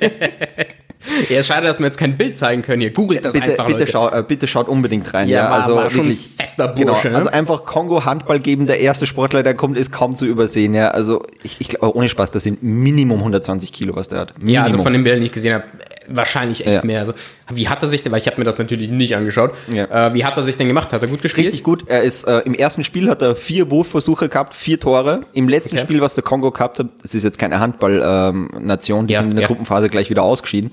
Ja, 1.28 1.42
schade, 1.42 1.66
dass 1.66 1.78
wir 1.78 1.86
jetzt 1.86 1.98
kein 1.98 2.16
Bild 2.16 2.38
zeigen 2.38 2.62
können. 2.62 2.80
Hier 2.80 2.92
googelt 2.92 3.24
das 3.24 3.34
bitte, 3.34 3.50
einfach. 3.50 3.66
Bitte, 3.66 3.86
schau, 3.86 4.08
äh, 4.10 4.24
bitte 4.26 4.46
schaut 4.46 4.68
unbedingt 4.68 5.12
rein. 5.14 5.28
Ja, 5.28 5.44
ja 5.44 5.48
also 5.50 5.76
war 5.76 5.92
wirklich 5.92 6.28
fester 6.36 6.68
Bursche. 6.68 7.08
Genau, 7.08 7.18
also 7.18 7.30
einfach 7.30 7.64
Kongo 7.64 8.04
Handball 8.04 8.40
geben, 8.40 8.66
der 8.66 8.80
erste 8.80 9.06
Sportler, 9.06 9.42
der 9.42 9.54
kommt, 9.54 9.76
ist 9.76 9.92
kaum 9.92 10.14
zu 10.14 10.26
übersehen. 10.26 10.74
Ja, 10.74 10.88
also 10.88 11.24
ich, 11.42 11.56
ich 11.60 11.68
glaube, 11.68 11.96
ohne 11.96 12.08
Spaß, 12.08 12.30
das 12.32 12.44
sind 12.44 12.62
Minimum 12.62 13.18
120 13.18 13.72
Kilo, 13.72 13.96
was 13.96 14.08
der 14.08 14.18
hat. 14.20 14.38
Minimum. 14.38 14.54
Ja, 14.54 14.64
also 14.64 14.82
von 14.82 14.92
den 14.92 15.04
Bildern, 15.04 15.20
die 15.20 15.26
ich 15.26 15.32
gesehen 15.32 15.54
habe, 15.54 15.64
wahrscheinlich 16.10 16.66
echt 16.66 16.76
ja. 16.76 16.84
mehr. 16.84 17.00
Also, 17.00 17.14
wie 17.52 17.68
hat 17.68 17.82
er 17.82 17.88
sich 17.88 18.02
denn, 18.02 18.12
weil 18.12 18.18
ich 18.18 18.26
habe 18.26 18.38
mir 18.38 18.44
das 18.44 18.58
natürlich 18.58 18.90
nicht 18.90 19.16
angeschaut, 19.16 19.54
ja. 19.72 20.08
äh, 20.08 20.14
wie 20.14 20.24
hat 20.24 20.36
er 20.36 20.42
sich 20.42 20.56
denn 20.56 20.68
gemacht? 20.68 20.92
Hat 20.92 21.02
er 21.02 21.08
gut 21.08 21.22
gespielt? 21.22 21.48
Richtig 21.48 21.62
gut. 21.62 21.84
Er 21.86 22.02
ist, 22.02 22.24
äh, 22.24 22.40
im 22.40 22.54
ersten 22.54 22.84
Spiel 22.84 23.08
hat 23.08 23.22
er 23.22 23.36
vier 23.36 23.70
Wurfversuche 23.70 24.28
gehabt, 24.28 24.54
vier 24.54 24.78
Tore. 24.78 25.22
Im 25.32 25.48
letzten 25.48 25.76
okay. 25.76 25.84
Spiel, 25.84 26.00
was 26.00 26.14
der 26.14 26.24
Kongo 26.24 26.50
gehabt 26.50 26.78
hat, 26.78 26.88
das 27.02 27.14
ist 27.14 27.22
jetzt 27.22 27.38
keine 27.38 27.60
Handball-Nation, 27.60 29.00
ähm, 29.00 29.06
die 29.06 29.14
ja, 29.14 29.20
sind 29.20 29.30
in 29.30 29.36
der 29.36 29.46
Gruppenphase 29.46 29.88
gleich 29.88 30.10
wieder 30.10 30.22
ausgeschieden. 30.22 30.70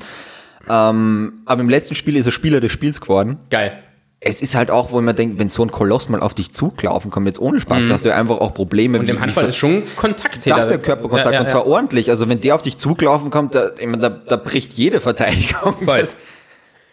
Ähm, 0.70 1.34
aber 1.46 1.62
im 1.62 1.70
letzten 1.70 1.96
Spiel 1.96 2.16
ist 2.16 2.26
er 2.26 2.32
Spieler 2.32 2.60
des 2.60 2.72
Spiels 2.72 3.02
geworden. 3.02 3.38
Geil. 3.50 3.84
Es 4.20 4.42
ist 4.42 4.56
halt 4.56 4.72
auch, 4.72 4.92
wo 4.92 5.00
man 5.00 5.16
denkt, 5.16 5.38
wenn 5.38 5.48
so 5.48 5.64
ein 5.64 5.72
Koloss 5.72 6.10
mal 6.10 6.22
auf 6.22 6.34
dich 6.34 6.52
zuklaufen 6.52 7.12
kommt, 7.12 7.28
jetzt 7.28 7.40
ohne 7.40 7.62
Spaß, 7.62 7.84
mhm. 7.84 7.88
da 7.88 7.94
hast 7.94 8.06
du 8.06 8.14
einfach 8.14 8.40
auch 8.40 8.54
Probleme. 8.54 9.00
Und 9.00 9.08
im 9.08 9.22
Handball 9.22 9.46
ist 9.46 9.58
schon 9.58 9.84
Kontakt. 9.96 10.46
Da 10.48 10.58
ist 10.58 10.70
der 10.70 10.80
Körperkontakt 10.80 11.28
ja, 11.28 11.34
ja, 11.34 11.40
und 11.42 11.50
zwar 11.50 11.68
ordentlich. 11.68 12.10
Also 12.10 12.28
wenn 12.28 12.42
der 12.42 12.56
auf 12.56 12.64
dich 12.64 12.78
zuklaufen 12.78 13.30
kommt, 13.30 13.54
da, 13.54 13.70
da, 13.70 14.10
da 14.10 14.36
bricht 14.38 14.74
jede 14.74 15.02
Verteidigung. 15.02 15.76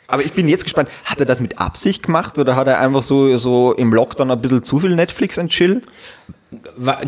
Aber 0.07 0.23
ich 0.23 0.33
bin 0.33 0.49
jetzt 0.49 0.65
gespannt, 0.65 0.91
hat 1.05 1.19
er 1.19 1.27
das 1.27 1.41
mit 1.41 1.59
Absicht 1.59 2.03
gemacht 2.03 2.39
oder 2.39 2.57
hat 2.57 2.67
er 2.67 2.79
einfach 2.79 3.03
so, 3.03 3.39
so 3.39 3.73
im 3.73 3.93
Lockdown 3.93 4.31
ein 4.31 4.41
bisschen 4.41 4.63
zu 4.63 4.79
viel 4.79 4.95
Netflix 4.95 5.39
und 5.39 5.51
Chill? 5.51 5.81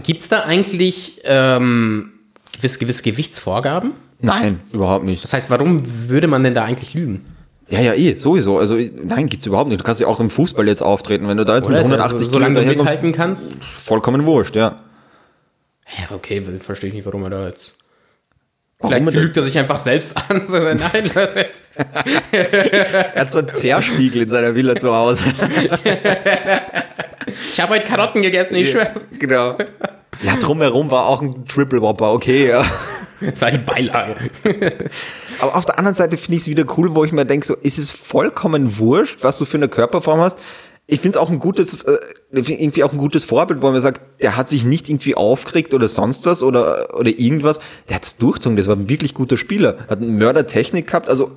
Gibt 0.02 0.22
es 0.22 0.28
da 0.28 0.44
eigentlich 0.44 1.20
ähm, 1.24 2.12
gewisse, 2.52 2.78
gewisse 2.78 3.02
Gewichtsvorgaben? 3.02 3.92
Nein, 4.20 4.60
überhaupt 4.72 5.04
nicht. 5.04 5.22
Das 5.22 5.32
heißt, 5.32 5.50
warum 5.50 6.08
würde 6.08 6.26
man 6.26 6.42
denn 6.42 6.54
da 6.54 6.64
eigentlich 6.64 6.94
lügen? 6.94 7.24
Ja, 7.68 7.80
ja, 7.80 7.94
eh, 7.94 8.14
sowieso. 8.14 8.58
Also 8.58 8.76
nein, 8.76 9.26
gibt's 9.26 9.46
überhaupt 9.46 9.68
nicht. 9.68 9.80
Du 9.80 9.84
kannst 9.84 10.00
ja 10.00 10.06
auch 10.06 10.20
im 10.20 10.30
Fußball 10.30 10.66
jetzt 10.68 10.82
auftreten, 10.82 11.26
wenn 11.26 11.36
du 11.36 11.44
da 11.44 11.56
jetzt 11.56 11.66
Oder 11.66 11.78
mit 11.78 11.84
180 11.86 12.14
also, 12.14 12.30
solange 12.30 12.60
Kilo 12.60 12.72
du 12.72 12.78
mithalten 12.78 13.12
kannst. 13.12 13.64
Vollkommen 13.64 14.24
wurscht, 14.24 14.54
ja. 14.54 14.76
Ja, 15.98 16.14
okay, 16.14 16.42
verstehe 16.60 16.88
ich 16.88 16.94
nicht, 16.94 17.06
warum 17.06 17.24
er 17.24 17.30
da 17.30 17.46
jetzt. 17.48 17.76
Warum 18.78 19.06
Vielleicht 19.06 19.18
lügt 19.18 19.36
er 19.36 19.42
sich 19.42 19.58
einfach 19.58 19.80
selbst 19.80 20.16
an. 20.16 20.44
Nein, 20.48 21.10
das 21.14 21.34
ist 21.34 21.64
er 22.30 23.14
hat 23.16 23.32
so 23.32 23.38
einen 23.38 23.48
Zerspiegel 23.48 24.22
in 24.22 24.28
seiner 24.28 24.54
Villa 24.54 24.76
zu 24.76 24.94
Hause. 24.94 25.24
ich 27.52 27.60
habe 27.60 27.74
heute 27.74 27.86
Karotten 27.86 28.22
gegessen, 28.22 28.54
ich 28.56 28.70
schwör's. 28.70 28.90
Genau. 29.18 29.56
Ja, 30.22 30.36
drumherum 30.36 30.90
war 30.90 31.06
auch 31.06 31.22
ein 31.22 31.46
Triple 31.46 31.80
Whopper, 31.80 32.12
okay, 32.12 32.48
ja. 32.48 32.64
Das 33.20 33.40
war 33.40 33.50
die 33.50 33.58
Beilage. 33.58 34.30
Aber 35.40 35.56
auf 35.56 35.64
der 35.64 35.78
anderen 35.78 35.94
Seite 35.94 36.16
finde 36.16 36.36
ich 36.36 36.42
es 36.42 36.48
wieder 36.48 36.64
cool, 36.76 36.94
wo 36.94 37.04
ich 37.04 37.12
mir 37.12 37.24
denke, 37.24 37.46
so 37.46 37.54
ist 37.54 37.78
es 37.78 37.90
vollkommen 37.90 38.78
wurscht, 38.78 39.22
was 39.22 39.38
du 39.38 39.44
für 39.44 39.56
eine 39.56 39.68
Körperform 39.68 40.20
hast. 40.20 40.38
Ich 40.88 41.00
finde 41.00 41.18
es 41.18 41.22
auch 41.22 41.30
ein 41.30 41.40
gutes, 41.40 41.82
äh, 41.82 41.98
irgendwie 42.30 42.84
auch 42.84 42.92
ein 42.92 42.98
gutes 42.98 43.24
Vorbild, 43.24 43.60
wo 43.60 43.70
man 43.70 43.80
sagt, 43.80 44.22
der 44.22 44.36
hat 44.36 44.48
sich 44.48 44.64
nicht 44.64 44.88
irgendwie 44.88 45.16
aufgeregt 45.16 45.74
oder 45.74 45.88
sonst 45.88 46.26
was 46.26 46.42
oder, 46.42 46.96
oder 46.96 47.10
irgendwas. 47.10 47.58
Der 47.88 47.96
hat 47.96 48.04
es 48.04 48.16
durchgezogen, 48.16 48.56
das 48.56 48.68
war 48.68 48.76
ein 48.76 48.88
wirklich 48.88 49.12
guter 49.12 49.36
Spieler. 49.36 49.78
Hat 49.88 50.00
eine 50.00 50.06
Mördertechnik 50.06 50.86
gehabt, 50.86 51.08
also 51.08 51.32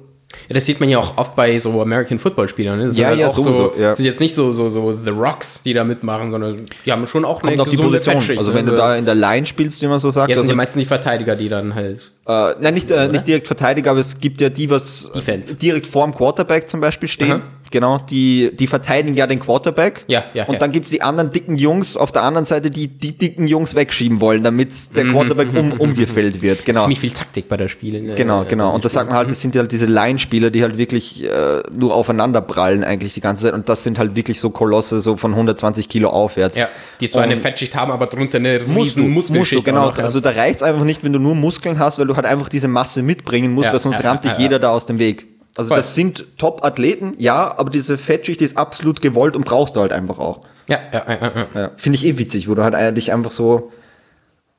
ja, 0.47 0.53
das 0.53 0.65
sieht 0.65 0.79
man 0.79 0.89
ja 0.89 0.99
auch 0.99 1.17
oft 1.17 1.35
bei 1.35 1.57
so 1.57 1.81
American 1.81 2.19
Football 2.19 2.47
Spielern. 2.47 2.79
Ne? 2.79 2.87
Das 2.87 2.97
ja, 2.97 3.07
halt 3.07 3.19
ja, 3.19 3.29
sowieso. 3.29 3.53
So, 3.53 3.73
ja. 3.79 3.95
sind 3.95 4.05
jetzt 4.05 4.19
nicht 4.19 4.35
so, 4.35 4.53
so, 4.53 4.69
so 4.69 4.97
The 5.03 5.09
Rocks, 5.09 5.63
die 5.63 5.73
da 5.73 5.83
mitmachen, 5.83 6.31
sondern 6.31 6.67
die 6.85 6.91
haben 6.91 7.07
schon 7.07 7.25
auch 7.25 7.41
Kommt 7.41 7.53
eine 7.53 7.61
auf 7.61 7.69
die 7.69 7.77
Position. 7.77 8.37
Also 8.37 8.51
wenn 8.51 8.59
also, 8.59 8.71
du 8.71 8.77
da 8.77 8.95
in 8.95 9.05
der 9.05 9.15
Line 9.15 9.45
spielst, 9.45 9.81
wie 9.81 9.87
man 9.87 9.99
so 9.99 10.11
sagt. 10.11 10.29
Ja, 10.29 10.35
das 10.35 10.41
sind 10.41 10.49
also, 10.49 10.53
ja 10.53 10.57
meistens 10.57 10.81
die 10.81 10.87
Verteidiger, 10.87 11.35
die 11.35 11.49
dann 11.49 11.73
halt. 11.73 12.11
Äh, 12.27 12.53
nein, 12.59 12.75
nicht, 12.75 12.91
äh, 12.91 13.07
nicht 13.07 13.27
direkt 13.27 13.47
Verteidiger, 13.47 13.91
aber 13.91 14.01
es 14.01 14.19
gibt 14.19 14.39
ja 14.39 14.49
die, 14.49 14.69
was 14.69 15.11
Defense. 15.11 15.55
direkt 15.55 15.87
vorm 15.87 16.13
Quarterback 16.13 16.67
zum 16.67 16.79
Beispiel 16.79 17.09
stehen. 17.09 17.31
Aha. 17.31 17.41
Genau, 17.71 17.99
die, 17.99 18.51
die 18.53 18.67
verteidigen 18.67 19.15
ja 19.15 19.27
den 19.27 19.39
Quarterback. 19.39 20.03
Ja, 20.07 20.25
ja. 20.33 20.45
Und 20.45 20.53
ja. 20.53 20.59
dann 20.59 20.71
gibt's 20.71 20.89
die 20.89 21.01
anderen 21.01 21.31
dicken 21.31 21.57
Jungs 21.57 21.97
auf 21.97 22.11
der 22.11 22.23
anderen 22.23 22.45
Seite, 22.45 22.71
die 22.71 22.87
die 22.87 23.15
dicken 23.15 23.47
Jungs 23.47 23.75
wegschieben 23.75 24.21
wollen, 24.21 24.43
damit 24.43 24.95
der 24.95 25.05
mhm, 25.05 25.11
Quarterback 25.11 25.49
um, 25.55 25.69
mhm, 25.69 25.73
umgefällt 25.73 26.41
wird. 26.41 26.65
Genau. 26.65 26.81
Ziemlich 26.81 26.99
viel 26.99 27.11
Taktik 27.11 27.47
bei 27.47 27.57
der 27.57 27.67
Spiele. 27.67 28.01
Ne? 28.01 28.15
Genau, 28.15 28.45
genau. 28.45 28.73
Und 28.73 28.85
das 28.85 28.93
sagt 28.93 29.07
man 29.07 29.17
halt, 29.17 29.29
das 29.29 29.41
sind 29.41 29.55
ja 29.55 29.61
halt 29.61 29.71
diese 29.71 29.85
Line-Spieler, 29.85 30.49
die 30.49 30.63
halt 30.63 30.77
wirklich 30.77 31.23
äh, 31.23 31.61
nur 31.71 31.93
aufeinander 31.93 32.41
prallen 32.41 32.83
eigentlich 32.83 33.13
die 33.13 33.21
ganze 33.21 33.45
Zeit. 33.45 33.53
Und 33.53 33.69
das 33.69 33.83
sind 33.83 33.99
halt 33.99 34.15
wirklich 34.15 34.39
so 34.39 34.49
Kolosse, 34.49 34.99
so 34.99 35.17
von 35.17 35.31
120 35.31 35.89
Kilo 35.89 36.09
aufwärts. 36.09 36.55
Ja, 36.55 36.69
die 36.99 37.07
zwar 37.07 37.23
eine 37.23 37.37
Fettschicht 37.37 37.75
haben, 37.75 37.91
aber 37.91 38.07
drunter 38.07 38.37
eine 38.37 38.61
riesen 38.61 38.73
musst 38.73 39.29
du, 39.29 39.33
musst 39.33 39.51
du, 39.51 39.61
genau. 39.61 39.87
Noch, 39.87 39.97
ja. 39.97 40.03
Also 40.03 40.19
da 40.19 40.31
reicht's 40.31 40.63
einfach 40.63 40.83
nicht, 40.83 41.03
wenn 41.03 41.13
du 41.13 41.19
nur 41.19 41.35
Muskeln 41.35 41.79
hast, 41.79 41.99
weil 41.99 42.07
du 42.07 42.15
halt 42.15 42.25
einfach 42.25 42.49
diese 42.49 42.67
Masse 42.67 43.03
mitbringen 43.03 43.53
musst, 43.53 43.67
ja, 43.67 43.73
weil 43.73 43.79
sonst 43.79 44.01
ja, 44.01 44.09
rammt 44.09 44.23
dich 44.23 44.37
jeder 44.37 44.59
da 44.59 44.69
aus 44.71 44.85
dem 44.85 44.99
Weg. 44.99 45.28
Also 45.59 45.71
Voll. 45.71 45.77
das 45.79 45.93
sind 45.93 46.25
Top-Athleten, 46.37 47.15
ja, 47.17 47.53
aber 47.57 47.69
diese 47.69 47.97
Fettschicht 47.97 48.41
ist 48.41 48.55
absolut 48.57 49.01
gewollt 49.01 49.35
und 49.35 49.43
brauchst 49.43 49.75
du 49.75 49.81
halt 49.81 49.91
einfach 49.91 50.17
auch. 50.17 50.39
Ja, 50.69 50.79
ja, 50.93 51.03
ja, 51.05 51.21
ja. 51.21 51.47
ja 51.53 51.71
Finde 51.75 51.97
ich 51.97 52.05
eh 52.05 52.17
witzig, 52.17 52.47
wo 52.47 52.55
du 52.55 52.63
halt 52.63 52.75
eigentlich 52.75 53.11
einfach 53.11 53.31
so, 53.31 53.69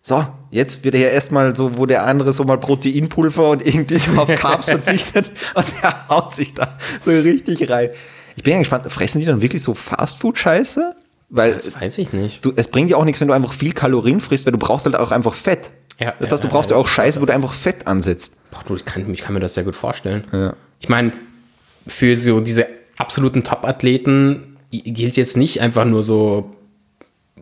so, 0.03 0.26
jetzt 0.51 0.84
wird 0.84 0.94
er 0.94 1.01
ja 1.01 1.09
erstmal 1.09 1.57
so, 1.57 1.78
wo 1.78 1.86
der 1.86 2.05
andere 2.05 2.34
so 2.34 2.44
mal 2.44 2.59
Proteinpulver 2.59 3.48
und 3.48 3.66
irgendwie 3.66 3.96
so 3.96 4.12
auf 4.20 4.28
Carbs 4.36 4.66
verzichtet 4.66 5.30
und 5.55 5.64
der 5.82 6.07
haut 6.11 6.34
sich 6.34 6.53
da 6.53 6.76
so 7.07 7.12
richtig 7.12 7.70
rein. 7.70 7.88
Ich 8.36 8.42
bin 8.42 8.53
ja 8.53 8.59
gespannt, 8.59 8.92
fressen 8.92 9.20
die 9.20 9.24
dann 9.24 9.40
wirklich 9.40 9.62
so 9.62 9.72
Fastfood-Scheiße? 9.72 10.96
Weil 11.30 11.55
das 11.55 11.74
weiß 11.74 11.96
ich 11.96 12.12
nicht. 12.12 12.44
Du, 12.44 12.53
es 12.57 12.68
bringt 12.68 12.90
ja 12.90 12.98
auch 12.98 13.07
nichts, 13.07 13.22
wenn 13.22 13.28
du 13.28 13.32
einfach 13.34 13.55
viel 13.55 13.72
Kalorien 13.72 14.20
frisst, 14.20 14.44
weil 14.44 14.53
du 14.53 14.59
brauchst 14.59 14.84
halt 14.84 14.96
auch 14.96 15.12
einfach 15.12 15.32
Fett. 15.32 15.70
Ja, 15.98 16.12
das 16.18 16.30
heißt, 16.30 16.44
du 16.44 16.48
brauchst 16.48 16.68
ja, 16.68 16.76
ja 16.76 16.82
auch 16.82 16.88
Scheiße, 16.88 17.22
wo 17.22 17.24
du 17.24 17.32
einfach 17.32 17.55
Fett 17.55 17.86
ansetzt. 17.86 18.34
Boah, 18.51 18.61
du, 18.66 18.76
ich 18.76 18.84
kann, 18.84 19.11
ich 19.14 19.22
kann 19.22 19.32
mir 19.32 19.40
das 19.40 19.55
sehr 19.55 19.64
gut 19.64 19.76
vorstellen. 19.76 20.24
Ja. 20.30 20.55
Ich 20.80 20.88
meine, 20.88 21.12
für 21.86 22.16
so 22.16 22.40
diese 22.40 22.66
absoluten 22.96 23.44
Top-Athleten 23.44 24.56
gilt 24.70 25.16
jetzt 25.16 25.36
nicht 25.36 25.60
einfach 25.60 25.84
nur 25.84 26.02
so 26.02 26.50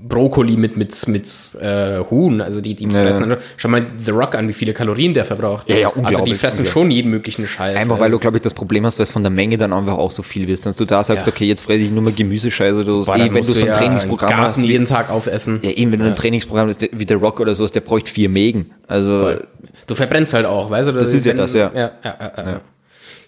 Brokkoli 0.00 0.56
mit, 0.56 0.76
mit, 0.76 1.08
mit 1.08 1.26
äh, 1.60 1.98
Huhn, 2.10 2.40
also 2.40 2.60
die, 2.60 2.74
die 2.74 2.84
ja. 2.84 2.90
fressen, 2.90 3.36
schau 3.56 3.68
mal 3.68 3.84
The 3.98 4.12
Rock 4.12 4.34
an, 4.36 4.48
wie 4.48 4.52
viele 4.52 4.72
Kalorien 4.72 5.12
der 5.12 5.24
verbraucht. 5.24 5.68
Ja, 5.68 5.76
ja, 5.76 5.88
unglaublich. 5.88 6.18
Also 6.18 6.24
die 6.24 6.34
fressen 6.34 6.66
schon 6.66 6.90
jeden 6.90 7.10
möglichen 7.10 7.46
Scheiß. 7.46 7.76
Einfach 7.76 7.98
weil 7.98 8.10
du, 8.10 8.18
glaube 8.18 8.36
ich, 8.36 8.42
das 8.42 8.54
Problem 8.54 8.86
hast, 8.86 8.98
weil 8.98 9.04
es 9.04 9.10
von 9.10 9.22
der 9.22 9.30
Menge 9.30 9.58
dann 9.58 9.72
einfach 9.72 9.98
auch 9.98 10.10
so 10.10 10.22
viel 10.22 10.46
wirst. 10.46 10.66
Dass 10.66 10.76
du 10.76 10.84
da 10.84 11.02
sagst, 11.02 11.26
ja. 11.26 11.32
okay, 11.32 11.46
jetzt 11.46 11.62
fresse 11.62 11.80
ich 11.80 11.90
nur 11.90 12.02
mal 12.02 12.12
Gemüsescheiße 12.12 12.82
oder 12.82 13.02
so. 13.02 13.12
Eh, 13.12 13.32
wenn 13.32 13.44
du 13.44 13.52
so 13.52 13.60
ein 13.60 13.66
ja 13.66 13.76
Trainingsprogramm 13.76 14.30
Garten 14.30 14.60
hast. 14.60 14.68
jeden 14.68 14.86
Tag 14.86 15.10
aufessen. 15.10 15.60
Ja, 15.62 15.70
eben, 15.70 15.92
wenn 15.92 16.00
du 16.00 16.06
ein 16.06 16.14
Trainingsprogramm 16.14 16.68
hast, 16.68 16.86
wie 16.92 17.06
der 17.06 17.16
Rock 17.16 17.40
oder 17.40 17.54
so, 17.54 17.66
der 17.66 17.80
bräuchte 17.80 18.10
vier 18.10 18.28
Mägen. 18.28 18.70
Also. 18.86 19.20
Voll. 19.20 19.46
Du 19.86 19.94
verbrennst 19.94 20.34
halt 20.34 20.46
auch, 20.46 20.70
weißt 20.70 20.88
du? 20.88 20.92
Das, 20.92 21.04
das 21.04 21.14
ist 21.14 21.26
ja 21.26 21.32
das, 21.32 21.54
ja. 21.54 21.72
Ja, 21.74 21.92
ja, 22.04 22.32
ja. 22.36 22.60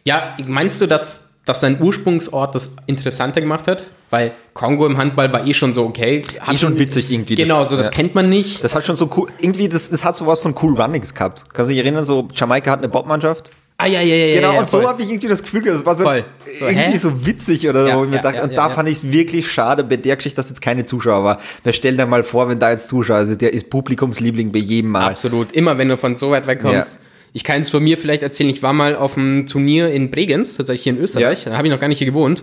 Ja, 0.05 0.37
meinst 0.47 0.81
du, 0.81 0.87
dass 0.87 1.31
dass 1.45 1.61
sein 1.61 1.79
Ursprungsort 1.81 2.55
das 2.55 2.77
interessanter 2.87 3.41
gemacht 3.41 3.67
hat, 3.67 3.91
weil 4.11 4.33
Kongo 4.55 4.87
im 4.87 4.99
Handball 4.99 5.33
war 5.33 5.47
eh 5.47 5.55
schon 5.55 5.75
so 5.75 5.85
okay. 5.85 6.23
Hat 6.39 6.55
eh 6.55 6.59
schon 6.59 6.79
witzig 6.79 7.11
irgendwie. 7.11 7.35
Genau, 7.35 7.61
das, 7.61 7.71
so 7.71 7.77
das 7.77 7.87
ja. 7.87 7.93
kennt 7.93 8.15
man 8.15 8.29
nicht. 8.29 8.63
Das 8.63 8.75
hat 8.75 8.85
schon 8.85 8.95
so 8.95 9.11
cool, 9.17 9.29
irgendwie, 9.39 9.69
das, 9.69 9.91
das 9.91 10.05
hat 10.05 10.17
sowas 10.17 10.41
von 10.41 10.55
Cool 10.61 10.81
Runnings 10.81 11.15
gehabt. 11.15 11.47
Kannst 11.53 11.71
du 11.71 11.75
dich 11.75 11.83
erinnern, 11.83 12.05
so 12.05 12.29
Jamaika 12.33 12.71
hat 12.71 12.81
eine 12.81 12.89
Bobmannschaft? 12.89 13.51
Ah, 13.79 13.87
ja, 13.87 14.03
ja, 14.03 14.15
ja. 14.15 14.35
Genau, 14.35 14.53
ja, 14.53 14.61
und 14.61 14.69
so 14.69 14.87
habe 14.87 15.01
ich 15.01 15.09
irgendwie 15.09 15.29
das 15.29 15.43
Gefühl, 15.43 15.63
das 15.63 15.87
war 15.87 15.97
so, 15.97 16.05
voll. 16.05 16.27
so 16.59 16.67
irgendwie 16.67 16.93
hä? 16.93 16.99
so 16.99 17.25
witzig 17.25 17.67
oder 17.67 17.89
ja, 17.89 17.95
so. 17.95 18.05
Ja, 18.05 18.19
dachte, 18.19 18.43
und 18.43 18.55
da 18.55 18.69
fand 18.69 18.91
ich 18.91 18.99
es 18.99 19.11
wirklich 19.11 19.51
schade 19.51 19.85
bei 19.85 19.97
der 19.97 20.17
Geschichte, 20.17 20.37
dass 20.37 20.51
jetzt 20.51 20.61
keine 20.61 20.85
Zuschauer 20.85 21.25
war. 21.25 21.39
Weil 21.65 21.73
stell 21.73 21.97
dir 21.97 22.05
mal 22.05 22.23
vor, 22.23 22.51
wenn 22.51 22.59
da 22.59 22.71
jetzt 22.71 22.91
Zuschauer, 22.91 23.17
also 23.17 23.37
der 23.37 23.55
ist 23.55 23.71
Publikumsliebling 23.71 24.53
bei 24.53 24.59
jedem 24.59 24.91
Mal. 24.91 25.09
Absolut, 25.09 25.53
immer 25.53 25.79
wenn 25.79 25.89
du 25.89 25.97
von 25.97 26.15
so 26.15 26.31
weit 26.31 26.47
weg 26.47 26.61
kommst. 26.61 26.99
Ich 27.33 27.45
kann 27.45 27.61
es 27.61 27.71
von 27.71 27.83
mir 27.83 27.97
vielleicht 27.97 28.23
erzählen, 28.23 28.51
ich 28.51 28.63
war 28.63 28.73
mal 28.73 28.97
auf 28.97 29.17
einem 29.17 29.47
Turnier 29.47 29.91
in 29.91 30.11
Bregenz, 30.11 30.57
tatsächlich 30.57 30.85
hier 30.85 30.93
in 30.95 30.99
Österreich, 30.99 31.45
ja. 31.45 31.53
da 31.53 31.57
habe 31.57 31.69
ich 31.69 31.73
noch 31.73 31.81
gar 31.81 31.89
nicht 31.89 31.99
hier 31.99 32.07
gewohnt. 32.07 32.43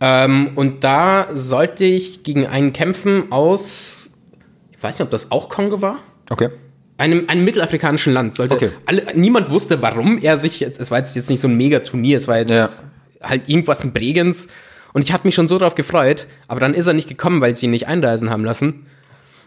Ähm, 0.00 0.50
und 0.56 0.84
da 0.84 1.28
sollte 1.34 1.84
ich 1.84 2.22
gegen 2.22 2.46
einen 2.46 2.72
kämpfen 2.72 3.32
aus, 3.32 4.18
ich 4.72 4.82
weiß 4.82 4.98
nicht, 4.98 5.04
ob 5.04 5.10
das 5.10 5.30
auch 5.30 5.48
Kongo 5.48 5.80
war. 5.80 5.98
Okay. 6.28 6.50
Einem, 6.98 7.28
einem 7.28 7.44
mittelafrikanischen 7.44 8.12
Land. 8.12 8.34
Sollte 8.34 8.54
okay. 8.54 8.70
alle, 8.84 9.06
niemand 9.14 9.50
wusste, 9.50 9.80
warum 9.82 10.18
er 10.18 10.38
sich 10.38 10.60
jetzt, 10.60 10.80
es 10.80 10.90
war 10.90 10.98
jetzt, 10.98 11.16
jetzt 11.16 11.30
nicht 11.30 11.40
so 11.40 11.48
ein 11.48 11.56
Mega-Turnier, 11.56 12.16
es 12.16 12.28
war 12.28 12.38
jetzt 12.38 12.50
ja. 12.50 12.68
halt 13.22 13.48
irgendwas 13.48 13.84
in 13.84 13.92
Bregenz. 13.92 14.48
Und 14.92 15.02
ich 15.02 15.12
hatte 15.12 15.26
mich 15.26 15.34
schon 15.34 15.48
so 15.48 15.58
drauf 15.58 15.74
gefreut, 15.74 16.26
aber 16.48 16.60
dann 16.60 16.72
ist 16.72 16.86
er 16.86 16.94
nicht 16.94 17.08
gekommen, 17.08 17.40
weil 17.40 17.54
sie 17.54 17.66
ihn 17.66 17.70
nicht 17.70 17.86
einreisen 17.86 18.30
haben 18.30 18.44
lassen. 18.44 18.86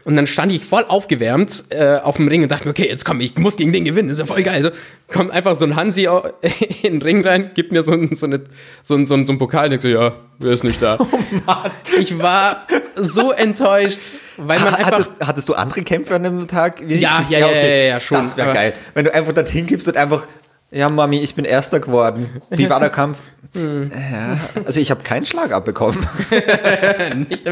Und 0.05 0.15
dann 0.15 0.27
stand 0.27 0.51
ich 0.51 0.65
voll 0.65 0.85
aufgewärmt 0.87 1.65
äh, 1.69 1.97
auf 1.97 2.15
dem 2.15 2.27
Ring 2.27 2.41
und 2.43 2.51
dachte 2.51 2.65
mir, 2.65 2.71
okay, 2.71 2.87
jetzt 2.87 3.05
komm, 3.05 3.19
ich 3.21 3.37
muss 3.37 3.57
gegen 3.57 3.73
den 3.73 3.85
gewinnen, 3.85 4.09
ist 4.09 4.19
ja 4.19 4.25
voll 4.25 4.41
geil. 4.43 4.55
Also 4.55 4.71
kommt 5.07 5.31
einfach 5.31 5.55
so 5.55 5.65
ein 5.65 5.75
Hansi 5.75 6.07
in 6.83 6.93
den 6.93 7.01
Ring 7.01 7.25
rein, 7.25 7.51
gibt 7.53 7.71
mir 7.71 7.83
so 7.83 7.91
ein, 7.91 8.15
so 8.15 8.25
eine, 8.25 8.41
so 8.81 8.95
ein, 8.95 9.05
so 9.05 9.15
ein, 9.15 9.25
so 9.25 9.33
ein 9.33 9.39
Pokal 9.39 9.65
und 9.65 9.71
denkt 9.71 9.83
so, 9.83 9.89
ja, 9.89 10.13
wer 10.39 10.53
ist 10.53 10.63
nicht 10.63 10.81
da? 10.81 10.97
Oh 11.11 11.17
Mann. 11.45 11.71
Ich 11.99 12.17
war 12.17 12.65
so 12.95 13.31
enttäuscht. 13.31 13.99
Weil 14.37 14.59
man 14.59 14.73
einfach 14.73 14.91
hattest, 14.91 15.11
hattest, 15.19 15.49
du 15.49 15.53
andere 15.53 15.83
Kämpfe 15.83 16.15
an 16.15 16.23
dem 16.23 16.47
Tag? 16.47 16.81
Ja, 16.87 17.23
ja, 17.27 17.39
ja, 17.39 17.45
okay. 17.45 17.87
ja, 17.87 17.93
ja, 17.93 17.99
schon. 17.99 18.17
Das 18.19 18.37
wäre 18.37 18.53
geil. 18.53 18.73
Wenn 18.93 19.05
du 19.05 19.13
einfach 19.13 19.33
dorthin 19.33 19.67
gibst 19.67 19.87
und 19.89 19.97
einfach, 19.97 20.27
ja, 20.71 20.89
Mami, 20.89 21.19
ich 21.19 21.35
bin 21.35 21.45
Erster 21.45 21.79
geworden. 21.79 22.41
Wie 22.49 22.69
war 22.69 22.79
der 22.79 22.89
Kampf? 22.89 23.17
Hm. 23.53 23.91
Ja, 23.91 24.39
also 24.65 24.79
ich 24.79 24.91
habe 24.91 25.01
keinen 25.03 25.25
Schlag 25.25 25.51
abbekommen. 25.51 25.97
Nicht 27.29 27.43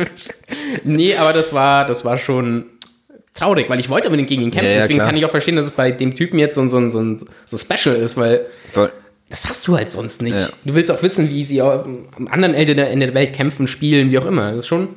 nee, 0.84 1.16
aber 1.16 1.34
das 1.34 1.54
war, 1.54 1.88
das 1.88 2.06
war 2.06 2.18
schon 2.18 2.66
traurig, 3.34 3.70
weil 3.70 3.80
ich 3.80 3.90
wollte 3.90 4.08
unbedingt 4.08 4.30
gegen 4.30 4.44
ihn 4.44 4.52
kämpfen. 4.52 4.68
Ja, 4.68 4.74
ja, 4.76 4.82
Deswegen 4.82 5.00
klar. 5.00 5.08
kann 5.08 5.18
ich 5.18 5.26
auch 5.26 5.32
verstehen, 5.32 5.56
dass 5.56 5.66
es 5.66 5.72
bei 5.72 5.92
dem 5.92 6.16
Typen 6.16 6.38
jetzt 6.40 6.56
so, 6.56 6.68
so, 6.68 6.90
so, 6.90 7.18
so 7.46 7.58
special 7.58 7.96
ist, 7.96 8.18
weil 8.18 8.46
Voll. 8.72 8.92
das 9.30 9.50
hast 9.50 9.68
du 9.68 9.76
halt 9.78 9.90
sonst 9.90 10.22
nicht. 10.22 10.54
Du 10.66 10.76
willst 10.76 10.92
auch 10.92 11.02
wissen, 11.02 11.30
wie 11.30 11.46
sie 11.46 11.62
am 11.62 12.28
anderen 12.30 12.54
Ende 12.54 12.84
in 12.84 13.00
der 13.00 13.14
Welt 13.14 13.34
kämpfen, 13.34 13.68
spielen, 13.68 14.12
wie 14.12 14.20
auch 14.20 14.26
immer. 14.26 14.52
Das 14.52 14.62
ist 14.62 14.68
schon 14.68 14.90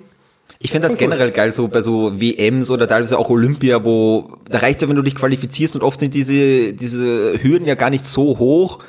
ich 0.62 0.72
finde 0.72 0.88
das 0.88 0.98
generell 0.98 1.30
geil, 1.30 1.52
so 1.52 1.68
bei 1.68 1.80
so 1.80 2.20
WMs 2.20 2.70
oder 2.70 2.86
teilweise 2.86 3.18
auch 3.18 3.30
Olympia, 3.30 3.82
wo 3.82 4.36
da 4.46 4.58
reicht 4.58 4.82
ja, 4.82 4.88
wenn 4.90 4.96
du 4.96 5.00
dich 5.00 5.14
qualifizierst 5.14 5.74
und 5.74 5.82
oft 5.82 5.98
sind 6.00 6.14
diese, 6.14 6.74
diese 6.74 7.42
Hürden 7.42 7.66
ja 7.66 7.76
gar 7.76 7.88
nicht 7.88 8.04
so 8.04 8.38
hoch. 8.38 8.80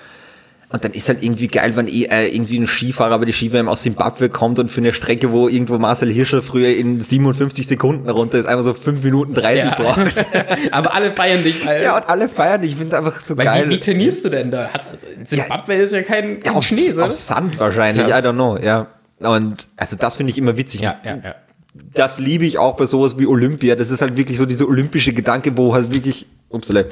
Und 0.68 0.84
dann 0.84 0.92
ist 0.92 1.08
halt 1.08 1.24
irgendwie 1.24 1.48
geil, 1.48 1.76
wenn 1.76 1.88
äh, 1.88 2.28
irgendwie 2.28 2.58
ein 2.58 2.68
Skifahrer 2.68 3.20
bei 3.20 3.26
die 3.26 3.34
Ski-WM 3.34 3.70
aus 3.70 3.84
Simbabwe 3.84 4.30
kommt 4.30 4.60
und 4.60 4.70
für 4.70 4.82
eine 4.82 4.94
Strecke, 4.94 5.32
wo 5.32 5.48
irgendwo 5.48 5.78
Marcel 5.78 6.12
Hirscher 6.12 6.42
früher 6.42 6.76
in 6.76 7.00
57 7.00 7.68
Sekunden 7.68 8.10
runter 8.10 8.38
ist, 8.38 8.46
einfach 8.46 8.64
so 8.64 8.74
5 8.74 9.04
Minuten 9.04 9.34
30 9.34 9.64
ja. 9.64 9.76
braucht. 9.76 10.26
Aber 10.72 10.94
alle 10.94 11.12
feiern 11.12 11.44
dich, 11.44 11.66
weil. 11.66 11.84
Ja, 11.84 11.98
und 11.98 12.08
alle 12.08 12.28
feiern 12.28 12.62
dich. 12.62 12.72
Ich 12.72 12.78
finde 12.78 12.98
einfach 12.98 13.20
so 13.22 13.38
weil 13.38 13.46
geil. 13.46 13.70
Wie, 13.70 13.76
wie, 13.76 13.80
trainierst 13.80 14.26
du 14.26 14.30
denn 14.30 14.52
da? 14.52 14.70
Hast, 14.74 14.88
Simbabwe 15.26 15.76
ja, 15.76 15.80
ist 15.82 15.94
ja 15.94 16.04
kein, 16.04 16.40
kein 16.40 16.54
ja, 16.54 16.58
auf, 16.58 16.66
Schnee, 16.66 16.92
so. 16.92 17.04
Auf 17.04 17.14
Sand 17.14 17.60
wahrscheinlich, 17.60 18.08
das. 18.08 18.24
I 18.24 18.28
don't 18.28 18.34
know, 18.34 18.58
ja. 18.58 18.88
Und 19.20 19.68
also 19.76 19.96
das 19.98 20.16
finde 20.16 20.32
ich 20.32 20.38
immer 20.38 20.56
witzig. 20.58 20.82
Ja, 20.82 21.00
ja, 21.04 21.18
ja 21.24 21.36
das 21.74 22.20
liebe 22.20 22.46
ich 22.46 22.58
auch 22.58 22.76
bei 22.76 22.86
sowas 22.86 23.18
wie 23.18 23.26
Olympia. 23.26 23.76
Das 23.76 23.92
ist 23.92 24.02
halt 24.02 24.18
wirklich 24.18 24.38
so 24.38 24.46
dieser 24.46 24.68
olympische 24.68 25.14
Gedanke, 25.14 25.56
wo 25.58 25.74
halt 25.74 25.94
wirklich, 25.94 26.26
upsale, 26.50 26.88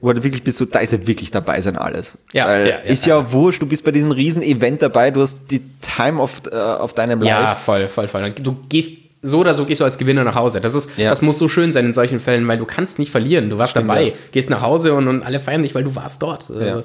wo 0.00 0.08
halt 0.08 0.22
wirklich 0.22 0.42
bist 0.42 0.58
so, 0.58 0.64
da 0.64 0.80
ist 0.80 0.92
halt 0.92 1.06
wirklich 1.06 1.30
dabei 1.30 1.60
sein 1.60 1.76
alles. 1.76 2.16
Ja, 2.32 2.46
Weil 2.46 2.68
ja, 2.68 2.74
ja 2.76 2.76
ist 2.80 3.06
ja, 3.06 3.18
ja 3.18 3.32
wurscht, 3.32 3.60
du 3.60 3.66
bist 3.66 3.84
bei 3.84 3.90
diesem 3.90 4.10
riesen 4.10 4.42
Event 4.42 4.82
dabei, 4.82 5.10
du 5.10 5.20
hast 5.20 5.50
die 5.50 5.62
Time 5.80 6.20
of, 6.20 6.42
uh, 6.50 6.56
auf 6.56 6.94
deinem 6.94 7.20
Life. 7.20 7.30
Ja, 7.30 7.54
voll, 7.54 7.88
voll, 7.88 8.08
voll. 8.08 8.30
Du 8.30 8.56
gehst 8.68 9.04
so 9.22 9.38
oder 9.38 9.54
so 9.54 9.64
gehst 9.64 9.80
du 9.80 9.84
als 9.84 9.98
Gewinner 9.98 10.24
nach 10.24 10.34
Hause. 10.34 10.60
Das 10.60 10.74
ist, 10.74 10.98
ja. 10.98 11.10
das 11.10 11.22
muss 11.22 11.38
so 11.38 11.48
schön 11.48 11.72
sein 11.72 11.86
in 11.86 11.94
solchen 11.94 12.20
Fällen, 12.20 12.46
weil 12.46 12.58
du 12.58 12.66
kannst 12.66 12.98
nicht 12.98 13.10
verlieren. 13.10 13.50
Du 13.50 13.58
warst 13.58 13.72
Stimmt, 13.72 13.88
dabei, 13.88 14.14
gehst 14.32 14.50
nach 14.50 14.60
Hause 14.60 14.94
und, 14.94 15.08
und 15.08 15.22
alle 15.22 15.40
feiern 15.40 15.62
dich, 15.62 15.74
weil 15.74 15.84
du 15.84 15.94
warst 15.96 16.22
dort. 16.22 16.50
Also, 16.50 16.84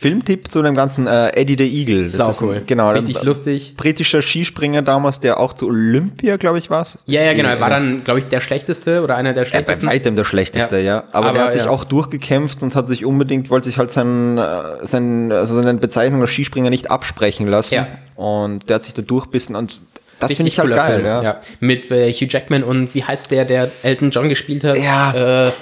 Filmtipp 0.00 0.50
zu 0.50 0.62
dem 0.62 0.74
ganzen 0.74 1.06
äh, 1.06 1.28
Eddie 1.36 1.56
the 1.58 1.80
Eagle. 1.80 2.04
Das 2.04 2.12
Sau 2.12 2.34
cool. 2.40 2.56
Ein, 2.56 2.66
genau. 2.66 2.90
Richtig 2.90 3.20
ein, 3.20 3.26
lustig. 3.26 3.74
Britischer 3.76 4.22
Skispringer 4.22 4.80
damals, 4.80 5.20
der 5.20 5.38
auch 5.38 5.52
zu 5.52 5.66
Olympia, 5.66 6.38
glaube 6.38 6.58
ich, 6.58 6.70
war. 6.70 6.86
Ja, 7.04 7.22
ja, 7.22 7.34
genau. 7.34 7.50
Er 7.50 7.60
war 7.60 7.68
dann, 7.68 8.02
glaube 8.02 8.20
ich, 8.20 8.26
der 8.26 8.40
schlechteste 8.40 9.02
oder 9.02 9.16
einer 9.16 9.34
der 9.34 9.44
schlechtesten. 9.44 9.84
Ja, 9.84 9.90
bei 9.90 9.96
weitem 9.96 10.16
der 10.16 10.24
schlechteste, 10.24 10.78
ja. 10.78 10.82
ja. 10.82 11.04
Aber, 11.12 11.28
Aber, 11.28 11.32
der 11.34 11.44
hat 11.44 11.52
sich 11.52 11.64
ja. 11.64 11.70
auch 11.70 11.84
durchgekämpft 11.84 12.62
und 12.62 12.74
hat 12.74 12.88
sich 12.88 13.04
unbedingt, 13.04 13.50
wollte 13.50 13.66
sich 13.66 13.76
halt 13.76 13.90
sein, 13.90 14.38
äh, 14.38 14.42
sein, 14.80 15.32
also 15.32 15.60
seine 15.60 15.78
Bezeichnung 15.78 16.22
als 16.22 16.30
Skispringer 16.30 16.70
nicht 16.70 16.90
absprechen 16.90 17.46
lassen. 17.46 17.74
Ja. 17.74 17.86
Und 18.16 18.70
der 18.70 18.76
hat 18.76 18.84
sich 18.84 18.94
da 18.94 19.02
durchbissen 19.02 19.54
und 19.54 19.82
das 20.18 20.32
finde 20.32 20.48
ich 20.48 20.58
halt 20.58 20.74
geil, 20.74 20.94
Film. 20.94 21.06
ja. 21.06 21.22
ja. 21.22 21.40
Mit 21.60 21.90
äh, 21.90 22.10
Hugh 22.12 22.26
Jackman 22.30 22.62
und 22.62 22.94
wie 22.94 23.04
heißt 23.04 23.30
der, 23.30 23.44
der 23.44 23.70
Elton 23.82 24.10
John 24.10 24.30
gespielt 24.30 24.64
hat? 24.64 24.78
Ja. 24.78 25.48
Äh, 25.48 25.52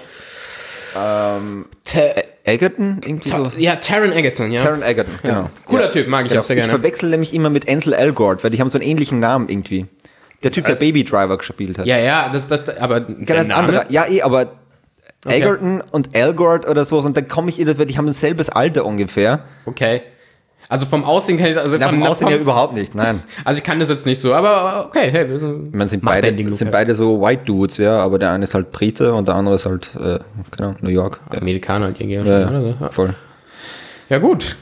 ähm, 0.96 1.66
Egerton? 2.44 3.00
Irgendwie 3.04 3.28
so? 3.28 3.50
Ja, 3.56 3.76
Taron 3.76 4.12
Egerton, 4.12 4.52
ja. 4.52 4.62
Taron 4.62 4.82
Egerton, 4.82 5.18
genau. 5.22 5.34
Ja. 5.34 5.50
Cooler 5.66 5.84
ja. 5.84 5.90
Typ, 5.90 6.08
mag 6.08 6.24
ich 6.24 6.30
genau. 6.30 6.40
auch 6.40 6.44
sehr 6.44 6.56
gerne. 6.56 6.72
Ich 6.72 6.74
verwechsel 6.74 7.10
nämlich 7.10 7.34
immer 7.34 7.50
mit 7.50 7.68
Ansel 7.68 7.92
Elgort, 7.92 8.44
weil 8.44 8.50
die 8.50 8.60
haben 8.60 8.68
so 8.68 8.78
einen 8.78 8.88
ähnlichen 8.88 9.20
Namen 9.20 9.48
irgendwie. 9.48 9.86
Der 10.42 10.52
Typ, 10.52 10.66
also, 10.66 10.78
der 10.78 10.86
Baby 10.86 11.04
Driver 11.04 11.36
gespielt 11.36 11.78
hat. 11.78 11.86
Ja, 11.86 11.98
ja, 11.98 12.28
das, 12.28 12.48
das 12.48 12.68
aber. 12.78 13.00
Genau, 13.00 13.24
das 13.26 13.50
andere. 13.50 13.86
Ja, 13.88 14.06
eh, 14.06 14.22
aber 14.22 14.52
okay. 15.24 15.38
Egerton 15.38 15.82
und 15.90 16.14
Elgort 16.14 16.68
oder 16.68 16.84
so, 16.84 16.98
und 16.98 17.16
dann 17.16 17.26
komme 17.26 17.50
ich 17.50 17.60
in, 17.60 17.66
die 17.66 17.98
haben 17.98 18.06
dasselbe 18.06 18.44
Alter 18.54 18.86
ungefähr. 18.86 19.44
Okay. 19.66 20.02
Also 20.68 20.84
vom 20.86 21.04
Aussehen 21.04 21.38
kann 21.38 21.46
ich 21.46 21.56
also 21.56 21.76
ja, 21.78 21.88
vom 21.88 22.02
Aussehen 22.02 22.28
ja 22.28 22.36
überhaupt 22.36 22.74
nicht, 22.74 22.94
nein. 22.94 23.22
Also 23.44 23.58
ich 23.58 23.64
kann 23.64 23.80
das 23.80 23.88
jetzt 23.88 24.04
nicht 24.04 24.20
so, 24.20 24.34
aber 24.34 24.86
okay, 24.86 25.10
hey, 25.10 25.26
man 25.72 25.88
sind 25.88 26.04
beide 26.04 26.54
sind 26.54 26.70
beide 26.70 26.94
so 26.94 27.22
White 27.22 27.42
Dudes, 27.46 27.78
ja, 27.78 27.98
aber 27.98 28.18
der 28.18 28.32
eine 28.32 28.44
ist 28.44 28.54
halt 28.54 28.70
Brite 28.70 29.14
und 29.14 29.28
der 29.28 29.34
andere 29.34 29.54
ist 29.54 29.64
halt 29.64 29.90
äh, 29.96 30.18
genau, 30.56 30.74
New 30.82 30.90
York. 30.90 31.20
Amerikaner 31.30 31.86
halt 31.86 31.98
ja, 31.98 32.50
ja, 32.50 32.88
voll. 32.90 33.14
Ja 34.10 34.18
gut. 34.18 34.56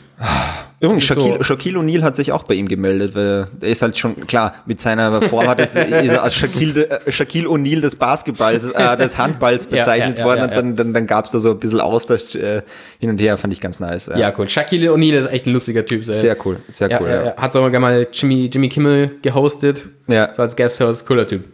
Übrigens, 0.78 1.04
Shaquille, 1.04 1.36
so. 1.38 1.42
Shaquille 1.42 1.78
O'Neal 1.78 2.02
hat 2.02 2.16
sich 2.16 2.32
auch 2.32 2.42
bei 2.42 2.54
ihm 2.54 2.68
gemeldet, 2.68 3.14
weil 3.14 3.46
er 3.62 3.68
ist 3.68 3.80
halt 3.80 3.96
schon, 3.96 4.26
klar, 4.26 4.56
mit 4.66 4.78
seiner 4.78 5.22
Form 5.22 5.46
hat 5.46 5.58
er, 5.58 5.64
ist 5.64 5.74
er 6.10 6.22
als 6.22 6.34
Shaquille, 6.34 7.06
äh, 7.06 7.12
Shaquille 7.12 7.48
O'Neal 7.48 7.80
des 7.80 7.96
Basketballs, 7.96 8.64
äh, 8.64 8.96
des 8.98 9.16
Handballs 9.16 9.66
bezeichnet 9.66 10.18
ja, 10.18 10.24
ja, 10.24 10.28
worden 10.28 10.38
ja, 10.40 10.44
und 10.44 10.54
dann, 10.54 10.76
dann, 10.76 10.92
dann 10.92 11.06
gab 11.06 11.24
es 11.24 11.30
da 11.30 11.38
so 11.38 11.52
ein 11.52 11.58
bisschen 11.58 11.80
Austausch 11.80 12.34
äh, 12.34 12.60
hin 12.98 13.08
und 13.08 13.18
her, 13.18 13.38
fand 13.38 13.54
ich 13.54 13.60
ganz 13.62 13.80
nice. 13.80 14.10
Ja, 14.14 14.34
cool. 14.36 14.50
Shaquille 14.50 14.90
O'Neal 14.92 15.20
ist 15.20 15.32
echt 15.32 15.46
ein 15.46 15.54
lustiger 15.54 15.86
Typ. 15.86 16.04
Sehr, 16.04 16.14
sehr 16.16 16.36
cool, 16.44 16.58
sehr 16.68 17.00
cool. 17.00 17.08
Ja, 17.08 17.36
Hat 17.38 17.54
sogar 17.54 17.80
mal 17.80 18.06
Jimmy, 18.12 18.50
Jimmy 18.52 18.68
Kimmel 18.68 19.12
gehostet, 19.22 19.88
ja. 20.08 20.34
so 20.34 20.42
als 20.42 20.56
Guesthost, 20.56 21.06
cooler 21.06 21.26
Typ. 21.26 21.44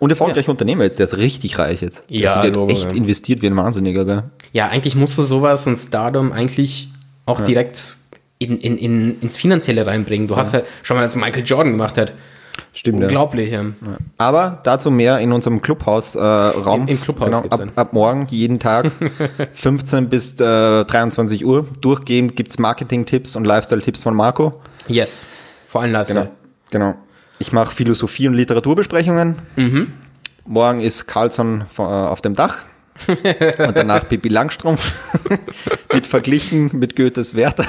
Und 0.00 0.10
erfolgreicher 0.10 0.48
ja. 0.48 0.50
Unternehmer 0.50 0.82
jetzt, 0.82 0.98
der 0.98 1.04
ist 1.04 1.16
richtig 1.16 1.58
reich 1.58 1.82
jetzt. 1.82 2.04
Der 2.10 2.18
ja, 2.18 2.42
der 2.42 2.60
hat 2.60 2.70
echt 2.70 2.92
investiert 2.92 3.42
wie 3.42 3.46
ein 3.46 3.56
Wahnsinniger, 3.56 4.04
gell? 4.04 4.24
Ja, 4.52 4.68
eigentlich 4.68 4.96
musste 4.96 5.22
sowas 5.22 5.68
und 5.68 5.76
Stardom 5.76 6.32
eigentlich 6.32 6.90
auch 7.26 7.40
direkt 7.40 7.76
in, 8.38 8.58
in, 8.58 8.76
in, 8.78 9.20
ins 9.20 9.36
Finanzielle 9.36 9.86
reinbringen. 9.86 10.28
Du 10.28 10.34
ja. 10.34 10.40
hast 10.40 10.52
ja 10.52 10.62
schon 10.82 10.96
mal, 10.96 11.02
als 11.02 11.16
Michael 11.16 11.44
Jordan 11.44 11.72
gemacht 11.72 11.96
hat. 11.96 12.12
Stimmt. 12.72 13.02
Unglaublich, 13.02 13.50
ja. 13.50 13.62
ja. 13.62 13.72
Aber 14.18 14.60
dazu 14.62 14.90
mehr 14.90 15.18
in 15.18 15.32
unserem 15.32 15.62
Clubhaus-Raum. 15.62 16.86
Äh, 16.86 16.92
Im, 16.92 17.00
Clubhaus 17.00 17.26
genau, 17.26 17.44
ab, 17.48 17.72
ab, 17.74 17.92
morgen, 17.92 18.26
jeden 18.30 18.58
Tag, 18.58 18.90
15 19.52 20.08
bis 20.08 20.40
äh, 20.40 20.84
23 20.84 21.44
Uhr. 21.44 21.66
Durchgehend 21.80 22.36
gibt 22.36 22.50
es 22.50 22.58
Marketing-Tipps 22.58 23.36
und 23.36 23.44
Lifestyle-Tipps 23.44 24.00
von 24.00 24.14
Marco. 24.14 24.60
Yes, 24.88 25.26
vor 25.68 25.82
allem 25.82 25.92
Lifestyle. 25.92 26.30
Genau. 26.70 26.92
genau. 26.92 26.98
Ich 27.38 27.52
mache 27.52 27.74
Philosophie- 27.74 28.28
und 28.28 28.34
Literaturbesprechungen. 28.34 29.36
Mhm. 29.56 29.92
Morgen 30.46 30.80
ist 30.80 31.06
Carlson 31.06 31.64
äh, 31.76 31.82
auf 31.82 32.22
dem 32.22 32.34
Dach. 32.34 32.58
Und 33.08 33.76
danach 33.76 34.08
Pippi 34.08 34.28
Langstrumpf 34.28 34.94
wird 35.90 36.06
verglichen 36.06 36.70
mit 36.72 36.96
Goethes 36.96 37.34
Werther. 37.34 37.66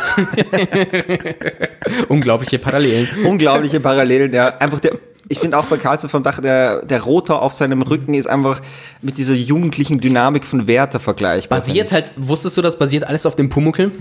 Unglaubliche 2.08 2.60
Parallelen. 2.60 3.08
Unglaubliche 3.26 3.80
Parallelen, 3.80 4.34
ja. 4.34 4.58
Einfach 4.58 4.80
der, 4.80 4.98
ich 5.30 5.40
finde 5.40 5.58
auch 5.58 5.66
bei 5.66 5.78
Karlsson 5.78 6.10
vom 6.10 6.24
Dach, 6.24 6.42
der, 6.42 6.86
der 6.86 7.02
Rotor 7.02 7.42
auf 7.42 7.54
seinem 7.54 7.82
Rücken 7.82 8.14
ist 8.14 8.28
einfach 8.28 8.62
mit 9.02 9.18
dieser 9.18 9.34
jugendlichen 9.34 10.00
Dynamik 10.00 10.46
von 10.46 10.68
Werther 10.68 11.00
vergleichbar. 11.00 11.60
Basiert 11.60 11.92
halt, 11.92 12.12
wusstest 12.16 12.58
du, 12.58 12.62
das 12.62 12.80
basiert 12.80 13.04
alles 13.04 13.26
auf 13.26 13.36
dem 13.36 13.50
Pumuckl? 13.50 13.92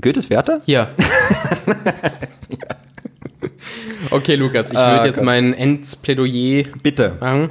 Goethes 0.00 0.30
Werther? 0.30 0.62
Ja. 0.66 0.88
ja. 1.66 1.76
Okay, 4.10 4.36
Lukas, 4.36 4.68
ich 4.68 4.76
würde 4.76 5.00
ah, 5.00 5.04
jetzt 5.04 5.16
Gott. 5.16 5.24
mein 5.24 5.52
Endplädoyer 5.54 6.64
Bitte. 6.82 7.16
machen. 7.20 7.50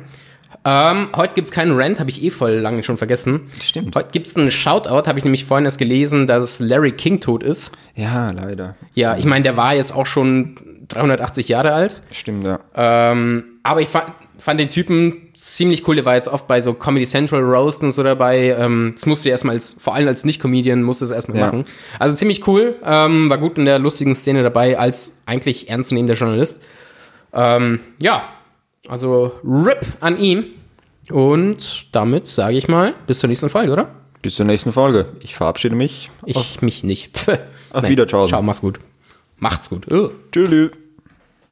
Ähm, 0.66 1.10
heute 1.16 1.36
gibt 1.36 1.50
es 1.50 1.54
keinen 1.54 1.80
Rant, 1.80 2.00
habe 2.00 2.10
ich 2.10 2.24
eh 2.24 2.32
voll 2.32 2.54
lange 2.54 2.82
schon 2.82 2.98
vergessen. 2.98 3.52
Stimmt. 3.62 3.96
Heute 3.96 4.10
gibt 4.12 4.26
es 4.26 4.36
einen 4.36 4.50
Shoutout, 4.50 5.08
habe 5.08 5.20
ich 5.20 5.24
nämlich 5.24 5.46
vorhin 5.46 5.66
erst 5.66 5.78
gelesen, 5.78 6.26
dass 6.26 6.60
Larry 6.60 6.92
King 6.92 7.22
tot 7.22 7.44
ist. 7.44 7.72
Ja, 7.94 8.32
leider. 8.32 8.76
Ja, 8.96 9.16
ich 9.16 9.26
meine, 9.26 9.44
der 9.44 9.58
war 9.58 9.76
jetzt 9.76 9.96
auch 9.96 10.08
schon 10.08 10.56
380 10.88 11.48
Jahre 11.48 11.74
alt. 11.74 12.02
Stimmt, 12.12 12.48
ja. 12.48 12.60
Ähm, 12.76 13.44
aber 13.62 13.82
ich 13.82 13.90
fand, 13.90 14.06
fand 14.38 14.60
den 14.60 14.72
Typen 14.72 15.30
ziemlich 15.36 15.88
cool. 15.88 15.96
Der 15.96 16.06
war 16.06 16.16
jetzt 16.16 16.28
oft 16.28 16.48
bei 16.48 16.62
so 16.62 16.74
Comedy 16.74 17.06
Central 17.06 17.42
Roast 17.42 17.84
und 17.84 17.92
so 17.92 18.02
dabei. 18.02 18.56
Ähm, 18.58 18.94
das 18.96 19.06
musste 19.06 19.30
erstmal 19.30 19.56
als, 19.56 19.76
vor 19.80 19.94
allem 19.94 20.08
als 20.08 20.26
Nicht-Comedian, 20.26 20.82
musste 20.82 21.06
es 21.06 21.12
erstmal 21.12 21.38
ja. 21.38 21.46
machen. 21.46 21.66
Also 22.00 22.16
ziemlich 22.16 22.48
cool. 22.48 22.76
Ähm, 22.84 23.30
war 23.30 23.38
gut 23.38 23.60
in 23.60 23.66
der 23.66 23.78
lustigen 23.78 24.16
Szene 24.16 24.42
dabei, 24.42 24.80
als 24.80 25.12
eigentlich 25.28 25.70
ernstzunehmender 25.70 26.16
Journalist. 26.16 26.64
Ähm, 27.34 27.82
ja, 28.02 28.24
also 28.88 29.34
RIP 29.44 29.86
an 30.00 30.20
ihm. 30.20 30.46
Und 31.12 31.88
damit 31.92 32.28
sage 32.28 32.58
ich 32.58 32.68
mal, 32.68 32.94
bis 33.08 33.20
zur 33.20 33.30
nächsten 33.30 33.50
Folge, 33.50 33.72
oder? 33.72 33.90
Bis 34.22 34.36
zur 34.36 34.46
nächsten 34.46 34.72
Folge. 34.72 35.06
Ich 35.22 35.36
verabschiede 35.36 35.76
mich. 35.76 36.10
Ich 36.26 36.62
mich 36.62 36.84
nicht. 36.84 37.30
Auf 37.72 37.84
nee. 37.84 37.90
Wiederschauen. 37.90 38.28
Ciao, 38.28 38.42
mach's 38.42 38.62
gut. 38.62 38.80
Macht's 39.38 39.70
gut. 39.70 39.92
Oh. 39.92 40.12
Tschüss. 40.32 40.72